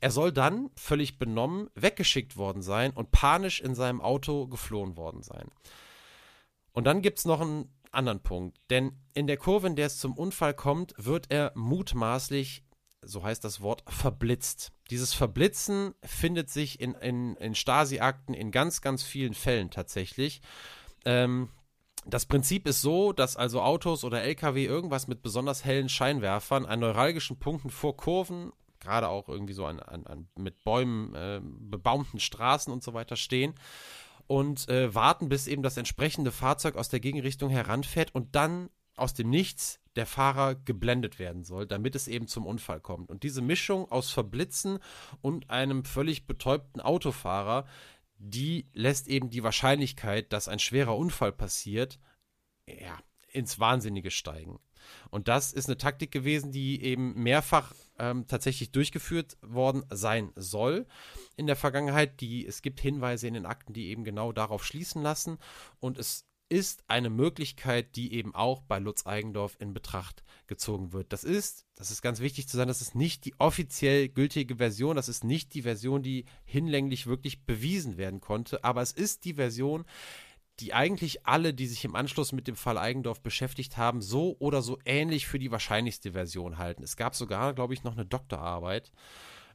Er 0.00 0.10
soll 0.10 0.32
dann 0.32 0.70
völlig 0.76 1.18
benommen 1.18 1.68
weggeschickt 1.74 2.36
worden 2.36 2.62
sein 2.62 2.92
und 2.92 3.10
panisch 3.10 3.60
in 3.60 3.74
seinem 3.74 4.00
Auto 4.00 4.46
geflohen 4.46 4.96
worden 4.96 5.22
sein. 5.22 5.48
Und 6.72 6.84
dann 6.84 7.02
gibt 7.02 7.18
es 7.18 7.24
noch 7.24 7.40
einen 7.40 7.74
anderen 7.90 8.22
Punkt, 8.22 8.58
denn 8.70 8.92
in 9.14 9.26
der 9.26 9.38
Kurve, 9.38 9.66
in 9.66 9.74
der 9.74 9.86
es 9.86 9.98
zum 9.98 10.16
Unfall 10.16 10.54
kommt, 10.54 10.94
wird 10.96 11.30
er 11.30 11.52
mutmaßlich 11.54 12.62
so 13.02 13.22
heißt 13.22 13.44
das 13.44 13.60
Wort, 13.60 13.84
verblitzt. 13.88 14.72
Dieses 14.90 15.14
Verblitzen 15.14 15.94
findet 16.02 16.50
sich 16.50 16.80
in, 16.80 16.94
in, 16.94 17.36
in 17.36 17.54
Stasi-Akten 17.54 18.34
in 18.34 18.50
ganz, 18.50 18.80
ganz 18.80 19.02
vielen 19.02 19.34
Fällen 19.34 19.70
tatsächlich. 19.70 20.40
Ähm, 21.04 21.50
das 22.06 22.26
Prinzip 22.26 22.66
ist 22.66 22.80
so, 22.80 23.12
dass 23.12 23.36
also 23.36 23.60
Autos 23.60 24.04
oder 24.04 24.22
LKW 24.22 24.64
irgendwas 24.64 25.08
mit 25.08 25.22
besonders 25.22 25.64
hellen 25.64 25.88
Scheinwerfern 25.88 26.64
an 26.64 26.80
neuralgischen 26.80 27.38
Punkten 27.38 27.70
vor 27.70 27.96
Kurven, 27.96 28.52
gerade 28.80 29.08
auch 29.08 29.28
irgendwie 29.28 29.52
so 29.52 29.66
an, 29.66 29.80
an, 29.80 30.06
an 30.06 30.28
mit 30.36 30.64
Bäumen 30.64 31.14
äh, 31.14 31.40
bebaumten 31.42 32.20
Straßen 32.20 32.72
und 32.72 32.82
so 32.82 32.94
weiter 32.94 33.16
stehen 33.16 33.54
und 34.26 34.68
äh, 34.68 34.94
warten, 34.94 35.28
bis 35.28 35.46
eben 35.48 35.62
das 35.62 35.76
entsprechende 35.76 36.30
Fahrzeug 36.30 36.76
aus 36.76 36.88
der 36.88 37.00
Gegenrichtung 37.00 37.50
heranfährt 37.50 38.14
und 38.14 38.34
dann 38.36 38.70
aus 38.98 39.14
dem 39.14 39.30
Nichts 39.30 39.80
der 39.96 40.06
Fahrer 40.06 40.54
geblendet 40.54 41.18
werden 41.18 41.42
soll, 41.42 41.66
damit 41.66 41.94
es 41.94 42.08
eben 42.08 42.28
zum 42.28 42.46
Unfall 42.46 42.80
kommt. 42.80 43.10
Und 43.10 43.24
diese 43.24 43.42
Mischung 43.42 43.90
aus 43.90 44.10
Verblitzen 44.10 44.78
und 45.22 45.50
einem 45.50 45.84
völlig 45.84 46.26
betäubten 46.26 46.80
Autofahrer, 46.80 47.66
die 48.18 48.68
lässt 48.74 49.08
eben 49.08 49.30
die 49.30 49.42
Wahrscheinlichkeit, 49.42 50.32
dass 50.32 50.48
ein 50.48 50.58
schwerer 50.58 50.96
Unfall 50.96 51.32
passiert, 51.32 51.98
ja, 52.66 52.98
ins 53.32 53.58
Wahnsinnige 53.58 54.10
steigen. 54.10 54.60
Und 55.10 55.28
das 55.28 55.52
ist 55.52 55.66
eine 55.68 55.76
Taktik 55.76 56.10
gewesen, 56.10 56.52
die 56.52 56.82
eben 56.82 57.20
mehrfach 57.22 57.74
ähm, 57.98 58.26
tatsächlich 58.26 58.72
durchgeführt 58.72 59.36
worden 59.42 59.84
sein 59.90 60.32
soll 60.36 60.86
in 61.36 61.46
der 61.46 61.56
Vergangenheit. 61.56 62.20
Die, 62.20 62.46
es 62.46 62.62
gibt 62.62 62.80
Hinweise 62.80 63.26
in 63.26 63.34
den 63.34 63.46
Akten, 63.46 63.72
die 63.72 63.88
eben 63.88 64.04
genau 64.04 64.32
darauf 64.32 64.64
schließen 64.64 65.02
lassen. 65.02 65.38
Und 65.80 65.98
es 65.98 66.27
ist 66.48 66.84
eine 66.88 67.10
Möglichkeit, 67.10 67.96
die 67.96 68.14
eben 68.14 68.34
auch 68.34 68.62
bei 68.62 68.78
Lutz 68.78 69.06
Eigendorf 69.06 69.56
in 69.60 69.74
Betracht 69.74 70.22
gezogen 70.46 70.92
wird. 70.92 71.12
Das 71.12 71.24
ist, 71.24 71.66
das 71.74 71.90
ist 71.90 72.02
ganz 72.02 72.20
wichtig 72.20 72.48
zu 72.48 72.56
sagen, 72.56 72.68
das 72.68 72.80
ist 72.80 72.94
nicht 72.94 73.24
die 73.24 73.34
offiziell 73.38 74.08
gültige 74.08 74.56
Version, 74.56 74.96
das 74.96 75.08
ist 75.08 75.24
nicht 75.24 75.54
die 75.54 75.62
Version, 75.62 76.02
die 76.02 76.24
hinlänglich 76.44 77.06
wirklich 77.06 77.44
bewiesen 77.44 77.96
werden 77.98 78.20
konnte, 78.20 78.64
aber 78.64 78.82
es 78.82 78.92
ist 78.92 79.24
die 79.24 79.34
Version, 79.34 79.84
die 80.60 80.74
eigentlich 80.74 81.26
alle, 81.26 81.54
die 81.54 81.66
sich 81.66 81.84
im 81.84 81.94
Anschluss 81.94 82.32
mit 82.32 82.48
dem 82.48 82.56
Fall 82.56 82.78
Eigendorf 82.78 83.20
beschäftigt 83.20 83.76
haben, 83.76 84.02
so 84.02 84.36
oder 84.40 84.62
so 84.62 84.78
ähnlich 84.84 85.26
für 85.26 85.38
die 85.38 85.50
wahrscheinlichste 85.50 86.12
Version 86.12 86.58
halten. 86.58 86.82
Es 86.82 86.96
gab 86.96 87.14
sogar, 87.14 87.54
glaube 87.54 87.74
ich, 87.74 87.84
noch 87.84 87.92
eine 87.92 88.06
Doktorarbeit. 88.06 88.90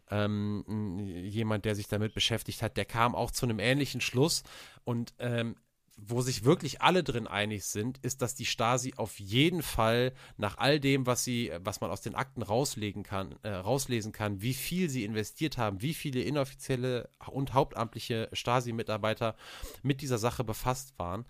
Ähm, 0.09 0.99
jemand, 0.99 1.65
der 1.65 1.75
sich 1.75 1.87
damit 1.87 2.13
beschäftigt 2.13 2.61
hat, 2.61 2.77
der 2.77 2.85
kam 2.85 3.15
auch 3.15 3.31
zu 3.31 3.45
einem 3.45 3.59
ähnlichen 3.59 4.01
Schluss 4.01 4.43
und 4.83 5.13
ähm, 5.17 5.55
wo 5.95 6.21
sich 6.21 6.43
wirklich 6.43 6.81
alle 6.81 7.03
drin 7.03 7.27
einig 7.27 7.65
sind, 7.65 7.99
ist, 7.99 8.21
dass 8.21 8.35
die 8.35 8.45
Stasi 8.45 8.93
auf 8.97 9.19
jeden 9.19 9.61
Fall 9.61 10.13
nach 10.37 10.57
all 10.57 10.79
dem, 10.79 11.05
was 11.05 11.23
sie, 11.23 11.51
was 11.59 11.81
man 11.81 11.91
aus 11.91 12.01
den 12.01 12.15
Akten 12.15 12.41
rauslegen 12.41 13.03
kann, 13.03 13.35
äh, 13.43 13.49
rauslesen 13.49 14.11
kann, 14.11 14.41
wie 14.41 14.53
viel 14.53 14.89
sie 14.89 15.03
investiert 15.03 15.57
haben, 15.57 15.81
wie 15.81 15.93
viele 15.93 16.21
inoffizielle 16.21 17.09
und 17.27 17.53
hauptamtliche 17.53 18.29
Stasi-Mitarbeiter 18.33 19.35
mit 19.83 20.01
dieser 20.01 20.17
Sache 20.17 20.43
befasst 20.43 20.97
waren, 20.97 21.25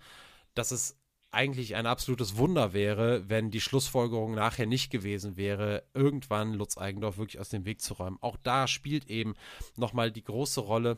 dass 0.54 0.70
es 0.70 0.98
eigentlich 1.30 1.74
ein 1.74 1.86
absolutes 1.86 2.36
Wunder 2.36 2.72
wäre, 2.72 3.28
wenn 3.28 3.50
die 3.50 3.60
Schlussfolgerung 3.60 4.34
nachher 4.34 4.66
nicht 4.66 4.90
gewesen 4.90 5.36
wäre, 5.36 5.82
irgendwann 5.92 6.54
Lutz 6.54 6.78
Eigendorf 6.78 7.18
wirklich 7.18 7.40
aus 7.40 7.48
dem 7.48 7.64
Weg 7.64 7.80
zu 7.80 7.94
räumen. 7.94 8.18
Auch 8.20 8.36
da 8.36 8.66
spielt 8.68 9.10
eben 9.10 9.34
nochmal 9.76 10.12
die 10.12 10.22
große 10.22 10.60
Rolle, 10.60 10.96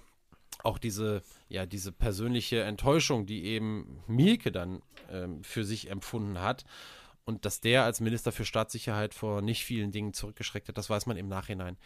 auch 0.64 0.78
diese, 0.78 1.22
ja, 1.48 1.66
diese 1.66 1.92
persönliche 1.92 2.62
Enttäuschung, 2.62 3.26
die 3.26 3.44
eben 3.44 4.02
Mielke 4.06 4.52
dann 4.52 4.82
ähm, 5.10 5.42
für 5.44 5.64
sich 5.64 5.90
empfunden 5.90 6.40
hat. 6.40 6.64
Und 7.24 7.44
dass 7.44 7.60
der 7.60 7.82
als 7.84 8.00
Minister 8.00 8.30
für 8.30 8.44
Staatssicherheit 8.44 9.12
vor 9.12 9.42
nicht 9.42 9.64
vielen 9.64 9.90
Dingen 9.90 10.12
zurückgeschreckt 10.12 10.68
hat, 10.68 10.78
das 10.78 10.88
weiß 10.88 11.06
man 11.06 11.16
im 11.16 11.28
Nachhinein 11.28 11.76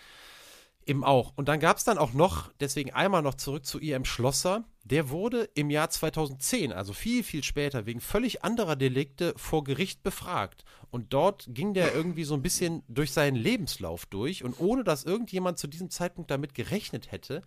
eben 0.87 1.05
auch. 1.05 1.33
Und 1.37 1.49
dann 1.49 1.61
gab 1.61 1.77
es 1.77 1.85
dann 1.85 1.99
auch 1.99 2.13
noch, 2.13 2.51
deswegen 2.61 2.93
einmal 2.93 3.23
noch 3.23 3.35
zurück 3.35 3.65
zu 3.65 3.79
IM 3.79 4.05
Schlosser, 4.05 4.65
der 4.85 5.11
wurde 5.11 5.49
im 5.55 5.71
Jahr 5.71 5.91
2010, 5.91 6.73
also 6.73 6.93
viel, 6.93 7.23
viel 7.23 7.43
später, 7.43 7.87
wegen 7.87 8.01
völlig 8.01 8.43
anderer 8.45 8.77
Delikte 8.77 9.35
vor 9.37 9.63
Gericht 9.63 10.03
befragt. 10.03 10.65
Und 10.91 11.13
dort 11.13 11.47
ging 11.49 11.75
der 11.75 11.95
irgendwie 11.95 12.25
so 12.25 12.35
ein 12.35 12.43
bisschen 12.43 12.83
durch 12.89 13.13
seinen 13.13 13.37
Lebenslauf 13.37 14.07
durch 14.07 14.43
und 14.43 14.59
ohne 14.59 14.83
dass 14.83 15.05
irgendjemand 15.05 15.59
zu 15.59 15.69
diesem 15.69 15.91
Zeitpunkt 15.91 16.31
damit 16.31 16.55
gerechnet 16.55 17.13
hätte, 17.13 17.43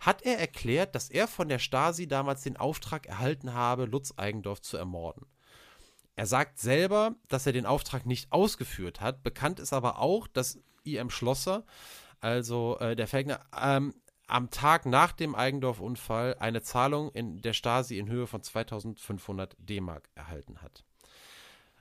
hat 0.00 0.22
er 0.22 0.38
erklärt, 0.38 0.94
dass 0.94 1.10
er 1.10 1.28
von 1.28 1.48
der 1.48 1.58
Stasi 1.58 2.06
damals 2.06 2.42
den 2.42 2.56
Auftrag 2.56 3.06
erhalten 3.06 3.54
habe, 3.54 3.86
Lutz 3.86 4.14
Eigendorf 4.16 4.60
zu 4.60 4.76
ermorden. 4.76 5.26
Er 6.14 6.26
sagt 6.26 6.58
selber, 6.58 7.14
dass 7.28 7.46
er 7.46 7.52
den 7.52 7.66
Auftrag 7.66 8.06
nicht 8.06 8.32
ausgeführt 8.32 9.00
hat. 9.00 9.22
Bekannt 9.22 9.60
ist 9.60 9.72
aber 9.72 9.98
auch, 9.98 10.26
dass 10.26 10.58
IM 10.84 11.10
Schlosser 11.10 11.64
also 12.20 12.78
äh, 12.80 12.96
der 12.96 13.06
Fängner, 13.06 13.40
ähm, 13.60 13.94
am 14.26 14.50
Tag 14.50 14.86
nach 14.86 15.12
dem 15.12 15.34
Eigendorf-Unfall 15.34 16.36
eine 16.40 16.62
Zahlung 16.62 17.10
in 17.12 17.42
der 17.42 17.52
Stasi 17.52 17.98
in 17.98 18.08
Höhe 18.08 18.26
von 18.26 18.42
2500 18.42 19.54
D-Mark 19.58 20.08
erhalten 20.14 20.62
hat. 20.62 20.85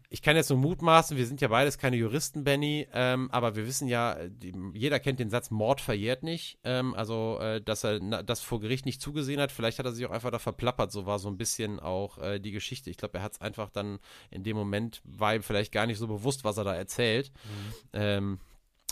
Ich 0.10 0.22
kann 0.22 0.36
jetzt 0.36 0.50
nur 0.50 0.60
mutmaßen, 0.60 1.18
wir 1.18 1.26
sind 1.26 1.42
ja 1.42 1.48
beides 1.48 1.78
keine 1.78 1.96
Juristen, 1.96 2.44
Benny, 2.44 2.88
ähm, 2.94 3.30
aber 3.32 3.56
wir 3.56 3.66
wissen 3.66 3.88
ja, 3.88 4.18
die, 4.28 4.54
jeder 4.74 5.00
kennt 5.00 5.20
den 5.20 5.30
Satz, 5.30 5.52
Mord 5.52 5.82
verjährt 5.82 6.24
nicht. 6.24 6.60
Ähm, 6.64 6.94
also, 6.94 7.40
äh, 7.40 7.62
dass 7.62 7.84
er 7.84 8.00
na, 8.02 8.24
das 8.24 8.42
vor 8.42 8.60
Gericht 8.60 8.86
nicht 8.86 9.02
zugesehen 9.02 9.42
hat, 9.42 9.52
vielleicht 9.52 9.80
hat 9.80 9.86
er 9.86 9.92
sich 9.92 10.06
auch 10.06 10.12
einfach 10.12 10.32
da 10.32 10.40
verplappert, 10.40 10.92
so 10.92 11.06
war 11.06 11.20
so 11.20 11.30
ein 11.30 11.38
bisschen 11.38 11.80
auch 11.80 12.18
äh, 12.20 12.40
die 12.40 12.52
Geschichte. 12.52 12.90
Ich 12.90 12.98
glaube, 12.98 13.18
er 13.18 13.24
hat 13.24 13.34
es 13.34 13.42
einfach 13.42 13.70
dann 13.70 14.00
in 14.32 14.44
dem 14.44 14.56
Moment, 14.56 15.02
war 15.04 15.36
ihm 15.36 15.44
vielleicht 15.44 15.72
gar 15.72 15.86
nicht 15.86 15.98
so 15.98 16.08
bewusst, 16.08 16.44
was 16.44 16.58
er 16.58 16.64
da 16.64 16.76
erzählt. 16.76 17.32
Mhm. 17.44 17.90
Ähm, 17.94 18.40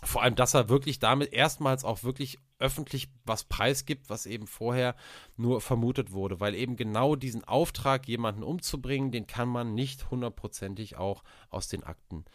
vor 0.03 0.21
allem, 0.21 0.35
dass 0.35 0.53
er 0.53 0.69
wirklich 0.69 0.99
damit 0.99 1.33
erstmals 1.33 1.83
auch 1.83 2.03
wirklich 2.03 2.39
öffentlich 2.59 3.09
was 3.25 3.43
preisgibt, 3.43 4.09
was 4.09 4.25
eben 4.25 4.47
vorher 4.47 4.95
nur 5.35 5.61
vermutet 5.61 6.11
wurde, 6.11 6.39
weil 6.39 6.55
eben 6.55 6.75
genau 6.75 7.15
diesen 7.15 7.43
Auftrag, 7.43 8.07
jemanden 8.07 8.43
umzubringen, 8.43 9.11
den 9.11 9.27
kann 9.27 9.49
man 9.49 9.73
nicht 9.73 10.09
hundertprozentig 10.11 10.97
auch 10.97 11.23
aus 11.49 11.67
den 11.67 11.83
Akten 11.83 12.25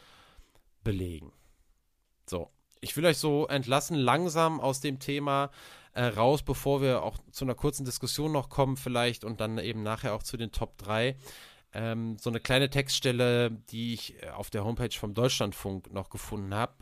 belegen. 0.84 1.32
So, 2.26 2.50
ich 2.80 2.96
will 2.96 3.04
euch 3.06 3.18
so 3.18 3.46
entlassen, 3.46 3.96
langsam 3.96 4.60
aus 4.60 4.80
dem 4.80 4.98
Thema 4.98 5.50
äh, 5.92 6.04
raus, 6.04 6.42
bevor 6.42 6.80
wir 6.80 7.02
auch 7.02 7.18
zu 7.32 7.44
einer 7.44 7.54
kurzen 7.54 7.84
Diskussion 7.84 8.32
noch 8.32 8.48
kommen, 8.48 8.76
vielleicht 8.76 9.24
und 9.24 9.40
dann 9.40 9.58
eben 9.58 9.82
nachher 9.82 10.14
auch 10.14 10.22
zu 10.22 10.36
den 10.36 10.52
Top 10.52 10.78
3. 10.78 11.16
Ähm, 11.72 12.16
so 12.18 12.30
eine 12.30 12.40
kleine 12.40 12.70
Textstelle, 12.70 13.50
die 13.50 13.94
ich 13.94 14.22
äh, 14.22 14.30
auf 14.30 14.50
der 14.50 14.64
Homepage 14.64 14.96
vom 14.96 15.14
Deutschlandfunk 15.14 15.92
noch 15.92 16.08
gefunden 16.08 16.54
habe 16.54 16.74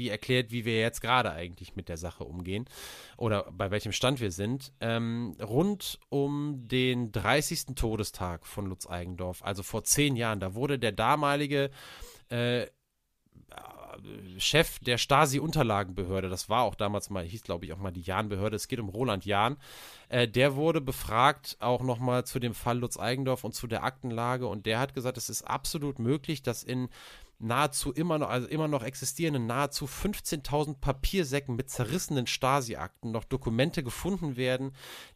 die 0.00 0.08
erklärt, 0.08 0.50
wie 0.50 0.64
wir 0.64 0.80
jetzt 0.80 1.02
gerade 1.02 1.30
eigentlich 1.32 1.76
mit 1.76 1.88
der 1.88 1.98
Sache 1.98 2.24
umgehen 2.24 2.64
oder 3.16 3.50
bei 3.52 3.70
welchem 3.70 3.92
Stand 3.92 4.20
wir 4.20 4.32
sind. 4.32 4.72
Ähm, 4.80 5.36
rund 5.40 6.00
um 6.08 6.66
den 6.66 7.12
30. 7.12 7.74
Todestag 7.76 8.46
von 8.46 8.66
Lutz 8.66 8.88
Eigendorf, 8.88 9.42
also 9.44 9.62
vor 9.62 9.84
zehn 9.84 10.16
Jahren, 10.16 10.40
da 10.40 10.54
wurde 10.54 10.78
der 10.78 10.92
damalige 10.92 11.70
äh, 12.30 12.66
Chef 14.38 14.78
der 14.78 14.96
Stasi-Unterlagenbehörde, 14.96 16.30
das 16.30 16.48
war 16.48 16.62
auch 16.62 16.74
damals 16.74 17.10
mal, 17.10 17.24
hieß 17.24 17.42
glaube 17.42 17.66
ich 17.66 17.72
auch 17.72 17.78
mal 17.78 17.90
die 17.90 18.00
Jahn-Behörde, 18.00 18.56
es 18.56 18.68
geht 18.68 18.80
um 18.80 18.88
Roland 18.88 19.26
Jahn, 19.26 19.58
äh, 20.08 20.26
der 20.26 20.56
wurde 20.56 20.80
befragt 20.80 21.56
auch 21.60 21.82
nochmal 21.82 22.24
zu 22.24 22.38
dem 22.38 22.54
Fall 22.54 22.78
Lutz 22.78 22.98
Eigendorf 22.98 23.44
und 23.44 23.54
zu 23.54 23.66
der 23.66 23.84
Aktenlage 23.84 24.46
und 24.46 24.64
der 24.64 24.78
hat 24.78 24.94
gesagt, 24.94 25.18
es 25.18 25.28
ist 25.28 25.42
absolut 25.42 25.98
möglich, 25.98 26.42
dass 26.42 26.62
in 26.62 26.88
nahezu 27.40 27.90
immer 27.92 28.18
noch, 28.18 28.28
also 28.28 28.46
immer 28.46 28.68
noch 28.68 28.82
existierenden 28.82 29.46
nahezu 29.46 29.86
15.000 29.86 30.78
Papiersäcken 30.78 31.56
mit 31.56 31.70
zerrissenen 31.70 32.26
Stasi-Akten 32.26 33.10
noch 33.10 33.24
Dokumente 33.24 33.82
gefunden 33.82 34.36
werden, 34.36 34.72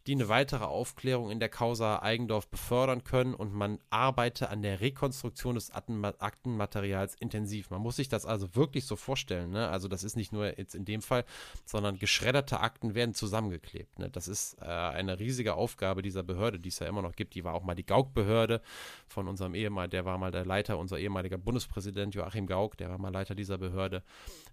die 0.07 0.13
eine 0.13 0.27
weitere 0.27 0.65
Aufklärung 0.65 1.29
in 1.29 1.39
der 1.39 1.49
Causa 1.49 2.01
Eigendorf 2.01 2.47
befördern 2.47 3.03
können 3.03 3.35
und 3.35 3.53
man 3.53 3.79
arbeite 3.91 4.49
an 4.49 4.63
der 4.63 4.81
Rekonstruktion 4.81 5.55
des 5.55 5.71
Aktenmaterials 5.71 7.15
intensiv. 7.15 7.69
Man 7.69 7.81
muss 7.81 7.97
sich 7.97 8.09
das 8.09 8.25
also 8.25 8.55
wirklich 8.55 8.85
so 8.85 8.95
vorstellen, 8.95 9.51
ne? 9.51 9.69
Also 9.69 9.87
das 9.87 10.03
ist 10.03 10.15
nicht 10.15 10.33
nur 10.33 10.57
jetzt 10.57 10.73
in 10.73 10.85
dem 10.85 11.01
Fall, 11.03 11.25
sondern 11.65 11.99
geschredderte 11.99 12.59
Akten 12.59 12.95
werden 12.95 13.13
zusammengeklebt. 13.13 13.99
Ne? 13.99 14.09
Das 14.09 14.27
ist 14.27 14.57
äh, 14.61 14.65
eine 14.65 15.19
riesige 15.19 15.53
Aufgabe 15.53 16.01
dieser 16.01 16.23
Behörde, 16.23 16.59
die 16.59 16.69
es 16.69 16.79
ja 16.79 16.87
immer 16.87 17.03
noch 17.03 17.15
gibt. 17.15 17.35
Die 17.35 17.43
war 17.43 17.53
auch 17.53 17.63
mal 17.63 17.75
die 17.75 17.85
Gauk-Behörde 17.85 18.61
von 19.07 19.27
unserem 19.27 19.53
Ehemal, 19.53 19.87
der 19.87 20.05
war 20.05 20.17
mal 20.17 20.31
der 20.31 20.45
Leiter, 20.45 20.79
unser 20.79 20.97
ehemaliger 20.97 21.37
Bundespräsident 21.37 22.14
Joachim 22.15 22.47
Gauck, 22.47 22.77
der 22.77 22.89
war 22.89 22.97
mal 22.97 23.13
Leiter 23.13 23.35
dieser 23.35 23.57
Behörde, 23.57 24.03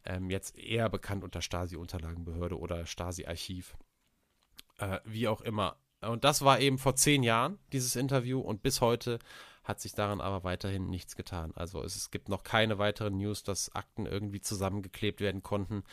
ähm, 0.05 0.31
jetzt 0.31 0.59
eher 0.59 0.89
bekannt 0.89 1.25
unter 1.25 1.41
Stasi-Unterlagenbehörde 1.41 2.59
oder 2.59 2.87
Stasi-Archiv. 2.87 3.77
Äh, 4.79 4.99
wie 5.05 5.29
auch 5.29 5.41
immer. 5.41 5.77
Und 6.01 6.25
das 6.25 6.43
war 6.43 6.61
eben 6.61 6.79
vor 6.79 6.97
zehn 6.97 7.23
Jahren, 7.23 7.59
dieses 7.73 7.97
Interview, 7.97 8.41
und 8.41 8.63
bis 8.63 8.81
heute 8.81 9.19
hat 9.63 9.81
sich 9.81 9.93
daran 9.93 10.21
aber 10.21 10.43
weiterhin 10.43 10.91
nichts 10.91 11.15
getan. 11.15 11.53
Also 11.55 11.83
es, 11.83 11.95
es, 11.95 12.11
gibt 12.11 12.29
noch 12.29 12.43
keine 12.43 12.79
weiteren 12.79 13.17
News, 13.17 13.45
dass 13.45 13.73
Akten 13.75 14.07
irgendwie 14.07 14.41
zusammengeklebt 14.41 15.21
werden 15.21 15.43
konnten, 15.43 15.85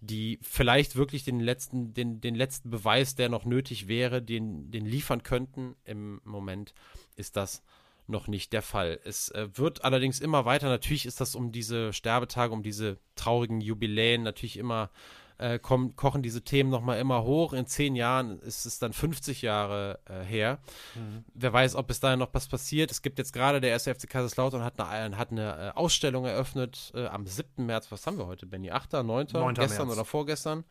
die 0.00 0.38
vielleicht 0.42 0.94
wirklich 0.94 1.24
den 1.24 1.40
letzten, 1.40 1.92
den, 1.92 2.20
den 2.20 2.36
letzten 2.36 2.70
Beweis, 2.70 3.16
der 3.16 3.28
noch 3.28 3.44
nötig 3.44 3.88
wäre, 3.88 4.22
den, 4.22 4.70
den 4.70 4.86
liefern 4.86 5.24
könnten. 5.24 5.74
Im 5.84 6.20
Moment 6.24 6.72
ist 7.16 7.36
das 7.36 7.64
noch 8.08 8.28
nicht 8.28 8.52
der 8.52 8.62
Fall. 8.62 9.00
Es 9.04 9.30
äh, 9.30 9.48
wird 9.54 9.84
allerdings 9.84 10.20
immer 10.20 10.44
weiter, 10.44 10.68
natürlich 10.68 11.06
ist 11.06 11.20
das 11.20 11.34
um 11.34 11.52
diese 11.52 11.92
Sterbetage, 11.92 12.52
um 12.52 12.62
diese 12.62 12.98
traurigen 13.14 13.60
Jubiläen 13.60 14.22
natürlich 14.22 14.56
immer, 14.56 14.90
äh, 15.38 15.58
kommen, 15.58 15.96
kochen 15.96 16.22
diese 16.22 16.42
Themen 16.42 16.70
nochmal 16.70 16.98
immer 16.98 17.24
hoch. 17.24 17.52
In 17.52 17.66
zehn 17.66 17.94
Jahren 17.94 18.40
ist 18.40 18.64
es 18.64 18.78
dann 18.78 18.92
50 18.92 19.42
Jahre 19.42 19.98
äh, 20.08 20.22
her. 20.24 20.58
Mhm. 20.94 21.24
Wer 21.34 21.52
weiß, 21.52 21.74
ob 21.74 21.88
bis 21.88 22.00
dahin 22.00 22.18
noch 22.18 22.32
was 22.32 22.48
passiert. 22.48 22.90
Es 22.90 23.02
gibt 23.02 23.18
jetzt 23.18 23.32
gerade 23.32 23.60
der 23.60 23.70
erste 23.70 23.94
FC 23.94 24.08
Kaiserslautern 24.08 24.62
hat 24.62 24.80
eine, 24.80 25.18
hat 25.18 25.32
eine 25.32 25.72
äh, 25.74 25.78
Ausstellung 25.78 26.24
eröffnet 26.24 26.92
äh, 26.94 27.06
am 27.06 27.26
7. 27.26 27.66
März. 27.66 27.90
Was 27.90 28.06
haben 28.06 28.18
wir 28.18 28.26
heute, 28.26 28.46
Benny? 28.46 28.70
8., 28.70 28.94
9., 28.94 29.26
9. 29.32 29.54
gestern 29.54 29.86
März. 29.88 29.98
oder 29.98 30.04
vorgestern? 30.04 30.64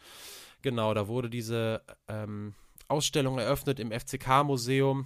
Genau, 0.62 0.94
da 0.94 1.08
wurde 1.08 1.30
diese 1.30 1.82
ähm, 2.08 2.56
Ausstellung 2.88 3.38
eröffnet 3.38 3.80
im 3.80 3.92
FCK-Museum 3.92 5.06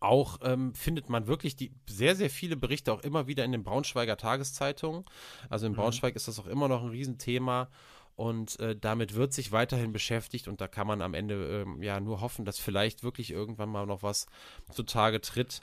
auch 0.00 0.38
ähm, 0.42 0.74
findet 0.74 1.08
man 1.08 1.26
wirklich 1.26 1.56
die 1.56 1.72
sehr, 1.88 2.16
sehr 2.16 2.30
viele 2.30 2.56
Berichte 2.56 2.92
auch 2.92 3.00
immer 3.00 3.26
wieder 3.26 3.44
in 3.44 3.52
den 3.52 3.64
Braunschweiger 3.64 4.16
Tageszeitungen. 4.16 5.04
Also 5.48 5.66
in 5.66 5.72
mhm. 5.72 5.76
Braunschweig 5.76 6.14
mhm. 6.14 6.16
ist 6.16 6.28
das 6.28 6.38
auch 6.38 6.46
immer 6.46 6.68
noch 6.68 6.82
ein 6.82 6.90
Riesenthema. 6.90 7.68
Und 8.14 8.58
äh, 8.60 8.74
damit 8.74 9.14
wird 9.14 9.34
sich 9.34 9.52
weiterhin 9.52 9.92
beschäftigt 9.92 10.48
und 10.48 10.62
da 10.62 10.68
kann 10.68 10.86
man 10.86 11.02
am 11.02 11.12
Ende 11.12 11.62
ähm, 11.62 11.82
ja 11.82 12.00
nur 12.00 12.22
hoffen, 12.22 12.46
dass 12.46 12.58
vielleicht 12.58 13.02
wirklich 13.02 13.30
irgendwann 13.30 13.68
mal 13.68 13.84
noch 13.84 14.02
was 14.02 14.26
zutage 14.70 15.20
tritt, 15.20 15.60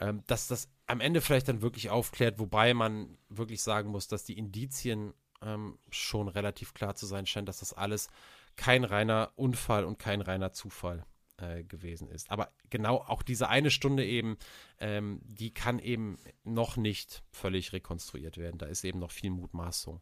ähm, 0.00 0.22
dass 0.26 0.48
das 0.48 0.70
am 0.86 1.00
Ende 1.00 1.20
vielleicht 1.20 1.48
dann 1.48 1.60
wirklich 1.60 1.90
aufklärt, 1.90 2.38
wobei 2.38 2.72
man 2.72 3.18
wirklich 3.28 3.62
sagen 3.62 3.90
muss, 3.90 4.08
dass 4.08 4.24
die 4.24 4.38
Indizien 4.38 5.12
ähm, 5.42 5.78
schon 5.90 6.28
relativ 6.28 6.72
klar 6.72 6.94
zu 6.94 7.04
sein 7.04 7.26
scheinen, 7.26 7.44
dass 7.44 7.60
das 7.60 7.74
alles 7.74 8.08
kein 8.56 8.82
reiner 8.84 9.32
Unfall 9.36 9.84
und 9.84 9.98
kein 9.98 10.22
reiner 10.22 10.54
Zufall 10.54 11.04
äh, 11.38 11.64
gewesen 11.64 12.08
ist. 12.08 12.30
Aber 12.30 12.52
genau 12.70 12.96
auch 12.96 13.22
diese 13.22 13.48
eine 13.48 13.70
Stunde 13.70 14.04
eben, 14.04 14.36
ähm, 14.78 15.20
die 15.24 15.52
kann 15.52 15.78
eben 15.78 16.18
noch 16.44 16.76
nicht 16.76 17.22
völlig 17.30 17.72
rekonstruiert 17.72 18.38
werden. 18.38 18.58
Da 18.58 18.66
ist 18.66 18.84
eben 18.84 18.98
noch 18.98 19.10
viel 19.10 19.30
Mutmaßung 19.30 20.00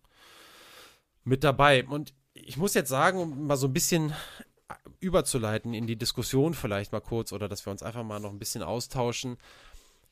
mit 1.24 1.44
dabei. 1.44 1.84
Und 1.84 2.14
ich 2.34 2.56
muss 2.56 2.74
jetzt 2.74 2.88
sagen, 2.88 3.18
um 3.18 3.46
mal 3.46 3.56
so 3.56 3.66
ein 3.66 3.72
bisschen 3.72 4.12
überzuleiten 5.00 5.74
in 5.74 5.86
die 5.86 5.96
Diskussion 5.96 6.54
vielleicht 6.54 6.92
mal 6.92 7.00
kurz 7.00 7.32
oder 7.32 7.48
dass 7.48 7.66
wir 7.66 7.70
uns 7.70 7.82
einfach 7.82 8.04
mal 8.04 8.20
noch 8.20 8.30
ein 8.30 8.38
bisschen 8.38 8.62
austauschen. 8.62 9.36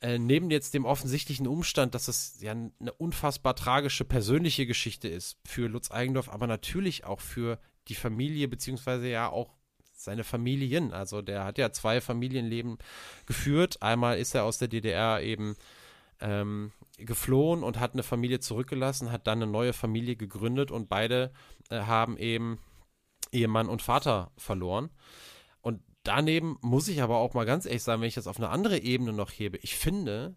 Äh, 0.01 0.19
neben 0.19 0.51
jetzt 0.51 0.75
dem 0.75 0.85
offensichtlichen 0.85 1.47
Umstand, 1.47 1.95
dass 1.95 2.09
es 2.09 2.41
ja 2.41 2.53
eine 2.53 2.93
unfassbar 2.99 3.55
tragische 3.55 4.05
persönliche 4.05 4.67
Geschichte 4.67 5.09
ist 5.09 5.39
für 5.45 5.69
Lutz 5.69 5.91
Eigendorf, 5.91 6.29
aber 6.29 6.47
natürlich 6.47 7.05
auch 7.05 7.21
für 7.21 7.61
die 7.89 7.95
Familie, 7.95 8.49
beziehungsweise 8.49 9.09
ja 9.09 9.29
auch 9.29 9.55
seine 10.05 10.25
Familien. 10.25 10.93
Also 10.93 11.23
der 11.23 11.45
hat 11.45 11.59
ja 11.59 11.73
zwei 11.73 12.01
Familienleben 12.01 12.79
geführt. 13.27 13.83
Einmal 13.83 14.19
ist 14.19 14.35
er 14.35 14.45
aus 14.45 14.59
der 14.59 14.69
DDR 14.69 15.23
eben 15.23 15.57
ähm, 16.21 16.73
geflohen 16.99 17.63
und 17.63 17.81
hat 17.81 17.93
eine 17.93 18.03
Familie 18.03 18.41
zurückgelassen, 18.41 19.13
hat 19.13 19.27
dann 19.27 19.43
eine 19.43 19.51
neue 19.51 19.73
Familie 19.73 20.17
gegründet 20.17 20.71
und 20.71 20.89
beide 20.89 21.33
äh, 21.71 21.81
haben 21.81 22.17
eben 22.17 22.59
Ehemann 23.33 23.69
und 23.69 23.83
Vater 23.83 24.31
verloren. 24.37 24.91
Und 25.61 25.83
daneben 26.05 26.59
muss 26.61 26.89
ich 26.89 27.03
aber 27.03 27.17
auch 27.17 27.35
mal 27.35 27.47
ganz 27.47 27.67
ehrlich 27.67 27.83
sagen, 27.83 28.01
wenn 28.01 28.09
ich 28.09 28.15
das 28.15 28.27
auf 28.27 28.39
eine 28.39 28.51
andere 28.51 28.79
Ebene 28.79 29.13
noch 29.13 29.31
hebe, 29.31 29.59
ich 29.59 29.77
finde, 29.77 30.37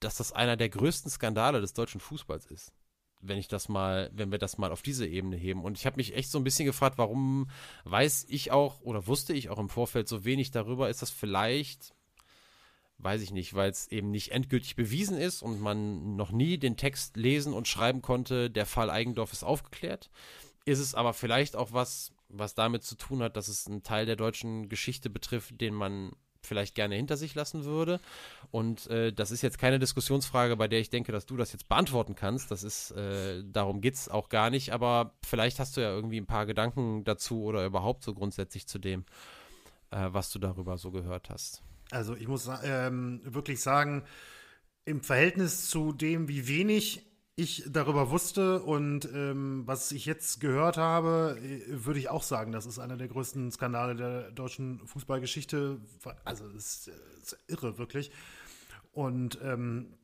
dass 0.00 0.16
das 0.16 0.32
einer 0.32 0.56
der 0.56 0.70
größten 0.70 1.10
Skandale 1.10 1.60
des 1.60 1.74
deutschen 1.74 2.00
Fußballs 2.00 2.46
ist. 2.46 2.72
Wenn 3.20 3.38
ich 3.38 3.48
das 3.48 3.68
mal, 3.68 4.10
wenn 4.14 4.30
wir 4.30 4.38
das 4.38 4.58
mal 4.58 4.72
auf 4.72 4.82
diese 4.82 5.06
Ebene 5.06 5.36
heben. 5.36 5.62
Und 5.62 5.78
ich 5.78 5.86
habe 5.86 5.96
mich 5.96 6.14
echt 6.14 6.30
so 6.30 6.38
ein 6.38 6.44
bisschen 6.44 6.64
gefragt, 6.64 6.96
warum 6.98 7.50
weiß 7.84 8.26
ich 8.28 8.50
auch 8.50 8.80
oder 8.80 9.06
wusste 9.06 9.32
ich 9.34 9.50
auch 9.50 9.58
im 9.58 9.68
Vorfeld 9.68 10.08
so 10.08 10.24
wenig 10.24 10.50
darüber? 10.50 10.88
Ist 10.88 11.02
das 11.02 11.10
vielleicht, 11.10 11.94
weiß 12.98 13.20
ich 13.20 13.30
nicht, 13.30 13.54
weil 13.54 13.70
es 13.70 13.88
eben 13.88 14.10
nicht 14.10 14.32
endgültig 14.32 14.74
bewiesen 14.74 15.18
ist 15.18 15.42
und 15.42 15.60
man 15.60 16.16
noch 16.16 16.32
nie 16.32 16.56
den 16.56 16.76
Text 16.76 17.16
lesen 17.16 17.52
und 17.52 17.68
schreiben 17.68 18.00
konnte, 18.00 18.50
der 18.50 18.66
Fall 18.66 18.90
Eigendorf 18.90 19.32
ist 19.32 19.44
aufgeklärt. 19.44 20.10
Ist 20.64 20.78
es 20.78 20.94
aber 20.94 21.12
vielleicht 21.12 21.56
auch 21.56 21.72
was, 21.72 22.12
was 22.28 22.54
damit 22.54 22.84
zu 22.84 22.94
tun 22.94 23.22
hat, 23.22 23.36
dass 23.36 23.48
es 23.48 23.66
einen 23.66 23.82
Teil 23.82 24.06
der 24.06 24.16
deutschen 24.16 24.68
Geschichte 24.68 25.10
betrifft, 25.10 25.60
den 25.60 25.74
man 25.74 26.12
vielleicht 26.42 26.74
gerne 26.74 26.96
hinter 26.96 27.16
sich 27.16 27.34
lassen 27.34 27.64
würde. 27.64 28.00
Und 28.50 28.86
äh, 28.88 29.12
das 29.12 29.30
ist 29.30 29.42
jetzt 29.42 29.58
keine 29.58 29.78
Diskussionsfrage, 29.78 30.56
bei 30.56 30.68
der 30.68 30.80
ich 30.80 30.90
denke, 30.90 31.12
dass 31.12 31.26
du 31.26 31.36
das 31.36 31.52
jetzt 31.52 31.68
beantworten 31.68 32.14
kannst. 32.14 32.50
Das 32.50 32.62
ist, 32.62 32.92
äh, 32.92 33.42
darum 33.44 33.80
geht 33.80 33.94
es 33.94 34.08
auch 34.08 34.28
gar 34.28 34.50
nicht, 34.50 34.72
aber 34.72 35.14
vielleicht 35.24 35.58
hast 35.58 35.76
du 35.76 35.80
ja 35.80 35.90
irgendwie 35.90 36.20
ein 36.20 36.26
paar 36.26 36.46
Gedanken 36.46 37.04
dazu 37.04 37.42
oder 37.42 37.64
überhaupt 37.64 38.04
so 38.04 38.14
grundsätzlich 38.14 38.66
zu 38.66 38.78
dem, 38.78 39.04
äh, 39.90 40.08
was 40.10 40.30
du 40.30 40.38
darüber 40.38 40.78
so 40.78 40.90
gehört 40.90 41.30
hast. 41.30 41.62
Also 41.90 42.14
ich 42.14 42.28
muss 42.28 42.48
ähm, 42.62 43.20
wirklich 43.24 43.60
sagen, 43.60 44.04
im 44.84 45.02
Verhältnis 45.02 45.68
zu 45.68 45.92
dem, 45.92 46.28
wie 46.28 46.48
wenig 46.48 47.09
ich 47.40 47.64
darüber 47.66 48.10
wusste 48.10 48.62
und 48.62 49.06
ähm, 49.12 49.62
was 49.66 49.92
ich 49.92 50.06
jetzt 50.06 50.40
gehört 50.40 50.76
habe, 50.76 51.38
äh, 51.42 51.84
würde 51.84 51.98
ich 51.98 52.08
auch 52.08 52.22
sagen, 52.22 52.52
das 52.52 52.66
ist 52.66 52.78
einer 52.78 52.96
der 52.96 53.08
größten 53.08 53.50
Skandale 53.50 53.96
der 53.96 54.30
deutschen 54.30 54.86
Fußballgeschichte. 54.86 55.78
Also 56.24 56.46
es 56.56 56.86
ist, 56.86 56.90
ist, 57.22 57.38
irre, 57.48 57.78
wirklich. 57.78 58.10
Und 58.92 59.38
ähm, 59.42 59.94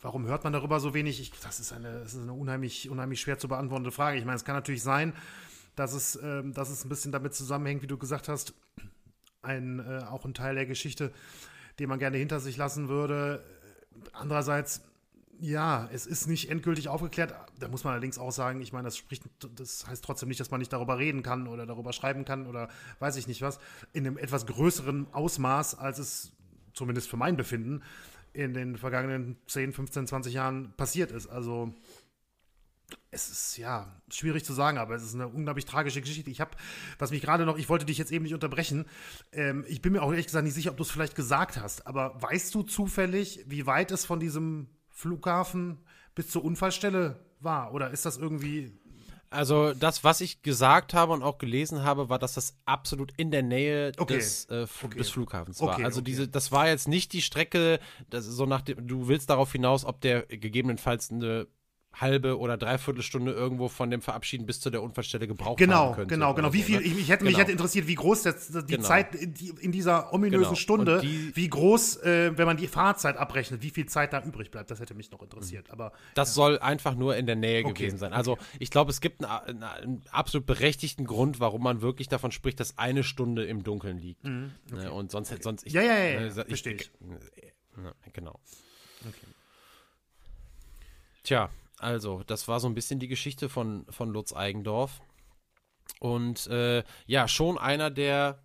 warum 0.00 0.26
hört 0.26 0.44
man 0.44 0.52
darüber 0.52 0.80
so 0.80 0.94
wenig? 0.94 1.20
Ich, 1.20 1.32
das 1.40 1.60
ist 1.60 1.72
eine, 1.72 2.00
das 2.00 2.14
ist 2.14 2.22
eine 2.22 2.32
unheimlich, 2.32 2.90
unheimlich 2.90 3.20
schwer 3.20 3.38
zu 3.38 3.48
beantwortende 3.48 3.92
Frage. 3.92 4.18
Ich 4.18 4.24
meine, 4.24 4.36
es 4.36 4.44
kann 4.44 4.56
natürlich 4.56 4.82
sein, 4.82 5.12
dass 5.76 5.92
es, 5.92 6.18
ähm, 6.22 6.52
dass 6.54 6.70
es 6.70 6.84
ein 6.84 6.88
bisschen 6.88 7.12
damit 7.12 7.34
zusammenhängt, 7.34 7.82
wie 7.82 7.86
du 7.86 7.98
gesagt 7.98 8.28
hast, 8.28 8.54
ein, 9.42 9.78
äh, 9.80 10.04
auch 10.04 10.24
ein 10.24 10.34
Teil 10.34 10.54
der 10.54 10.66
Geschichte, 10.66 11.12
den 11.78 11.88
man 11.88 11.98
gerne 11.98 12.16
hinter 12.16 12.40
sich 12.40 12.56
lassen 12.56 12.88
würde. 12.88 13.44
Andererseits 14.12 14.82
ja, 15.40 15.88
es 15.92 16.06
ist 16.06 16.26
nicht 16.26 16.50
endgültig 16.50 16.88
aufgeklärt. 16.88 17.34
Da 17.58 17.68
muss 17.68 17.84
man 17.84 17.92
allerdings 17.92 18.18
auch 18.18 18.32
sagen, 18.32 18.60
ich 18.60 18.72
meine, 18.72 18.84
das 18.84 18.96
spricht, 18.96 19.24
das 19.56 19.86
heißt 19.86 20.04
trotzdem 20.04 20.28
nicht, 20.28 20.40
dass 20.40 20.50
man 20.50 20.60
nicht 20.60 20.72
darüber 20.72 20.98
reden 20.98 21.22
kann 21.22 21.48
oder 21.48 21.66
darüber 21.66 21.92
schreiben 21.92 22.24
kann 22.24 22.46
oder 22.46 22.68
weiß 22.98 23.16
ich 23.16 23.26
nicht 23.26 23.42
was. 23.42 23.58
In 23.92 24.06
einem 24.06 24.18
etwas 24.18 24.46
größeren 24.46 25.12
Ausmaß, 25.12 25.76
als 25.76 25.98
es 25.98 26.32
zumindest 26.72 27.08
für 27.08 27.16
mein 27.16 27.36
Befinden 27.36 27.82
in 28.32 28.52
den 28.52 28.76
vergangenen 28.76 29.36
10, 29.46 29.72
15, 29.72 30.06
20 30.08 30.34
Jahren 30.34 30.72
passiert 30.76 31.12
ist. 31.12 31.28
Also 31.28 31.72
es 33.10 33.30
ist 33.30 33.56
ja 33.56 34.00
schwierig 34.10 34.44
zu 34.44 34.52
sagen, 34.52 34.78
aber 34.78 34.94
es 34.94 35.02
ist 35.02 35.14
eine 35.14 35.28
unglaublich 35.28 35.64
tragische 35.64 36.00
Geschichte. 36.00 36.30
Ich 36.30 36.40
habe, 36.40 36.50
was 36.98 37.10
mich 37.10 37.22
gerade 37.22 37.46
noch, 37.46 37.58
ich 37.58 37.68
wollte 37.68 37.86
dich 37.86 37.98
jetzt 37.98 38.12
eben 38.12 38.24
nicht 38.24 38.34
unterbrechen. 38.34 38.86
Ähm, 39.32 39.64
ich 39.68 39.80
bin 39.80 39.92
mir 39.92 40.02
auch 40.02 40.10
ehrlich 40.10 40.26
gesagt 40.26 40.44
nicht 40.44 40.54
sicher, 40.54 40.70
ob 40.70 40.76
du 40.76 40.82
es 40.82 40.90
vielleicht 40.90 41.14
gesagt 41.14 41.58
hast, 41.58 41.86
aber 41.86 42.20
weißt 42.20 42.54
du 42.54 42.62
zufällig, 42.62 43.44
wie 43.46 43.66
weit 43.66 43.92
es 43.92 44.04
von 44.04 44.20
diesem 44.20 44.68
Flughafen 44.94 45.78
bis 46.14 46.30
zur 46.30 46.44
Unfallstelle 46.44 47.20
war? 47.40 47.74
Oder 47.74 47.90
ist 47.90 48.06
das 48.06 48.16
irgendwie. 48.16 48.72
Also 49.28 49.74
das, 49.74 50.04
was 50.04 50.20
ich 50.20 50.42
gesagt 50.42 50.94
habe 50.94 51.12
und 51.12 51.24
auch 51.24 51.38
gelesen 51.38 51.82
habe, 51.82 52.08
war, 52.08 52.20
dass 52.20 52.34
das 52.34 52.56
absolut 52.66 53.12
in 53.16 53.32
der 53.32 53.42
Nähe 53.42 53.90
okay. 53.98 54.14
des, 54.14 54.44
äh, 54.44 54.66
okay. 54.82 54.96
des, 54.96 55.10
Flughafens 55.10 55.60
war. 55.60 55.74
Okay, 55.74 55.84
also 55.84 56.00
diese, 56.00 56.28
das 56.28 56.52
war 56.52 56.68
jetzt 56.68 56.86
nicht 56.86 57.12
die 57.12 57.20
Strecke, 57.20 57.80
das 58.10 58.26
so 58.26 58.46
nach 58.46 58.62
dem, 58.62 58.86
du 58.86 59.08
willst 59.08 59.30
darauf 59.30 59.50
hinaus, 59.50 59.84
ob 59.84 60.00
der 60.00 60.22
gegebenenfalls 60.26 61.10
eine 61.10 61.48
halbe 62.00 62.38
oder 62.38 62.56
dreiviertel 62.56 63.02
Stunde 63.02 63.32
irgendwo 63.32 63.68
von 63.68 63.90
dem 63.90 64.02
Verabschieden 64.02 64.46
bis 64.46 64.60
zu 64.60 64.70
der 64.70 64.82
Unfallstelle 64.82 65.26
gebraucht 65.26 65.58
genau, 65.58 65.86
haben 65.86 65.94
könnte. 65.94 66.14
Genau, 66.14 66.34
genau. 66.34 66.52
Wie 66.52 66.62
viel, 66.62 66.80
ne? 66.80 66.82
ich, 66.82 66.98
ich 66.98 67.08
hätte, 67.08 67.24
genau. 67.24 67.30
mich 67.30 67.38
hätte 67.38 67.52
interessiert, 67.52 67.86
wie 67.86 67.94
groß 67.94 68.22
das, 68.22 68.48
die 68.48 68.66
genau. 68.66 68.82
Zeit 68.82 69.14
in, 69.14 69.34
in, 69.60 69.72
dieser 69.72 70.12
ominösen 70.12 70.44
genau. 70.44 70.54
Stunde, 70.54 71.00
die, 71.00 71.34
wie 71.34 71.48
groß, 71.48 71.98
äh, 72.02 72.36
wenn 72.36 72.46
man 72.46 72.56
die 72.56 72.66
Fahrzeit 72.66 73.16
abrechnet, 73.16 73.62
wie 73.62 73.70
viel 73.70 73.86
Zeit 73.86 74.12
da 74.12 74.22
übrig 74.22 74.50
bleibt. 74.50 74.70
Das 74.70 74.80
hätte 74.80 74.94
mich 74.94 75.10
noch 75.10 75.22
interessiert. 75.22 75.70
Aber, 75.70 75.92
das 76.14 76.30
ja. 76.30 76.34
soll 76.34 76.58
einfach 76.58 76.94
nur 76.94 77.16
in 77.16 77.26
der 77.26 77.36
Nähe 77.36 77.64
okay. 77.64 77.74
gewesen 77.74 77.98
sein. 77.98 78.12
Also 78.12 78.32
okay. 78.32 78.44
ich 78.58 78.70
glaube, 78.70 78.90
es 78.90 79.00
gibt 79.00 79.24
einen, 79.24 79.62
einen, 79.62 80.02
absolut 80.10 80.46
berechtigten 80.46 81.06
Grund, 81.06 81.40
warum 81.40 81.62
man 81.62 81.80
wirklich 81.80 82.08
davon 82.08 82.32
spricht, 82.32 82.60
dass 82.60 82.78
eine 82.78 83.04
Stunde 83.04 83.44
im 83.44 83.62
Dunkeln 83.62 83.98
liegt. 83.98 84.24
Mhm. 84.24 84.52
Ne, 84.70 84.78
okay. 84.78 84.88
Und 84.88 85.10
sonst, 85.10 85.42
sonst 85.42 85.66
ich, 85.66 85.72
ja, 85.72 85.82
ja, 85.82 85.96
ja, 85.96 86.04
ja. 86.04 86.20
Ne, 86.20 86.30
verstehe 86.30 86.74
ich. 86.74 86.90
ich. 87.36 88.12
Genau. 88.12 88.38
Tja, 91.24 91.50
also, 91.84 92.22
das 92.26 92.48
war 92.48 92.60
so 92.60 92.68
ein 92.68 92.74
bisschen 92.74 92.98
die 92.98 93.08
Geschichte 93.08 93.48
von, 93.48 93.84
von 93.90 94.08
Lutz 94.08 94.32
Eigendorf. 94.32 95.02
Und 96.00 96.46
äh, 96.46 96.82
ja, 97.06 97.28
schon 97.28 97.58
einer 97.58 97.90
der, 97.90 98.42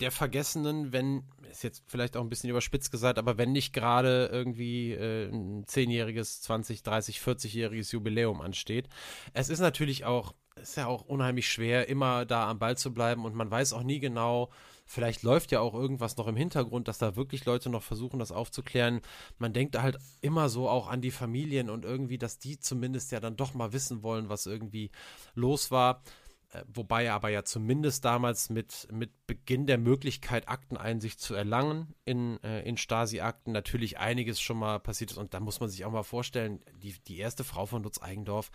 der 0.00 0.10
Vergessenen, 0.10 0.92
wenn, 0.92 1.24
ist 1.50 1.62
jetzt 1.62 1.84
vielleicht 1.86 2.16
auch 2.16 2.22
ein 2.22 2.30
bisschen 2.30 2.50
überspitzt 2.50 2.90
gesagt, 2.90 3.18
aber 3.18 3.36
wenn 3.36 3.52
nicht 3.52 3.72
gerade 3.72 4.30
irgendwie 4.32 4.92
äh, 4.92 5.28
ein 5.28 5.64
10-jähriges, 5.66 6.40
20, 6.42 6.82
30, 6.82 7.18
40-jähriges 7.18 7.92
Jubiläum 7.92 8.40
ansteht. 8.40 8.88
Es 9.34 9.50
ist 9.50 9.60
natürlich 9.60 10.04
auch, 10.06 10.34
ist 10.56 10.76
ja 10.76 10.86
auch 10.86 11.02
unheimlich 11.02 11.50
schwer, 11.50 11.88
immer 11.88 12.24
da 12.24 12.48
am 12.48 12.58
Ball 12.58 12.78
zu 12.78 12.94
bleiben 12.94 13.24
und 13.26 13.34
man 13.34 13.50
weiß 13.50 13.74
auch 13.74 13.82
nie 13.82 14.00
genau, 14.00 14.50
Vielleicht 14.90 15.22
läuft 15.22 15.52
ja 15.52 15.60
auch 15.60 15.74
irgendwas 15.74 16.16
noch 16.16 16.26
im 16.28 16.36
Hintergrund, 16.36 16.88
dass 16.88 16.96
da 16.96 17.14
wirklich 17.14 17.44
Leute 17.44 17.68
noch 17.68 17.82
versuchen, 17.82 18.18
das 18.18 18.32
aufzuklären. 18.32 19.02
Man 19.36 19.52
denkt 19.52 19.80
halt 19.80 19.98
immer 20.22 20.48
so 20.48 20.66
auch 20.66 20.88
an 20.88 21.02
die 21.02 21.10
Familien 21.10 21.68
und 21.68 21.84
irgendwie, 21.84 22.16
dass 22.16 22.38
die 22.38 22.58
zumindest 22.58 23.12
ja 23.12 23.20
dann 23.20 23.36
doch 23.36 23.52
mal 23.52 23.74
wissen 23.74 24.02
wollen, 24.02 24.30
was 24.30 24.46
irgendwie 24.46 24.90
los 25.34 25.70
war. 25.70 26.02
Äh, 26.50 26.64
wobei 26.72 27.12
aber 27.12 27.28
ja 27.28 27.44
zumindest 27.44 28.06
damals 28.06 28.48
mit, 28.48 28.88
mit 28.90 29.10
Beginn 29.26 29.66
der 29.66 29.76
Möglichkeit, 29.76 30.48
Akteneinsicht 30.48 31.20
zu 31.20 31.34
erlangen 31.34 31.94
in, 32.06 32.42
äh, 32.42 32.62
in 32.62 32.78
Stasi-Akten 32.78 33.52
natürlich 33.52 33.98
einiges 33.98 34.40
schon 34.40 34.58
mal 34.58 34.80
passiert 34.80 35.10
ist. 35.10 35.18
Und 35.18 35.34
da 35.34 35.40
muss 35.40 35.60
man 35.60 35.68
sich 35.68 35.84
auch 35.84 35.92
mal 35.92 36.02
vorstellen, 36.02 36.64
die, 36.82 36.94
die 37.06 37.18
erste 37.18 37.44
Frau 37.44 37.66
von 37.66 37.82
Lutz 37.82 38.00
Eigendorf, 38.00 38.50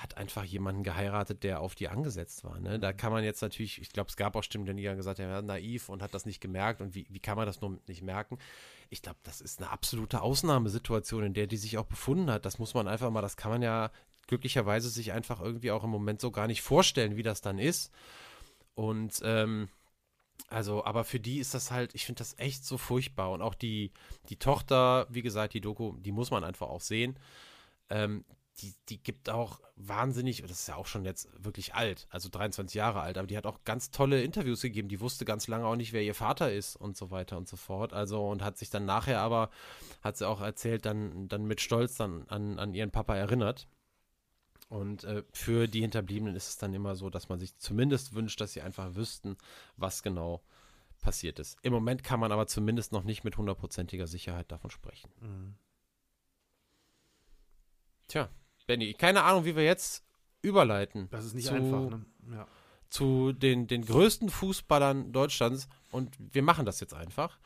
hat 0.00 0.16
einfach 0.16 0.44
jemanden 0.44 0.82
geheiratet, 0.82 1.42
der 1.42 1.60
auf 1.60 1.74
die 1.74 1.88
angesetzt 1.88 2.42
war. 2.42 2.58
Ne? 2.58 2.78
Da 2.78 2.94
kann 2.94 3.12
man 3.12 3.22
jetzt 3.22 3.42
natürlich, 3.42 3.80
ich 3.82 3.90
glaube, 3.90 4.08
es 4.08 4.16
gab 4.16 4.34
auch 4.34 4.42
Stimmen, 4.42 4.76
die 4.76 4.88
haben 4.88 4.96
gesagt, 4.96 5.18
er 5.18 5.28
war 5.28 5.42
naiv 5.42 5.90
und 5.90 6.02
hat 6.02 6.14
das 6.14 6.24
nicht 6.24 6.40
gemerkt 6.40 6.80
und 6.80 6.94
wie, 6.94 7.06
wie 7.10 7.20
kann 7.20 7.36
man 7.36 7.44
das 7.44 7.60
nur 7.60 7.78
nicht 7.86 8.02
merken? 8.02 8.38
Ich 8.88 9.02
glaube, 9.02 9.18
das 9.24 9.42
ist 9.42 9.60
eine 9.60 9.70
absolute 9.70 10.22
Ausnahmesituation, 10.22 11.24
in 11.24 11.34
der 11.34 11.46
die 11.46 11.58
sich 11.58 11.76
auch 11.76 11.84
befunden 11.84 12.30
hat. 12.30 12.46
Das 12.46 12.58
muss 12.58 12.72
man 12.72 12.88
einfach 12.88 13.10
mal, 13.10 13.20
das 13.20 13.36
kann 13.36 13.50
man 13.50 13.60
ja 13.60 13.90
glücklicherweise 14.26 14.88
sich 14.88 15.12
einfach 15.12 15.40
irgendwie 15.40 15.70
auch 15.70 15.84
im 15.84 15.90
Moment 15.90 16.22
so 16.22 16.30
gar 16.30 16.46
nicht 16.46 16.62
vorstellen, 16.62 17.16
wie 17.16 17.22
das 17.22 17.42
dann 17.42 17.58
ist. 17.58 17.92
Und 18.74 19.20
ähm, 19.22 19.68
also, 20.48 20.84
aber 20.84 21.04
für 21.04 21.20
die 21.20 21.40
ist 21.40 21.52
das 21.52 21.70
halt, 21.70 21.94
ich 21.94 22.06
finde 22.06 22.20
das 22.20 22.38
echt 22.38 22.64
so 22.64 22.78
furchtbar. 22.78 23.32
Und 23.32 23.42
auch 23.42 23.54
die, 23.54 23.92
die 24.30 24.36
Tochter, 24.36 25.06
wie 25.10 25.22
gesagt, 25.22 25.52
die 25.52 25.60
Doku, 25.60 25.94
die 25.98 26.12
muss 26.12 26.30
man 26.30 26.42
einfach 26.42 26.68
auch 26.68 26.80
sehen. 26.80 27.18
Ähm, 27.90 28.24
die, 28.60 28.74
die 28.88 29.02
gibt 29.02 29.30
auch 29.30 29.60
wahnsinnig, 29.76 30.42
das 30.42 30.50
ist 30.52 30.68
ja 30.68 30.76
auch 30.76 30.86
schon 30.86 31.04
jetzt 31.04 31.28
wirklich 31.42 31.74
alt, 31.74 32.06
also 32.10 32.28
23 32.28 32.74
Jahre 32.74 33.00
alt, 33.00 33.18
aber 33.18 33.26
die 33.26 33.36
hat 33.36 33.46
auch 33.46 33.64
ganz 33.64 33.90
tolle 33.90 34.22
Interviews 34.22 34.62
gegeben. 34.62 34.88
Die 34.88 35.00
wusste 35.00 35.24
ganz 35.24 35.48
lange 35.48 35.66
auch 35.66 35.76
nicht, 35.76 35.92
wer 35.92 36.02
ihr 36.02 36.14
Vater 36.14 36.52
ist 36.52 36.76
und 36.76 36.96
so 36.96 37.10
weiter 37.10 37.36
und 37.36 37.48
so 37.48 37.56
fort. 37.56 37.92
Also 37.92 38.26
und 38.28 38.42
hat 38.42 38.58
sich 38.58 38.70
dann 38.70 38.84
nachher 38.84 39.20
aber, 39.20 39.50
hat 40.02 40.16
sie 40.16 40.28
auch 40.28 40.40
erzählt, 40.40 40.84
dann, 40.84 41.28
dann 41.28 41.46
mit 41.46 41.60
Stolz 41.60 41.96
dann 41.96 42.26
an, 42.28 42.58
an 42.58 42.74
ihren 42.74 42.90
Papa 42.90 43.16
erinnert. 43.16 43.66
Und 44.68 45.04
äh, 45.04 45.24
für 45.32 45.66
die 45.66 45.80
Hinterbliebenen 45.80 46.36
ist 46.36 46.48
es 46.48 46.56
dann 46.58 46.74
immer 46.74 46.94
so, 46.94 47.10
dass 47.10 47.28
man 47.28 47.40
sich 47.40 47.56
zumindest 47.56 48.14
wünscht, 48.14 48.40
dass 48.40 48.52
sie 48.52 48.62
einfach 48.62 48.94
wüssten, 48.94 49.36
was 49.76 50.02
genau 50.02 50.42
passiert 51.00 51.38
ist. 51.38 51.58
Im 51.62 51.72
Moment 51.72 52.04
kann 52.04 52.20
man 52.20 52.30
aber 52.30 52.46
zumindest 52.46 52.92
noch 52.92 53.02
nicht 53.02 53.24
mit 53.24 53.36
hundertprozentiger 53.36 54.06
Sicherheit 54.06 54.52
davon 54.52 54.70
sprechen. 54.70 55.10
Mhm. 55.20 55.54
Tja, 58.06 58.28
Benny, 58.70 58.94
keine 58.94 59.24
Ahnung, 59.24 59.44
wie 59.44 59.56
wir 59.56 59.64
jetzt 59.64 60.04
überleiten. 60.42 61.08
Das 61.10 61.24
ist 61.24 61.34
nicht 61.34 61.48
zu, 61.48 61.54
einfach, 61.54 61.90
ne? 61.90 62.04
Ja. 62.30 62.46
Zu 62.88 63.32
den, 63.32 63.66
den 63.66 63.84
größten 63.84 64.30
Fußballern 64.30 65.10
Deutschlands 65.10 65.68
und 65.90 66.16
wir 66.18 66.44
machen 66.44 66.66
das 66.66 66.78
jetzt 66.78 66.94
einfach. 66.94 67.40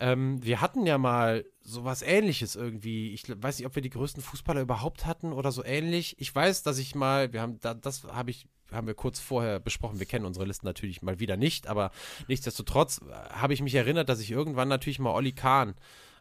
Ähm, 0.00 0.42
wir 0.42 0.62
hatten 0.62 0.86
ja 0.86 0.96
mal 0.96 1.44
sowas 1.60 2.00
ähnliches 2.00 2.56
irgendwie. 2.56 3.12
Ich 3.12 3.24
weiß 3.28 3.58
nicht, 3.58 3.66
ob 3.66 3.74
wir 3.74 3.82
die 3.82 3.90
größten 3.90 4.22
Fußballer 4.22 4.62
überhaupt 4.62 5.04
hatten 5.04 5.34
oder 5.34 5.52
so 5.52 5.62
ähnlich. 5.62 6.16
Ich 6.18 6.34
weiß, 6.34 6.62
dass 6.62 6.78
ich 6.78 6.94
mal, 6.94 7.34
wir 7.34 7.42
haben, 7.42 7.60
da, 7.60 7.74
das 7.74 8.04
habe 8.04 8.30
ich, 8.30 8.48
haben 8.72 8.86
wir 8.86 8.94
kurz 8.94 9.20
vorher 9.20 9.60
besprochen. 9.60 9.98
Wir 9.98 10.06
kennen 10.06 10.24
unsere 10.24 10.46
Listen 10.46 10.64
natürlich 10.64 11.02
mal 11.02 11.20
wieder 11.20 11.36
nicht, 11.36 11.66
aber 11.66 11.90
nichtsdestotrotz 12.28 13.02
äh, 13.02 13.12
habe 13.34 13.52
ich 13.52 13.60
mich 13.60 13.74
erinnert, 13.74 14.08
dass 14.08 14.20
ich 14.20 14.30
irgendwann 14.30 14.68
natürlich 14.68 15.00
mal 15.00 15.12
Olli 15.12 15.32
Kahn 15.32 15.74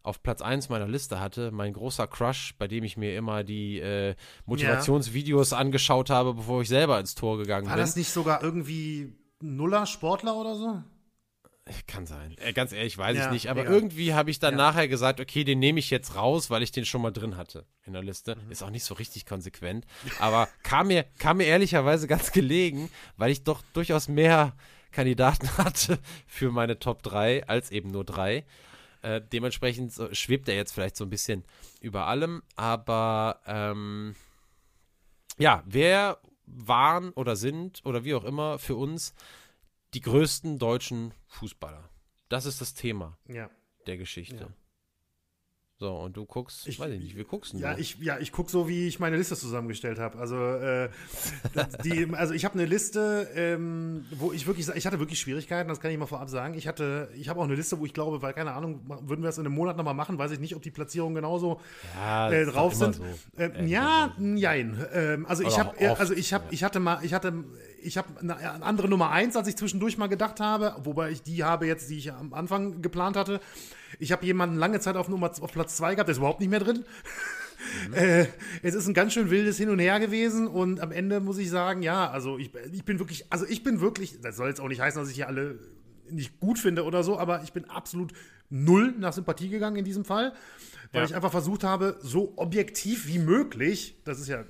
auf 0.03 0.23
Platz 0.23 0.41
1 0.41 0.69
meiner 0.69 0.87
Liste 0.87 1.19
hatte, 1.19 1.51
mein 1.51 1.73
großer 1.73 2.07
Crush, 2.07 2.55
bei 2.57 2.67
dem 2.67 2.83
ich 2.83 2.97
mir 2.97 3.15
immer 3.15 3.43
die 3.43 3.79
äh, 3.79 4.15
Motivationsvideos 4.45 5.51
ja. 5.51 5.57
angeschaut 5.57 6.09
habe, 6.09 6.33
bevor 6.33 6.61
ich 6.61 6.69
selber 6.69 6.99
ins 6.99 7.15
Tor 7.15 7.37
gegangen 7.37 7.67
War 7.67 7.75
bin. 7.75 7.79
War 7.79 7.85
das 7.85 7.95
nicht 7.95 8.09
sogar 8.09 8.41
irgendwie 8.43 9.13
Nuller 9.41 9.85
Sportler 9.85 10.35
oder 10.35 10.55
so? 10.55 10.83
Kann 11.87 12.05
sein. 12.07 12.35
Äh, 12.37 12.53
ganz 12.53 12.71
ehrlich, 12.71 12.97
weiß 12.97 13.15
Ja, 13.15 13.25
ich 13.27 13.31
nicht. 13.31 13.49
Aber 13.49 13.61
egal. 13.61 13.73
irgendwie 13.73 14.13
habe 14.13 14.31
ich 14.31 14.39
dann 14.39 14.55
Ja. 14.55 14.57
nachher 14.57 14.87
gesagt, 14.87 15.19
okay, 15.19 15.43
den 15.43 15.59
nehme 15.59 15.79
ich 15.79 15.89
jetzt 15.91 16.15
raus, 16.15 16.49
weil 16.49 16.63
ich 16.63 16.71
den 16.71 16.85
schon 16.85 17.01
mal 17.01 17.11
drin 17.11 17.37
hatte 17.37 17.65
in 17.85 17.93
der 17.93 18.01
Liste. 18.01 18.35
Mhm. 18.35 18.51
Ist 18.51 18.63
auch 18.63 18.71
nicht 18.71 18.83
so 18.83 18.95
richtig 18.95 19.25
konsequent. 19.25 19.85
Aber 20.19 20.49
kam 20.63 20.87
mir, 20.87 21.05
kam 21.19 21.37
mir 21.37 21.45
ehrlicherweise 21.45 22.07
ganz 22.07 22.31
gelegen, 22.31 22.89
weil 23.15 23.31
ich 23.31 23.43
doch 23.43 23.61
durchaus 23.73 24.07
mehr 24.07 24.53
Kandidaten 24.91 25.47
hatte 25.57 25.99
für 26.25 26.51
meine 26.51 26.79
Top 26.79 27.03
3 27.03 27.47
als 27.47 27.71
eben 27.71 27.91
nur 27.91 28.03
drei. 28.03 28.43
Äh, 29.01 29.21
dementsprechend 29.21 29.91
so, 29.93 30.13
schwebt 30.13 30.47
er 30.47 30.55
jetzt 30.55 30.73
vielleicht 30.73 30.95
so 30.95 31.03
ein 31.05 31.09
bisschen 31.09 31.43
über 31.79 32.05
allem. 32.07 32.43
Aber 32.55 33.41
ähm, 33.45 34.15
ja, 35.37 35.63
wer 35.65 36.19
waren 36.45 37.11
oder 37.13 37.35
sind 37.35 37.81
oder 37.85 38.03
wie 38.03 38.13
auch 38.13 38.23
immer 38.23 38.59
für 38.59 38.75
uns 38.75 39.13
die 39.93 40.01
größten 40.01 40.59
deutschen 40.59 41.13
Fußballer? 41.27 41.89
Das 42.29 42.45
ist 42.45 42.61
das 42.61 42.73
Thema 42.73 43.17
Ja. 43.27 43.49
der 43.87 43.97
Geschichte. 43.97 44.43
Ja. 44.43 44.49
So, 45.81 45.95
und 45.95 46.15
du 46.15 46.25
guckst, 46.27 46.67
Ich- 46.67 46.79
weiß 46.79 46.91
ich 46.91 46.99
nicht, 47.01 47.17
wie 47.17 47.23
guckst 47.23 47.53
du? 47.53 47.57
Ja, 47.57 47.75
ich, 47.75 47.97
ja, 48.01 48.19
ich 48.19 48.31
gucke 48.31 48.51
so, 48.51 48.67
wie 48.69 48.87
ich 48.87 48.99
meine 48.99 49.17
Liste 49.17 49.35
zusammengestellt 49.35 49.97
habe. 49.97 50.19
Also, 50.19 50.35
äh, 50.37 50.89
die, 51.83 52.07
also 52.13 52.35
ich 52.35 52.45
habe 52.45 52.53
eine 52.53 52.67
Liste, 52.67 53.27
ähm, 53.33 54.05
wo 54.11 54.31
ich 54.31 54.45
wirklich, 54.45 54.69
ich 54.69 54.85
hatte 54.85 54.99
wirklich 54.99 55.19
Schwierigkeiten, 55.19 55.69
das 55.69 55.79
kann 55.79 55.89
ich 55.89 55.97
mal 55.97 56.05
vorab 56.05 56.29
sagen. 56.29 56.53
Ich 56.53 56.67
hatte, 56.67 57.09
ich 57.15 57.29
habe 57.29 57.39
auch 57.39 57.45
eine 57.45 57.55
Liste, 57.55 57.79
wo 57.79 57.85
ich 57.87 57.95
glaube, 57.95 58.21
weil, 58.21 58.33
keine 58.33 58.51
Ahnung, 58.51 58.81
würden 59.07 59.23
wir 59.23 59.29
es 59.29 59.39
in 59.39 59.45
einem 59.47 59.55
Monat 59.55 59.75
nochmal 59.75 59.95
machen, 59.95 60.19
weiß 60.19 60.29
ich 60.33 60.39
nicht, 60.39 60.55
ob 60.55 60.61
die 60.61 60.69
Platzierungen 60.69 61.15
genauso 61.15 61.59
ja, 61.95 62.29
äh, 62.31 62.45
das 62.45 62.53
drauf 62.53 62.75
sind. 62.75 62.97
So. 62.97 63.03
Ähm, 63.39 63.51
Äh, 63.55 63.65
ja, 63.65 64.13
jein. 64.35 64.85
Ähm, 64.93 65.25
also 65.25 65.41
ich 65.41 65.57
habe, 65.57 65.69
auch 65.71 65.81
oft, 65.93 65.99
also 65.99 66.13
ich 66.13 66.31
habe, 66.31 66.43
ja. 66.43 66.51
ich 66.51 66.63
hatte 66.63 66.79
mal, 66.79 67.03
ich 67.03 67.15
hatte, 67.15 67.33
ich 67.81 67.97
habe 67.97 68.07
eine, 68.19 68.35
eine 68.37 68.63
andere 68.63 68.87
Nummer 68.87 69.09
eins, 69.09 69.35
als 69.35 69.47
ich 69.47 69.55
zwischendurch 69.57 69.97
mal 69.97 70.05
gedacht 70.09 70.39
habe, 70.39 70.75
wobei 70.83 71.09
ich 71.09 71.23
die 71.23 71.43
habe 71.43 71.65
jetzt, 71.65 71.89
die 71.89 71.97
ich 71.97 72.13
am 72.13 72.35
Anfang 72.35 72.83
geplant 72.83 73.15
hatte. 73.17 73.39
Ich 73.99 74.11
habe 74.11 74.25
jemanden 74.25 74.55
lange 74.57 74.79
Zeit 74.79 74.95
auf 74.95 75.09
Nummer 75.09 75.31
auf 75.39 75.51
Platz 75.51 75.77
zwei 75.77 75.95
gehabt, 75.95 76.07
der 76.07 76.13
ist 76.13 76.17
überhaupt 76.19 76.39
nicht 76.39 76.49
mehr 76.49 76.59
drin. 76.59 76.83
Äh, 77.93 78.25
es 78.63 78.73
ist 78.73 78.87
ein 78.87 78.95
ganz 78.95 79.13
schön 79.13 79.29
wildes 79.29 79.57
Hin 79.57 79.69
und 79.69 79.77
Her 79.77 79.99
gewesen 79.99 80.47
und 80.47 80.79
am 80.79 80.91
Ende 80.91 81.19
muss 81.19 81.37
ich 81.37 81.49
sagen, 81.51 81.83
ja, 81.83 82.09
also 82.09 82.39
ich, 82.39 82.51
ich 82.73 82.83
bin 82.83 82.97
wirklich, 82.97 83.31
also 83.31 83.45
ich 83.47 83.63
bin 83.63 83.79
wirklich, 83.79 84.19
das 84.19 84.35
soll 84.35 84.49
jetzt 84.49 84.59
auch 84.59 84.67
nicht 84.67 84.81
heißen, 84.81 84.99
dass 84.99 85.09
ich 85.09 85.15
hier 85.15 85.27
alle 85.27 85.59
nicht 86.09 86.39
gut 86.39 86.57
finde 86.57 86.83
oder 86.85 87.03
so, 87.03 87.19
aber 87.19 87.43
ich 87.43 87.53
bin 87.53 87.65
absolut 87.65 88.13
null 88.49 88.95
nach 88.97 89.13
Sympathie 89.13 89.47
gegangen 89.49 89.77
in 89.77 89.85
diesem 89.85 90.05
Fall, 90.05 90.33
weil 90.91 91.01
Ja. 91.03 91.05
ich 91.07 91.15
einfach 91.15 91.31
versucht 91.31 91.63
habe, 91.63 91.97
so 92.01 92.33
objektiv 92.35 93.07
wie 93.07 93.19
möglich, 93.19 93.95
das 94.05 94.19
ist 94.19 94.27
ja 94.27 94.43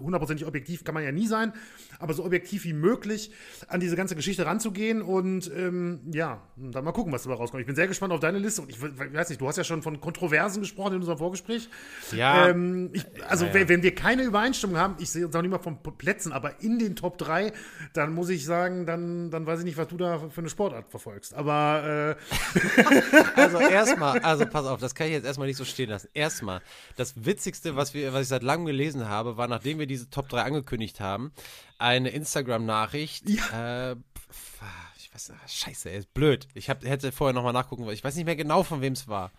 hundertprozentig 0.00 0.46
objektiv 0.46 0.82
kann 0.84 0.94
man 0.94 1.04
ja 1.04 1.12
nie 1.12 1.28
sein, 1.28 1.52
aber 1.98 2.14
so 2.14 2.24
objektiv 2.24 2.64
wie 2.64 2.72
möglich 2.72 3.30
an 3.68 3.80
diese 3.80 3.96
ganze 3.96 4.14
Geschichte 4.16 4.46
ranzugehen 4.46 5.02
und 5.02 5.50
ähm, 5.54 6.00
ja, 6.12 6.42
dann 6.56 6.84
mal 6.84 6.92
gucken, 6.92 7.12
was 7.12 7.24
dabei 7.24 7.34
rauskommt. 7.36 7.60
Ich 7.60 7.66
bin 7.66 7.76
sehr 7.76 7.88
gespannt 7.88 8.12
auf 8.12 8.20
deine 8.20 8.38
Liste 8.38 8.62
und 8.62 8.70
ich 8.70 8.80
we- 8.80 8.92
weiß 9.14 9.28
nicht, 9.30 9.40
du 9.40 9.48
hast 9.48 9.56
ja 9.56 9.64
schon 9.64 9.82
von 9.82 10.00
Kontroversen 10.00 10.60
gesprochen 10.60 10.94
in 10.94 11.00
unserem 11.00 11.18
Vorgespräch. 11.18 11.68
Ja, 12.12 12.48
Ähm, 12.48 12.90
ich, 12.92 13.04
also, 13.28 13.44
Ja, 13.46 13.50
ja. 13.50 13.54
Wenn, 13.54 13.68
wenn 13.68 13.82
wir 13.82 13.94
keine 13.94 14.22
Übereinstimmung 14.22 14.76
haben, 14.78 14.94
ich 14.98 15.10
sehe 15.10 15.26
uns 15.26 15.34
auch 15.34 15.42
nicht 15.42 15.50
mal 15.50 15.58
von 15.58 15.78
Plätzen, 15.98 16.32
aber 16.32 16.60
in 16.62 16.78
den 16.78 16.94
Top 16.96 17.18
3, 17.18 17.52
dann 17.92 18.12
muss 18.14 18.28
ich 18.28 18.44
sagen, 18.44 18.86
dann, 18.86 19.30
dann 19.30 19.46
weiß 19.46 19.60
ich 19.60 19.64
nicht, 19.64 19.76
was 19.76 19.88
du 19.88 19.96
da 19.96 20.18
für 20.28 20.40
eine 20.40 20.48
Sportart 20.50 20.90
verfolgst. 20.90 21.34
Aber 21.34 22.16
äh, 22.18 22.58
Also 23.36 23.58
erstmal, 23.58 24.18
also 24.20 24.46
pass 24.46 24.66
auf, 24.66 24.80
das 24.80 24.94
kann 24.94 25.06
ich 25.08 25.12
jetzt 25.14 25.24
erstmal 25.26 25.48
nicht 25.48 25.56
so 25.56 25.64
stehen 25.64 25.90
lassen. 25.90 26.08
Erstmal, 26.14 26.60
das 26.96 27.24
Witzigste, 27.24 27.76
was, 27.76 27.94
wir, 27.94 28.12
was 28.12 28.22
ich 28.22 28.28
seit 28.28 28.42
langem 28.42 28.66
gelesen 28.66 29.08
habe, 29.08 29.36
war, 29.36 29.48
nachdem 29.48 29.78
wir 29.78 29.86
diese 29.86 30.10
Top 30.10 30.28
3 30.28 30.42
angekündigt 30.42 31.00
haben, 31.00 31.32
eine 31.78 32.10
Instagram-Nachricht. 32.10 33.28
Äh, 33.28 33.94
pf, 33.96 34.62
ich 34.98 35.14
weiß, 35.14 35.30
ah, 35.30 35.48
scheiße, 35.48 35.90
ist 35.90 36.12
blöd. 36.12 36.48
Ich 36.54 36.68
hab, 36.68 36.84
hätte 36.84 37.12
vorher 37.12 37.34
nochmal 37.34 37.52
nachgucken 37.52 37.84
wollen. 37.84 37.94
Ich 37.94 38.04
weiß 38.04 38.16
nicht 38.16 38.26
mehr 38.26 38.36
genau, 38.36 38.62
von 38.62 38.80
wem 38.80 38.92
es 38.92 39.08
war. 39.08 39.32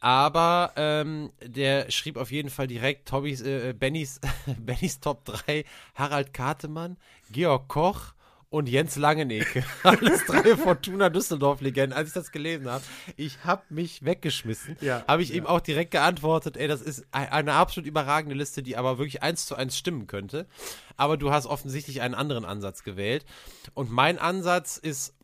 Aber 0.00 0.72
ähm, 0.76 1.32
der 1.42 1.90
schrieb 1.90 2.16
auf 2.16 2.30
jeden 2.30 2.50
Fall 2.50 2.68
direkt 2.68 3.08
Tobbys, 3.08 3.40
äh, 3.40 3.72
Bennys, 3.72 4.20
Bennys 4.58 5.00
Top 5.00 5.24
3, 5.24 5.64
Harald 5.94 6.32
Kartemann, 6.32 6.96
Georg 7.30 7.68
Koch 7.68 8.14
und 8.50 8.68
Jens 8.68 8.96
Langenecke. 8.96 9.64
Alles 9.82 10.24
drei 10.24 10.56
Fortuna 10.56 11.10
Düsseldorf-Legenden. 11.10 11.92
Als 11.96 12.08
ich 12.08 12.14
das 12.14 12.32
gelesen 12.32 12.70
habe, 12.70 12.82
ich 13.16 13.44
habe 13.44 13.62
mich 13.68 14.04
weggeschmissen. 14.04 14.76
Ja, 14.80 15.04
habe 15.06 15.22
ich 15.22 15.30
ja. 15.30 15.36
ihm 15.36 15.46
auch 15.46 15.60
direkt 15.60 15.90
geantwortet, 15.90 16.56
ey, 16.56 16.66
das 16.68 16.80
ist 16.80 17.04
ei- 17.12 17.30
eine 17.30 17.52
absolut 17.54 17.86
überragende 17.86 18.34
Liste, 18.34 18.62
die 18.62 18.76
aber 18.76 18.98
wirklich 18.98 19.22
eins 19.22 19.46
zu 19.46 19.54
eins 19.54 19.76
stimmen 19.76 20.06
könnte. 20.06 20.46
Aber 20.96 21.16
du 21.16 21.30
hast 21.30 21.46
offensichtlich 21.46 22.00
einen 22.00 22.14
anderen 22.14 22.44
Ansatz 22.44 22.82
gewählt. 22.84 23.24
Und 23.74 23.90
mein 23.90 24.18
Ansatz 24.18 24.78
ist 24.78 25.14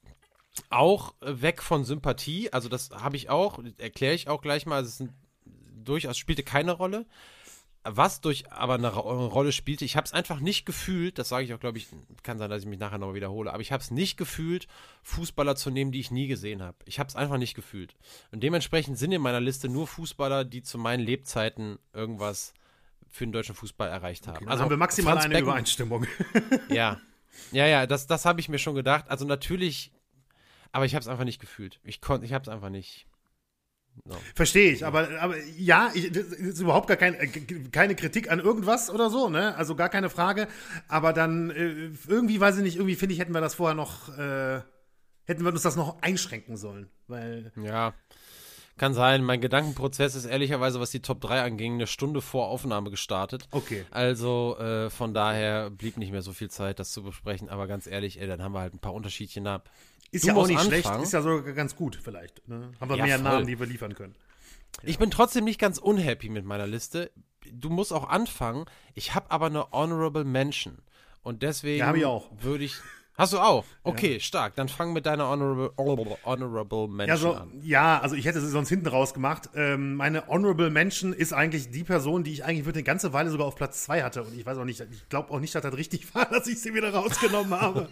auch 0.71 1.15
weg 1.21 1.63
von 1.63 1.85
Sympathie. 1.85 2.53
Also 2.53 2.69
das 2.69 2.91
habe 2.91 3.17
ich 3.17 3.31
auch, 3.31 3.59
erkläre 3.79 4.15
ich 4.15 4.29
auch 4.29 4.43
gleich 4.43 4.67
mal. 4.67 4.77
Also 4.77 5.05
es 5.05 5.11
durchaus 5.83 6.17
spielte 6.19 6.43
keine 6.43 6.73
Rolle. 6.73 7.07
Was 7.87 8.23
durch 8.23 8.51
aber 8.51 8.75
eine 8.75 8.89
Ro 8.93 9.27
Rolle 9.27 9.53
spielte, 9.53 9.85
ich 9.85 9.97
habe 9.97 10.07
es 10.07 10.13
einfach 10.15 10.41
nicht 10.41 10.65
gefühlt, 10.65 11.19
das 11.19 11.29
sage 11.29 11.45
ich 11.45 11.53
auch, 11.53 11.61
glaube 11.61 11.77
ich, 11.77 11.87
kann 12.23 12.39
sein, 12.39 12.49
dass 12.49 12.63
ich 12.63 12.69
mich 12.69 12.79
nachher 12.79 12.97
nochmal 12.97 13.15
wiederhole, 13.15 13.53
aber 13.53 13.61
ich 13.61 13.73
habe 13.73 13.83
es 13.83 13.91
nicht 13.91 14.17
gefühlt, 14.17 14.67
Fußballer 15.03 15.55
zu 15.55 15.71
nehmen, 15.71 15.93
die 15.93 16.01
ich 16.01 16.11
nie 16.11 16.27
gesehen 16.27 16.63
habe. 16.63 16.79
Ich 16.87 16.99
habe 16.99 17.09
es 17.09 17.15
einfach 17.17 17.37
nicht 17.37 17.55
gefühlt. 17.55 17.95
Und 18.33 18.43
dementsprechend 18.43 18.97
sind 18.99 19.13
in 19.13 19.21
meiner 19.21 19.41
Liste 19.41 19.69
nur 19.69 19.87
Fußballer, 19.87 20.47
die 20.47 20.63
zu 20.63 20.79
meinen 20.79 21.01
Lebzeiten 21.05 21.79
irgendwas 21.93 22.55
für 23.11 23.27
den 23.27 23.33
deutschen 23.33 23.55
Fußball 23.55 23.89
erreicht 23.89 24.27
haben. 24.29 24.49
also 24.49 24.63
haben 24.65 24.71
wir 24.71 24.77
maximal 24.79 25.13
Franz 25.13 25.27
eine 25.27 25.35
Becken- 25.35 25.43
Übereinstimmung. 25.43 26.07
ja. 26.71 26.99
Ja, 27.53 27.67
ja, 27.67 27.87
das, 27.87 28.07
das 28.07 28.25
habe 28.25 28.41
ich 28.41 28.49
mir 28.49 28.59
schon 28.59 28.75
gedacht. 28.75 29.05
Also 29.09 29.25
natürlich, 29.27 29.93
aber 30.73 30.87
ich 30.87 30.95
habe 30.95 31.03
es 31.03 31.09
einfach 31.09 31.25
nicht 31.25 31.41
gefühlt. 31.41 31.81
Ich 31.85 32.01
konnte, 32.01 32.25
ich 32.25 32.33
habe 32.33 32.43
es 32.43 32.49
einfach 32.49 32.71
nicht. 32.71 33.07
No. 34.05 34.17
Verstehe 34.35 34.73
ich, 34.73 34.85
aber, 34.85 35.09
aber 35.21 35.37
ja, 35.57 35.91
ich, 35.95 36.13
das 36.13 36.27
ist 36.27 36.61
überhaupt 36.61 36.89
gar 36.89 36.97
kein, 36.97 37.15
äh, 37.15 37.27
keine 37.73 37.95
Kritik 37.95 38.31
an 38.31 38.41
irgendwas 38.41 38.91
oder 38.91 39.09
so, 39.09 39.29
ne? 39.29 39.55
Also 39.57 39.77
gar 39.77 39.89
keine 39.89 40.11
Frage. 40.11 40.49
Aber 40.89 41.13
dann 41.13 41.51
äh, 41.51 41.91
irgendwie, 42.07 42.41
weiß 42.41 42.59
ich 42.59 42.63
nicht, 42.63 42.77
irgendwie 42.77 42.97
finde 42.97 43.15
ich, 43.15 43.21
hätten 43.21 43.33
wir 43.33 43.41
das 43.41 43.55
vorher 43.55 43.75
noch, 43.75 44.11
äh, 44.19 44.61
hätten 45.25 45.43
wir 45.43 45.53
uns 45.53 45.63
das 45.63 45.77
noch 45.77 46.03
einschränken 46.03 46.57
sollen. 46.57 46.91
Weil, 47.07 47.53
Ja, 47.57 47.95
kann 48.77 48.93
sein. 48.93 49.23
Mein 49.23 49.41
Gedankenprozess 49.41 50.17
ist 50.17 50.25
ehrlicherweise, 50.25 50.81
was 50.81 50.91
die 50.91 51.01
Top 51.01 51.21
3 51.21 51.43
anging, 51.43 51.75
eine 51.75 51.87
Stunde 51.87 52.21
vor 52.21 52.49
Aufnahme 52.49 52.91
gestartet. 52.91 53.47
okay. 53.53 53.85
Also 53.91 54.57
äh, 54.59 54.91
von 54.91 55.15
daher 55.15 55.71
blieb 55.71 55.97
nicht 55.97 56.11
mehr 56.11 56.23
so 56.23 56.33
viel 56.33 56.51
Zeit, 56.51 56.81
das 56.81 56.91
zu 56.91 57.05
besprechen. 57.05 57.49
Aber 57.49 57.69
ganz 57.69 57.87
ehrlich, 57.87 58.21
ey, 58.21 58.27
dann 58.27 58.43
haben 58.43 58.53
wir 58.53 58.61
halt 58.61 58.75
ein 58.75 58.81
paar 58.81 58.95
Unterschiedchen 58.95 59.47
ab. 59.47 59.71
Ist 60.15 60.25
Du 60.25 60.29
ja 60.29 60.35
auch 60.37 60.47
nicht 60.47 60.61
schlecht, 60.61 60.87
anfangen. 60.87 61.05
ist 61.05 61.13
ja 61.13 61.23
sogar 61.23 61.53
ganz 61.55 61.75
gut 61.77 61.99
vielleicht. 62.03 62.47
Ne? 62.49 62.71
Haben 62.81 62.89
wir 62.91 62.97
Ja, 62.97 63.05
mehr 63.05 63.17
voll. 63.19 63.25
Namen, 63.25 63.47
die 63.47 63.59
wir 63.59 63.67
liefern 63.67 63.95
können. 63.95 64.15
Ich 64.83 64.99
bin 64.99 65.11
trotzdem 65.11 65.45
nicht 65.45 65.61
ganz 65.61 65.79
unhappy 65.79 66.29
mit 66.29 66.45
meiner 66.45 66.67
Liste. 66.67 67.11
Du 67.53 67.69
musst 67.71 67.93
auch 67.93 68.09
anfangen. 68.09 68.65
Ich 68.95 69.15
habe 69.15 69.31
aber 69.31 69.47
eine 69.47 69.71
Honorable 69.73 70.25
Mention. 70.25 70.79
Und 71.23 71.43
deswegen 71.43 71.79
Ja, 71.79 71.95
ich 71.95 72.05
auch. 72.05 72.31
würde 72.41 72.65
ich. 72.65 72.75
Hast 73.17 73.33
du 73.33 73.39
auch? 73.39 73.65
Okay, 73.85 74.19
stark. 74.19 74.57
Dann 74.57 74.69
fang 74.69 74.93
mit 74.93 75.07
deiner 75.07 75.29
Honorable, 75.29 75.71
honorable 76.25 76.89
Mention 76.89 77.07
Ja, 77.09 77.17
so, 77.17 77.33
an. 77.35 77.51
ja, 77.63 78.01
also 78.01 78.17
ich 78.17 78.25
hätte 78.25 78.41
sie 78.41 78.49
sonst 78.49 78.69
hinten 78.69 78.89
raus 78.89 79.15
gemacht. 79.15 79.51
Ähm, 79.55 79.95
meine 79.95 80.27
Honorable 80.27 80.69
Mention 80.71 81.13
ist 81.13 81.33
eigentlich 81.33 81.71
die 81.71 81.85
Person, 81.85 82.25
die 82.25 82.33
ich 82.33 82.45
eigentlich 82.45 82.65
für 82.65 82.73
eine 82.73 82.83
ganze 82.83 83.13
Weile 83.13 83.31
sogar 83.31 83.47
auf 83.47 83.55
Platz 83.55 83.85
2 83.85 84.03
hatte. 84.03 84.25
Und 84.25 84.37
ich 84.37 84.45
weiß 84.45 84.59
auch 84.59 84.65
nicht, 84.65 84.81
ich 84.81 85.09
glaube 85.09 85.31
auch 85.33 85.39
nicht, 85.39 85.55
dass 85.55 85.63
das 85.63 85.77
richtig 85.77 86.13
war, 86.15 86.25
dass 86.27 86.47
ich 86.49 86.61
sie 86.61 86.75
wieder 86.75 86.93
rausgenommen 86.93 87.53
habe. 87.61 87.89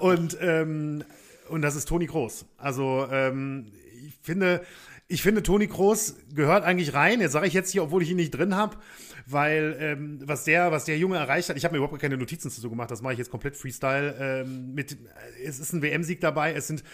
Und, 0.00 0.36
ähm, 0.40 1.04
und 1.48 1.62
das 1.62 1.76
ist 1.76 1.88
Toni 1.88 2.06
Kroos. 2.06 2.46
Also 2.56 3.06
ähm, 3.10 3.72
ich 4.06 4.14
finde, 4.22 4.62
ich 5.10 5.22
finde, 5.22 5.42
Toni 5.42 5.68
Kroos 5.68 6.16
gehört 6.34 6.64
eigentlich 6.64 6.92
rein. 6.92 7.20
Jetzt 7.20 7.32
sage 7.32 7.46
ich 7.46 7.54
jetzt 7.54 7.70
hier, 7.72 7.82
obwohl 7.82 8.02
ich 8.02 8.10
ihn 8.10 8.16
nicht 8.16 8.32
drin 8.32 8.54
habe, 8.54 8.76
weil 9.24 9.76
ähm, 9.80 10.20
was 10.24 10.44
der, 10.44 10.70
was 10.70 10.84
der 10.84 10.98
Junge 10.98 11.16
erreicht 11.16 11.48
hat, 11.48 11.56
ich 11.56 11.64
habe 11.64 11.72
mir 11.72 11.78
überhaupt 11.78 12.00
keine 12.00 12.18
Notizen 12.18 12.50
zu 12.50 12.60
so 12.60 12.68
gemacht. 12.68 12.90
Das 12.90 13.00
mache 13.00 13.14
ich 13.14 13.18
jetzt 13.18 13.30
komplett 13.30 13.56
Freestyle. 13.56 14.14
Ähm, 14.20 14.74
mit, 14.74 14.98
es 15.42 15.58
ist 15.60 15.72
ein 15.72 15.80
WM-Sieg 15.80 16.20
dabei. 16.20 16.52
Es 16.52 16.66
sind 16.66 16.84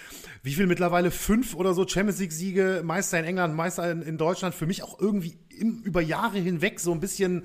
wie 0.44 0.54
viel 0.54 0.68
mittlerweile 0.68 1.10
fünf 1.10 1.54
oder 1.54 1.74
so 1.74 1.86
Champions 1.88 2.20
League-Siege, 2.20 2.82
Meister 2.84 3.18
in 3.18 3.24
England, 3.24 3.56
Meister 3.56 3.90
in, 3.90 4.02
in 4.02 4.16
Deutschland. 4.16 4.54
Für 4.54 4.66
mich 4.66 4.84
auch 4.84 5.00
irgendwie 5.00 5.36
im, 5.58 5.82
über 5.82 6.00
Jahre 6.00 6.38
hinweg 6.38 6.78
so 6.78 6.92
ein 6.92 7.00
bisschen 7.00 7.44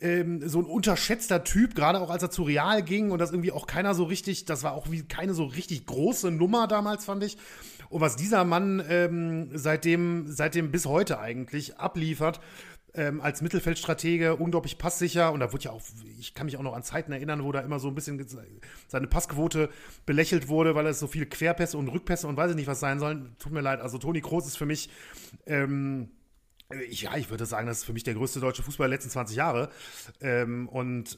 ähm, 0.00 0.46
so 0.48 0.60
ein 0.60 0.64
unterschätzter 0.64 1.44
Typ, 1.44 1.74
gerade 1.74 2.00
auch 2.00 2.10
als 2.10 2.22
er 2.22 2.30
zu 2.30 2.42
Real 2.42 2.82
ging 2.82 3.10
und 3.10 3.18
das 3.18 3.30
irgendwie 3.30 3.52
auch 3.52 3.66
keiner 3.66 3.94
so 3.94 4.04
richtig, 4.04 4.44
das 4.44 4.62
war 4.62 4.72
auch 4.72 4.90
wie 4.90 5.02
keine 5.02 5.34
so 5.34 5.44
richtig 5.44 5.86
große 5.86 6.30
Nummer 6.30 6.66
damals, 6.66 7.04
fand 7.04 7.24
ich. 7.24 7.36
Und 7.88 8.00
was 8.00 8.16
dieser 8.16 8.44
Mann 8.44 8.82
ähm, 8.88 9.50
seitdem, 9.54 10.26
seitdem 10.28 10.70
bis 10.70 10.86
heute 10.86 11.18
eigentlich 11.18 11.78
abliefert, 11.78 12.40
ähm, 12.94 13.20
als 13.20 13.42
Mittelfeldstratege, 13.42 14.36
unglaublich 14.36 14.78
passsicher 14.78 15.32
und 15.32 15.40
da 15.40 15.52
wurde 15.52 15.64
ja 15.64 15.70
auch, 15.72 15.82
ich 16.18 16.34
kann 16.34 16.46
mich 16.46 16.56
auch 16.56 16.62
noch 16.62 16.74
an 16.74 16.82
Zeiten 16.82 17.12
erinnern, 17.12 17.44
wo 17.44 17.52
da 17.52 17.60
immer 17.60 17.78
so 17.78 17.88
ein 17.88 17.94
bisschen 17.94 18.24
seine 18.88 19.06
Passquote 19.06 19.70
belächelt 20.06 20.48
wurde, 20.48 20.74
weil 20.74 20.86
es 20.86 20.98
so 20.98 21.06
viele 21.06 21.26
Querpässe 21.26 21.78
und 21.78 21.88
Rückpässe 21.88 22.26
und 22.26 22.36
weiß 22.36 22.50
ich 22.50 22.56
nicht 22.56 22.66
was 22.66 22.80
sein 22.80 22.98
sollen. 22.98 23.36
Tut 23.38 23.52
mir 23.52 23.60
leid, 23.60 23.80
also 23.80 23.98
Toni 23.98 24.20
Kroos 24.20 24.46
ist 24.46 24.58
für 24.58 24.66
mich 24.66 24.90
ähm, 25.46 26.08
ja, 26.90 27.16
ich 27.16 27.30
würde 27.30 27.46
sagen, 27.46 27.66
das 27.66 27.78
ist 27.78 27.84
für 27.84 27.92
mich 27.92 28.04
der 28.04 28.14
größte 28.14 28.40
deutsche 28.40 28.62
Fußball 28.62 28.88
der 28.88 28.96
letzten 28.96 29.10
20 29.10 29.36
Jahre. 29.36 29.70
Ähm, 30.20 30.68
und, 30.68 31.16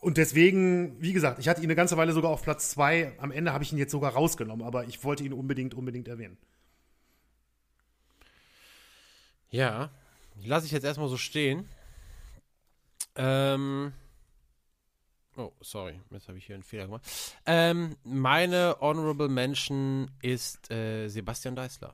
und 0.00 0.16
deswegen, 0.16 1.00
wie 1.02 1.12
gesagt, 1.12 1.38
ich 1.38 1.48
hatte 1.48 1.60
ihn 1.60 1.66
eine 1.66 1.74
ganze 1.74 1.96
Weile 1.96 2.12
sogar 2.12 2.30
auf 2.30 2.42
Platz 2.42 2.70
2. 2.70 3.18
Am 3.18 3.30
Ende 3.30 3.52
habe 3.52 3.64
ich 3.64 3.72
ihn 3.72 3.78
jetzt 3.78 3.92
sogar 3.92 4.12
rausgenommen, 4.12 4.66
aber 4.66 4.86
ich 4.86 5.04
wollte 5.04 5.24
ihn 5.24 5.34
unbedingt, 5.34 5.74
unbedingt 5.74 6.08
erwähnen. 6.08 6.38
Ja, 9.50 9.90
lasse 10.42 10.66
ich 10.66 10.72
jetzt 10.72 10.84
erstmal 10.84 11.08
so 11.08 11.16
stehen. 11.16 11.68
Ähm. 13.16 13.92
Oh, 15.36 15.52
sorry, 15.60 16.00
jetzt 16.10 16.28
habe 16.28 16.38
ich 16.38 16.46
hier 16.46 16.54
einen 16.54 16.62
Fehler 16.62 16.86
gemacht. 16.86 17.02
Ähm, 17.44 17.96
meine 18.04 18.76
Honorable 18.80 19.28
Mention 19.28 20.10
ist 20.22 20.70
äh, 20.70 21.08
Sebastian 21.08 21.56
Deißler. 21.56 21.92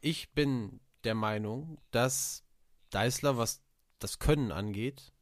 Ich 0.00 0.30
bin 0.30 0.80
der 1.04 1.14
Meinung, 1.14 1.78
dass 1.90 2.44
Deißler, 2.90 3.36
was 3.36 3.62
das 3.98 4.18
Können 4.18 4.52
angeht, 4.52 5.12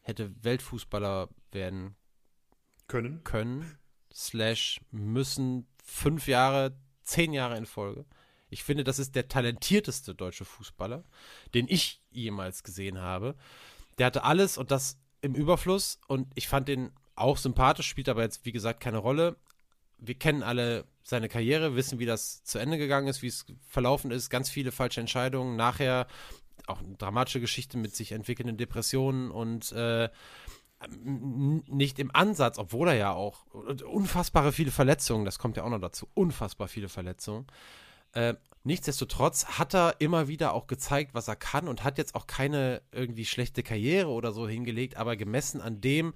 hätte 0.00 0.32
Weltfußballer 0.42 1.28
werden 1.52 1.96
können. 2.86 3.22
Können, 3.24 3.78
slash 4.12 4.80
müssen 4.90 5.66
fünf 5.84 6.26
Jahre, 6.26 6.76
zehn 7.02 7.32
Jahre 7.32 7.56
in 7.56 7.66
Folge. 7.66 8.04
Ich 8.50 8.64
finde, 8.64 8.84
das 8.84 8.98
ist 8.98 9.14
der 9.14 9.28
talentierteste 9.28 10.14
deutsche 10.14 10.44
Fußballer, 10.44 11.04
den 11.54 11.68
ich 11.68 12.02
jemals 12.10 12.62
gesehen 12.62 12.98
habe. 12.98 13.36
Der 13.98 14.06
hatte 14.06 14.24
alles 14.24 14.56
und 14.56 14.70
das 14.70 14.98
im 15.20 15.34
Überfluss 15.34 16.00
und 16.06 16.32
ich 16.34 16.48
fand 16.48 16.68
den 16.68 16.92
auch 17.14 17.36
sympathisch, 17.36 17.88
spielt 17.88 18.08
aber 18.08 18.22
jetzt, 18.22 18.44
wie 18.44 18.52
gesagt, 18.52 18.80
keine 18.80 18.98
Rolle. 18.98 19.36
Wir 19.98 20.14
kennen 20.14 20.42
alle 20.42 20.86
seine 21.08 21.28
Karriere, 21.30 21.74
wissen, 21.74 21.98
wie 21.98 22.06
das 22.06 22.44
zu 22.44 22.58
Ende 22.58 22.76
gegangen 22.76 23.08
ist, 23.08 23.22
wie 23.22 23.28
es 23.28 23.46
verlaufen 23.66 24.10
ist, 24.10 24.28
ganz 24.28 24.50
viele 24.50 24.72
falsche 24.72 25.00
Entscheidungen. 25.00 25.56
Nachher 25.56 26.06
auch 26.66 26.80
eine 26.80 26.96
dramatische 26.96 27.40
Geschichte 27.40 27.78
mit 27.78 27.96
sich 27.96 28.12
entwickelnden 28.12 28.58
Depressionen 28.58 29.30
und 29.30 29.72
äh, 29.72 30.10
nicht 30.96 31.98
im 31.98 32.14
Ansatz, 32.14 32.58
obwohl 32.58 32.88
er 32.88 32.94
ja 32.94 33.12
auch 33.12 33.46
unfassbare 33.46 34.52
viele 34.52 34.70
Verletzungen, 34.70 35.24
das 35.24 35.38
kommt 35.38 35.56
ja 35.56 35.64
auch 35.64 35.70
noch 35.70 35.80
dazu, 35.80 36.08
unfassbar 36.12 36.68
viele 36.68 36.90
Verletzungen. 36.90 37.46
Äh, 38.12 38.34
nichtsdestotrotz 38.64 39.46
hat 39.58 39.74
er 39.74 39.96
immer 40.00 40.28
wieder 40.28 40.52
auch 40.52 40.66
gezeigt, 40.66 41.14
was 41.14 41.26
er 41.26 41.36
kann 41.36 41.68
und 41.68 41.84
hat 41.84 41.96
jetzt 41.96 42.14
auch 42.14 42.26
keine 42.26 42.82
irgendwie 42.92 43.24
schlechte 43.24 43.62
Karriere 43.62 44.10
oder 44.10 44.32
so 44.32 44.46
hingelegt, 44.46 44.96
aber 44.96 45.16
gemessen 45.16 45.62
an 45.62 45.80
dem, 45.80 46.12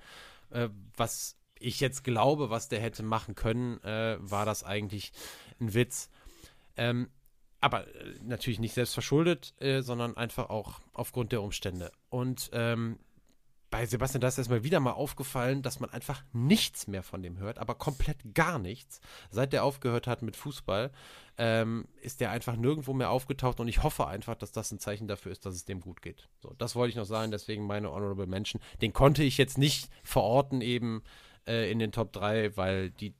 äh, 0.51 0.69
was 0.97 1.37
ich 1.63 1.81
jetzt 1.81 2.05
glaube, 2.05 2.51
was 2.51 2.69
der 2.69 2.81
hätte 2.81 3.03
machen 3.03 3.35
können, 3.35 3.83
äh, 3.85 4.17
war 4.21 4.45
das 4.45 4.65
eigentlich 4.65 5.13
ein 5.61 5.75
Witz. 5.75 6.11
Ähm, 6.77 7.09
aber 7.61 7.87
äh, 7.87 8.15
natürlich 8.23 8.59
nicht 8.59 8.75
selbst 8.75 8.95
verschuldet, 8.95 9.55
äh, 9.61 9.83
sondern 9.83 10.17
einfach 10.17 10.51
auch 10.51 10.81
aufgrund 10.93 11.33
der 11.33 11.43
Umstände. 11.43 11.93
Und 12.11 12.51
ähm, 12.53 12.99
bei 13.73 13.87
Sebastian 13.87 14.21
da 14.21 14.29
ist 14.29 14.37
erstmal 14.37 14.65
wieder 14.65 14.81
mal 14.81 14.93
aufgefallen, 14.93 15.63
dass 15.63 15.81
man 15.81 15.89
einfach 15.89 16.23
nichts 16.35 16.87
mehr 16.89 17.03
von 17.03 17.23
dem 17.23 17.39
hört, 17.39 17.59
aber 17.59 17.75
komplett 17.75 18.35
gar 18.35 18.59
nichts. 18.59 19.01
Seit 19.31 19.55
der 19.55 19.65
aufgehört 19.65 20.07
hat 20.07 20.21
mit 20.21 20.37
Fußball, 20.37 20.93
ähm, 21.39 21.89
ist 22.03 22.21
der 22.21 22.31
einfach 22.31 22.55
nirgendwo 22.55 22.93
mehr 22.93 23.09
aufgetaucht 23.09 23.61
und 23.61 23.69
ich 23.69 23.83
hoffe 23.83 24.07
einfach, 24.07 24.35
dass 24.35 24.53
das 24.53 24.71
ein 24.73 24.79
Zeichen 24.79 25.09
dafür 25.09 25.33
ist, 25.33 25.47
dass 25.47 25.55
es 25.55 25.65
dem 25.65 25.81
gut 25.81 26.03
geht. 26.03 26.29
So, 26.43 26.55
das 26.59 26.77
wollte 26.77 26.91
ich 26.91 26.97
noch 26.97 27.07
sagen, 27.07 27.31
deswegen 27.31 27.67
meine 27.67 27.91
Honorable 27.91 28.27
Mention. 28.27 28.61
Den 28.83 28.93
konnte 28.93 29.23
ich 29.23 29.39
jetzt 29.39 29.57
nicht 29.57 29.89
verorten 30.05 30.61
eben 30.61 31.03
äh, 31.47 31.71
in 31.71 31.79
den 31.79 31.93
Top 31.93 32.13
3, 32.13 32.57
weil 32.57 32.91
die, 32.91 33.15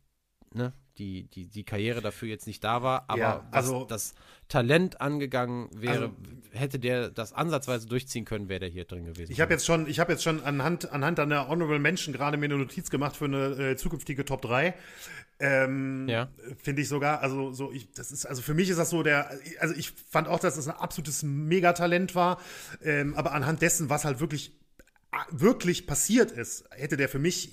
ne, 0.53 0.73
die, 0.99 1.25
die, 1.25 1.49
die 1.49 1.65
Karriere 1.65 2.01
dafür 2.01 2.29
jetzt 2.29 2.47
nicht 2.47 2.63
da 2.63 2.83
war, 2.83 3.05
aber 3.09 3.19
ja, 3.19 3.49
also, 3.51 3.85
das 3.85 4.15
Talent 4.49 5.01
angegangen 5.01 5.71
wäre, 5.73 5.95
also, 5.95 6.17
hätte 6.53 6.79
der 6.79 7.11
das 7.11 7.33
ansatzweise 7.33 7.87
durchziehen 7.87 8.25
können, 8.25 8.49
wäre 8.49 8.61
der 8.61 8.69
hier 8.69 8.85
drin 8.85 9.05
gewesen. 9.05 9.33
Ich 9.33 9.41
habe 9.41 9.53
jetzt 9.53 9.65
schon, 9.65 9.87
ich 9.87 10.01
habe 10.01 10.13
jetzt 10.13 10.23
schon 10.23 10.43
anhand, 10.43 10.93
anhand 10.93 11.19
einer 11.19 11.49
Honorable 11.49 11.79
Mention 11.79 12.13
gerade 12.13 12.37
mir 12.37 12.45
eine 12.47 12.59
Notiz 12.59 12.91
gemacht 12.91 13.17
für 13.17 13.25
eine 13.25 13.71
äh, 13.71 13.77
zukünftige 13.77 14.25
Top 14.25 14.43
3. 14.43 14.75
Ähm, 15.41 16.09
ja. 16.09 16.29
Finde 16.63 16.83
ich 16.83 16.89
sogar, 16.89 17.21
also 17.21 17.53
so, 17.53 17.73
ich, 17.73 17.91
das 17.93 18.13
ist, 18.13 18.27
also 18.27 18.43
für 18.43 18.55
mich 18.55 18.69
ist 18.69 18.77
das 18.77 18.91
so 18.91 19.03
der, 19.03 19.31
also 19.59 19.75
ich 19.75 19.91
fand 19.91 20.29
auch, 20.29 20.39
dass 20.39 20.57
das 20.57 20.69
ein 20.69 20.77
absolutes 20.77 21.23
Megatalent 21.23 22.15
war, 22.15 22.39
ähm, 22.83 23.15
aber 23.15 23.33
anhand 23.33 23.63
dessen, 23.63 23.89
was 23.89 24.05
halt 24.05 24.21
wirklich 24.21 24.53
wirklich 25.31 25.87
passiert 25.87 26.31
ist, 26.31 26.65
hätte 26.71 26.97
der 26.97 27.09
für 27.09 27.19
mich 27.19 27.53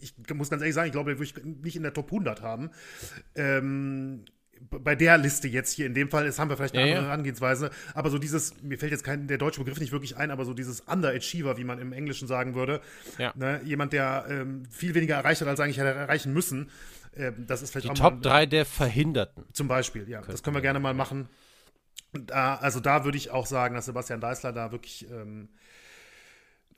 ich 0.00 0.14
muss 0.34 0.50
ganz 0.50 0.62
ehrlich 0.62 0.74
sagen, 0.74 0.86
ich 0.86 0.92
glaube, 0.92 1.12
den 1.12 1.18
würde 1.18 1.30
ich 1.38 1.44
nicht 1.44 1.76
in 1.76 1.82
der 1.82 1.92
Top 1.92 2.06
100 2.06 2.42
haben. 2.42 2.70
Ähm, 3.34 4.24
bei 4.68 4.94
der 4.94 5.16
Liste 5.16 5.48
jetzt 5.48 5.72
hier 5.72 5.86
in 5.86 5.94
dem 5.94 6.10
Fall, 6.10 6.26
jetzt 6.26 6.38
haben 6.38 6.50
wir 6.50 6.56
vielleicht 6.56 6.74
eine 6.74 6.82
ja, 6.82 6.88
andere 6.88 7.04
ja. 7.04 7.10
Herangehensweise, 7.10 7.70
aber 7.94 8.10
so 8.10 8.18
dieses, 8.18 8.62
mir 8.62 8.78
fällt 8.78 8.92
jetzt 8.92 9.04
kein, 9.04 9.26
der 9.26 9.38
deutsche 9.38 9.60
Begriff 9.60 9.80
nicht 9.80 9.92
wirklich 9.92 10.16
ein, 10.16 10.30
aber 10.30 10.44
so 10.44 10.52
dieses 10.52 10.82
Underachiever, 10.82 11.56
wie 11.56 11.64
man 11.64 11.78
im 11.78 11.92
Englischen 11.92 12.28
sagen 12.28 12.54
würde. 12.54 12.80
Ja. 13.18 13.32
Ne, 13.36 13.60
jemand, 13.64 13.92
der 13.92 14.26
ähm, 14.28 14.64
viel 14.70 14.94
weniger 14.94 15.14
erreicht 15.16 15.40
hat, 15.40 15.48
als 15.48 15.60
eigentlich 15.60 15.78
hätte 15.78 15.88
erreichen 15.88 16.32
müssen. 16.32 16.70
Ähm, 17.16 17.46
das 17.46 17.62
ist 17.62 17.70
vielleicht 17.70 17.88
Die 17.88 18.00
Top 18.00 18.22
3 18.22 18.46
der 18.46 18.66
Verhinderten. 18.66 19.44
Zum 19.52 19.66
Beispiel, 19.66 20.08
ja. 20.08 20.20
das 20.20 20.42
können 20.42 20.56
wir 20.56 20.62
gerne 20.62 20.80
mal 20.80 20.94
machen. 20.94 21.28
Da, 22.12 22.56
also 22.56 22.80
da 22.80 23.04
würde 23.04 23.18
ich 23.18 23.30
auch 23.30 23.46
sagen, 23.46 23.74
dass 23.74 23.86
Sebastian 23.86 24.20
Deißler 24.20 24.52
da 24.52 24.72
wirklich 24.72 25.08
ähm, 25.10 25.48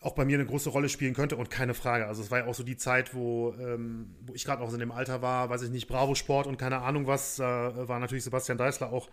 auch 0.02 0.14
bei 0.14 0.24
mir 0.24 0.36
eine 0.36 0.46
große 0.46 0.70
Rolle 0.70 0.88
spielen 0.88 1.14
könnte 1.14 1.36
und 1.36 1.50
keine 1.50 1.74
Frage. 1.74 2.06
Also 2.06 2.22
es 2.22 2.30
war 2.30 2.40
ja 2.40 2.46
auch 2.46 2.54
so 2.54 2.64
die 2.64 2.76
Zeit, 2.76 3.14
wo, 3.14 3.54
ähm, 3.58 4.14
wo 4.22 4.34
ich 4.34 4.44
gerade 4.44 4.62
noch 4.62 4.72
in 4.72 4.80
dem 4.80 4.92
Alter 4.92 5.22
war, 5.22 5.48
weiß 5.48 5.62
ich 5.62 5.70
nicht, 5.70 5.86
Bravo 5.86 6.14
Sport 6.14 6.46
und 6.46 6.58
keine 6.58 6.78
Ahnung 6.82 7.06
was, 7.06 7.36
da 7.36 7.88
war 7.88 7.98
natürlich 7.98 8.24
Sebastian 8.24 8.58
Deißler 8.58 8.92
auch 8.92 9.08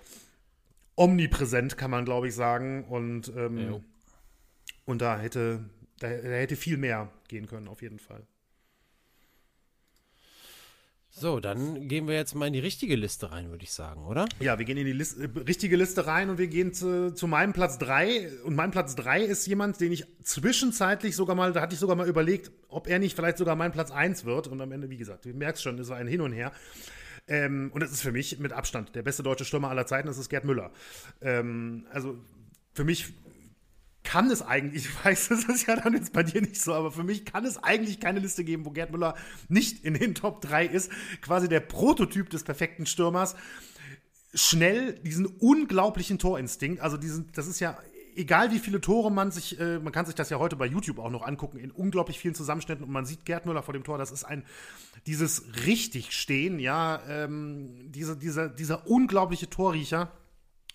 omnipräsent, 0.95 1.77
kann 1.77 1.91
man 1.91 2.05
glaube 2.05 2.27
ich 2.27 2.35
sagen. 2.35 2.85
Und, 2.85 3.31
ähm, 3.35 3.57
und 4.85 5.01
da 5.01 5.19
hätte, 5.19 5.63
da, 5.99 6.09
da 6.09 6.29
hätte 6.29 6.55
viel 6.55 6.77
mehr 6.77 7.09
gehen 7.27 7.45
können, 7.45 7.67
auf 7.67 7.81
jeden 7.81 7.99
Fall. 7.99 8.25
So, 11.11 11.39
dann 11.39 11.87
gehen 11.87 12.07
wir 12.07 12.15
jetzt 12.15 12.35
mal 12.35 12.47
in 12.47 12.53
die 12.53 12.59
richtige 12.59 12.95
Liste 12.95 13.31
rein, 13.31 13.49
würde 13.49 13.63
ich 13.63 13.71
sagen, 13.71 14.05
oder? 14.05 14.27
Ja, 14.39 14.59
wir 14.59 14.65
gehen 14.65 14.77
in 14.77 14.85
die 14.85 14.93
List 14.93 15.19
äh, 15.19 15.27
richtige 15.39 15.75
Liste 15.75 16.05
rein 16.05 16.29
und 16.29 16.37
wir 16.37 16.47
gehen 16.47 16.71
zu, 16.71 17.13
zu 17.13 17.27
meinem 17.27 17.51
Platz 17.51 17.79
3. 17.79 18.43
Und 18.43 18.55
mein 18.55 18.71
Platz 18.71 18.95
3 18.95 19.23
ist 19.23 19.47
jemand, 19.47 19.81
den 19.81 19.91
ich 19.91 20.05
zwischenzeitlich 20.21 21.15
sogar 21.15 21.35
mal, 21.35 21.51
da 21.51 21.61
hatte 21.61 21.73
ich 21.73 21.79
sogar 21.79 21.95
mal 21.95 22.07
überlegt, 22.07 22.51
ob 22.67 22.87
er 22.87 22.99
nicht 22.99 23.15
vielleicht 23.15 23.37
sogar 23.37 23.55
mein 23.55 23.71
Platz 23.71 23.89
1 23.91 24.25
wird. 24.25 24.47
Und 24.47 24.61
am 24.61 24.71
Ende, 24.71 24.89
wie 24.89 24.97
gesagt, 24.97 25.25
du 25.25 25.29
merkst 25.29 25.63
schon, 25.63 25.79
ist 25.79 25.89
ein 25.89 26.07
Hin 26.07 26.21
und 26.21 26.31
Her. 26.31 26.51
Ähm, 27.27 27.71
und 27.73 27.81
es 27.81 27.91
ist 27.91 28.01
für 28.01 28.11
mich 28.11 28.39
mit 28.39 28.53
Abstand 28.53 28.95
der 28.95 29.01
beste 29.01 29.23
deutsche 29.23 29.45
Stürmer 29.45 29.69
aller 29.69 29.85
Zeiten, 29.85 30.07
das 30.07 30.17
ist 30.17 30.29
Gerd 30.29 30.45
Müller. 30.45 30.71
Ähm, 31.21 31.85
also 31.91 32.17
für 32.73 32.83
mich 32.83 33.13
kann 34.09 34.31
es 34.31 34.41
eigentlich, 34.41 34.85
ich 34.89 35.05
weiß, 35.05 35.29
das 35.29 35.43
ist 35.45 35.67
ja 35.67 35.75
dann 35.75 35.93
jetzt 35.93 36.13
bei 36.13 36.23
dir 36.23 36.41
nicht 36.41 36.59
so, 36.59 36.73
aber 36.73 36.91
für 36.91 37.03
mich 37.03 37.25
kann 37.25 37.45
es 37.45 37.63
eigentlich 37.63 37.99
keine 37.99 38.19
Liste 38.19 38.43
geben, 38.43 38.65
wo 38.65 38.71
Gerd 38.71 38.91
Müller 38.91 39.15
nicht 39.49 39.85
in 39.85 39.93
den 39.93 40.15
Top 40.15 40.41
3 40.41 40.65
ist. 40.65 40.91
Quasi 41.21 41.47
der 41.47 41.59
Prototyp 41.59 42.29
des 42.29 42.43
perfekten 42.43 42.87
Stürmers. 42.87 43.35
Schnell, 44.33 44.93
diesen 44.93 45.25
unglaublichen 45.27 46.17
Torinstinkt, 46.19 46.81
also 46.81 46.97
diesen, 46.97 47.31
das 47.33 47.47
ist 47.47 47.59
ja 47.59 47.77
egal 48.15 48.51
wie 48.51 48.59
viele 48.59 48.81
Tore 48.81 49.11
man 49.11 49.31
sich, 49.31 49.59
äh, 49.59 49.79
man 49.79 49.93
kann 49.93 50.05
sich 50.05 50.13
das 50.15 50.29
ja 50.29 50.39
heute 50.39 50.55
bei 50.55 50.65
YouTube 50.65 50.99
auch 50.99 51.09
noch 51.09 51.25
angucken, 51.25 51.57
in 51.57 51.71
unglaublich 51.71 52.19
vielen 52.19 52.35
Zusammenschnitten 52.35 52.83
und 52.83 52.91
man 52.91 53.05
sieht 53.05 53.25
Gerd 53.25 53.45
Müller 53.45 53.63
vor 53.63 53.73
dem 53.73 53.83
Tor, 53.83 53.97
das 53.97 54.11
ist 54.11 54.23
ein, 54.23 54.43
dieses 55.07 55.43
richtig 55.65 56.11
stehen, 56.11 56.59
ja, 56.59 57.01
ähm, 57.07 57.91
diese, 57.91 58.17
dieser, 58.17 58.49
dieser 58.49 58.87
unglaubliche 58.87 59.49
Torriecher 59.49 60.11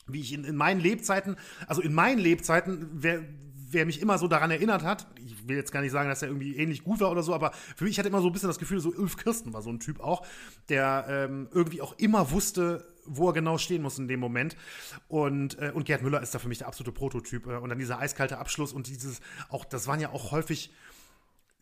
wie 0.06 0.20
ich 0.20 0.32
in, 0.32 0.44
in 0.44 0.56
meinen 0.56 0.80
Lebzeiten, 0.80 1.36
also 1.66 1.82
in 1.82 1.94
meinen 1.94 2.18
Lebzeiten, 2.18 2.88
wer, 2.92 3.22
wer 3.70 3.86
mich 3.86 4.00
immer 4.00 4.18
so 4.18 4.28
daran 4.28 4.50
erinnert 4.50 4.82
hat, 4.82 5.06
ich 5.24 5.48
will 5.48 5.56
jetzt 5.56 5.72
gar 5.72 5.80
nicht 5.80 5.92
sagen, 5.92 6.08
dass 6.08 6.22
er 6.22 6.28
irgendwie 6.28 6.56
ähnlich 6.56 6.84
gut 6.84 7.00
war 7.00 7.10
oder 7.10 7.22
so, 7.22 7.34
aber 7.34 7.52
für 7.76 7.84
mich 7.84 7.98
hatte 7.98 8.08
immer 8.08 8.20
so 8.20 8.28
ein 8.28 8.32
bisschen 8.32 8.48
das 8.48 8.58
Gefühl, 8.58 8.80
so 8.80 8.90
Ulf 8.90 9.16
Kirsten 9.16 9.52
war 9.52 9.62
so 9.62 9.70
ein 9.70 9.80
Typ 9.80 10.00
auch, 10.00 10.26
der 10.68 11.06
ähm, 11.08 11.48
irgendwie 11.52 11.82
auch 11.82 11.98
immer 11.98 12.30
wusste, 12.30 12.86
wo 13.06 13.28
er 13.28 13.32
genau 13.32 13.58
stehen 13.58 13.82
muss 13.82 13.98
in 13.98 14.08
dem 14.08 14.20
Moment. 14.20 14.56
Und, 15.08 15.58
äh, 15.58 15.72
und 15.74 15.84
Gerd 15.84 16.02
Müller 16.02 16.22
ist 16.22 16.34
da 16.34 16.38
für 16.38 16.48
mich 16.48 16.58
der 16.58 16.68
absolute 16.68 16.92
Prototyp. 16.92 17.46
Äh, 17.46 17.56
und 17.56 17.68
dann 17.68 17.78
dieser 17.78 17.98
eiskalte 17.98 18.38
Abschluss 18.38 18.72
und 18.72 18.88
dieses, 18.88 19.20
auch, 19.48 19.64
das 19.64 19.86
waren 19.86 20.00
ja 20.00 20.10
auch 20.10 20.32
häufig 20.32 20.70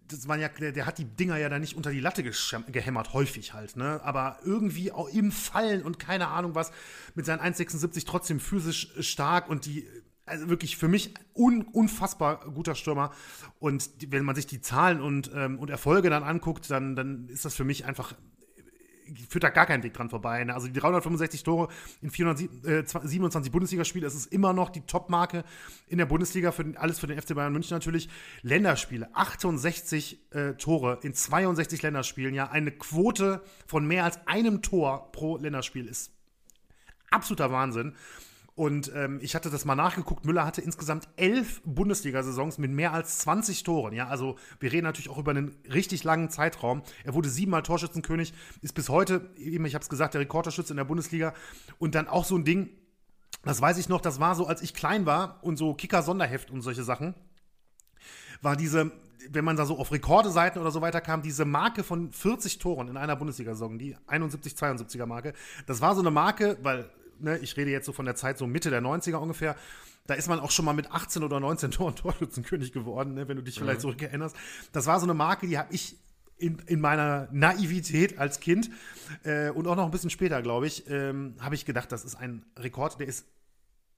das 0.09 0.29
waren 0.29 0.41
ja, 0.41 0.49
der, 0.49 0.73
der, 0.73 0.87
hat 0.87 0.99
die 0.99 1.05
Dinger 1.05 1.37
ja 1.37 1.49
dann 1.49 1.61
nicht 1.61 1.77
unter 1.77 1.91
die 1.91 2.01
Latte 2.01 2.23
gehämmert, 2.23 3.13
häufig 3.13 3.55
halt, 3.55 3.77
ne? 3.77 4.01
Aber 4.05 4.39
irgendwie 4.45 4.93
auch 4.93 5.09
im 5.09 5.33
Fallen 5.33 5.83
und 5.83 5.99
keine 5.99 6.29
Ahnung 6.29 6.55
was, 6.55 6.73
mit 7.15 7.27
seinen 7.27 7.41
1,76 7.41 8.07
trotzdem 8.07 8.41
physisch 8.41 8.93
stark 9.01 9.49
und 9.49 9.67
die, 9.67 9.87
also 10.27 10.49
wirklich 10.49 10.77
für 10.77 10.89
mich 10.89 11.15
un, 11.35 11.63
unfassbar 11.63 12.51
guter 12.53 12.75
Stürmer. 12.75 13.13
Und 13.59 14.03
die, 14.03 14.13
wenn 14.13 14.25
man 14.25 14.35
sich 14.35 14.47
die 14.47 14.61
Zahlen 14.61 15.01
und, 15.01 15.31
ähm, 15.35 15.59
und 15.59 15.71
Erfolge 15.71 16.11
dann 16.11 16.23
anguckt, 16.23 16.71
dann, 16.71 16.97
dann 16.97 17.29
ist 17.29 17.45
das 17.45 17.55
für 17.55 17.65
mich 17.65 17.85
einfach 17.85 18.15
führt 19.29 19.45
da 19.45 19.51
gar 19.51 19.67
kein 19.67 19.83
Weg 19.83 19.95
dran 19.95 20.11
vorbei. 20.11 20.45
Ne? 20.45 20.55
Also 20.55 20.67
die 20.67 20.73
365 20.73 21.43
Tore 21.43 21.69
in 22.01 22.11
427 22.11 23.49
äh, 23.49 23.51
Bundesligaspiele, 23.51 24.07
es 24.07 24.15
ist 24.15 24.33
immer 24.33 24.53
noch 24.53 24.71
die 24.71 24.83
Topmarke 24.83 25.45
in 25.89 25.99
der 25.99 26.07
Bundesliga, 26.07 26.53
für 26.53 26.65
alles 26.77 26.99
für 26.99 27.07
den 27.07 27.21
FC 27.21 27.35
Bayern 27.35 27.53
München 27.53 27.75
natürlich. 27.75 28.09
Länderspiele, 28.43 29.09
68 29.15 30.33
äh, 30.33 30.53
Tore 30.55 30.99
in 31.03 31.15
62 31.15 31.83
Länderspielen, 31.83 32.35
ja, 32.35 32.51
eine 32.51 32.71
Quote 32.71 33.43
von 33.67 33.87
mehr 33.87 34.05
als 34.05 34.27
einem 34.27 34.63
Tor 34.63 35.13
pro 35.13 35.37
Länderspiel 35.37 35.87
ist 35.87 36.13
absoluter 37.13 37.53
Wahnsinn. 37.53 37.95
Und 38.55 38.93
ähm, 38.95 39.19
ich 39.23 39.35
hatte 39.35 39.49
das 39.49 39.65
mal 39.65 39.75
nachgeguckt. 39.75 40.27
Müller 40.27 40.45
hatte 40.45 40.61
insgesamt 40.61 41.09
elf 41.17 41.63
Bundesliga-Saisons 41.65 42.59
mit 42.59 42.71
mehr 42.71 42.93
als 42.93 43.19
20 43.19 43.63
Toren. 43.63 43.95
Ja, 43.95 44.09
also 44.09 44.37
wir 44.61 44.71
reden 44.71 44.85
natürlich 44.85 45.09
auch 45.09 45.19
über 45.19 45.31
einen 45.31 45.57
richtig 45.73 46.05
langen 46.05 46.29
Zeitraum. 46.29 46.83
Er 47.05 47.15
wurde 47.15 47.31
siebenmal 47.31 47.63
Torschützenkönig, 47.63 48.35
ist 48.61 48.75
bis 48.75 48.91
heute, 48.91 49.31
eben, 49.37 49.65
ich 49.65 49.75
habe 49.75 49.83
es 49.83 49.89
gesagt, 49.89 50.13
der 50.15 50.21
Rekordtorschütze 50.21 50.73
in 50.73 50.77
der 50.77 50.85
Bundesliga. 50.85 51.33
Und 51.79 51.95
dann 51.95 52.09
auch 52.09 52.27
so 52.27 52.37
ein 52.37 52.45
Ding, 52.45 52.69
das 53.43 53.61
weiß 53.61 53.79
ich 53.79 53.89
noch, 53.89 54.03
das 54.03 54.21
war 54.21 54.35
so, 54.35 54.47
als 54.47 54.61
ich 54.61 54.75
klein 54.75 55.07
war 55.07 55.39
und 55.43 55.57
so 55.57 55.73
Kicker-Sonderheft 55.75 56.51
und 56.51 56.61
solche 56.61 56.85
Sachen, 56.85 57.15
war 58.43 58.57
diese, 58.57 58.93
wenn 59.31 59.45
man 59.45 59.57
da 59.57 59.65
so 59.65 59.79
auf 59.79 59.93
Rekordeseiten 59.93 60.61
oder 60.61 60.71
so 60.71 60.83
weiter 60.83 61.01
kam, 61.01 61.23
diese 61.23 61.47
Marke 61.47 61.85
von 61.85 62.13
40 62.13 62.59
Toren 62.59 62.89
in 62.89 62.97
einer 62.99 63.17
Bundesliga-Saison, 63.17 63.79
die 63.79 63.97
71-72er 64.09 65.07
Marke, 65.07 65.33
das 65.67 65.81
war 65.81 65.95
so 65.95 66.01
eine 66.01 66.11
Marke, 66.11 66.59
weil, 66.63 66.91
ne, 67.21 67.39
ich 67.39 67.57
rede 67.57 67.71
jetzt 67.71 67.87
so 67.87 67.93
von 67.93 68.05
der 68.05 68.15
Zeit 68.15 68.39
so 68.39 68.47
Mitte 68.47 68.71
der 68.71 68.83
90er 68.83 69.17
ungefähr, 69.17 69.57
da 70.07 70.15
ist 70.15 70.29
man 70.29 70.41
auch 70.41 70.51
schon 70.51 70.65
mal 70.65 70.73
mit 70.73 70.91
18 70.91 71.23
oder 71.23 71.39
19 71.41 71.71
Toren 71.71 71.95
Torschützenkönig 71.97 72.73
geworden, 72.73 73.15
ne, 73.15 73.29
wenn 73.29 73.37
du 73.37 73.43
dich 73.43 73.59
vielleicht 73.59 73.79
mhm. 73.79 73.83
zurückerinnerst. 73.83 74.37
Das 74.73 74.87
war 74.87 74.99
so 74.99 75.07
eine 75.07 75.15
Marke, 75.15 75.47
die 75.47 75.59
habe 75.59 75.73
ich 75.73 75.97
in, 76.39 76.59
in 76.67 76.81
meiner 76.81 77.29
Naivität 77.31 78.19
als 78.19 78.41
Kind 78.41 78.71
äh, 79.23 79.51
und 79.51 79.67
auch 79.67 79.77
noch 79.77 79.85
ein 79.85 79.91
bisschen 79.93 80.11
später, 80.11 80.43
glaube 80.43 80.67
ich, 80.67 80.89
ähm, 80.91 81.37
habe 81.41 81.55
ich 81.55 81.65
gedacht, 81.65 81.93
das 81.93 82.05
ist 82.05 82.17
ein 82.17 82.45
Rekord, 82.59 82.99
der 82.99 83.07
ist 83.07 83.27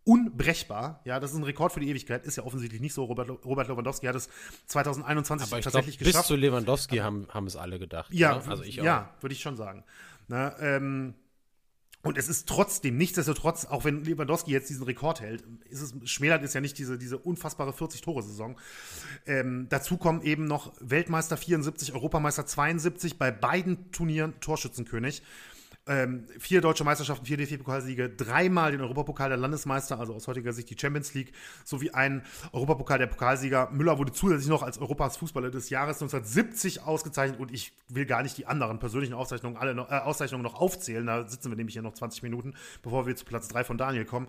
unbrechbar. 0.05 1.01
Ja, 1.05 1.19
das 1.19 1.32
ist 1.32 1.39
ein 1.39 1.45
Rekord 1.45 1.73
für 1.73 1.81
die 1.81 1.89
Ewigkeit. 1.89 2.24
Ist 2.24 2.36
ja 2.36 2.45
offensichtlich 2.45 2.81
nicht 2.81 2.93
so. 2.93 3.05
Robert, 3.05 3.31
Robert 3.45 3.69
Lewandowski 3.69 4.07
hat 4.07 4.15
es 4.15 4.28
2021 4.66 5.49
Aber 5.49 5.59
ich 5.59 5.65
tatsächlich 5.65 5.99
glaub, 5.99 6.09
geschafft. 6.09 6.24
Bis 6.24 6.28
zu 6.28 6.36
Lewandowski 6.36 6.99
haben, 6.99 7.27
haben 7.31 7.47
es 7.47 7.57
alle 7.57 7.78
gedacht. 7.78 8.12
Ja, 8.12 8.39
also 8.47 8.62
ich 8.62 8.81
auch. 8.81 8.85
Ja, 8.85 9.15
würde 9.20 9.32
ich 9.32 9.41
schon 9.41 9.57
sagen. 9.57 9.82
Na, 10.28 10.59
ähm, 10.61 11.15
und 12.05 12.18
es 12.18 12.28
ist 12.28 12.47
trotzdem, 12.47 12.98
nichtsdestotrotz, 12.98 13.64
auch 13.64 13.85
wenn 13.85 14.05
Lewandowski 14.05 14.52
jetzt 14.52 14.68
diesen 14.68 14.85
Rekord 14.85 15.22
hält, 15.22 15.43
ist 15.70 15.81
es, 15.81 15.94
schmälert 16.05 16.44
es 16.44 16.52
ja 16.52 16.60
nicht 16.60 16.78
diese, 16.78 16.98
diese 16.98 17.16
unfassbare 17.16 17.70
40-Tore-Saison. 17.70 18.56
Ähm, 19.26 19.66
dazu 19.70 19.97
kommen 19.97 20.20
eben 20.20 20.44
noch 20.44 20.74
Weltmeister 20.81 21.39
74, 21.39 21.94
Europameister 21.94 22.44
72, 22.44 23.18
bei 23.18 23.31
beiden 23.31 23.90
Turnieren 23.90 24.39
Torschützenkönig. 24.40 25.22
Ähm, 25.86 26.27
vier 26.39 26.62
deutsche 26.62 26.82
Meisterschaften, 26.82 27.27
vier 27.27 27.36
DFB-Pokalsiege, 27.36 28.09
dreimal 28.09 28.73
den 28.73 28.81
Europapokal 28.81 29.28
der 29.28 29.36
Landesmeister, 29.36 30.01
also 30.01 30.15
aus 30.15 30.27
heutiger 30.27 30.55
Sicht 30.55 30.70
die 30.70 30.78
Champions 30.78 31.12
League, 31.12 31.32
sowie 31.62 31.90
ein 31.90 32.23
Europapokal 32.52 32.98
der 32.98 33.06
Pokalsieger. 33.06 33.69
Müller 33.70 33.98
wurde 33.98 34.12
zusätzlich 34.12 34.48
noch 34.48 34.62
als 34.62 34.78
Europas 34.78 35.19
Fußballer 35.19 35.51
des 35.51 35.69
Jahres 35.69 35.97
1970 36.01 36.82
ausgezeichnet 36.82 37.39
und 37.39 37.52
ich 37.52 37.77
will 37.89 38.06
gar 38.06 38.23
nicht 38.23 38.39
die 38.39 38.47
anderen 38.47 38.78
persönlichen 38.78 39.12
Auszeichnungen, 39.12 39.59
alle 39.59 39.74
noch, 39.74 39.90
äh, 39.90 39.97
Auszeichnungen 39.97 40.44
noch 40.44 40.55
aufzählen. 40.55 41.06
Da 41.06 41.28
sitzen 41.28 41.51
wir 41.51 41.56
nämlich 41.56 41.74
hier 41.74 41.82
noch 41.82 41.93
20 41.93 42.23
Minuten, 42.23 42.55
bevor 42.82 43.06
wir 43.06 43.15
zu 43.15 43.27
Platz 43.27 43.48
3 43.48 43.65
von 43.65 43.77
Daniel 43.77 44.06
kommen. 44.06 44.28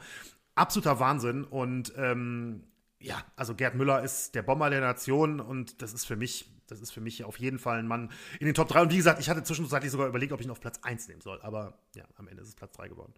Absoluter 0.55 0.99
Wahnsinn 0.99 1.45
und 1.45 1.93
ähm, 1.95 2.63
ja, 2.99 3.23
also 3.37 3.55
Gerd 3.55 3.75
Müller 3.75 4.03
ist 4.03 4.35
der 4.35 4.41
Bomber 4.41 4.69
der 4.69 4.81
Nation 4.81 5.39
und 5.39 5.81
das 5.81 5.93
ist 5.93 6.05
für 6.05 6.15
mich 6.17 6.54
das 6.67 6.81
ist 6.81 6.91
für 6.91 7.01
mich 7.01 7.23
auf 7.23 7.39
jeden 7.39 7.59
Fall 7.59 7.79
ein 7.79 7.87
Mann 7.87 8.11
in 8.39 8.45
den 8.45 8.55
Top 8.55 8.67
3. 8.67 8.83
Und 8.83 8.91
wie 8.91 8.97
gesagt, 8.97 9.19
ich 9.19 9.29
hatte 9.29 9.43
zwischenzeitlich 9.43 9.91
sogar 9.91 10.07
überlegt, 10.07 10.31
ob 10.31 10.39
ich 10.39 10.45
ihn 10.45 10.51
auf 10.51 10.59
Platz 10.59 10.79
1 10.81 11.07
nehmen 11.07 11.21
soll. 11.21 11.41
Aber 11.41 11.77
ja, 11.95 12.05
am 12.15 12.27
Ende 12.27 12.41
ist 12.41 12.49
es 12.49 12.55
Platz 12.55 12.73
3 12.73 12.87
geworden. 12.87 13.13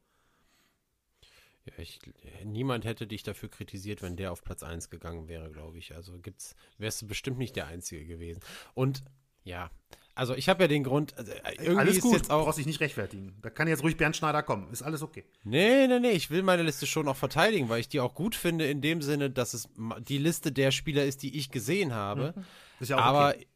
Ja, 1.66 1.74
ich, 1.78 2.00
niemand 2.46 2.86
hätte 2.86 3.08
dich 3.08 3.24
dafür 3.24 3.50
kritisiert, 3.50 4.02
wenn 4.02 4.16
der 4.16 4.32
auf 4.32 4.44
Platz 4.44 4.64
1 4.64 4.90
gegangen 4.90 5.28
wäre, 5.28 5.52
glaube 5.52 5.78
ich. 5.78 5.96
Also 5.96 6.18
gibt's, 6.20 6.56
wärst 6.78 7.02
du 7.02 7.08
bestimmt 7.08 7.38
nicht 7.38 7.56
der 7.56 7.68
Einzige 7.68 8.06
gewesen. 8.06 8.40
Und 8.74 9.04
ja, 9.44 9.70
also 10.18 10.36
ich 10.36 10.50
habe 10.50 10.64
ja 10.64 10.68
den 10.68 10.84
Grund, 10.84 11.18
also 11.18 11.32
äh, 11.32 11.38
irgendwie 11.60 11.80
alles 11.80 12.00
gut, 12.02 12.16
ist 12.16 12.22
jetzt 12.22 12.32
auch. 12.32 12.46
brauchst 12.46 12.60
dich 12.60 12.66
nicht 12.66 12.80
rechtfertigen. 12.80 13.36
Da 13.42 13.50
kann 13.50 13.68
jetzt 13.68 13.84
ruhig 13.84 13.98
Bernd 13.98 14.16
Schneider 14.16 14.44
kommen. 14.44 14.72
Ist 14.72 14.82
alles 14.82 15.02
okay. 15.02 15.24
Nee, 15.44 15.88
nee, 15.88 16.00
nee, 16.00 16.12
ich 16.12 16.30
will 16.30 16.44
meine 16.44 16.64
Liste 16.64 16.86
schon 16.86 17.08
auch 17.08 17.16
verteidigen, 17.16 17.70
weil 17.70 17.80
ich 17.80 17.90
die 17.90 18.00
auch 18.00 18.14
gut 18.14 18.36
finde, 18.36 18.68
in 18.68 18.82
dem 18.82 19.02
Sinne, 19.02 19.30
dass 19.30 19.54
es 19.54 19.70
die 20.00 20.18
Liste 20.18 20.52
der 20.52 20.72
Spieler 20.72 21.06
ist, 21.06 21.24
die 21.24 21.38
ich 21.38 21.52
gesehen 21.52 21.94
habe. 21.94 22.34
Mhm. 22.36 22.44
Ist 22.80 22.90
ja 22.90 22.98
auch 22.98 23.02
Aber 23.02 23.30
okay 23.30 23.48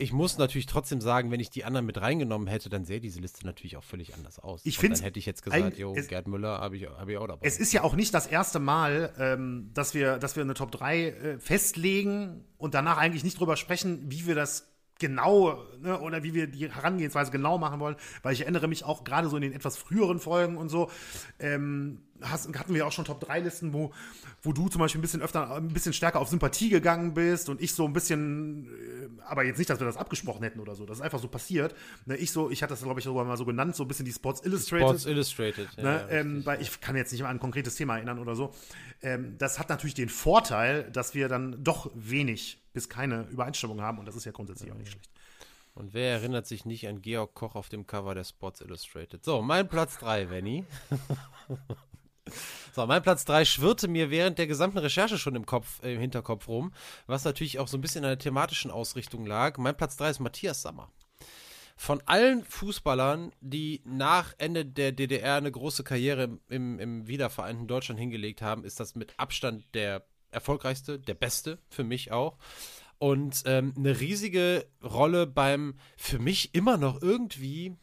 ich 0.00 0.12
muss 0.12 0.38
natürlich 0.38 0.66
trotzdem 0.66 1.00
sagen, 1.00 1.32
wenn 1.32 1.40
ich 1.40 1.50
die 1.50 1.64
anderen 1.64 1.84
mit 1.84 2.00
reingenommen 2.00 2.46
hätte, 2.46 2.68
dann 2.68 2.84
sähe 2.84 3.00
diese 3.00 3.20
Liste 3.20 3.44
natürlich 3.44 3.76
auch 3.76 3.82
völlig 3.82 4.14
anders 4.14 4.38
aus. 4.38 4.60
Ich 4.64 4.78
finde, 4.78 4.96
dann 4.96 5.04
hätte 5.04 5.18
ich 5.18 5.26
jetzt 5.26 5.42
gesagt, 5.42 5.76
jo, 5.76 5.92
Gerd 5.92 6.28
Müller 6.28 6.60
habe 6.60 6.76
ich, 6.76 6.86
hab 6.86 7.08
ich 7.08 7.18
auch 7.18 7.26
dabei. 7.26 7.44
Es 7.44 7.58
ist 7.58 7.72
ja 7.72 7.82
auch 7.82 7.96
nicht 7.96 8.14
das 8.14 8.28
erste 8.28 8.60
Mal, 8.60 9.12
ähm, 9.18 9.70
dass 9.74 9.94
wir, 9.94 10.18
dass 10.18 10.36
wir 10.36 10.44
eine 10.44 10.54
Top 10.54 10.70
3 10.70 11.00
äh, 11.00 11.38
festlegen 11.40 12.44
und 12.58 12.74
danach 12.74 12.96
eigentlich 12.96 13.24
nicht 13.24 13.40
drüber 13.40 13.56
sprechen, 13.56 14.04
wie 14.08 14.24
wir 14.26 14.36
das 14.36 14.72
genau 14.98 15.64
ne, 15.80 15.98
oder 16.00 16.22
wie 16.22 16.34
wir 16.34 16.46
die 16.46 16.70
Herangehensweise 16.70 17.30
genau 17.30 17.58
machen 17.58 17.80
wollen, 17.80 17.96
weil 18.22 18.32
ich 18.32 18.42
erinnere 18.42 18.68
mich 18.68 18.84
auch 18.84 19.04
gerade 19.04 19.28
so 19.28 19.36
in 19.36 19.42
den 19.42 19.52
etwas 19.52 19.76
früheren 19.76 20.18
Folgen 20.18 20.56
und 20.56 20.68
so, 20.68 20.90
ähm, 21.38 22.00
hast, 22.20 22.48
hatten 22.58 22.74
wir 22.74 22.86
auch 22.86 22.92
schon 22.92 23.04
Top-3-Listen, 23.04 23.72
wo, 23.72 23.92
wo 24.42 24.52
du 24.52 24.68
zum 24.68 24.80
Beispiel 24.80 24.98
ein 24.98 25.02
bisschen 25.02 25.22
öfter, 25.22 25.54
ein 25.54 25.68
bisschen 25.68 25.92
stärker 25.92 26.20
auf 26.20 26.28
Sympathie 26.28 26.68
gegangen 26.68 27.14
bist 27.14 27.48
und 27.48 27.60
ich 27.60 27.74
so 27.74 27.84
ein 27.84 27.92
bisschen, 27.92 28.66
äh, 28.66 29.22
aber 29.26 29.44
jetzt 29.44 29.58
nicht, 29.58 29.70
dass 29.70 29.78
wir 29.78 29.86
das 29.86 29.96
abgesprochen 29.96 30.42
hätten 30.42 30.60
oder 30.60 30.74
so, 30.74 30.84
das 30.84 30.98
ist 30.98 31.02
einfach 31.02 31.20
so 31.20 31.28
passiert. 31.28 31.74
Ne, 32.06 32.16
ich 32.16 32.32
so, 32.32 32.50
ich 32.50 32.62
hatte 32.62 32.72
das, 32.72 32.82
glaube 32.82 33.00
ich, 33.00 33.04
sogar 33.04 33.24
mal 33.24 33.36
so 33.36 33.44
genannt, 33.44 33.76
so 33.76 33.84
ein 33.84 33.88
bisschen 33.88 34.04
die 34.04 34.12
Sports 34.12 34.44
Illustrated. 34.44 34.86
Sports 34.86 35.06
Illustrated, 35.06 35.68
ja, 35.76 35.82
ne, 35.82 36.06
ähm, 36.10 36.44
weil 36.44 36.60
ich 36.60 36.80
kann 36.80 36.96
jetzt 36.96 37.12
nicht 37.12 37.22
mal 37.22 37.28
an 37.28 37.36
ein 37.36 37.40
konkretes 37.40 37.76
Thema 37.76 37.96
erinnern 37.96 38.18
oder 38.18 38.34
so. 38.34 38.52
Ähm, 39.02 39.36
das 39.38 39.58
hat 39.58 39.68
natürlich 39.68 39.94
den 39.94 40.08
Vorteil, 40.08 40.90
dass 40.90 41.14
wir 41.14 41.28
dann 41.28 41.62
doch 41.62 41.90
wenig 41.94 42.58
bis 42.78 42.88
keine 42.88 43.22
Übereinstimmung 43.22 43.80
haben 43.80 43.98
und 43.98 44.06
das 44.06 44.14
ist 44.14 44.24
ja 44.24 44.30
grundsätzlich 44.30 44.68
ja. 44.68 44.74
auch 44.74 44.78
nicht 44.78 44.92
schlecht. 44.92 45.10
Und 45.74 45.94
wer 45.94 46.12
erinnert 46.12 46.46
sich 46.46 46.64
nicht 46.64 46.86
an 46.86 47.02
Georg 47.02 47.34
Koch 47.34 47.56
auf 47.56 47.68
dem 47.68 47.88
Cover 47.88 48.14
der 48.14 48.22
Sports 48.22 48.60
Illustrated? 48.60 49.24
So, 49.24 49.42
mein 49.42 49.68
Platz 49.68 49.98
3, 49.98 50.30
Venny. 50.30 50.64
So, 52.74 52.86
mein 52.86 53.00
Platz 53.02 53.24
3 53.24 53.46
schwirrte 53.46 53.88
mir 53.88 54.10
während 54.10 54.36
der 54.38 54.46
gesamten 54.46 54.76
Recherche 54.76 55.16
schon 55.16 55.34
im 55.34 55.46
Kopf, 55.46 55.82
äh, 55.82 55.94
im 55.94 56.00
Hinterkopf 56.00 56.46
rum, 56.46 56.74
was 57.06 57.24
natürlich 57.24 57.58
auch 57.58 57.68
so 57.68 57.78
ein 57.78 57.80
bisschen 57.80 58.04
an 58.04 58.10
der 58.10 58.18
thematischen 58.18 58.70
Ausrichtung 58.70 59.24
lag. 59.24 59.56
Mein 59.56 59.74
Platz 59.74 59.96
3 59.96 60.10
ist 60.10 60.20
Matthias 60.20 60.60
Sammer. 60.60 60.92
Von 61.74 62.02
allen 62.04 62.44
Fußballern, 62.44 63.32
die 63.40 63.80
nach 63.86 64.34
Ende 64.36 64.66
der 64.66 64.92
DDR 64.92 65.36
eine 65.36 65.50
große 65.50 65.84
Karriere 65.84 66.24
im, 66.24 66.40
im, 66.48 66.78
im 66.78 67.06
wiedervereinten 67.08 67.66
Deutschland 67.66 67.98
hingelegt 67.98 68.42
haben, 68.42 68.62
ist 68.62 68.78
das 68.78 68.94
mit 68.94 69.14
Abstand 69.18 69.64
der 69.72 70.04
erfolgreichste, 70.30 70.98
der 70.98 71.14
beste, 71.14 71.58
für 71.68 71.84
mich 71.84 72.12
auch. 72.12 72.38
Und 72.98 73.42
ähm, 73.46 73.74
eine 73.76 74.00
riesige 74.00 74.66
Rolle 74.82 75.26
beim 75.26 75.74
für 75.96 76.18
mich 76.18 76.54
immer 76.54 76.76
noch 76.76 77.00
irgendwie 77.00 77.76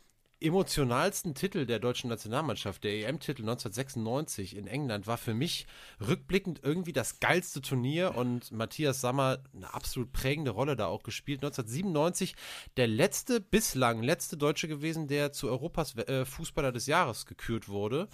emotionalsten 0.45 1.34
Titel 1.34 1.65
der 1.65 1.80
deutschen 1.80 2.09
Nationalmannschaft, 2.09 2.84
der 2.84 3.07
EM-Titel 3.07 3.41
1996 3.41 4.55
in 4.55 4.67
England, 4.67 5.07
war 5.07 5.17
für 5.17 5.34
mich 5.34 5.65
rückblickend 6.05 6.61
irgendwie 6.63 6.93
das 6.93 7.19
geilste 7.19 7.61
Turnier 7.61 8.15
und 8.15 8.51
Matthias 8.51 9.01
Sammer 9.01 9.39
eine 9.55 9.73
absolut 9.73 10.13
prägende 10.13 10.51
Rolle 10.51 10.76
da 10.76 10.88
auch 10.88 11.03
gespielt. 11.03 11.43
1997 11.43 12.35
der 12.77 12.88
letzte, 12.88 13.41
bislang 13.41 14.03
letzte 14.03 14.38
Deutsche 14.38 14.67
gewesen, 14.67 15.07
der 15.07 15.31
zu 15.31 15.47
Europas 15.47 15.95
äh, 15.97 16.26
Fußballer 16.26 16.72
des 16.72 16.85
Jahres 16.85 17.26
gekürt 17.26 17.67
wurde. 17.67 18.07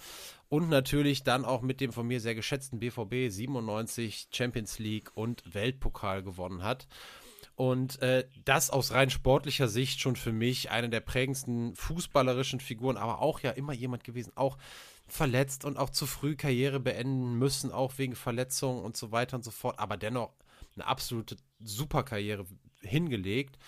Und 0.48 0.68
natürlich 0.68 1.24
dann 1.24 1.44
auch 1.44 1.62
mit 1.62 1.80
dem 1.80 1.92
von 1.92 2.06
mir 2.06 2.20
sehr 2.20 2.34
geschätzten 2.34 2.78
BVB 2.78 3.30
97 3.30 4.28
Champions 4.32 4.78
League 4.78 5.10
und 5.14 5.54
Weltpokal 5.54 6.22
gewonnen 6.22 6.62
hat. 6.62 6.86
Und 7.54 8.00
äh, 8.00 8.26
das 8.44 8.70
aus 8.70 8.92
rein 8.92 9.10
sportlicher 9.10 9.68
Sicht 9.68 10.00
schon 10.00 10.16
für 10.16 10.32
mich 10.32 10.70
eine 10.70 10.88
der 10.88 11.00
prägendsten 11.00 11.74
fußballerischen 11.76 12.60
Figuren, 12.60 12.96
aber 12.96 13.20
auch 13.20 13.40
ja 13.40 13.50
immer 13.50 13.72
jemand 13.72 14.04
gewesen, 14.04 14.32
auch 14.36 14.56
verletzt 15.06 15.64
und 15.64 15.76
auch 15.76 15.90
zu 15.90 16.06
früh 16.06 16.36
Karriere 16.36 16.80
beenden 16.80 17.38
müssen, 17.38 17.70
auch 17.70 17.98
wegen 17.98 18.14
Verletzungen 18.14 18.82
und 18.82 18.96
so 18.96 19.12
weiter 19.12 19.36
und 19.36 19.44
so 19.44 19.50
fort, 19.50 19.78
aber 19.78 19.96
dennoch 19.96 20.32
eine 20.74 20.86
absolute 20.86 21.36
Superkarriere 21.60 22.46
hingelegt. 22.80 23.58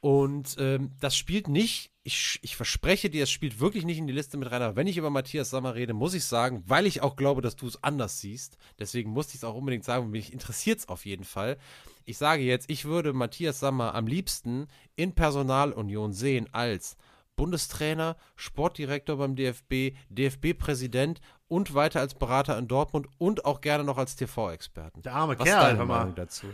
Und 0.00 0.56
ähm, 0.58 0.92
das 1.00 1.16
spielt 1.16 1.48
nicht, 1.48 1.90
ich, 2.02 2.38
ich 2.42 2.56
verspreche 2.56 3.08
dir, 3.08 3.22
es 3.22 3.30
spielt 3.30 3.58
wirklich 3.58 3.86
nicht 3.86 3.96
in 3.96 4.06
die 4.06 4.12
Liste 4.12 4.36
mit 4.36 4.50
rein. 4.50 4.60
Aber 4.60 4.76
wenn 4.76 4.86
ich 4.86 4.98
über 4.98 5.08
Matthias 5.08 5.48
Sammer 5.48 5.74
rede, 5.74 5.94
muss 5.94 6.12
ich 6.12 6.24
sagen, 6.24 6.62
weil 6.66 6.86
ich 6.86 7.00
auch 7.00 7.16
glaube, 7.16 7.40
dass 7.40 7.56
du 7.56 7.66
es 7.66 7.82
anders 7.82 8.20
siehst. 8.20 8.58
Deswegen 8.78 9.10
musste 9.10 9.30
ich 9.30 9.36
es 9.36 9.44
auch 9.44 9.54
unbedingt 9.54 9.84
sagen, 9.84 10.10
mich 10.10 10.30
interessiert 10.32 10.80
es 10.80 10.88
auf 10.88 11.06
jeden 11.06 11.24
Fall. 11.24 11.56
Ich 12.04 12.18
sage 12.18 12.42
jetzt, 12.42 12.70
ich 12.70 12.84
würde 12.84 13.12
Matthias 13.12 13.60
Sammer 13.60 13.94
am 13.94 14.06
liebsten 14.06 14.66
in 14.96 15.14
Personalunion 15.14 16.12
sehen 16.12 16.48
als 16.52 16.96
Bundestrainer, 17.36 18.16
Sportdirektor 18.36 19.16
beim 19.16 19.36
DFB, 19.36 19.96
DFB-Präsident 20.08 21.20
und 21.48 21.74
weiter 21.74 22.00
als 22.00 22.14
Berater 22.14 22.56
in 22.58 22.68
Dortmund 22.68 23.08
und 23.18 23.44
auch 23.44 23.60
gerne 23.60 23.84
noch 23.84 23.98
als 23.98 24.16
TV-Experten. 24.16 25.02
Der 25.02 25.14
arme 25.14 25.38
Was 25.38 25.46
Kerl, 25.46 25.58
ist 25.58 25.78
deine 25.78 25.84
Meinung 25.86 26.14
dazu? 26.14 26.46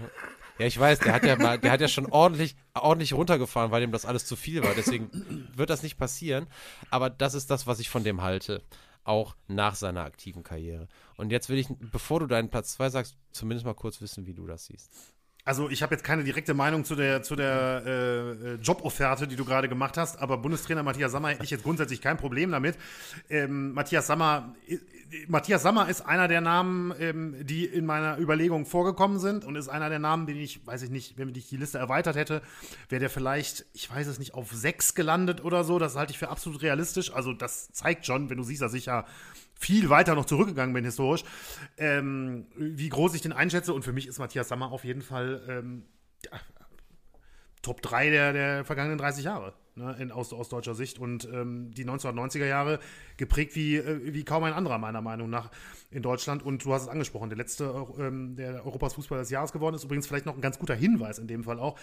Ja, 0.58 0.66
ich 0.66 0.78
weiß, 0.78 1.00
der 1.00 1.14
hat 1.14 1.24
ja 1.24 1.36
mal, 1.36 1.58
der 1.58 1.72
hat 1.72 1.80
ja 1.80 1.88
schon 1.88 2.06
ordentlich, 2.06 2.54
ordentlich 2.74 3.14
runtergefahren, 3.14 3.70
weil 3.70 3.82
ihm 3.82 3.92
das 3.92 4.04
alles 4.04 4.26
zu 4.26 4.36
viel 4.36 4.62
war. 4.62 4.74
Deswegen 4.74 5.48
wird 5.54 5.70
das 5.70 5.82
nicht 5.82 5.96
passieren. 5.96 6.46
Aber 6.90 7.08
das 7.10 7.34
ist 7.34 7.50
das, 7.50 7.66
was 7.66 7.80
ich 7.80 7.88
von 7.88 8.04
dem 8.04 8.22
halte. 8.22 8.62
Auch 9.02 9.36
nach 9.48 9.74
seiner 9.74 10.04
aktiven 10.04 10.42
Karriere. 10.42 10.86
Und 11.16 11.32
jetzt 11.32 11.48
will 11.48 11.58
ich, 11.58 11.68
bevor 11.78 12.20
du 12.20 12.26
deinen 12.26 12.50
Platz 12.50 12.74
2 12.74 12.90
sagst, 12.90 13.16
zumindest 13.32 13.64
mal 13.64 13.74
kurz 13.74 14.02
wissen, 14.02 14.26
wie 14.26 14.34
du 14.34 14.46
das 14.46 14.66
siehst. 14.66 14.90
Also 15.44 15.70
ich 15.70 15.82
habe 15.82 15.94
jetzt 15.94 16.04
keine 16.04 16.24
direkte 16.24 16.54
Meinung 16.54 16.84
zu 16.84 16.94
der, 16.94 17.22
zu 17.22 17.36
der 17.36 17.82
äh, 17.86 18.30
äh 18.30 18.54
Jobofferte, 18.56 19.26
die 19.26 19.36
du 19.36 19.44
gerade 19.44 19.68
gemacht 19.68 19.96
hast, 19.96 20.18
aber 20.18 20.38
Bundestrainer 20.38 20.82
Matthias 20.82 21.12
Sammer 21.12 21.30
hätte 21.30 21.44
ich 21.44 21.50
jetzt 21.50 21.62
grundsätzlich 21.62 22.00
kein 22.00 22.16
Problem 22.16 22.50
damit. 22.50 22.76
Ähm, 23.28 23.72
Matthias 23.72 24.06
Sammer, 24.06 24.54
äh, 24.68 24.78
Matthias 25.28 25.62
Sammer 25.62 25.88
ist 25.88 26.02
einer 26.02 26.28
der 26.28 26.40
Namen, 26.40 26.92
ähm, 27.00 27.34
die 27.40 27.64
in 27.64 27.86
meiner 27.86 28.18
Überlegung 28.18 28.66
vorgekommen 28.66 29.18
sind 29.18 29.44
und 29.44 29.56
ist 29.56 29.68
einer 29.68 29.88
der 29.88 29.98
Namen, 29.98 30.26
den 30.26 30.36
ich, 30.36 30.66
weiß 30.66 30.82
ich 30.82 30.90
nicht, 30.90 31.16
wenn 31.18 31.34
ich 31.34 31.48
die 31.48 31.56
Liste 31.56 31.78
erweitert 31.78 32.16
hätte, 32.16 32.42
wäre 32.88 33.00
der 33.00 33.10
vielleicht, 33.10 33.64
ich 33.72 33.90
weiß 33.90 34.06
es 34.06 34.18
nicht, 34.18 34.34
auf 34.34 34.52
sechs 34.52 34.94
gelandet 34.94 35.42
oder 35.42 35.64
so. 35.64 35.78
Das 35.78 35.96
halte 35.96 36.12
ich 36.12 36.18
für 36.18 36.28
absolut 36.28 36.62
realistisch. 36.62 37.12
Also 37.12 37.32
das 37.32 37.72
zeigt 37.72 38.06
schon, 38.06 38.30
wenn 38.30 38.36
du 38.36 38.44
siehst, 38.44 38.62
dass 38.62 38.74
ich 38.74 38.86
ja 38.86 39.06
viel 39.60 39.90
weiter 39.90 40.14
noch 40.14 40.24
zurückgegangen 40.24 40.74
bin 40.74 40.84
historisch, 40.84 41.22
ähm, 41.76 42.46
wie 42.56 42.88
groß 42.88 43.14
ich 43.14 43.20
den 43.20 43.32
einschätze. 43.32 43.74
Und 43.74 43.84
für 43.84 43.92
mich 43.92 44.06
ist 44.06 44.18
Matthias 44.18 44.48
Sammer 44.48 44.72
auf 44.72 44.84
jeden 44.84 45.02
Fall 45.02 45.42
ähm, 45.48 45.84
ja, 46.24 46.40
Top 47.60 47.82
3 47.82 48.08
der, 48.08 48.32
der 48.32 48.64
vergangenen 48.64 48.96
30 48.96 49.24
Jahre 49.24 49.52
ne, 49.74 49.94
in, 50.00 50.10
aus, 50.12 50.32
aus 50.32 50.48
deutscher 50.48 50.74
Sicht. 50.74 50.98
Und 50.98 51.28
ähm, 51.30 51.72
die 51.72 51.84
1990er 51.84 52.46
Jahre 52.46 52.80
geprägt 53.18 53.54
wie, 53.54 53.76
äh, 53.76 54.14
wie 54.14 54.24
kaum 54.24 54.44
ein 54.44 54.54
anderer, 54.54 54.78
meiner 54.78 55.02
Meinung 55.02 55.28
nach, 55.28 55.50
in 55.90 56.02
Deutschland. 56.02 56.42
Und 56.42 56.64
du 56.64 56.72
hast 56.72 56.82
es 56.82 56.88
angesprochen, 56.88 57.28
der 57.28 57.36
letzte, 57.36 57.86
ähm, 57.98 58.36
der 58.36 58.64
Europas 58.64 58.94
Fußball 58.94 59.18
des 59.18 59.28
Jahres 59.28 59.52
geworden 59.52 59.74
ist. 59.74 59.84
Übrigens 59.84 60.06
vielleicht 60.06 60.24
noch 60.24 60.34
ein 60.34 60.40
ganz 60.40 60.58
guter 60.58 60.74
Hinweis 60.74 61.18
in 61.18 61.28
dem 61.28 61.44
Fall 61.44 61.60
auch 61.60 61.78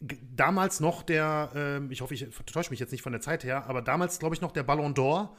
damals 0.00 0.80
noch 0.80 1.02
der, 1.02 1.50
äh, 1.54 1.92
ich 1.92 2.00
hoffe, 2.02 2.14
ich 2.14 2.26
täusche 2.44 2.70
mich 2.70 2.80
jetzt 2.80 2.92
nicht 2.92 3.02
von 3.02 3.12
der 3.12 3.22
Zeit 3.22 3.44
her, 3.44 3.66
aber 3.66 3.80
damals, 3.80 4.18
glaube 4.18 4.34
ich, 4.34 4.40
noch 4.40 4.52
der 4.52 4.62
Ballon 4.62 4.94
d'Or 4.94 5.30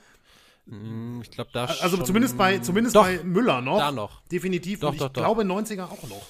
ich 1.22 1.32
glaube, 1.32 1.50
da 1.54 1.66
Also 1.66 1.98
zumindest 1.98 2.38
bei, 2.38 2.60
zumindest 2.60 2.96
doch, 2.96 3.04
bei 3.04 3.24
Müller 3.24 3.62
noch. 3.62 3.80
Da 3.80 3.92
noch. 3.92 4.22
Definitiv. 4.26 4.82
Doch, 4.82 4.90
und 4.90 4.96
ich 4.96 5.00
doch, 5.00 5.14
glaube, 5.14 5.44
90er 5.44 5.86
auch 5.86 6.04
noch. 6.04 6.22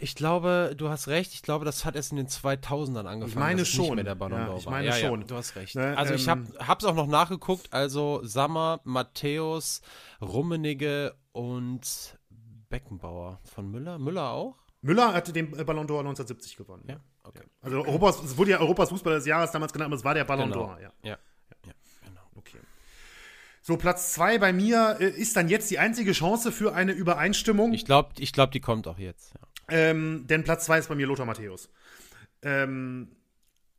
Ich 0.00 0.16
glaube, 0.16 0.74
du 0.76 0.88
hast 0.88 1.06
recht. 1.06 1.32
Ich 1.32 1.42
glaube, 1.42 1.64
das 1.64 1.84
hat 1.84 1.94
erst 1.94 2.10
in 2.10 2.16
den 2.16 2.26
2000ern 2.26 3.06
angefangen. 3.06 3.28
Ich 3.28 3.34
meine 3.36 3.64
schon. 3.64 3.96
Der 3.98 4.14
Ballon 4.16 4.40
ja, 4.40 4.56
ich 4.56 4.66
meine 4.66 4.86
ja, 4.88 4.94
schon. 4.94 5.20
Ja, 5.20 5.26
du 5.28 5.36
hast 5.36 5.54
recht. 5.54 5.76
Ne, 5.76 5.96
also 5.96 6.12
ähm, 6.12 6.18
ich 6.18 6.28
habe 6.28 6.78
es 6.78 6.84
auch 6.84 6.94
noch 6.94 7.06
nachgeguckt. 7.06 7.72
Also 7.72 8.20
Sammer, 8.24 8.80
Matthäus, 8.84 9.80
Rummenigge 10.20 11.14
und 11.30 12.18
Beckenbauer 12.68 13.40
von 13.44 13.70
Müller. 13.70 13.98
Müller 13.98 14.30
auch? 14.30 14.56
Müller 14.80 15.14
hatte 15.14 15.32
den 15.32 15.52
Ballon 15.52 15.86
d'Or 15.86 16.00
1970 16.00 16.56
gewonnen. 16.56 16.84
Ja, 16.88 16.96
okay. 17.22 17.44
Also 17.60 17.84
Europas, 17.84 18.22
es 18.24 18.36
wurde 18.36 18.50
ja 18.50 18.58
Europas 18.58 18.88
Fußballer 18.88 19.16
des 19.16 19.26
Jahres 19.26 19.52
damals 19.52 19.72
genannt, 19.72 19.90
aber 19.90 19.96
es 19.96 20.04
war 20.04 20.14
der 20.14 20.24
Ballon 20.24 20.50
genau. 20.50 20.66
d'Or. 20.66 20.80
Ja. 20.80 20.92
ja. 21.04 21.18
So, 23.64 23.76
Platz 23.76 24.12
zwei 24.12 24.38
bei 24.38 24.52
mir 24.52 24.96
äh, 24.98 25.08
ist 25.08 25.36
dann 25.36 25.48
jetzt 25.48 25.70
die 25.70 25.78
einzige 25.78 26.12
Chance 26.12 26.50
für 26.50 26.74
eine 26.74 26.92
Übereinstimmung. 26.92 27.72
Ich 27.72 27.84
glaube, 27.84 28.10
ich 28.18 28.32
glaub, 28.32 28.50
die 28.50 28.60
kommt 28.60 28.88
auch 28.88 28.98
jetzt. 28.98 29.34
Ja. 29.34 29.40
Ähm, 29.68 30.26
denn 30.26 30.42
Platz 30.42 30.64
zwei 30.66 30.80
ist 30.80 30.88
bei 30.88 30.96
mir 30.96 31.06
Lothar 31.06 31.26
Matthäus. 31.26 31.68
Ähm, 32.42 33.08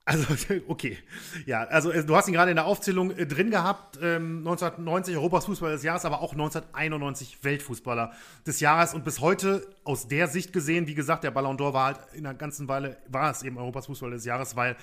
also, 0.06 0.34
okay. 0.68 0.98
Ja, 1.46 1.64
also 1.64 1.92
du 1.92 2.16
hast 2.16 2.28
ihn 2.28 2.34
gerade 2.34 2.52
in 2.52 2.58
der 2.58 2.66
Aufzählung 2.66 3.12
äh, 3.12 3.26
drin 3.26 3.52
gehabt. 3.52 3.98
Ähm, 4.02 4.40
1990 4.40 5.16
Europas 5.16 5.46
Fußballer 5.46 5.74
des 5.74 5.84
Jahres, 5.84 6.04
aber 6.04 6.22
auch 6.22 6.34
1991 6.34 7.40
Weltfußballer 7.42 8.12
des 8.46 8.60
Jahres. 8.60 8.94
Und 8.94 9.06
bis 9.06 9.22
heute 9.22 9.66
aus 9.86 10.10
der 10.10 10.28
Sicht 10.28 10.52
gesehen, 10.52 10.88
wie 10.88 10.96
gesagt, 10.96 11.24
der 11.24 11.32
Ballon 11.32 11.58
d'Or 11.58 11.74
war 11.74 11.86
halt 11.86 12.00
in 12.14 12.24
der 12.24 12.34
ganzen 12.34 12.68
Weile, 12.68 12.98
war 13.08 13.32
es 13.32 13.44
eben 13.44 13.58
Europas 13.58 13.86
Fußballer 13.86 14.16
des 14.16 14.26
Jahres, 14.26 14.58
weil 14.58 14.76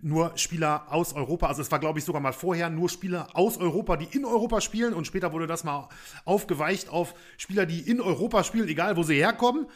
nur 0.00 0.36
Spieler 0.36 0.86
aus 0.90 1.12
Europa, 1.12 1.46
also 1.46 1.62
es 1.62 1.70
war 1.70 1.78
glaube 1.78 2.00
ich 2.00 2.04
sogar 2.04 2.20
mal 2.20 2.32
vorher 2.32 2.68
nur 2.68 2.88
Spieler 2.88 3.28
aus 3.34 3.58
Europa, 3.58 3.96
die 3.96 4.16
in 4.16 4.24
Europa 4.24 4.60
spielen. 4.60 4.94
Und 4.94 5.06
später 5.06 5.32
wurde 5.32 5.46
das 5.46 5.62
mal 5.62 5.88
aufgeweicht 6.24 6.88
auf 6.88 7.14
Spieler, 7.36 7.66
die 7.66 7.88
in 7.88 8.00
Europa 8.00 8.42
spielen, 8.42 8.66
egal 8.66 8.96
wo 8.96 9.04
sie 9.04 9.14
herkommen. 9.14 9.66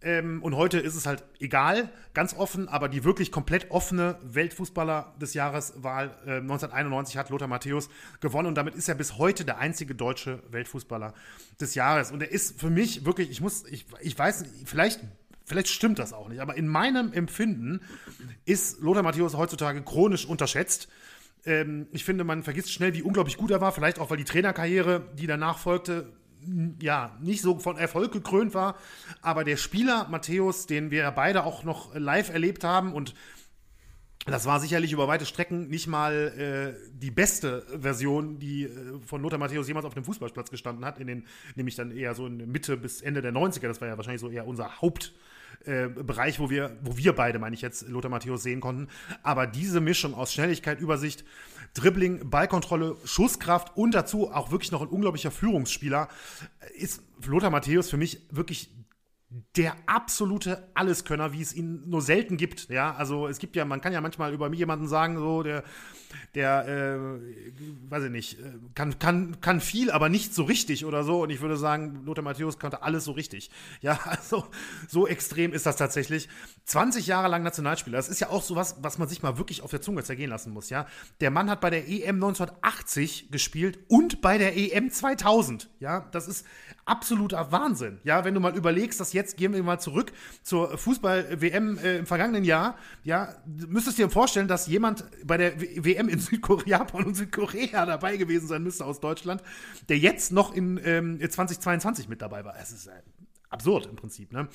Ähm, 0.00 0.42
und 0.42 0.54
heute 0.54 0.78
ist 0.78 0.94
es 0.94 1.06
halt 1.06 1.24
egal, 1.40 1.90
ganz 2.14 2.34
offen, 2.34 2.68
aber 2.68 2.88
die 2.88 3.02
wirklich 3.02 3.32
komplett 3.32 3.70
offene 3.70 4.16
Weltfußballer 4.22 5.14
des 5.20 5.34
Jahres 5.34 5.82
Wahl 5.82 6.16
äh, 6.24 6.36
1991 6.36 7.16
hat 7.16 7.30
Lothar 7.30 7.48
Matthäus 7.48 7.88
gewonnen 8.20 8.46
und 8.46 8.54
damit 8.54 8.76
ist 8.76 8.88
er 8.88 8.94
bis 8.94 9.18
heute 9.18 9.44
der 9.44 9.58
einzige 9.58 9.96
deutsche 9.96 10.40
Weltfußballer 10.50 11.14
des 11.60 11.74
Jahres. 11.74 12.12
Und 12.12 12.22
er 12.22 12.30
ist 12.30 12.60
für 12.60 12.70
mich 12.70 13.04
wirklich, 13.04 13.30
ich 13.30 13.40
muss, 13.40 13.64
ich, 13.66 13.86
ich 14.00 14.16
weiß, 14.16 14.44
vielleicht 14.64 15.00
vielleicht 15.48 15.68
stimmt 15.68 15.98
das 15.98 16.12
auch 16.12 16.28
nicht, 16.28 16.40
aber 16.40 16.56
in 16.56 16.68
meinem 16.68 17.12
Empfinden 17.12 17.80
ist 18.44 18.80
Lothar 18.80 19.02
Matthäus 19.02 19.34
heutzutage 19.34 19.82
chronisch 19.82 20.26
unterschätzt. 20.26 20.88
Ähm, 21.44 21.88
ich 21.90 22.04
finde, 22.04 22.22
man 22.22 22.42
vergisst 22.42 22.70
schnell, 22.70 22.94
wie 22.94 23.02
unglaublich 23.02 23.36
gut 23.36 23.50
er 23.50 23.60
war, 23.60 23.72
vielleicht 23.72 23.98
auch, 23.98 24.10
weil 24.10 24.18
die 24.18 24.24
Trainerkarriere, 24.24 25.08
die 25.14 25.26
danach 25.26 25.58
folgte, 25.58 26.12
ja, 26.80 27.16
nicht 27.20 27.42
so 27.42 27.58
von 27.58 27.76
Erfolg 27.76 28.12
gekrönt 28.12 28.54
war. 28.54 28.76
Aber 29.22 29.44
der 29.44 29.56
Spieler 29.56 30.08
Matthäus, 30.10 30.66
den 30.66 30.90
wir 30.90 31.10
beide 31.10 31.44
auch 31.44 31.64
noch 31.64 31.94
live 31.94 32.30
erlebt 32.30 32.64
haben 32.64 32.92
und 32.92 33.14
das 34.26 34.44
war 34.44 34.60
sicherlich 34.60 34.92
über 34.92 35.08
weite 35.08 35.24
Strecken 35.24 35.68
nicht 35.68 35.86
mal 35.86 36.74
äh, 36.76 36.90
die 36.92 37.10
beste 37.10 37.62
Version, 37.80 38.38
die 38.38 38.64
äh, 38.64 39.00
von 39.06 39.22
Lothar 39.22 39.38
Matthäus 39.38 39.68
jemals 39.68 39.86
auf 39.86 39.94
dem 39.94 40.04
Fußballplatz 40.04 40.50
gestanden 40.50 40.84
hat, 40.84 40.98
in 40.98 41.06
den, 41.06 41.26
nämlich 41.54 41.76
dann 41.76 41.90
eher 41.90 42.14
so 42.14 42.26
in 42.26 42.50
Mitte 42.50 42.76
bis 42.76 43.00
Ende 43.00 43.22
der 43.22 43.32
90er. 43.32 43.68
Das 43.68 43.80
war 43.80 43.88
ja 43.88 43.96
wahrscheinlich 43.96 44.20
so 44.20 44.28
eher 44.28 44.46
unser 44.46 44.82
Hauptbereich, 44.82 45.14
äh, 45.68 46.38
wo 46.38 46.50
wir, 46.50 46.76
wo 46.82 46.96
wir 46.96 47.14
beide, 47.14 47.38
meine 47.38 47.54
ich 47.54 47.62
jetzt, 47.62 47.88
Lothar 47.88 48.10
Matthäus 48.10 48.42
sehen 48.42 48.60
konnten. 48.60 48.88
Aber 49.22 49.46
diese 49.46 49.80
Mischung 49.80 50.14
aus 50.14 50.32
Schnelligkeit, 50.32 50.80
Übersicht, 50.80 51.24
Dribbling, 51.74 52.30
Ballkontrolle, 52.30 52.96
Schusskraft 53.04 53.76
und 53.76 53.94
dazu 53.94 54.32
auch 54.32 54.50
wirklich 54.50 54.72
noch 54.72 54.80
ein 54.80 54.88
unglaublicher 54.88 55.30
Führungsspieler, 55.30 56.08
ist 56.76 57.02
Lothar 57.26 57.50
Matthäus 57.50 57.90
für 57.90 57.98
mich 57.98 58.26
wirklich 58.30 58.70
der 59.56 59.76
absolute 59.86 60.70
Alleskönner, 60.74 61.34
wie 61.34 61.42
es 61.42 61.54
ihn 61.54 61.82
nur 61.86 62.00
selten 62.00 62.38
gibt. 62.38 62.70
Ja, 62.70 62.94
also 62.94 63.28
es 63.28 63.38
gibt 63.38 63.56
ja, 63.56 63.66
man 63.66 63.82
kann 63.82 63.92
ja 63.92 64.00
manchmal 64.00 64.32
über 64.32 64.50
jemanden 64.54 64.88
sagen, 64.88 65.18
so 65.18 65.42
der, 65.42 65.64
der, 66.34 66.66
äh, 66.66 67.90
weiß 67.90 68.04
ich 68.04 68.10
nicht, 68.10 68.40
äh, 68.40 68.52
kann, 68.74 68.98
kann, 68.98 69.40
kann 69.42 69.60
viel, 69.60 69.90
aber 69.90 70.08
nicht 70.08 70.34
so 70.34 70.44
richtig 70.44 70.86
oder 70.86 71.04
so. 71.04 71.22
Und 71.22 71.30
ich 71.30 71.42
würde 71.42 71.58
sagen, 71.58 72.04
Lothar 72.06 72.24
Matthäus 72.24 72.58
konnte 72.58 72.82
alles 72.82 73.04
so 73.04 73.12
richtig. 73.12 73.50
Ja, 73.82 73.98
also 74.04 74.46
so 74.88 75.06
extrem 75.06 75.52
ist 75.52 75.66
das 75.66 75.76
tatsächlich. 75.76 76.30
20 76.64 77.06
Jahre 77.06 77.28
lang 77.28 77.42
Nationalspieler. 77.42 77.98
Das 77.98 78.08
ist 78.08 78.20
ja 78.20 78.30
auch 78.30 78.42
so 78.42 78.56
was, 78.56 78.82
was 78.82 78.96
man 78.96 79.08
sich 79.08 79.22
mal 79.22 79.36
wirklich 79.36 79.60
auf 79.62 79.70
der 79.70 79.82
Zunge 79.82 80.04
zergehen 80.04 80.30
lassen 80.30 80.54
muss. 80.54 80.70
Ja, 80.70 80.86
der 81.20 81.30
Mann 81.30 81.50
hat 81.50 81.60
bei 81.60 81.68
der 81.68 81.86
EM 81.86 82.16
1980 82.16 83.30
gespielt 83.30 83.78
und 83.88 84.22
bei 84.22 84.38
der 84.38 84.56
EM 84.56 84.90
2000. 84.90 85.68
Ja, 85.80 86.08
das 86.12 86.28
ist 86.28 86.46
absoluter 86.88 87.52
Wahnsinn. 87.52 87.98
Ja, 88.04 88.24
wenn 88.24 88.34
du 88.34 88.40
mal 88.40 88.56
überlegst, 88.56 89.00
dass 89.00 89.12
jetzt 89.12 89.36
gehen 89.36 89.52
wir 89.52 89.62
mal 89.62 89.78
zurück 89.78 90.12
zur 90.42 90.76
Fußball-WM 90.76 91.78
äh, 91.78 91.98
im 91.98 92.06
vergangenen 92.06 92.44
Jahr. 92.44 92.76
Ja, 93.04 93.34
müsstest 93.46 93.98
dir 93.98 94.08
vorstellen, 94.10 94.48
dass 94.48 94.66
jemand 94.66 95.04
bei 95.24 95.36
der 95.36 95.60
WM 95.60 96.08
in 96.08 96.18
Südkorea, 96.18 96.66
Japan 96.66 97.04
und 97.04 97.14
Südkorea 97.14 97.86
dabei 97.86 98.16
gewesen 98.16 98.48
sein 98.48 98.62
müsste 98.62 98.84
aus 98.84 99.00
Deutschland, 99.00 99.42
der 99.88 99.98
jetzt 99.98 100.32
noch 100.32 100.54
in 100.54 100.80
ähm, 100.84 101.18
2022 101.20 102.08
mit 102.08 102.22
dabei 102.22 102.44
war. 102.44 102.56
Es 102.60 102.72
ist 102.72 102.86
äh, 102.86 102.92
absurd 103.50 103.86
im 103.86 103.96
Prinzip, 103.96 104.32
ne? 104.32 104.48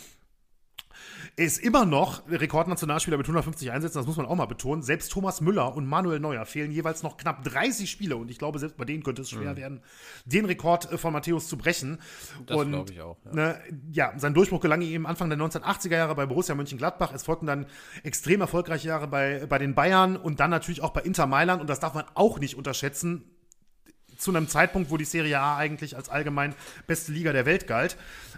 Ist 1.36 1.58
immer 1.64 1.86
noch 1.86 2.30
Rekordnationalspieler 2.30 3.18
mit 3.18 3.26
150 3.26 3.72
Einsätzen, 3.72 3.98
das 3.98 4.06
muss 4.06 4.18
man 4.18 4.28
auch 4.28 4.36
mal 4.36 4.46
betonen. 4.46 4.84
Selbst 4.84 5.12
Thomas 5.12 5.42
Müller 5.42 5.76
und 5.76 5.88
Manuel 5.88 6.20
Neuer 6.20 6.46
fehlen 6.46 6.72
jeweils 6.72 7.02
noch 7.02 7.18
knapp 7.18 7.44
30 7.44 7.90
Spiele 7.90 8.18
und 8.18 8.30
ich 8.30 8.38
glaube, 8.38 8.60
selbst 8.60 8.78
bei 8.78 8.86
denen 8.86 9.02
könnte 9.02 9.24
es 9.24 9.32
schwer 9.32 9.54
mhm. 9.54 9.58
werden, 9.58 9.82
den 10.26 10.46
Rekord 10.46 10.92
äh, 10.92 10.98
von 10.98 11.12
Matthäus 11.12 11.48
zu 11.48 11.58
brechen. 11.58 12.00
Das 12.46 12.68
glaube 12.68 12.92
ich 12.92 13.02
auch. 13.02 13.18
Ja. 13.26 13.34
Ne, 13.34 13.62
ja, 13.92 14.14
sein 14.18 14.36
Durchbruch 14.36 14.62
gelang 14.62 14.82
ihm 14.82 15.08
Anfang 15.08 15.30
der 15.30 15.40
1980er 15.40 15.96
Jahre 15.96 16.14
bei 16.14 16.28
Borussia 16.28 16.54
Mönchengladbach. 16.54 17.12
Es 17.14 17.24
folgten 17.24 17.48
dann 17.48 17.66
extrem 18.04 18.42
erfolgreiche 18.42 18.88
Jahre 18.88 19.08
bei, 19.08 19.48
bei 19.48 19.58
den 19.58 19.74
Bayern 19.74 20.16
und 20.16 20.40
dann 20.40 20.52
natürlich 20.52 20.82
auch 20.82 20.92
bei 20.92 21.02
Inter 21.02 21.26
Mailand 21.26 21.62
und 21.62 21.68
das 21.68 21.80
darf 21.80 21.96
man 21.96 22.06
auch 22.14 22.40
nicht 22.40 22.56
unterschätzen 22.56 23.24
zu 24.18 24.32
einem 24.32 24.48
Zeitpunkt, 24.48 24.92
wo 24.92 24.98
die 24.98 25.06
Serie 25.06 25.40
A 25.40 25.58
eigentlich 25.58 25.96
als 25.96 26.10
allgemein 26.10 26.54
beste 26.86 27.12
Liga 27.12 27.34
der 27.34 27.48
Welt 27.48 27.66
galt 27.66 27.98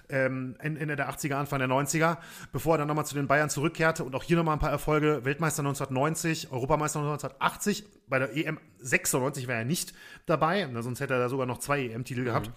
ähm, 0.10 0.56
Ende 0.60 0.96
der 0.96 1.10
80er, 1.10 1.36
Anfang 1.36 1.60
der 1.60 1.68
90er, 1.68 2.18
bevor 2.52 2.76
er 2.76 2.78
dann 2.80 2.88
nochmal 2.88 3.06
zu 3.06 3.16
den 3.16 3.28
Bayern 3.28 3.50
zurückkehrte 3.50 4.04
und 4.04 4.16
auch 4.16 4.24
hier 4.24 4.38
nochmal 4.38 4.56
ein 4.56 4.60
paar 4.60 4.72
Erfolge. 4.72 5.26
Weltmeister 5.26 5.62
1990, 5.62 6.52
Europameister 6.52 7.00
1980, 7.00 7.86
bei 8.08 8.20
der 8.20 8.36
EM 8.36 8.60
96 8.80 9.48
war 9.48 9.56
er 9.56 9.66
nicht 9.66 9.94
dabei, 10.26 10.70
sonst 10.82 11.00
hätte 11.00 11.14
er 11.14 11.20
da 11.20 11.30
sogar 11.30 11.46
noch 11.46 11.60
zwei 11.60 11.86
EM-Titel 11.86 12.22
mhm. 12.22 12.26
gehabt. 12.26 12.52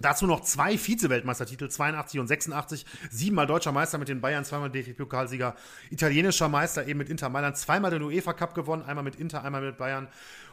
Dazu 0.00 0.28
noch 0.28 0.42
zwei 0.42 0.78
Vize-Weltmeistertitel, 0.78 1.68
82 1.68 2.20
und 2.20 2.28
86, 2.28 2.86
siebenmal 3.10 3.48
deutscher 3.48 3.72
Meister 3.72 3.98
mit 3.98 4.08
den 4.08 4.20
Bayern, 4.20 4.44
zweimal 4.44 4.70
DFB-Pokalsieger, 4.70 5.56
italienischer 5.90 6.48
Meister 6.48 6.86
eben 6.86 6.98
mit 6.98 7.08
Inter 7.08 7.28
Mailand, 7.30 7.56
zweimal 7.56 7.90
den 7.90 8.02
UEFA 8.02 8.32
Cup 8.32 8.54
gewonnen, 8.54 8.84
einmal 8.84 9.02
mit 9.02 9.16
Inter, 9.16 9.42
einmal 9.42 9.60
mit 9.60 9.76
Bayern. 9.76 10.06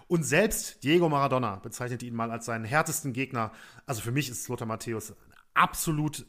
Und 0.07 0.23
selbst 0.23 0.83
Diego 0.83 1.09
Maradona 1.09 1.57
bezeichnete 1.57 2.07
ihn 2.07 2.15
mal 2.15 2.31
als 2.31 2.45
seinen 2.45 2.65
härtesten 2.65 3.13
Gegner. 3.13 3.51
Also 3.85 4.01
für 4.01 4.11
mich 4.11 4.29
ist 4.29 4.47
Lothar 4.47 4.67
Matthäus 4.67 5.13
absolut 5.55 6.25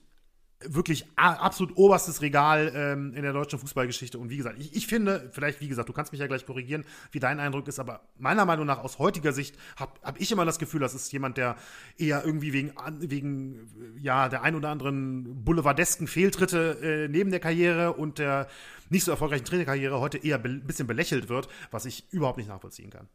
wirklich 0.60 1.04
absolut 1.16 1.76
oberstes 1.76 2.22
Regal 2.22 2.72
ähm, 2.74 3.12
in 3.14 3.22
der 3.22 3.32
deutschen 3.32 3.58
Fußballgeschichte. 3.58 4.18
Und 4.18 4.30
wie 4.30 4.38
gesagt, 4.38 4.58
ich, 4.58 4.74
ich, 4.74 4.86
finde, 4.86 5.28
vielleicht, 5.32 5.60
wie 5.60 5.68
gesagt, 5.68 5.88
du 5.88 5.92
kannst 5.92 6.12
mich 6.12 6.20
ja 6.20 6.26
gleich 6.26 6.46
korrigieren, 6.46 6.84
wie 7.10 7.20
dein 7.20 7.40
Eindruck 7.40 7.68
ist, 7.68 7.78
aber 7.78 8.00
meiner 8.16 8.46
Meinung 8.46 8.64
nach 8.64 8.78
aus 8.78 8.98
heutiger 8.98 9.32
Sicht 9.32 9.56
habe 9.76 9.92
hab 10.02 10.18
ich 10.18 10.32
immer 10.32 10.46
das 10.46 10.58
Gefühl, 10.58 10.80
das 10.80 10.94
ist 10.94 11.12
jemand, 11.12 11.36
der 11.36 11.56
eher 11.98 12.24
irgendwie 12.24 12.52
wegen, 12.54 12.72
wegen 13.00 13.96
ja, 14.00 14.28
der 14.28 14.42
ein 14.42 14.54
oder 14.54 14.70
anderen 14.70 15.44
boulevardesken 15.44 16.06
Fehltritte 16.06 16.78
äh, 16.82 17.08
neben 17.08 17.30
der 17.30 17.40
Karriere 17.40 17.92
und 17.92 18.18
der 18.18 18.48
nicht 18.88 19.04
so 19.04 19.10
erfolgreichen 19.10 19.44
Trainerkarriere 19.44 20.00
heute 20.00 20.18
eher 20.18 20.36
ein 20.36 20.42
be 20.42 20.56
bisschen 20.66 20.86
belächelt 20.86 21.28
wird, 21.28 21.48
was 21.70 21.84
ich 21.84 22.10
überhaupt 22.12 22.38
nicht 22.38 22.48
nachvollziehen 22.48 22.90
kann. 22.90 23.08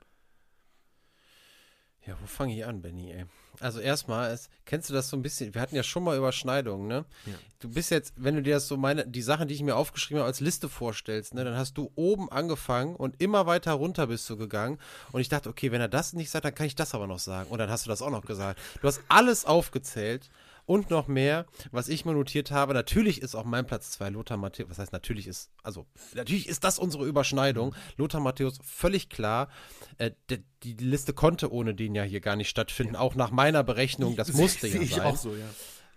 Ja, 2.05 2.15
wo 2.21 2.25
fange 2.27 2.55
ich 2.55 2.65
an, 2.65 2.81
Benny, 2.81 3.11
ey? 3.11 3.25
Also 3.59 3.79
erstmal, 3.79 4.39
kennst 4.65 4.89
du 4.89 4.93
das 4.93 5.09
so 5.09 5.17
ein 5.17 5.21
bisschen? 5.21 5.53
Wir 5.53 5.61
hatten 5.61 5.75
ja 5.75 5.83
schon 5.83 6.03
mal 6.03 6.17
Überschneidungen, 6.17 6.87
ne? 6.87 7.05
Ja. 7.25 7.33
Du 7.59 7.69
bist 7.69 7.91
jetzt, 7.91 8.13
wenn 8.15 8.35
du 8.35 8.41
dir 8.41 8.55
das 8.55 8.67
so 8.67 8.77
meine, 8.77 9.05
die 9.05 9.21
Sachen, 9.21 9.47
die 9.47 9.53
ich 9.53 9.61
mir 9.61 9.75
aufgeschrieben 9.75 10.19
habe, 10.19 10.27
als 10.27 10.39
Liste 10.39 10.67
vorstellst, 10.67 11.35
ne, 11.35 11.43
dann 11.43 11.55
hast 11.55 11.77
du 11.77 11.91
oben 11.95 12.31
angefangen 12.31 12.95
und 12.95 13.21
immer 13.21 13.45
weiter 13.45 13.73
runter 13.73 14.07
bist 14.07 14.27
du 14.29 14.37
gegangen. 14.37 14.79
Und 15.11 15.21
ich 15.21 15.29
dachte, 15.29 15.49
okay, 15.49 15.71
wenn 15.71 15.81
er 15.81 15.87
das 15.87 16.13
nicht 16.13 16.31
sagt, 16.31 16.45
dann 16.45 16.55
kann 16.55 16.65
ich 16.65 16.75
das 16.75 16.95
aber 16.95 17.05
noch 17.05 17.19
sagen. 17.19 17.51
Und 17.51 17.59
dann 17.59 17.69
hast 17.69 17.85
du 17.85 17.89
das 17.89 18.01
auch 18.01 18.09
noch 18.09 18.25
gesagt. 18.25 18.59
Du 18.81 18.87
hast 18.87 19.01
alles 19.09 19.45
aufgezählt 19.45 20.29
und 20.71 20.89
noch 20.89 21.09
mehr, 21.09 21.45
was 21.71 21.89
ich 21.89 22.05
mir 22.05 22.13
notiert 22.13 22.49
habe. 22.49 22.73
Natürlich 22.73 23.21
ist 23.21 23.35
auch 23.35 23.43
mein 23.43 23.67
Platz 23.67 23.91
2 23.91 24.09
Lothar 24.11 24.37
Matthäus. 24.37 24.69
Was 24.69 24.79
heißt 24.79 24.93
natürlich 24.93 25.27
ist, 25.27 25.51
also 25.63 25.85
natürlich 26.15 26.47
ist 26.47 26.63
das 26.63 26.79
unsere 26.79 27.05
Überschneidung. 27.05 27.75
Lothar 27.97 28.21
Matthäus, 28.21 28.57
völlig 28.63 29.09
klar. 29.09 29.49
Äh, 29.97 30.11
die, 30.29 30.45
die, 30.63 30.73
Liste 30.75 31.11
konnte 31.11 31.51
ohne 31.51 31.75
den 31.75 31.93
ja 31.93 32.03
hier 32.03 32.21
gar 32.21 32.37
nicht 32.37 32.47
stattfinden. 32.47 32.95
Auch 32.95 33.15
nach 33.15 33.31
meiner 33.31 33.65
Berechnung, 33.65 34.15
das 34.15 34.31
musste 34.33 34.67
ja 34.67 34.75
sein. 34.75 34.83
Ich 34.83 35.01
auch 35.01 35.17
so, 35.17 35.35
ja. 35.35 35.45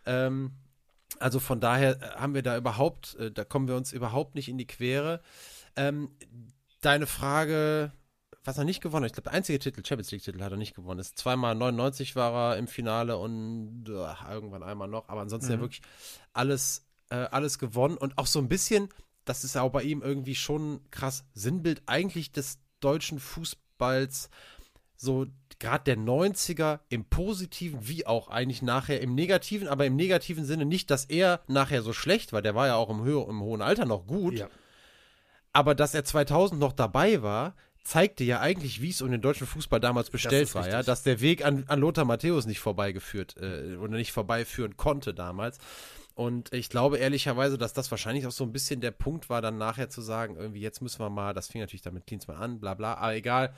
Ähm, 0.06 0.51
also 1.20 1.38
von 1.38 1.60
daher 1.60 2.02
äh, 2.02 2.20
haben 2.20 2.34
wir 2.34 2.42
da 2.42 2.56
überhaupt, 2.56 3.14
äh, 3.14 3.30
da 3.30 3.44
kommen 3.44 3.68
wir 3.68 3.76
uns 3.76 3.92
überhaupt 3.92 4.34
nicht 4.34 4.48
in 4.48 4.59
die 4.59 4.66
Quere. 4.66 5.20
Ähm, 5.76 6.10
deine 6.80 7.06
Frage, 7.06 7.92
was 8.44 8.58
er 8.58 8.64
nicht 8.64 8.82
gewonnen 8.82 9.04
hat, 9.04 9.10
ich 9.10 9.14
glaube, 9.14 9.30
der 9.30 9.32
einzige 9.32 9.58
Titel, 9.58 9.82
Champions 9.84 10.10
League-Titel 10.10 10.42
hat 10.42 10.52
er 10.52 10.58
nicht 10.58 10.74
gewonnen. 10.74 11.00
Ist 11.00 11.18
zweimal 11.18 11.54
99 11.54 12.14
war 12.14 12.52
er 12.52 12.58
im 12.58 12.68
Finale 12.68 13.16
und 13.16 13.88
uh, 13.88 14.06
irgendwann 14.30 14.62
einmal 14.62 14.88
noch, 14.88 15.08
aber 15.08 15.22
ansonsten 15.22 15.52
mhm. 15.52 15.58
ja 15.58 15.60
wirklich 15.60 15.82
alles, 16.34 16.86
äh, 17.08 17.16
alles 17.16 17.58
gewonnen 17.58 17.96
und 17.96 18.18
auch 18.18 18.26
so 18.26 18.38
ein 18.38 18.48
bisschen, 18.48 18.90
das 19.24 19.44
ist 19.44 19.54
ja 19.54 19.62
auch 19.62 19.72
bei 19.72 19.82
ihm 19.82 20.02
irgendwie 20.02 20.34
schon 20.34 20.80
krass, 20.90 21.24
Sinnbild 21.32 21.82
eigentlich 21.86 22.32
des 22.32 22.58
deutschen 22.80 23.18
Fußballs, 23.18 24.28
so 24.96 25.26
gerade 25.58 25.84
der 25.84 25.96
90er 25.96 26.80
im 26.90 27.06
positiven 27.06 27.88
wie 27.88 28.06
auch 28.06 28.28
eigentlich 28.28 28.60
nachher 28.60 29.00
im 29.00 29.14
negativen, 29.14 29.68
aber 29.68 29.86
im 29.86 29.96
negativen 29.96 30.44
Sinne 30.44 30.66
nicht, 30.66 30.90
dass 30.90 31.06
er 31.06 31.40
nachher 31.46 31.80
so 31.82 31.94
schlecht 31.94 32.34
war, 32.34 32.42
der 32.42 32.54
war 32.54 32.66
ja 32.66 32.76
auch 32.76 32.90
im, 32.90 33.02
Höhe, 33.02 33.24
im 33.26 33.40
hohen 33.40 33.62
Alter 33.62 33.86
noch 33.86 34.06
gut. 34.06 34.34
Ja. 34.34 34.48
Aber 35.52 35.74
dass 35.74 35.94
er 35.94 36.04
2000 36.04 36.60
noch 36.60 36.72
dabei 36.72 37.22
war, 37.22 37.54
zeigte 37.85 38.24
ja 38.24 38.40
eigentlich, 38.40 38.81
wie 38.81 38.90
es 38.90 39.02
um 39.02 39.11
den 39.11 39.20
deutschen 39.20 39.47
Fußball 39.47 39.78
damals 39.78 40.11
bestellt 40.11 40.55
war, 40.55 40.69
ja, 40.69 40.82
dass 40.82 41.02
der 41.02 41.20
Weg 41.20 41.44
an, 41.44 41.65
an 41.69 41.81
Lothar 41.81 42.05
Matthäus 42.05 42.47
nicht 42.47 42.61
vorbeigeführt 42.61 43.36
äh, 43.40 43.77
oder 43.77 43.97
nicht 43.97 44.12
vorbeiführen 44.12 44.77
konnte 44.77 45.15
damals. 45.15 45.59
Und 46.15 46.52
ich 46.52 46.70
glaube 46.70 46.98
ehrlicherweise, 46.98 47.59
dass 47.59 47.73
das 47.73 47.90
wahrscheinlich 47.90 48.27
auch 48.27 48.32
so 48.32 48.44
ein 48.44 48.52
bisschen 48.52 48.81
der 48.81 48.93
Punkt 48.93 49.28
war, 49.28 49.43
dann 49.43 49.59
nachher 49.59 49.90
zu 49.90 50.01
sagen, 50.01 50.36
irgendwie 50.36 50.61
jetzt 50.61 50.81
müssen 50.81 51.01
wir 51.01 51.11
mal, 51.11 51.35
das 51.35 51.48
fing 51.48 51.61
natürlich 51.61 51.82
damit 51.82 52.06
Klinsmann 52.06 52.36
an, 52.36 52.61
bla 52.61 52.74
bla, 52.74 52.94
aber 52.94 53.15
egal, 53.15 53.52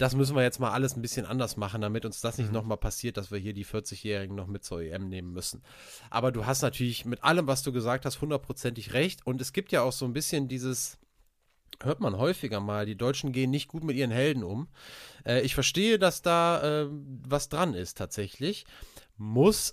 das 0.00 0.16
müssen 0.16 0.34
wir 0.34 0.42
jetzt 0.42 0.58
mal 0.58 0.70
alles 0.70 0.96
ein 0.96 1.02
bisschen 1.02 1.26
anders 1.26 1.58
machen, 1.58 1.82
damit 1.82 2.06
uns 2.06 2.22
das 2.22 2.38
nicht 2.38 2.48
mhm. 2.48 2.54
nochmal 2.54 2.78
passiert, 2.78 3.18
dass 3.18 3.30
wir 3.30 3.38
hier 3.38 3.52
die 3.52 3.66
40-Jährigen 3.66 4.34
noch 4.34 4.46
mit 4.46 4.64
zur 4.64 4.80
EM 4.80 5.10
nehmen 5.10 5.34
müssen. 5.34 5.62
Aber 6.08 6.32
du 6.32 6.46
hast 6.46 6.62
natürlich 6.62 7.04
mit 7.04 7.22
allem, 7.22 7.46
was 7.46 7.62
du 7.62 7.70
gesagt 7.70 8.06
hast, 8.06 8.22
hundertprozentig 8.22 8.94
recht. 8.94 9.26
Und 9.26 9.42
es 9.42 9.52
gibt 9.52 9.72
ja 9.72 9.82
auch 9.82 9.92
so 9.92 10.06
ein 10.06 10.14
bisschen 10.14 10.48
dieses, 10.48 10.96
hört 11.82 12.00
man 12.00 12.16
häufiger 12.16 12.60
mal, 12.60 12.86
die 12.86 12.96
Deutschen 12.96 13.32
gehen 13.32 13.50
nicht 13.50 13.68
gut 13.68 13.84
mit 13.84 13.96
ihren 13.96 14.10
Helden 14.10 14.44
um. 14.44 14.68
Äh, 15.24 15.40
ich 15.40 15.54
verstehe, 15.54 15.98
dass 15.98 16.22
da 16.22 16.82
äh, 16.82 16.88
was 16.90 17.48
dran 17.48 17.74
ist 17.74 17.98
tatsächlich. 17.98 18.64
Muss 19.16 19.72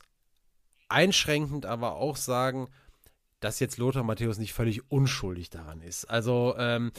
einschränkend 0.90 1.66
aber 1.66 1.96
auch 1.96 2.16
sagen, 2.16 2.70
dass 3.40 3.60
jetzt 3.60 3.78
Lothar 3.78 4.04
Matthäus 4.04 4.38
nicht 4.38 4.54
völlig 4.54 4.90
unschuldig 4.92 5.50
daran 5.50 5.82
ist. 5.82 6.06
Also, 6.06 6.56
ähm, 6.58 6.92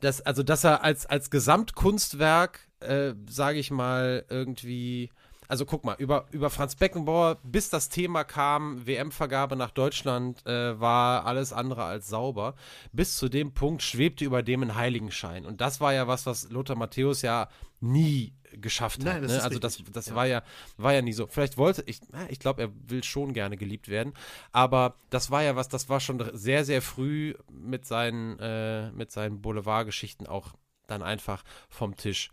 dass, 0.00 0.20
also 0.20 0.42
dass 0.42 0.64
er 0.64 0.82
als, 0.82 1.06
als 1.06 1.30
Gesamtkunstwerk, 1.30 2.68
äh, 2.80 3.14
sage 3.28 3.58
ich 3.58 3.70
mal, 3.70 4.24
irgendwie 4.28 5.10
also 5.48 5.66
guck 5.66 5.84
mal, 5.84 5.96
über, 5.98 6.26
über 6.30 6.50
Franz 6.50 6.76
Beckenbauer, 6.76 7.38
bis 7.42 7.70
das 7.70 7.88
Thema 7.88 8.24
kam, 8.24 8.86
WM-Vergabe 8.86 9.56
nach 9.56 9.70
Deutschland, 9.70 10.44
äh, 10.46 10.78
war 10.80 11.26
alles 11.26 11.52
andere 11.52 11.84
als 11.84 12.08
sauber. 12.08 12.54
Bis 12.92 13.16
zu 13.16 13.28
dem 13.28 13.52
Punkt 13.52 13.82
schwebte 13.82 14.24
über 14.24 14.42
dem 14.42 14.62
ein 14.62 14.74
Heiligenschein. 14.74 15.44
Und 15.46 15.60
das 15.60 15.80
war 15.80 15.92
ja 15.92 16.08
was, 16.08 16.26
was 16.26 16.50
Lothar 16.50 16.76
Matthäus 16.76 17.22
ja 17.22 17.48
nie 17.80 18.34
geschafft 18.60 19.02
Nein, 19.02 19.22
hat. 19.22 19.30
Ne? 19.30 19.42
Also 19.42 19.58
das, 19.58 19.82
das 19.92 20.06
ja. 20.06 20.14
war 20.14 20.26
ja 20.26 20.42
war 20.76 20.92
ja 20.92 21.02
nie 21.02 21.12
so. 21.12 21.26
Vielleicht 21.26 21.58
wollte 21.58 21.82
ich, 21.86 22.00
ich 22.28 22.38
glaube, 22.38 22.62
er 22.62 22.70
will 22.88 23.02
schon 23.02 23.32
gerne 23.32 23.56
geliebt 23.56 23.88
werden, 23.88 24.14
aber 24.52 24.94
das 25.10 25.30
war 25.30 25.42
ja 25.42 25.56
was, 25.56 25.68
das 25.68 25.88
war 25.88 26.00
schon 26.00 26.24
sehr 26.32 26.64
sehr 26.64 26.82
früh 26.82 27.34
mit 27.50 27.84
seinen 27.84 28.38
äh, 28.38 28.90
mit 28.92 29.10
seinen 29.10 29.40
Boulevardgeschichten 29.40 30.26
auch 30.26 30.52
dann 30.86 31.02
einfach 31.02 31.42
vom 31.68 31.96
Tisch. 31.96 32.30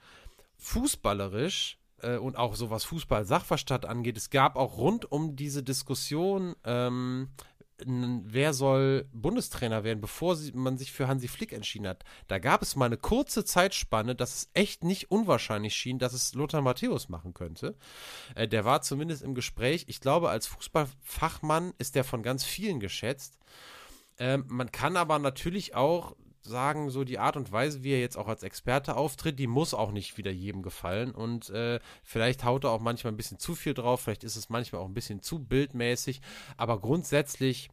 Fußballerisch 0.57 1.80
äh, 2.01 2.17
und 2.17 2.37
auch 2.37 2.55
so 2.55 2.69
was 2.69 2.83
Fußball-Sachverstand 2.85 3.85
angeht, 3.85 4.17
es 4.17 4.29
gab 4.29 4.55
auch 4.55 4.77
rund 4.77 5.11
um 5.11 5.35
diese 5.35 5.63
Diskussion, 5.63 6.55
ähm, 6.63 7.29
wer 7.85 8.53
soll 8.53 9.09
Bundestrainer 9.11 9.83
werden, 9.83 10.01
bevor 10.01 10.37
man 10.53 10.77
sich 10.77 10.91
für 10.91 11.07
Hansi 11.07 11.27
Flick 11.27 11.51
entschieden 11.51 11.87
hat. 11.87 12.03
Da 12.27 12.39
gab 12.39 12.61
es 12.61 12.75
mal 12.75 12.85
eine 12.85 12.97
kurze 12.97 13.43
Zeitspanne, 13.43 14.15
dass 14.15 14.35
es 14.35 14.49
echt 14.53 14.83
nicht 14.83 15.09
unwahrscheinlich 15.09 15.75
schien, 15.75 15.99
dass 15.99 16.13
es 16.13 16.33
Lothar 16.33 16.61
Matthäus 16.61 17.09
machen 17.09 17.33
könnte. 17.33 17.75
Äh, 18.35 18.47
der 18.47 18.65
war 18.65 18.81
zumindest 18.81 19.23
im 19.23 19.35
Gespräch. 19.35 19.85
Ich 19.87 19.99
glaube, 19.99 20.29
als 20.29 20.47
Fußballfachmann 20.47 21.73
ist 21.77 21.95
der 21.95 22.03
von 22.03 22.23
ganz 22.23 22.43
vielen 22.43 22.79
geschätzt. 22.79 23.39
Ähm, 24.19 24.45
man 24.47 24.71
kann 24.71 24.97
aber 24.97 25.19
natürlich 25.19 25.75
auch 25.75 26.15
sagen, 26.41 26.89
so 26.89 27.03
die 27.03 27.19
Art 27.19 27.37
und 27.37 27.51
Weise, 27.51 27.83
wie 27.83 27.91
er 27.91 27.99
jetzt 27.99 28.17
auch 28.17 28.27
als 28.27 28.43
Experte 28.43 28.95
auftritt, 28.95 29.39
die 29.39 29.47
muss 29.47 29.73
auch 29.73 29.91
nicht 29.91 30.17
wieder 30.17 30.31
jedem 30.31 30.63
gefallen. 30.63 31.11
Und 31.11 31.49
äh, 31.49 31.79
vielleicht 32.03 32.43
haut 32.43 32.63
er 32.63 32.71
auch 32.71 32.81
manchmal 32.81 33.13
ein 33.13 33.17
bisschen 33.17 33.39
zu 33.39 33.55
viel 33.55 33.73
drauf, 33.73 34.01
vielleicht 34.01 34.23
ist 34.23 34.35
es 34.35 34.49
manchmal 34.49 34.81
auch 34.81 34.87
ein 34.87 34.93
bisschen 34.93 35.21
zu 35.21 35.39
bildmäßig. 35.39 36.21
Aber 36.57 36.79
grundsätzlich 36.79 37.69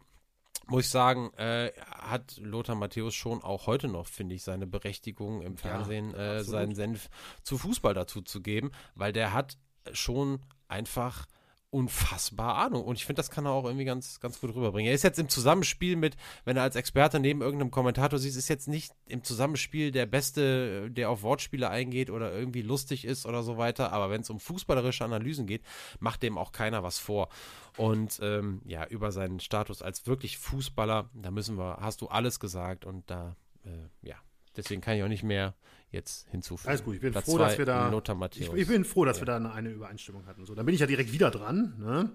muss 0.67 0.85
ich 0.85 0.91
sagen, 0.91 1.33
äh, 1.35 1.73
hat 1.89 2.37
Lothar 2.39 2.75
Matthäus 2.75 3.15
schon 3.15 3.43
auch 3.43 3.67
heute 3.67 3.89
noch, 3.89 4.07
finde 4.07 4.35
ich, 4.35 4.43
seine 4.43 4.67
Berechtigung 4.67 5.41
im 5.41 5.57
Fernsehen, 5.57 6.11
ja, 6.11 6.35
äh, 6.35 6.45
seinen 6.45 6.75
Senf 6.75 7.09
zu 7.43 7.57
Fußball 7.57 7.95
dazu 7.95 8.21
zu 8.21 8.43
geben, 8.43 8.71
weil 8.95 9.13
der 9.13 9.33
hat 9.33 9.57
schon 9.93 10.41
einfach 10.69 11.27
unfassbar 11.71 12.57
Ahnung. 12.57 12.85
Und 12.85 12.97
ich 12.97 13.05
finde, 13.05 13.19
das 13.19 13.31
kann 13.31 13.45
er 13.45 13.53
auch 13.53 13.65
irgendwie 13.65 13.85
ganz, 13.85 14.21
ganz 14.21 14.41
gut 14.41 14.55
rüberbringen. 14.55 14.89
Er 14.89 14.95
ist 14.95 15.03
jetzt 15.03 15.19
im 15.19 15.29
Zusammenspiel 15.29 15.97
mit, 15.97 16.17
wenn 16.45 16.57
er 16.57 16.63
als 16.63 16.77
Experte 16.77 17.21
neben 17.21 17.43
irgendeinem 17.43 17.71
Kommentator 17.71 18.19
sieht, 18.19 18.35
ist 18.35 18.49
jetzt 18.49 18.69
nicht 18.69 18.93
im 19.07 19.23
Zusammenspiel 19.23 19.91
der 19.91 20.07
Beste, 20.07 20.91
der 20.91 21.11
auf 21.11 21.23
Wortspiele 21.23 21.69
eingeht 21.69 22.11
oder 22.11 22.33
irgendwie 22.33 22.63
lustig 22.63 23.05
ist 23.05 23.27
oder 23.27 23.43
so 23.43 23.59
weiter. 23.59 23.93
Aber 23.93 24.09
wenn 24.11 24.23
es 24.23 24.31
um 24.31 24.41
fußballerische 24.41 25.05
Analysen 25.05 25.47
geht, 25.47 25.63
macht 26.01 26.23
dem 26.23 26.39
auch 26.39 26.53
keiner 26.53 26.83
was 26.83 26.99
vor. 26.99 27.29
Und 27.77 28.19
ähm, 28.23 28.63
ja, 28.65 28.87
über 28.87 29.13
seinen 29.13 29.41
Status 29.41 29.83
als 29.83 30.07
wirklich 30.07 30.39
Fußballer, 30.39 31.11
da 31.13 31.31
müssen 31.31 31.59
wir, 31.59 31.79
hast 31.81 32.01
du 32.01 32.09
alles 32.09 32.41
gesagt 32.41 32.87
und 32.87 33.11
da, 33.11 33.37
äh, 33.65 34.07
ja, 34.07 34.17
deswegen 34.57 34.81
kann 34.81 34.97
ich 34.97 35.03
auch 35.03 35.09
nicht 35.09 35.23
mehr 35.23 35.55
jetzt 35.91 36.29
hinzufügen. 36.31 36.69
Alles 36.69 36.85
gut, 36.85 36.97
ich 36.97 37.01
bin 37.01 37.13
Platz 37.13 37.25
froh, 37.25 37.39
dass 37.39 37.57
wir 37.57 37.65
da. 37.65 37.91
Ich, 38.35 38.53
ich, 38.53 38.69
bin 38.69 38.85
froh, 38.85 39.05
dass 39.05 39.19
ja. 39.19 39.23
wir 39.23 39.27
da 39.27 39.37
eine, 39.37 39.53
eine, 39.53 39.71
Übereinstimmung 39.71 40.27
hatten. 40.27 40.45
So, 40.45 40.55
dann 40.55 40.67
bin 40.67 40.75
ich 40.75 40.81
ja 40.81 40.87
direkt 40.87 41.13
wieder 41.13 41.31
dran. 41.31 41.75
Ne? 41.79 42.11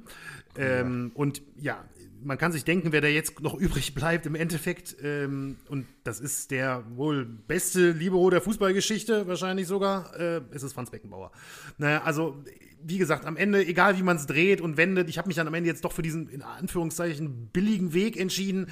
Ähm, 0.58 1.12
ja. 1.14 1.20
Und 1.20 1.42
ja, 1.58 1.84
man 2.24 2.38
kann 2.38 2.52
sich 2.52 2.66
denken, 2.66 2.92
wer 2.92 3.02
da 3.02 3.08
jetzt 3.08 3.42
noch 3.42 3.56
übrig 3.60 3.96
bleibt 3.96 4.26
im 4.26 4.36
Endeffekt. 4.36 4.96
Ähm, 5.02 5.58
und 5.70 5.88
das 6.04 6.20
ist 6.20 6.52
der 6.52 6.84
wohl 6.96 7.26
beste 7.26 7.92
Libero 7.92 8.30
der 8.30 8.42
Fußballgeschichte, 8.42 9.28
wahrscheinlich 9.28 9.68
sogar, 9.68 10.16
äh, 10.20 10.42
ist 10.52 10.64
es 10.64 10.74
Franz 10.74 10.92
Beckenbauer. 10.92 11.32
Naja, 11.78 12.04
also 12.04 12.44
wie 12.86 12.98
gesagt, 12.98 13.26
am 13.26 13.38
Ende, 13.38 13.66
egal 13.66 13.98
wie 13.98 14.04
man 14.04 14.18
es 14.18 14.28
dreht 14.28 14.60
und 14.60 14.78
wendet, 14.78 15.10
ich 15.10 15.18
habe 15.18 15.28
mich 15.28 15.38
dann 15.38 15.48
am 15.48 15.54
Ende 15.54 15.70
jetzt 15.70 15.86
doch 15.86 15.94
für 15.94 16.02
diesen, 16.02 16.28
in 16.30 16.42
Anführungszeichen, 16.42 17.48
billigen 17.48 17.94
Weg 17.94 18.18
entschieden 18.18 18.68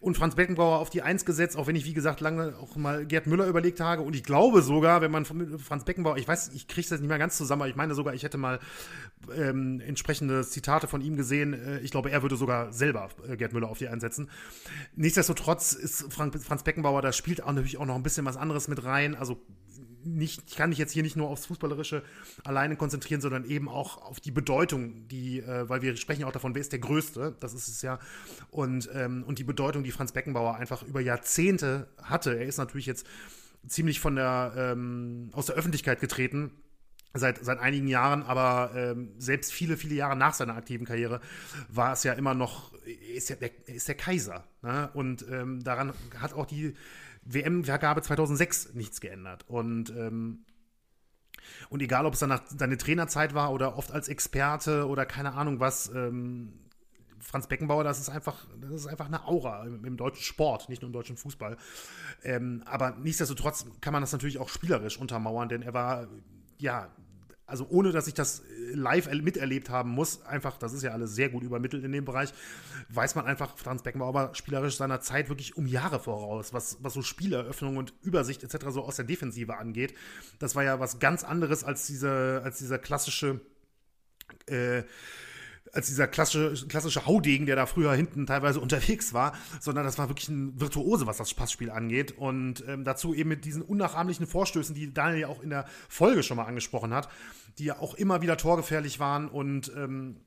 und 0.00 0.16
Franz 0.16 0.34
Beckenbauer 0.34 0.78
auf 0.78 0.88
die 0.88 1.02
Eins 1.02 1.26
gesetzt, 1.26 1.56
auch 1.56 1.66
wenn 1.66 1.76
ich, 1.76 1.84
wie 1.84 1.92
gesagt, 1.92 2.20
lange 2.20 2.54
auch 2.58 2.74
mal 2.76 3.04
Gerd 3.04 3.26
Müller 3.26 3.46
überlegt 3.46 3.80
habe. 3.80 4.02
Und 4.02 4.16
ich 4.16 4.22
glaube 4.24 4.62
sogar, 4.62 5.02
wenn 5.02 5.10
man 5.10 5.26
Franz 5.26 5.84
Beckenbauer, 5.84 6.16
ich 6.16 6.26
weiß, 6.26 6.52
ich 6.54 6.68
kriege 6.68 6.88
das 6.88 7.00
nicht 7.00 7.08
mehr 7.08 7.18
ganz 7.18 7.36
zusammen, 7.36 7.62
aber 7.62 7.68
ich 7.68 7.76
meine 7.76 7.94
sogar, 7.94 8.14
ich 8.14 8.22
hätte 8.22 8.38
mal 8.38 8.60
ähm, 9.36 9.80
entsprechende 9.80 10.46
Zitate 10.46 10.88
von 10.88 11.02
ihm 11.02 11.16
gesehen. 11.16 11.52
Äh, 11.52 11.80
ich 11.80 11.90
glaube, 11.90 12.10
er 12.10 12.22
würde 12.22 12.36
sogar 12.36 12.72
selber 12.72 13.10
äh, 13.28 13.36
Gerd 13.36 13.52
Müller 13.52 13.68
auf 13.68 13.78
die 13.78 13.88
Eins 13.88 14.00
setzen. 14.00 14.30
Nichtsdestotrotz 14.96 15.74
ist 15.74 16.10
Frank, 16.10 16.34
Franz 16.42 16.62
Beckenbauer, 16.62 17.02
da 17.02 17.12
spielt 17.12 17.42
auch 17.42 17.52
natürlich 17.52 17.76
auch 17.76 17.86
noch 17.86 17.96
ein 17.96 18.02
bisschen 18.02 18.24
was 18.24 18.38
anderes 18.38 18.68
mit 18.68 18.82
rein. 18.84 19.14
Also 19.14 19.42
nicht, 20.04 20.42
ich 20.46 20.56
kann 20.56 20.70
mich 20.70 20.78
jetzt 20.78 20.92
hier 20.92 21.02
nicht 21.02 21.16
nur 21.16 21.28
aufs 21.28 21.46
Fußballerische 21.46 22.02
alleine 22.44 22.76
konzentrieren, 22.76 23.20
sondern 23.20 23.44
eben 23.44 23.68
auch 23.68 24.02
auf 24.02 24.20
die 24.20 24.30
Bedeutung, 24.30 25.08
die, 25.08 25.40
äh, 25.40 25.68
weil 25.68 25.82
wir 25.82 25.96
sprechen 25.96 26.24
auch 26.24 26.32
davon, 26.32 26.54
wer 26.54 26.60
ist 26.60 26.72
der 26.72 26.78
Größte, 26.78 27.36
das 27.40 27.54
ist 27.54 27.68
es 27.68 27.82
ja, 27.82 27.98
und, 28.50 28.88
ähm, 28.94 29.24
und 29.24 29.38
die 29.38 29.44
Bedeutung, 29.44 29.84
die 29.84 29.92
Franz 29.92 30.12
Beckenbauer 30.12 30.56
einfach 30.56 30.82
über 30.82 31.00
Jahrzehnte 31.00 31.88
hatte. 32.02 32.36
Er 32.36 32.46
ist 32.46 32.58
natürlich 32.58 32.86
jetzt 32.86 33.06
ziemlich 33.66 34.00
von 34.00 34.16
der, 34.16 34.52
ähm, 34.56 35.30
aus 35.32 35.46
der 35.46 35.56
Öffentlichkeit 35.56 36.00
getreten, 36.00 36.50
seit, 37.14 37.44
seit 37.44 37.58
einigen 37.58 37.88
Jahren, 37.88 38.22
aber 38.22 38.70
ähm, 38.74 39.12
selbst 39.18 39.52
viele, 39.52 39.76
viele 39.76 39.94
Jahre 39.94 40.16
nach 40.16 40.34
seiner 40.34 40.56
aktiven 40.56 40.86
Karriere 40.86 41.20
war 41.68 41.92
es 41.92 42.04
ja 42.04 42.12
immer 42.12 42.34
noch, 42.34 42.72
ist 43.14 43.30
ja 43.30 43.36
der, 43.36 43.50
ist 43.66 43.88
der 43.88 43.96
Kaiser. 43.96 44.44
Ne? 44.62 44.90
Und 44.94 45.24
ähm, 45.30 45.62
daran 45.62 45.92
hat 46.18 46.32
auch 46.32 46.46
die 46.46 46.74
WM-Vergabe 47.22 48.02
2006 48.02 48.74
nichts 48.74 49.00
geändert. 49.00 49.44
Und, 49.48 49.90
ähm, 49.90 50.44
und 51.68 51.82
egal, 51.82 52.06
ob 52.06 52.14
es 52.14 52.20
danach 52.20 52.42
seine 52.46 52.76
Trainerzeit 52.76 53.34
war 53.34 53.52
oder 53.52 53.76
oft 53.76 53.92
als 53.92 54.08
Experte 54.08 54.86
oder 54.86 55.06
keine 55.06 55.32
Ahnung 55.34 55.60
was, 55.60 55.90
ähm, 55.94 56.52
Franz 57.20 57.46
Beckenbauer, 57.46 57.84
das 57.84 58.00
ist 58.00 58.08
einfach, 58.08 58.46
das 58.60 58.70
ist 58.70 58.86
einfach 58.86 59.06
eine 59.06 59.26
Aura 59.26 59.64
im, 59.64 59.84
im 59.84 59.96
deutschen 59.96 60.22
Sport, 60.22 60.68
nicht 60.68 60.82
nur 60.82 60.88
im 60.88 60.92
deutschen 60.92 61.16
Fußball. 61.16 61.56
Ähm, 62.22 62.62
aber 62.66 62.92
nichtsdestotrotz 62.92 63.66
kann 63.80 63.92
man 63.92 64.02
das 64.02 64.12
natürlich 64.12 64.38
auch 64.38 64.48
spielerisch 64.48 64.98
untermauern, 64.98 65.48
denn 65.48 65.62
er 65.62 65.74
war 65.74 66.08
ja 66.58 66.88
also 67.50 67.66
ohne 67.68 67.92
dass 67.92 68.06
ich 68.06 68.14
das 68.14 68.40
äh, 68.40 68.74
live 68.74 69.10
miterlebt 69.12 69.68
haben 69.68 69.90
muss, 69.90 70.24
einfach, 70.24 70.56
das 70.56 70.72
ist 70.72 70.82
ja 70.82 70.92
alles 70.92 71.14
sehr 71.14 71.28
gut 71.28 71.42
übermittelt 71.42 71.84
in 71.84 71.92
dem 71.92 72.04
Bereich, 72.04 72.32
weiß 72.88 73.14
man 73.14 73.26
einfach, 73.26 73.58
Franz 73.58 73.82
Beckenbauer 73.82 74.34
spielerisch 74.34 74.76
seiner 74.76 75.00
Zeit 75.00 75.28
wirklich 75.28 75.56
um 75.56 75.66
Jahre 75.66 76.00
voraus, 76.00 76.52
was, 76.52 76.78
was 76.80 76.94
so 76.94 77.02
Spieleröffnung 77.02 77.76
und 77.76 77.92
Übersicht 78.02 78.42
etc. 78.42 78.66
so 78.70 78.84
aus 78.84 78.96
der 78.96 79.04
Defensive 79.04 79.56
angeht. 79.56 79.94
Das 80.38 80.54
war 80.54 80.64
ja 80.64 80.80
was 80.80 80.98
ganz 80.98 81.24
anderes 81.24 81.64
als 81.64 81.86
diese, 81.86 82.40
als 82.44 82.58
dieser 82.58 82.78
klassische 82.78 83.40
äh, 84.46 84.84
als 85.72 85.86
dieser 85.86 86.08
klassische, 86.08 86.66
klassische 86.66 87.06
Haudegen, 87.06 87.46
der 87.46 87.56
da 87.56 87.66
früher 87.66 87.92
hinten 87.92 88.26
teilweise 88.26 88.60
unterwegs 88.60 89.12
war, 89.12 89.36
sondern 89.60 89.84
das 89.84 89.98
war 89.98 90.08
wirklich 90.08 90.28
ein 90.28 90.60
Virtuose, 90.60 91.06
was 91.06 91.18
das 91.18 91.34
Passspiel 91.34 91.70
angeht. 91.70 92.16
Und 92.16 92.64
ähm, 92.66 92.84
dazu 92.84 93.14
eben 93.14 93.28
mit 93.28 93.44
diesen 93.44 93.62
unnachahmlichen 93.62 94.26
Vorstößen, 94.26 94.74
die 94.74 94.92
Daniel 94.92 95.20
ja 95.20 95.28
auch 95.28 95.42
in 95.42 95.50
der 95.50 95.66
Folge 95.88 96.22
schon 96.22 96.36
mal 96.36 96.44
angesprochen 96.44 96.92
hat, 96.92 97.08
die 97.58 97.64
ja 97.64 97.78
auch 97.78 97.94
immer 97.94 98.22
wieder 98.22 98.36
torgefährlich 98.36 99.00
waren 99.00 99.28
und 99.28 99.72
ähm, 99.76 100.20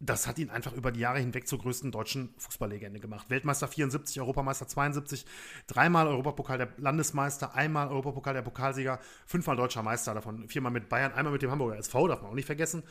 das 0.00 0.26
hat 0.26 0.38
ihn 0.38 0.50
einfach 0.50 0.72
über 0.72 0.92
die 0.92 1.00
Jahre 1.00 1.18
hinweg 1.18 1.48
zur 1.48 1.60
größten 1.60 1.90
deutschen 1.90 2.34
Fußballlegende 2.36 3.00
gemacht. 3.00 3.30
Weltmeister 3.30 3.68
74, 3.68 4.20
Europameister 4.20 4.66
72, 4.66 5.24
dreimal 5.66 6.08
Europapokal 6.08 6.58
der 6.58 6.68
Landesmeister, 6.76 7.54
einmal 7.54 7.88
Europapokal 7.88 8.34
der 8.34 8.42
Pokalsieger, 8.42 9.00
fünfmal 9.24 9.56
deutscher 9.56 9.82
Meister 9.82 10.12
davon, 10.12 10.48
viermal 10.48 10.72
mit 10.72 10.88
Bayern, 10.88 11.12
einmal 11.12 11.32
mit 11.32 11.42
dem 11.42 11.50
Hamburger 11.50 11.78
SV, 11.78 12.08
darf 12.08 12.22
man 12.22 12.32
auch 12.32 12.34
nicht 12.34 12.46
vergessen 12.46 12.82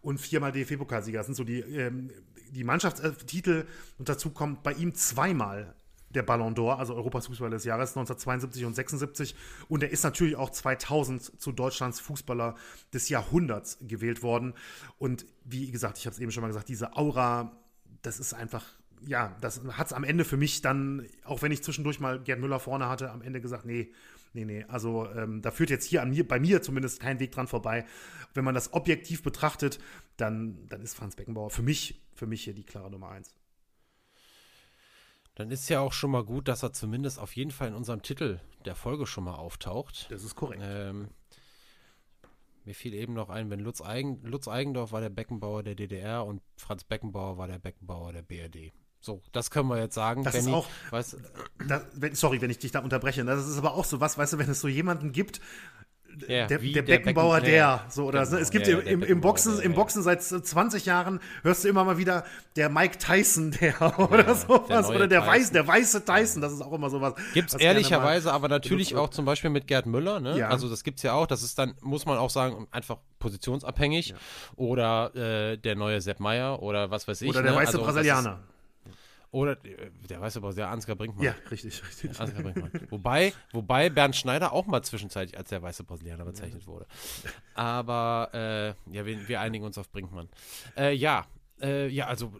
und 0.00 0.18
viermal 0.18 0.52
DFB-Pokalsieger. 0.52 1.18
Das 1.18 1.26
sind 1.26 1.34
so 1.34 1.44
die, 1.44 1.60
ähm, 1.60 2.10
die 2.50 2.64
Mannschaftstitel. 2.64 3.66
Und 3.98 4.08
dazu 4.08 4.30
kommt 4.30 4.62
bei 4.62 4.72
ihm 4.72 4.94
zweimal 4.94 5.74
der 6.14 6.22
Ballon 6.22 6.54
d'Or, 6.54 6.78
also 6.78 6.94
Europas 6.94 7.26
Fußballer 7.26 7.50
des 7.50 7.64
Jahres 7.64 7.90
1972 7.90 8.64
und 8.64 8.74
76. 8.74 9.34
Und 9.68 9.82
er 9.82 9.90
ist 9.90 10.04
natürlich 10.04 10.36
auch 10.36 10.50
2000 10.50 11.40
zu 11.40 11.52
Deutschlands 11.52 12.00
Fußballer 12.00 12.54
des 12.92 13.08
Jahrhunderts 13.08 13.78
gewählt 13.80 14.22
worden. 14.22 14.54
Und 14.98 15.26
wie 15.44 15.70
gesagt, 15.70 15.98
ich 15.98 16.06
habe 16.06 16.14
es 16.14 16.20
eben 16.20 16.30
schon 16.30 16.42
mal 16.42 16.48
gesagt, 16.48 16.68
diese 16.68 16.96
Aura, 16.96 17.52
das 18.02 18.20
ist 18.20 18.34
einfach 18.34 18.64
ja, 19.06 19.36
das 19.40 19.60
hat 19.72 19.88
es 19.88 19.92
am 19.92 20.04
Ende 20.04 20.24
für 20.24 20.36
mich 20.36 20.62
dann, 20.62 21.06
auch 21.24 21.42
wenn 21.42 21.52
ich 21.52 21.62
zwischendurch 21.62 22.00
mal 22.00 22.20
Gerd 22.20 22.40
Müller 22.40 22.60
vorne 22.60 22.88
hatte, 22.88 23.10
am 23.10 23.22
Ende 23.22 23.40
gesagt, 23.40 23.66
nee, 23.66 23.92
nee, 24.32 24.44
nee. 24.44 24.64
Also 24.68 25.08
ähm, 25.14 25.42
da 25.42 25.50
führt 25.50 25.70
jetzt 25.70 25.84
hier 25.84 26.02
an 26.02 26.10
mir, 26.10 26.26
bei 26.26 26.40
mir 26.40 26.62
zumindest 26.62 27.00
kein 27.00 27.20
Weg 27.20 27.32
dran 27.32 27.46
vorbei. 27.46 27.84
Wenn 28.34 28.44
man 28.44 28.54
das 28.54 28.72
objektiv 28.72 29.22
betrachtet, 29.22 29.78
dann, 30.16 30.66
dann 30.68 30.82
ist 30.82 30.94
Franz 30.94 31.16
Beckenbauer 31.16 31.50
für 31.50 31.62
mich, 31.62 32.02
für 32.14 32.26
mich 32.26 32.44
hier 32.44 32.54
die 32.54 32.64
klare 32.64 32.90
Nummer 32.90 33.10
eins. 33.10 33.34
Dann 35.34 35.50
ist 35.50 35.68
ja 35.68 35.80
auch 35.80 35.92
schon 35.92 36.10
mal 36.10 36.24
gut, 36.24 36.46
dass 36.48 36.62
er 36.62 36.72
zumindest 36.72 37.18
auf 37.18 37.34
jeden 37.34 37.50
Fall 37.50 37.68
in 37.68 37.74
unserem 37.74 38.02
Titel 38.02 38.40
der 38.64 38.76
Folge 38.76 39.06
schon 39.06 39.24
mal 39.24 39.34
auftaucht. 39.34 40.06
Das 40.10 40.22
ist 40.22 40.36
korrekt. 40.36 40.62
Ähm, 40.64 41.08
mir 42.64 42.74
fiel 42.74 42.94
eben 42.94 43.14
noch 43.14 43.28
ein, 43.28 43.50
wenn 43.50 43.60
Lutz, 43.60 43.82
Eigen, 43.82 44.22
Lutz 44.22 44.48
Eigendorf 44.48 44.92
war 44.92 45.00
der 45.00 45.10
Beckenbauer 45.10 45.62
der 45.62 45.74
DDR 45.74 46.24
und 46.24 46.40
Franz 46.56 46.84
Beckenbauer 46.84 47.36
war 47.36 47.48
der 47.48 47.58
Beckenbauer 47.58 48.12
der 48.12 48.22
BRD. 48.22 48.72
So, 49.00 49.22
das 49.32 49.50
können 49.50 49.68
wir 49.68 49.78
jetzt 49.78 49.94
sagen. 49.94 50.24
Das 50.24 50.32
Benny, 50.32 50.48
ist 50.48 50.54
auch, 50.54 50.66
weißt, 50.90 51.18
das, 51.68 51.86
wenn, 51.92 52.14
sorry, 52.14 52.40
wenn 52.40 52.48
ich 52.48 52.58
dich 52.58 52.70
da 52.72 52.78
unterbreche. 52.78 53.22
Das 53.22 53.46
ist 53.46 53.58
aber 53.58 53.74
auch 53.74 53.84
so 53.84 54.00
was, 54.00 54.16
weißt 54.16 54.32
du, 54.32 54.38
wenn 54.38 54.48
es 54.48 54.62
so 54.62 54.68
jemanden 54.68 55.12
gibt, 55.12 55.40
ja, 56.28 56.46
der, 56.46 56.58
der, 56.58 56.82
Beckenbauer, 56.82 57.40
der, 57.40 57.50
der, 57.50 57.84
so 57.88 58.04
oder 58.04 58.24
genau, 58.24 58.36
es 58.36 58.50
gibt 58.50 58.66
ja, 58.66 58.78
im, 58.78 59.02
im, 59.02 59.20
Boxen, 59.20 59.60
im 59.60 59.74
Boxen 59.74 60.02
seit 60.02 60.22
20 60.22 60.86
Jahren 60.86 61.20
hörst 61.42 61.64
du 61.64 61.68
immer 61.68 61.84
mal 61.84 61.98
wieder 61.98 62.24
der 62.56 62.68
Mike 62.68 62.98
Tyson, 62.98 63.50
der 63.52 63.98
oder 64.10 64.34
sowas 64.34 64.88
oder 64.88 65.08
der 65.08 65.26
Weiß, 65.26 65.52
der 65.52 65.66
weiße 65.66 66.04
Tyson, 66.04 66.42
das 66.42 66.52
ist 66.52 66.62
auch 66.62 66.72
immer 66.72 66.90
sowas. 66.90 67.14
Gibt 67.32 67.52
es 67.52 67.60
ehrlicherweise, 67.60 68.32
aber 68.32 68.48
natürlich 68.48 68.96
auch 68.96 69.10
zum 69.10 69.24
Beispiel 69.24 69.50
mit 69.50 69.66
Gerd 69.66 69.86
Müller, 69.86 70.20
ne? 70.20 70.38
Ja. 70.38 70.48
Also 70.48 70.68
das 70.68 70.84
gibt 70.84 70.98
es 70.98 71.02
ja 71.02 71.12
auch. 71.12 71.26
Das 71.26 71.42
ist 71.42 71.58
dann 71.58 71.74
muss 71.80 72.06
man 72.06 72.18
auch 72.18 72.30
sagen 72.30 72.66
einfach 72.70 72.98
positionsabhängig 73.18 74.14
oder 74.56 75.14
äh, 75.14 75.56
der 75.56 75.74
neue 75.74 76.00
Sepp 76.00 76.20
Meier 76.20 76.62
oder 76.62 76.90
was 76.90 77.08
weiß 77.08 77.22
ich. 77.22 77.30
Oder 77.30 77.42
der 77.42 77.52
ne? 77.52 77.58
weiße 77.58 77.78
also, 77.78 77.82
Brasilianer. 77.82 78.40
Oder 79.34 79.52
äh, 79.64 79.90
der 80.08 80.20
weiß 80.20 80.36
aber 80.36 80.52
sehr 80.52 80.68
Ansgar 80.68 80.94
Brinkmann. 80.94 81.24
Ja, 81.24 81.34
richtig, 81.50 81.82
richtig. 81.84 82.20
Ansgar 82.20 82.44
Brinkmann. 82.44 82.70
wobei, 82.88 83.32
wobei 83.50 83.90
Bernd 83.90 84.14
Schneider 84.14 84.52
auch 84.52 84.66
mal 84.66 84.82
zwischenzeitlich 84.82 85.36
als 85.36 85.48
der 85.48 85.60
weiße 85.60 85.82
Brasilianer 85.82 86.24
bezeichnet 86.24 86.68
wurde. 86.68 86.86
Aber 87.54 88.30
äh, 88.32 88.68
ja, 88.94 89.04
wir, 89.04 89.26
wir, 89.26 89.40
einigen 89.40 89.64
uns 89.64 89.76
auf 89.76 89.90
Brinkmann. 89.90 90.28
Äh, 90.76 90.94
ja, 90.94 91.26
äh, 91.60 91.88
ja, 91.88 92.06
also, 92.06 92.32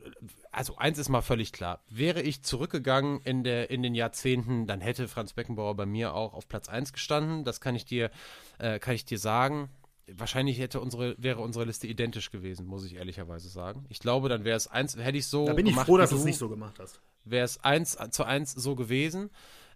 also 0.52 0.76
eins 0.76 0.98
ist 0.98 1.08
mal 1.08 1.20
völlig 1.20 1.52
klar. 1.52 1.80
Wäre 1.90 2.22
ich 2.22 2.44
zurückgegangen 2.44 3.20
in, 3.22 3.42
der, 3.42 3.70
in 3.70 3.82
den 3.82 3.96
Jahrzehnten, 3.96 4.68
dann 4.68 4.80
hätte 4.80 5.08
Franz 5.08 5.32
Beckenbauer 5.32 5.74
bei 5.74 5.86
mir 5.86 6.14
auch 6.14 6.32
auf 6.32 6.46
Platz 6.46 6.68
1 6.68 6.92
gestanden. 6.92 7.42
Das 7.44 7.60
kann 7.60 7.74
ich 7.74 7.84
dir, 7.84 8.12
äh, 8.58 8.78
kann 8.78 8.94
ich 8.94 9.04
dir 9.04 9.18
sagen 9.18 9.68
wahrscheinlich 10.12 10.58
hätte 10.58 10.80
unsere, 10.80 11.14
wäre 11.18 11.40
unsere 11.40 11.64
Liste 11.64 11.86
identisch 11.86 12.30
gewesen, 12.30 12.66
muss 12.66 12.84
ich 12.84 12.94
ehrlicherweise 12.94 13.48
sagen. 13.48 13.86
Ich 13.88 14.00
glaube, 14.00 14.28
dann 14.28 14.44
wäre 14.44 14.56
es 14.56 14.66
eins, 14.66 14.96
hätte 14.96 15.18
ich 15.18 15.26
so. 15.26 15.46
Da 15.46 15.54
bin 15.54 15.66
ich 15.66 15.74
froh, 15.74 15.96
dass 15.96 16.10
du 16.10 16.16
es 16.16 16.24
nicht 16.24 16.38
so 16.38 16.48
gemacht 16.48 16.78
hast. 16.78 17.00
Wäre 17.24 17.44
es 17.44 17.62
eins 17.62 17.96
zu 18.10 18.24
eins 18.24 18.52
so 18.52 18.74
gewesen. 18.74 19.30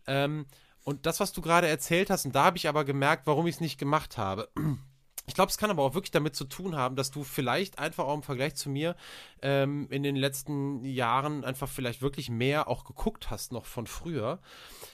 Ähm, 0.07 0.47
und 0.85 1.07
das, 1.07 1.21
was 1.21 1.33
du 1.33 1.41
gerade 1.43 1.67
erzählt 1.67 2.11
hast, 2.11 2.25
und 2.25 2.35
da 2.35 2.45
habe 2.45 2.57
ich 2.57 2.69
aber 2.69 2.85
gemerkt, 2.85 3.27
warum 3.27 3.47
ich 3.47 3.57
es 3.57 3.61
nicht 3.61 3.79
gemacht 3.79 4.19
habe. 4.19 4.49
Ich 5.27 5.35
glaube, 5.35 5.51
es 5.51 5.59
kann 5.59 5.71
aber 5.71 5.83
auch 5.83 5.93
wirklich 5.93 6.11
damit 6.11 6.35
zu 6.35 6.47
tun 6.47 6.75
haben, 6.75 6.97
dass 6.97 7.11
du 7.11 7.23
vielleicht 7.23 7.79
einfach 7.79 8.07
auch 8.07 8.15
im 8.15 8.23
Vergleich 8.23 8.55
zu 8.55 8.71
mir 8.71 8.97
ähm, 9.43 9.87
in 9.91 10.03
den 10.03 10.17
letzten 10.17 10.83
Jahren 10.87 11.45
einfach 11.45 11.69
vielleicht 11.69 12.01
wirklich 12.01 12.31
mehr 12.31 12.67
auch 12.67 12.85
geguckt 12.85 13.31
hast, 13.31 13.53
noch 13.53 13.67
von 13.67 13.87
früher. 13.87 14.41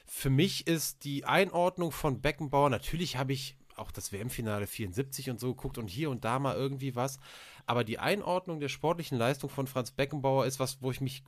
Für 0.06 0.30
mich 0.30 0.66
ist 0.66 1.04
die 1.04 1.24
Einordnung 1.24 1.92
von 1.92 2.20
Beckenbauer, 2.20 2.68
natürlich 2.68 3.16
habe 3.16 3.32
ich 3.32 3.56
auch 3.76 3.90
das 3.90 4.12
WM-Finale 4.12 4.66
74 4.66 5.30
und 5.30 5.40
so 5.40 5.54
geguckt 5.54 5.78
und 5.78 5.88
hier 5.88 6.10
und 6.10 6.24
da 6.24 6.38
mal 6.38 6.56
irgendwie 6.56 6.94
was. 6.94 7.18
Aber 7.66 7.84
die 7.84 7.98
Einordnung 7.98 8.60
der 8.60 8.68
sportlichen 8.68 9.18
Leistung 9.18 9.50
von 9.50 9.66
Franz 9.66 9.90
Beckenbauer 9.90 10.46
ist 10.46 10.60
was, 10.60 10.82
wo 10.82 10.90
ich 10.90 11.00
mich 11.00 11.24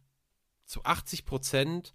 zu 0.65 0.85
80 0.85 1.25
Prozent 1.25 1.95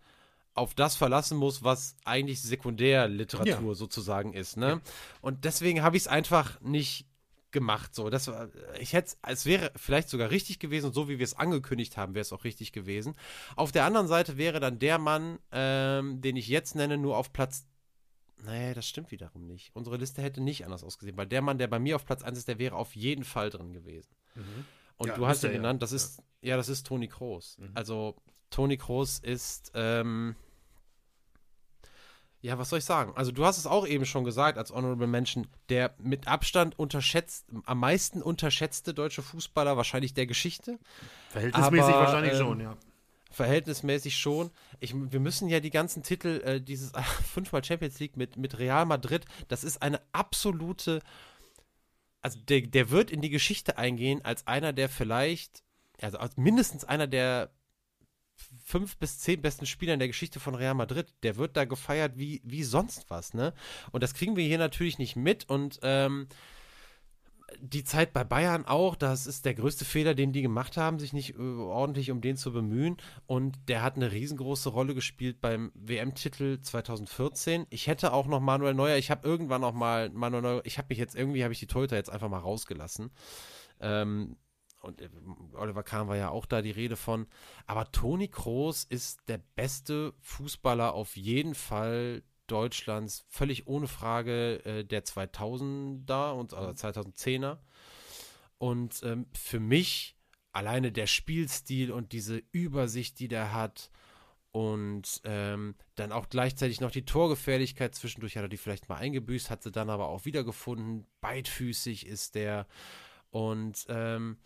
auf 0.54 0.74
das 0.74 0.96
verlassen 0.96 1.38
muss, 1.38 1.64
was 1.64 1.96
eigentlich 2.04 2.42
Sekundärliteratur 2.42 3.70
ja. 3.70 3.74
sozusagen 3.74 4.34
ist. 4.34 4.58
Ne? 4.58 4.68
Ja. 4.68 4.82
Und 5.22 5.46
deswegen 5.46 5.82
habe 5.82 5.96
ich 5.96 6.04
es 6.04 6.08
einfach 6.08 6.60
nicht 6.62 7.08
gemacht. 7.52 7.94
So, 7.94 8.10
das 8.10 8.32
ich 8.80 8.94
hätte 8.94 9.16
es 9.28 9.46
wäre 9.46 9.72
vielleicht 9.76 10.10
sogar 10.10 10.30
richtig 10.30 10.60
gewesen 10.60 10.88
und 10.88 10.94
so 10.94 11.08
wie 11.10 11.20
wir 11.20 11.24
es 11.24 11.34
angekündigt 11.34 11.98
haben, 11.98 12.16
wäre 12.16 12.22
es 12.22 12.34
auch 12.34 12.44
richtig 12.44 12.72
gewesen. 12.72 13.16
Auf 13.56 13.72
der 13.72 13.86
anderen 13.86 14.08
Seite 14.08 14.38
wäre 14.38 14.60
dann 14.60 14.80
der 14.80 14.98
Mann, 14.98 15.40
ähm, 15.52 16.22
den 16.22 16.36
ich 16.36 16.48
jetzt 16.48 16.76
nenne, 16.76 16.98
nur 16.98 17.18
auf 17.18 17.32
Platz 17.32 17.66
Nee, 18.44 18.74
das 18.74 18.88
stimmt 18.88 19.12
wiederum 19.12 19.46
nicht. 19.46 19.72
Unsere 19.76 19.98
Liste 19.98 20.22
hätte 20.22 20.42
nicht 20.42 20.66
anders 20.66 20.84
ausgesehen, 20.84 21.18
weil 21.18 21.28
der 21.28 21.42
Mann, 21.42 21.58
der 21.58 21.68
bei 21.68 21.80
mir 21.80 21.96
auf 21.96 22.06
Platz 22.06 22.24
1 22.24 22.38
ist, 22.38 22.48
der 22.48 22.60
wäre 22.60 22.76
auf 22.76 22.96
jeden 22.96 23.24
Fall 23.24 23.50
drin 23.50 23.74
gewesen. 23.74 24.16
Mhm. 24.36 24.66
Und 24.98 25.08
ja, 25.08 25.16
du 25.16 25.28
hast 25.28 25.44
ja 25.44 25.52
genannt, 25.52 25.82
das 25.82 25.92
ist, 25.92 26.20
ja, 26.42 26.50
ja 26.50 26.58
das 26.58 26.70
ist 26.70 26.86
Toni 26.86 27.08
Kroos. 27.08 27.58
Mhm. 27.58 27.72
Also, 27.74 28.16
Toni 28.50 28.78
Kroos 28.78 29.20
ist, 29.20 29.72
ähm, 29.76 30.36
ja, 32.42 32.58
was 32.58 32.70
soll 32.70 32.80
ich 32.80 32.86
sagen? 32.86 33.14
Also, 33.16 33.32
du 33.32 33.46
hast 33.46 33.60
es 33.60 33.68
auch 33.68 33.86
eben 33.86 34.06
schon 34.06 34.24
gesagt, 34.24 34.58
als 34.58 34.72
Honorable 34.72 35.08
Mention, 35.08 35.48
der 35.70 35.94
mit 36.00 36.28
Abstand 36.28 36.78
unterschätzt, 36.80 37.46
am 37.66 37.80
meisten 37.80 38.22
unterschätzte 38.24 38.96
deutsche 38.96 39.22
Fußballer 39.22 39.78
wahrscheinlich 39.78 40.16
der 40.16 40.26
Geschichte. 40.26 40.80
Verhältnismäßig 41.30 41.94
Aber, 41.94 42.06
wahrscheinlich 42.06 42.34
ähm, 42.34 42.40
schon, 42.40 42.60
ja 42.60 42.78
verhältnismäßig 43.32 44.18
schon. 44.18 44.52
Ich, 44.80 44.94
wir 44.96 45.20
müssen 45.20 45.50
ja 45.50 45.60
die 45.60 45.70
ganzen 45.70 46.04
Titel, 46.04 46.42
äh, 46.46 46.62
dieses 46.62 46.92
fünfmal 47.34 47.64
Champions 47.64 48.00
League 48.00 48.18
mit, 48.18 48.38
mit 48.38 48.60
Real 48.60 48.86
Madrid, 48.86 49.26
das 49.48 49.64
ist 49.64 49.82
eine 49.82 50.02
absolute, 50.12 51.02
also 52.22 52.40
der, 52.40 52.62
der 52.62 52.92
wird 52.92 53.12
in 53.12 53.22
die 53.22 53.30
Geschichte 53.30 53.78
eingehen 53.78 54.24
als 54.24 54.48
einer 54.48 54.74
der 54.74 54.90
vielleicht, 54.90 55.64
also 56.02 56.18
als 56.18 56.38
mindestens 56.38 56.84
einer 56.84 57.08
der 57.08 57.52
fünf 58.64 58.98
bis 58.98 59.20
zehn 59.20 59.42
besten 59.42 59.66
Spieler 59.66 59.94
in 59.94 60.00
der 60.00 60.08
Geschichte 60.08 60.40
von 60.40 60.56
Real 60.56 60.74
Madrid. 60.74 61.14
Der 61.24 61.38
wird 61.38 61.56
da 61.56 61.66
gefeiert 61.66 62.14
wie, 62.18 62.42
wie 62.44 62.64
sonst 62.64 63.10
was, 63.10 63.34
ne? 63.34 63.54
Und 63.92 64.04
das 64.04 64.14
kriegen 64.14 64.36
wir 64.36 64.44
hier 64.44 64.58
natürlich 64.58 64.98
nicht 64.98 65.16
mit 65.16 65.48
und 65.50 65.80
ähm, 65.84 66.28
die 67.60 67.84
Zeit 67.84 68.14
bei 68.14 68.24
Bayern 68.24 68.66
auch, 68.66 68.96
das 68.96 69.28
ist 69.28 69.46
der 69.46 69.54
größte 69.54 69.86
Fehler, 69.86 70.14
den 70.14 70.32
die 70.32 70.42
gemacht 70.42 70.78
haben, 70.78 71.00
sich 71.00 71.14
nicht 71.14 71.36
äh, 71.36 71.42
ordentlich 71.42 72.12
um 72.12 72.22
den 72.22 72.38
zu 72.38 72.52
bemühen. 72.52 72.98
Und 73.26 73.58
der 73.68 73.82
hat 73.82 73.96
eine 73.96 74.12
riesengroße 74.12 74.70
Rolle 74.70 74.96
gespielt 74.96 75.42
beim 75.42 75.72
WM-Titel 75.76 76.60
2014. 76.62 77.68
Ich 77.70 77.88
hätte 77.88 78.14
auch 78.14 78.28
noch 78.28 78.40
Manuel 78.40 78.74
Neuer, 78.74 78.98
ich 78.98 79.12
habe 79.12 79.28
irgendwann 79.28 79.62
noch 79.62 79.74
mal 79.74 80.10
Manuel 80.10 80.42
Neuer, 80.42 80.62
ich 80.66 80.78
habe 80.78 80.88
mich 80.90 80.98
jetzt 80.98 81.16
irgendwie, 81.16 81.44
habe 81.44 81.54
ich 81.54 81.60
die 81.60 81.68
Torhüter 81.68 81.96
jetzt 81.96 82.10
einfach 82.10 82.30
mal 82.30 82.40
rausgelassen. 82.40 83.12
Ähm, 83.80 84.38
und 84.82 85.02
äh, 85.02 85.10
Oliver 85.54 85.84
Kahn 85.84 86.08
war 86.08 86.18
ja 86.18 86.30
auch 86.30 86.46
da 86.46 86.62
die 86.62 86.72
Rede 86.72 86.96
von. 86.96 87.28
Aber 87.68 87.92
Toni 87.92 88.28
Kroos 88.28 88.84
ist 88.84 89.22
der 89.28 89.40
beste 89.56 90.14
Fußballer 90.22 90.94
auf 90.94 91.16
jeden 91.16 91.56
Fall 91.56 92.24
Deutschlands, 92.52 93.26
völlig 93.30 93.68
ohne 93.68 93.88
Frage 93.88 94.64
äh, 94.66 94.84
der 94.84 95.06
2000er 95.06 96.32
und 96.32 96.54
also 96.54 96.88
2010er. 96.88 97.58
Und 98.58 99.02
ähm, 99.04 99.26
für 99.34 99.60
mich 99.60 100.16
alleine 100.52 100.92
der 100.92 101.08
Spielstil 101.08 101.92
und 101.92 102.12
diese 102.12 102.44
Übersicht, 102.52 103.20
die 103.20 103.28
der 103.28 103.54
hat 103.54 103.90
und 104.52 105.22
ähm, 105.24 105.76
dann 105.96 106.12
auch 106.12 106.28
gleichzeitig 106.30 106.82
noch 106.82 106.92
die 106.92 107.06
Torgefährlichkeit 107.06 107.96
zwischendurch 107.96 108.36
hat 108.36 108.44
er 108.44 108.50
die 108.50 108.58
vielleicht 108.58 108.90
mal 108.90 108.98
eingebüßt, 108.98 109.50
hat 109.50 109.64
sie 109.64 109.72
dann 109.72 109.90
aber 109.90 110.10
auch 110.10 110.26
wiedergefunden. 110.26 111.08
Beidfüßig 111.22 112.06
ist 112.06 112.36
der 112.36 112.68
und 113.30 113.86
ähm, 113.88 114.38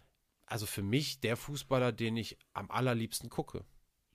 also 0.45 0.67
für 0.67 0.83
mich 0.83 1.21
der 1.21 1.37
Fußballer, 1.37 1.91
den 1.91 2.17
ich 2.17 2.37
am 2.53 2.69
allerliebsten 2.69 3.29
gucke 3.31 3.65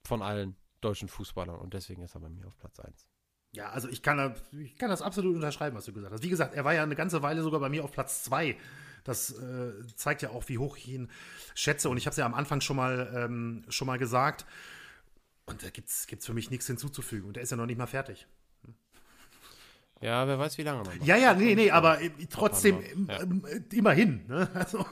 von 0.07 0.23
allen 0.23 0.57
deutschen 0.81 1.09
Fußballern 1.09 1.57
und 1.57 1.75
deswegen 1.75 2.03
ist 2.03 2.15
er 2.15 2.21
bei 2.21 2.31
mir 2.31 2.47
auf 2.47 2.57
Platz 2.57 2.79
1. 2.79 3.10
Ja, 3.53 3.71
also 3.71 3.89
ich 3.89 4.03
kann, 4.03 4.35
ich 4.53 4.77
kann 4.77 4.91
das 4.91 5.03
absolut 5.03 5.35
unterschreiben, 5.35 5.77
was 5.77 5.85
du 5.85 5.93
gesagt 5.93 6.13
hast. 6.13 6.23
Wie 6.23 6.29
gesagt, 6.29 6.55
er 6.55 6.65
war 6.65 6.75
ja 6.75 6.83
eine 6.85 6.95
ganze 6.95 7.23
Weile 7.23 7.43
sogar 7.43 7.59
bei 7.61 7.69
mir 7.69 7.83
auf 7.83 7.91
Platz 7.91 8.23
2. 8.25 8.57
Das 9.03 9.31
äh, 9.31 9.73
zeigt 9.97 10.23
ja 10.23 10.31
auch, 10.31 10.49
wie 10.49 10.59
hoch 10.59 10.77
ich 10.77 10.89
ihn 10.89 11.11
schätze. 11.55 11.89
Und 11.89 11.97
ich 11.97 12.07
habe 12.07 12.13
es 12.13 12.17
ja 12.17 12.27
am 12.27 12.35
Anfang 12.35 12.61
schon 12.61 12.77
mal, 12.77 13.13
ähm, 13.15 13.65
schon 13.69 13.87
mal 13.87 13.99
gesagt. 13.99 14.47
Und 15.47 15.65
da 15.65 15.71
gibt 15.71 15.89
es 15.89 16.07
für 16.25 16.35
mich 16.35 16.51
nichts 16.51 16.67
hinzuzufügen. 16.67 17.27
Und 17.27 17.37
er 17.37 17.43
ist 17.43 17.51
ja 17.51 17.57
noch 17.57 17.67
nicht 17.67 17.79
mal 17.79 17.87
fertig. 17.87 18.27
Ja, 20.03 20.27
wer 20.27 20.39
weiß, 20.39 20.57
wie 20.57 20.63
lange 20.63 20.83
noch. 20.83 20.95
Ja, 21.05 21.17
ja, 21.17 21.35
nee, 21.35 21.55
nee, 21.55 21.71
aber 21.71 22.01
äh, 22.01 22.11
trotzdem 22.31 22.79
ja. 23.07 23.17
äh, 23.17 23.77
immerhin. 23.77 24.25
Ne? 24.29 24.49
Also, 24.55 24.85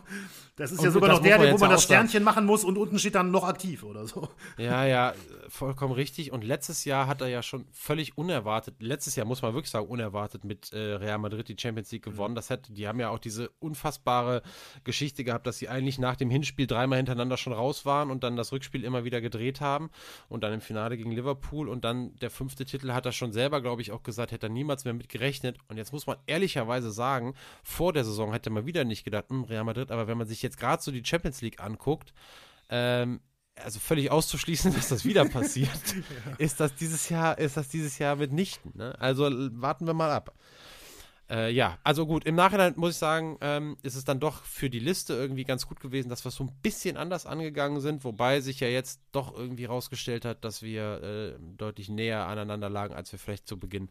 das 0.56 0.72
ist 0.72 0.80
und 0.80 0.86
ja 0.86 0.90
sogar 0.90 1.10
noch 1.10 1.20
der, 1.22 1.39
wo 1.52 1.59
man 1.59 1.70
das 1.70 1.85
Sternchen 1.85 2.24
machen 2.24 2.44
muss 2.44 2.64
und 2.64 2.76
unten 2.76 2.98
steht 2.98 3.14
dann 3.14 3.30
noch 3.30 3.44
aktiv 3.44 3.85
oder 3.85 4.06
so. 4.06 4.28
Ja, 4.56 4.85
ja, 4.85 5.14
vollkommen 5.48 5.93
richtig. 5.93 6.32
Und 6.32 6.43
letztes 6.43 6.85
Jahr 6.85 7.06
hat 7.06 7.20
er 7.20 7.28
ja 7.28 7.43
schon 7.43 7.66
völlig 7.72 8.18
unerwartet, 8.18 8.76
letztes 8.80 9.14
Jahr 9.14 9.24
muss 9.24 9.40
man 9.40 9.55
wirklich 9.55 9.70
sagen, 9.70 9.86
unerwartet 9.86 10.44
mit 10.44 10.72
äh, 10.72 10.94
Real 10.94 11.18
Madrid 11.18 11.48
die 11.48 11.56
Champions 11.59 11.93
League 11.93 12.05
gewonnen. 12.05 12.32
Mhm. 12.32 12.36
Das 12.36 12.51
hätte, 12.51 12.72
die 12.72 12.89
haben 12.89 12.98
ja 12.98 13.10
auch 13.10 13.20
diese 13.20 13.51
unfassbare 13.60 14.43
Geschichte 14.85 15.22
gehabt, 15.22 15.47
dass 15.47 15.59
sie 15.59 15.68
eigentlich 15.68 15.98
nach 15.98 16.16
dem 16.16 16.28
Hinspiel 16.28 16.66
dreimal 16.66 16.97
hintereinander 16.97 17.36
schon 17.36 17.52
raus 17.52 17.86
waren 17.86 18.10
und 18.10 18.24
dann 18.24 18.36
das 18.36 18.52
Rückspiel 18.52 18.85
immer 18.85 19.05
wieder 19.05 19.20
gedreht 19.20 19.60
haben 19.60 19.90
und 20.28 20.43
dann 20.43 20.52
im 20.52 20.60
Finale 20.60 20.97
gegen 20.97 21.12
Liverpool 21.12 21.68
und 21.68 21.85
dann 21.85 22.16
der 22.16 22.30
fünfte 22.30 22.64
Titel 22.64 22.93
hat 22.93 23.06
er 23.06 23.12
schon 23.12 23.32
selber, 23.32 23.60
glaube 23.60 23.80
ich, 23.80 23.93
auch 23.93 24.02
gesagt, 24.02 24.32
hätte 24.32 24.47
er 24.47 24.51
niemals 24.51 24.85
mehr 24.85 24.97
mit 24.98 25.08
gerechnet. 25.08 25.56
Und 25.68 25.76
jetzt 25.76 25.92
muss 25.92 26.06
man 26.06 26.18
ehrlicherweise 26.26 26.90
sagen, 26.90 27.34
vor 27.62 27.92
der 27.92 28.04
Saison 28.04 28.32
hätte 28.32 28.50
man 28.50 28.66
wieder 28.66 28.84
nicht 28.84 29.04
gedacht, 29.04 29.26
hm, 29.28 29.44
Real 29.44 29.64
Madrid, 29.64 29.90
aber 29.90 30.06
wenn 30.06 30.18
man 30.18 30.26
sich 30.26 30.42
jetzt 30.42 30.58
gerade 30.58 30.82
so 30.82 30.92
die 30.92 31.04
Champions 31.04 31.40
League 31.40 31.60
anguckt, 31.60 32.12
ähm, 32.68 33.20
also 33.56 33.80
völlig 33.80 34.10
auszuschließen, 34.10 34.72
dass 34.74 34.88
das 34.88 35.04
wieder 35.04 35.24
passiert, 35.24 35.70
ja. 35.94 36.36
ist 36.38 36.60
das 36.60 36.74
dieses 36.74 37.08
Jahr, 37.08 37.38
ist 37.38 37.56
das 37.56 37.68
dieses 37.68 37.98
Jahr 37.98 38.16
mitnichten. 38.16 38.72
Ne? 38.74 38.94
Also 39.00 39.30
warten 39.60 39.86
wir 39.86 39.94
mal 39.94 40.10
ab. 40.10 40.34
Äh, 41.30 41.52
ja, 41.52 41.78
also 41.84 42.06
gut, 42.06 42.24
im 42.24 42.36
Nachhinein 42.36 42.72
muss 42.76 42.92
ich 42.92 42.96
sagen, 42.96 43.36
ähm, 43.42 43.76
ist 43.82 43.96
es 43.96 44.04
dann 44.04 44.18
doch 44.18 44.44
für 44.44 44.70
die 44.70 44.78
Liste 44.78 45.12
irgendwie 45.12 45.44
ganz 45.44 45.66
gut 45.66 45.78
gewesen, 45.78 46.08
dass 46.08 46.24
wir 46.24 46.30
so 46.30 46.44
ein 46.44 46.52
bisschen 46.62 46.96
anders 46.96 47.26
angegangen 47.26 47.82
sind, 47.82 48.02
wobei 48.04 48.40
sich 48.40 48.60
ja 48.60 48.68
jetzt 48.68 49.02
doch 49.12 49.36
irgendwie 49.36 49.66
rausgestellt 49.66 50.24
hat, 50.24 50.44
dass 50.44 50.62
wir 50.62 51.02
äh, 51.02 51.38
deutlich 51.56 51.90
näher 51.90 52.26
aneinander 52.26 52.70
lagen, 52.70 52.94
als 52.94 53.12
wir 53.12 53.18
vielleicht 53.18 53.46
zu 53.46 53.58
Beginn 53.58 53.90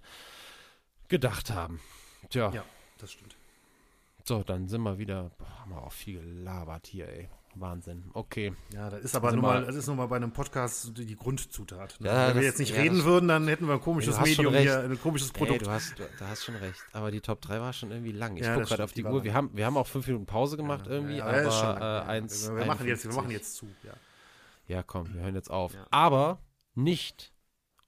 gedacht 1.09 1.51
haben. 1.51 1.79
Tja. 2.29 2.51
Ja, 2.53 2.63
das 2.97 3.11
stimmt. 3.11 3.35
So, 4.23 4.43
dann 4.43 4.67
sind 4.67 4.81
wir 4.81 4.97
wieder, 4.97 5.31
boah, 5.37 5.59
haben 5.59 5.71
wir 5.71 5.81
auch 5.81 5.91
viel 5.91 6.19
gelabert 6.19 6.87
hier, 6.87 7.07
ey. 7.07 7.29
Wahnsinn. 7.55 8.03
Okay. 8.13 8.53
Ja, 8.73 8.89
das 8.89 9.01
ist 9.01 9.15
aber 9.15 9.31
nur 9.31 9.41
mal, 9.41 9.65
das 9.65 9.75
ist 9.75 9.87
nun 9.87 9.97
mal 9.97 10.07
bei 10.07 10.17
einem 10.17 10.31
Podcast 10.31 10.91
die 10.97 11.15
Grundzutat. 11.15 11.99
Ne? 11.99 12.07
Ja, 12.07 12.27
Wenn 12.29 12.37
wir 12.37 12.43
jetzt 12.43 12.59
nicht 12.59 12.75
ja, 12.75 12.81
reden 12.81 13.03
würden, 13.03 13.27
dann 13.27 13.47
hätten 13.47 13.67
wir 13.67 13.75
ein 13.75 13.81
komisches 13.81 14.19
Medium 14.19 14.53
hier, 14.53 14.81
ein 14.81 15.01
komisches 15.01 15.31
Produkt. 15.31 15.61
Ey, 15.61 15.65
du 15.65 15.71
hast, 15.71 15.97
du, 15.97 16.03
du, 16.03 16.27
hast 16.27 16.43
schon 16.43 16.55
recht. 16.55 16.79
Aber 16.93 17.11
die 17.11 17.21
Top 17.21 17.41
3 17.41 17.59
war 17.59 17.73
schon 17.73 17.91
irgendwie 17.91 18.11
lang. 18.11 18.37
Ich 18.37 18.43
ja, 18.43 18.53
gucke 18.53 18.67
gerade 18.67 18.83
auf 18.83 18.91
die, 18.91 19.03
die 19.03 19.07
Uhr. 19.07 19.23
Wir 19.23 19.33
haben, 19.33 19.49
wir 19.53 19.65
haben 19.65 19.77
auch 19.77 19.87
fünf 19.87 20.07
Minuten 20.07 20.25
Pause 20.25 20.57
gemacht 20.57 20.85
irgendwie, 20.87 21.21
aber 21.21 22.05
äh, 22.05 22.09
eins. 22.09 22.49
Wir, 22.53 22.65
machen 22.65 22.87
jetzt, 22.87 23.07
wir 23.07 23.15
machen 23.15 23.31
jetzt 23.31 23.55
zu. 23.55 23.67
Ja. 23.83 23.93
ja, 24.67 24.83
komm, 24.83 25.13
wir 25.13 25.21
hören 25.21 25.35
jetzt 25.35 25.49
auf. 25.49 25.73
Aber 25.89 26.39
nicht 26.75 27.33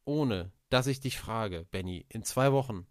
ohne, 0.06 0.52
dass 0.70 0.88
ich 0.88 1.00
dich 1.00 1.20
frage, 1.20 1.66
Benny, 1.72 2.06
in 2.10 2.24
zwei 2.24 2.52
Wochen 2.52 2.88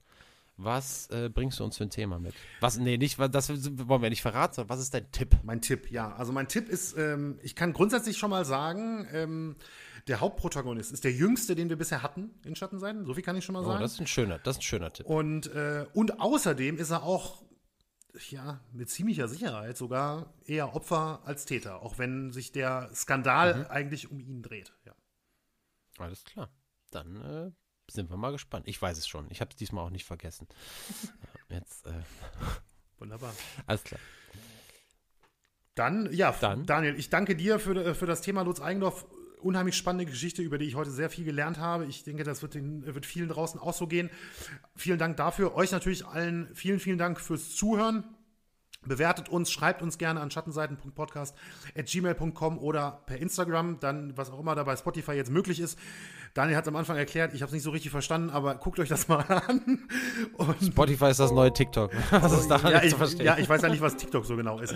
was 0.59 1.09
äh, 1.11 1.31
bringst 1.33 1.61
du 1.61 1.65
uns 1.65 1.77
für 1.77 1.85
ein 1.85 1.91
Thema 1.91 2.19
mit? 2.19 2.35
Was, 2.61 2.79
nee, 2.79 2.99
nicht, 2.99 3.19
das 3.19 3.49
wollen 3.49 4.03
wir 4.03 4.11
nicht 4.11 4.23
verraten, 4.23 4.55
sondern 4.55 4.71
was 4.71 4.81
ist 4.81 4.93
dein 4.93 5.11
Tipp? 5.13 5.37
Mein 5.45 5.61
Tipp, 5.61 5.91
ja. 5.91 6.15
Also 6.17 6.33
mein 6.33 6.49
Tipp 6.49 6.69
ist, 6.69 6.99
ähm, 6.99 7.39
ich 7.43 7.55
kann 7.55 7.73
grundsätzlich 7.73 8.19
schon 8.19 8.31
mal 8.31 8.45
sagen, 8.45 9.07
ähm, 9.13 9.57
der 10.09 10.21
Hauptprotagonist 10.21 10.93
ist 10.93 11.05
der 11.05 11.13
jüngste, 11.13 11.55
den 11.55 11.69
wir 11.69 11.77
bisher 11.77 12.03
hatten 12.03 12.31
in 12.45 12.57
Schattenseiten. 12.57 13.05
So 13.05 13.15
viel 13.15 13.23
kann 13.23 13.37
ich 13.37 13.45
schon 13.45 13.53
mal 13.53 13.65
sagen. 13.65 13.79
Oh, 13.79 13.83
das 13.83 13.93
ist 13.93 14.01
ein 14.01 14.07
schöner, 14.07 14.39
das 14.41 14.57
ist 14.57 14.61
ein 14.61 14.63
schöner 14.63 14.93
Tipp. 14.93 15.07
Und, 15.07 15.47
äh, 15.55 15.87
und 15.95 16.21
außerdem 16.21 16.77
ist 16.77 16.91
er 16.91 17.05
auch, 17.05 17.45
ja, 18.31 18.61
mit 18.73 18.91
ziemlicher 18.91 19.29
Sicherheit 19.29 19.77
sogar 19.77 20.35
eher 20.45 20.75
Opfer 20.75 21.21
als 21.25 21.45
Täter, 21.45 21.83
auch 21.83 21.99
wenn 21.99 22.33
sich 22.33 22.51
der 22.51 22.91
Skandal 22.95 23.55
mhm. 23.61 23.67
eigentlich 23.67 24.11
um 24.11 24.19
ihn 24.19 24.43
dreht. 24.43 24.73
Ja. 24.85 24.95
Alles 25.99 26.25
klar. 26.25 26.51
Dann 26.91 27.17
äh, 27.17 27.51
sind 27.91 28.11
wir 28.11 28.17
mal 28.17 28.33
gespannt. 28.33 28.69
Ich 28.69 28.81
weiß 28.81 28.97
es 28.99 29.09
schon. 29.09 29.27
Ich 29.31 29.41
habe 29.41 29.51
es 29.51 29.57
diesmal 29.57 29.85
auch 29.85 29.91
nicht 29.91 30.05
vergessen. 30.05 30.47
Jetzt. 31.49 31.87
Äh, 31.87 31.93
Wunderbar. 32.99 33.35
Alles 33.67 33.83
klar. 33.85 34.01
Dann, 35.75 36.13
ja, 36.13 36.33
Dann. 36.33 36.67
Daniel, 36.67 36.99
ich 36.99 37.09
danke 37.09 37.37
dir 37.37 37.61
für, 37.61 37.95
für 37.95 38.07
das 38.07 38.21
Thema 38.21 38.43
Lutz 38.43 38.61
Eigendorf. 38.61 39.07
Unheimlich 39.41 39.77
spannende 39.77 40.07
Geschichte, 40.07 40.43
über 40.43 40.59
die 40.59 40.65
ich 40.65 40.75
heute 40.75 40.91
sehr 40.91 41.11
viel 41.11 41.25
gelernt 41.25 41.59
habe. 41.59 41.87
Ich 41.87 42.03
denke, 42.03 42.25
das 42.25 42.43
wird, 42.43 42.55
den, 42.55 42.85
wird 42.85 43.07
vielen 43.07 43.29
draußen 43.29 43.61
auch 43.61 43.73
so 43.73 43.87
gehen. 43.87 44.11
Vielen 44.75 44.99
Dank 44.99 45.17
dafür. 45.17 45.55
Euch 45.55 45.71
natürlich 45.71 46.05
allen 46.05 46.53
vielen, 46.55 46.81
vielen 46.81 46.99
Dank 46.99 47.21
fürs 47.21 47.55
Zuhören. 47.55 48.03
Bewertet 48.85 49.29
uns, 49.29 49.53
schreibt 49.53 49.83
uns 49.83 49.99
gerne 49.99 50.21
an 50.21 50.33
schattenseiten.podcast.gmail.com 50.33 52.59
oder 52.59 53.03
per 53.07 53.19
Instagram, 53.19 53.79
dann 53.81 54.17
was 54.17 54.31
auch 54.31 54.39
immer 54.41 54.55
da 54.55 54.63
bei 54.65 54.77
Spotify 54.77 55.13
jetzt 55.13 55.31
möglich 55.31 55.61
ist. 55.61 55.79
Daniel 56.35 56.57
hat 56.57 56.65
es 56.65 56.69
am 56.69 56.77
Anfang 56.77 56.97
erklärt, 56.97 57.35
ich 57.35 57.43
habe 57.43 57.49
es 57.49 57.53
nicht 57.53 57.63
so 57.63 57.71
richtig 57.71 57.91
verstanden, 57.91 58.31
aber 58.31 58.55
guckt 58.57 58.79
euch 58.79 58.89
das 58.89 59.09
mal 59.09 59.25
an. 59.29 59.89
Und 60.37 60.63
Spotify 60.63 61.07
ist 61.07 61.21
das 61.21 61.33
neue 61.33 61.53
TikTok. 61.53 61.91
Was 62.11 62.33
ist 62.33 62.49
daran 62.49 62.73
ja, 62.73 62.83
ich, 62.83 62.91
zu 62.91 62.99
verstehen? 62.99 63.27
Ja, 63.27 63.39
ich 63.39 63.49
weiß 63.49 63.63
ja 63.63 63.69
nicht, 63.69 63.81
was 63.81 63.97
TikTok 63.97 64.25
so 64.25 64.37
genau 64.37 64.59
ist. 64.59 64.75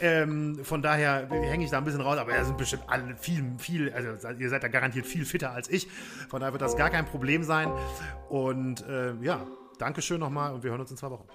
Ähm, 0.00 0.60
von 0.62 0.82
daher 0.82 1.28
hänge 1.30 1.64
ich 1.64 1.70
da 1.70 1.78
ein 1.78 1.84
bisschen 1.84 2.00
raus, 2.00 2.18
aber 2.18 2.32
er 2.32 2.44
sind 2.44 2.58
bestimmt 2.58 2.84
alle 2.88 3.16
viel, 3.16 3.54
viel, 3.58 3.92
also 3.92 4.28
ihr 4.38 4.48
seid 4.48 4.62
da 4.62 4.68
garantiert 4.68 5.06
viel 5.06 5.24
fitter 5.24 5.52
als 5.52 5.68
ich. 5.68 5.88
Von 6.28 6.40
daher 6.40 6.52
wird 6.52 6.62
das 6.62 6.76
gar 6.76 6.90
kein 6.90 7.04
Problem 7.04 7.42
sein. 7.44 7.70
Und 8.28 8.86
äh, 8.86 9.14
ja, 9.20 9.46
Dankeschön 9.78 10.20
nochmal 10.20 10.52
und 10.52 10.62
wir 10.62 10.70
hören 10.70 10.80
uns 10.80 10.90
in 10.90 10.96
zwei 10.96 11.10
Wochen. 11.10 11.26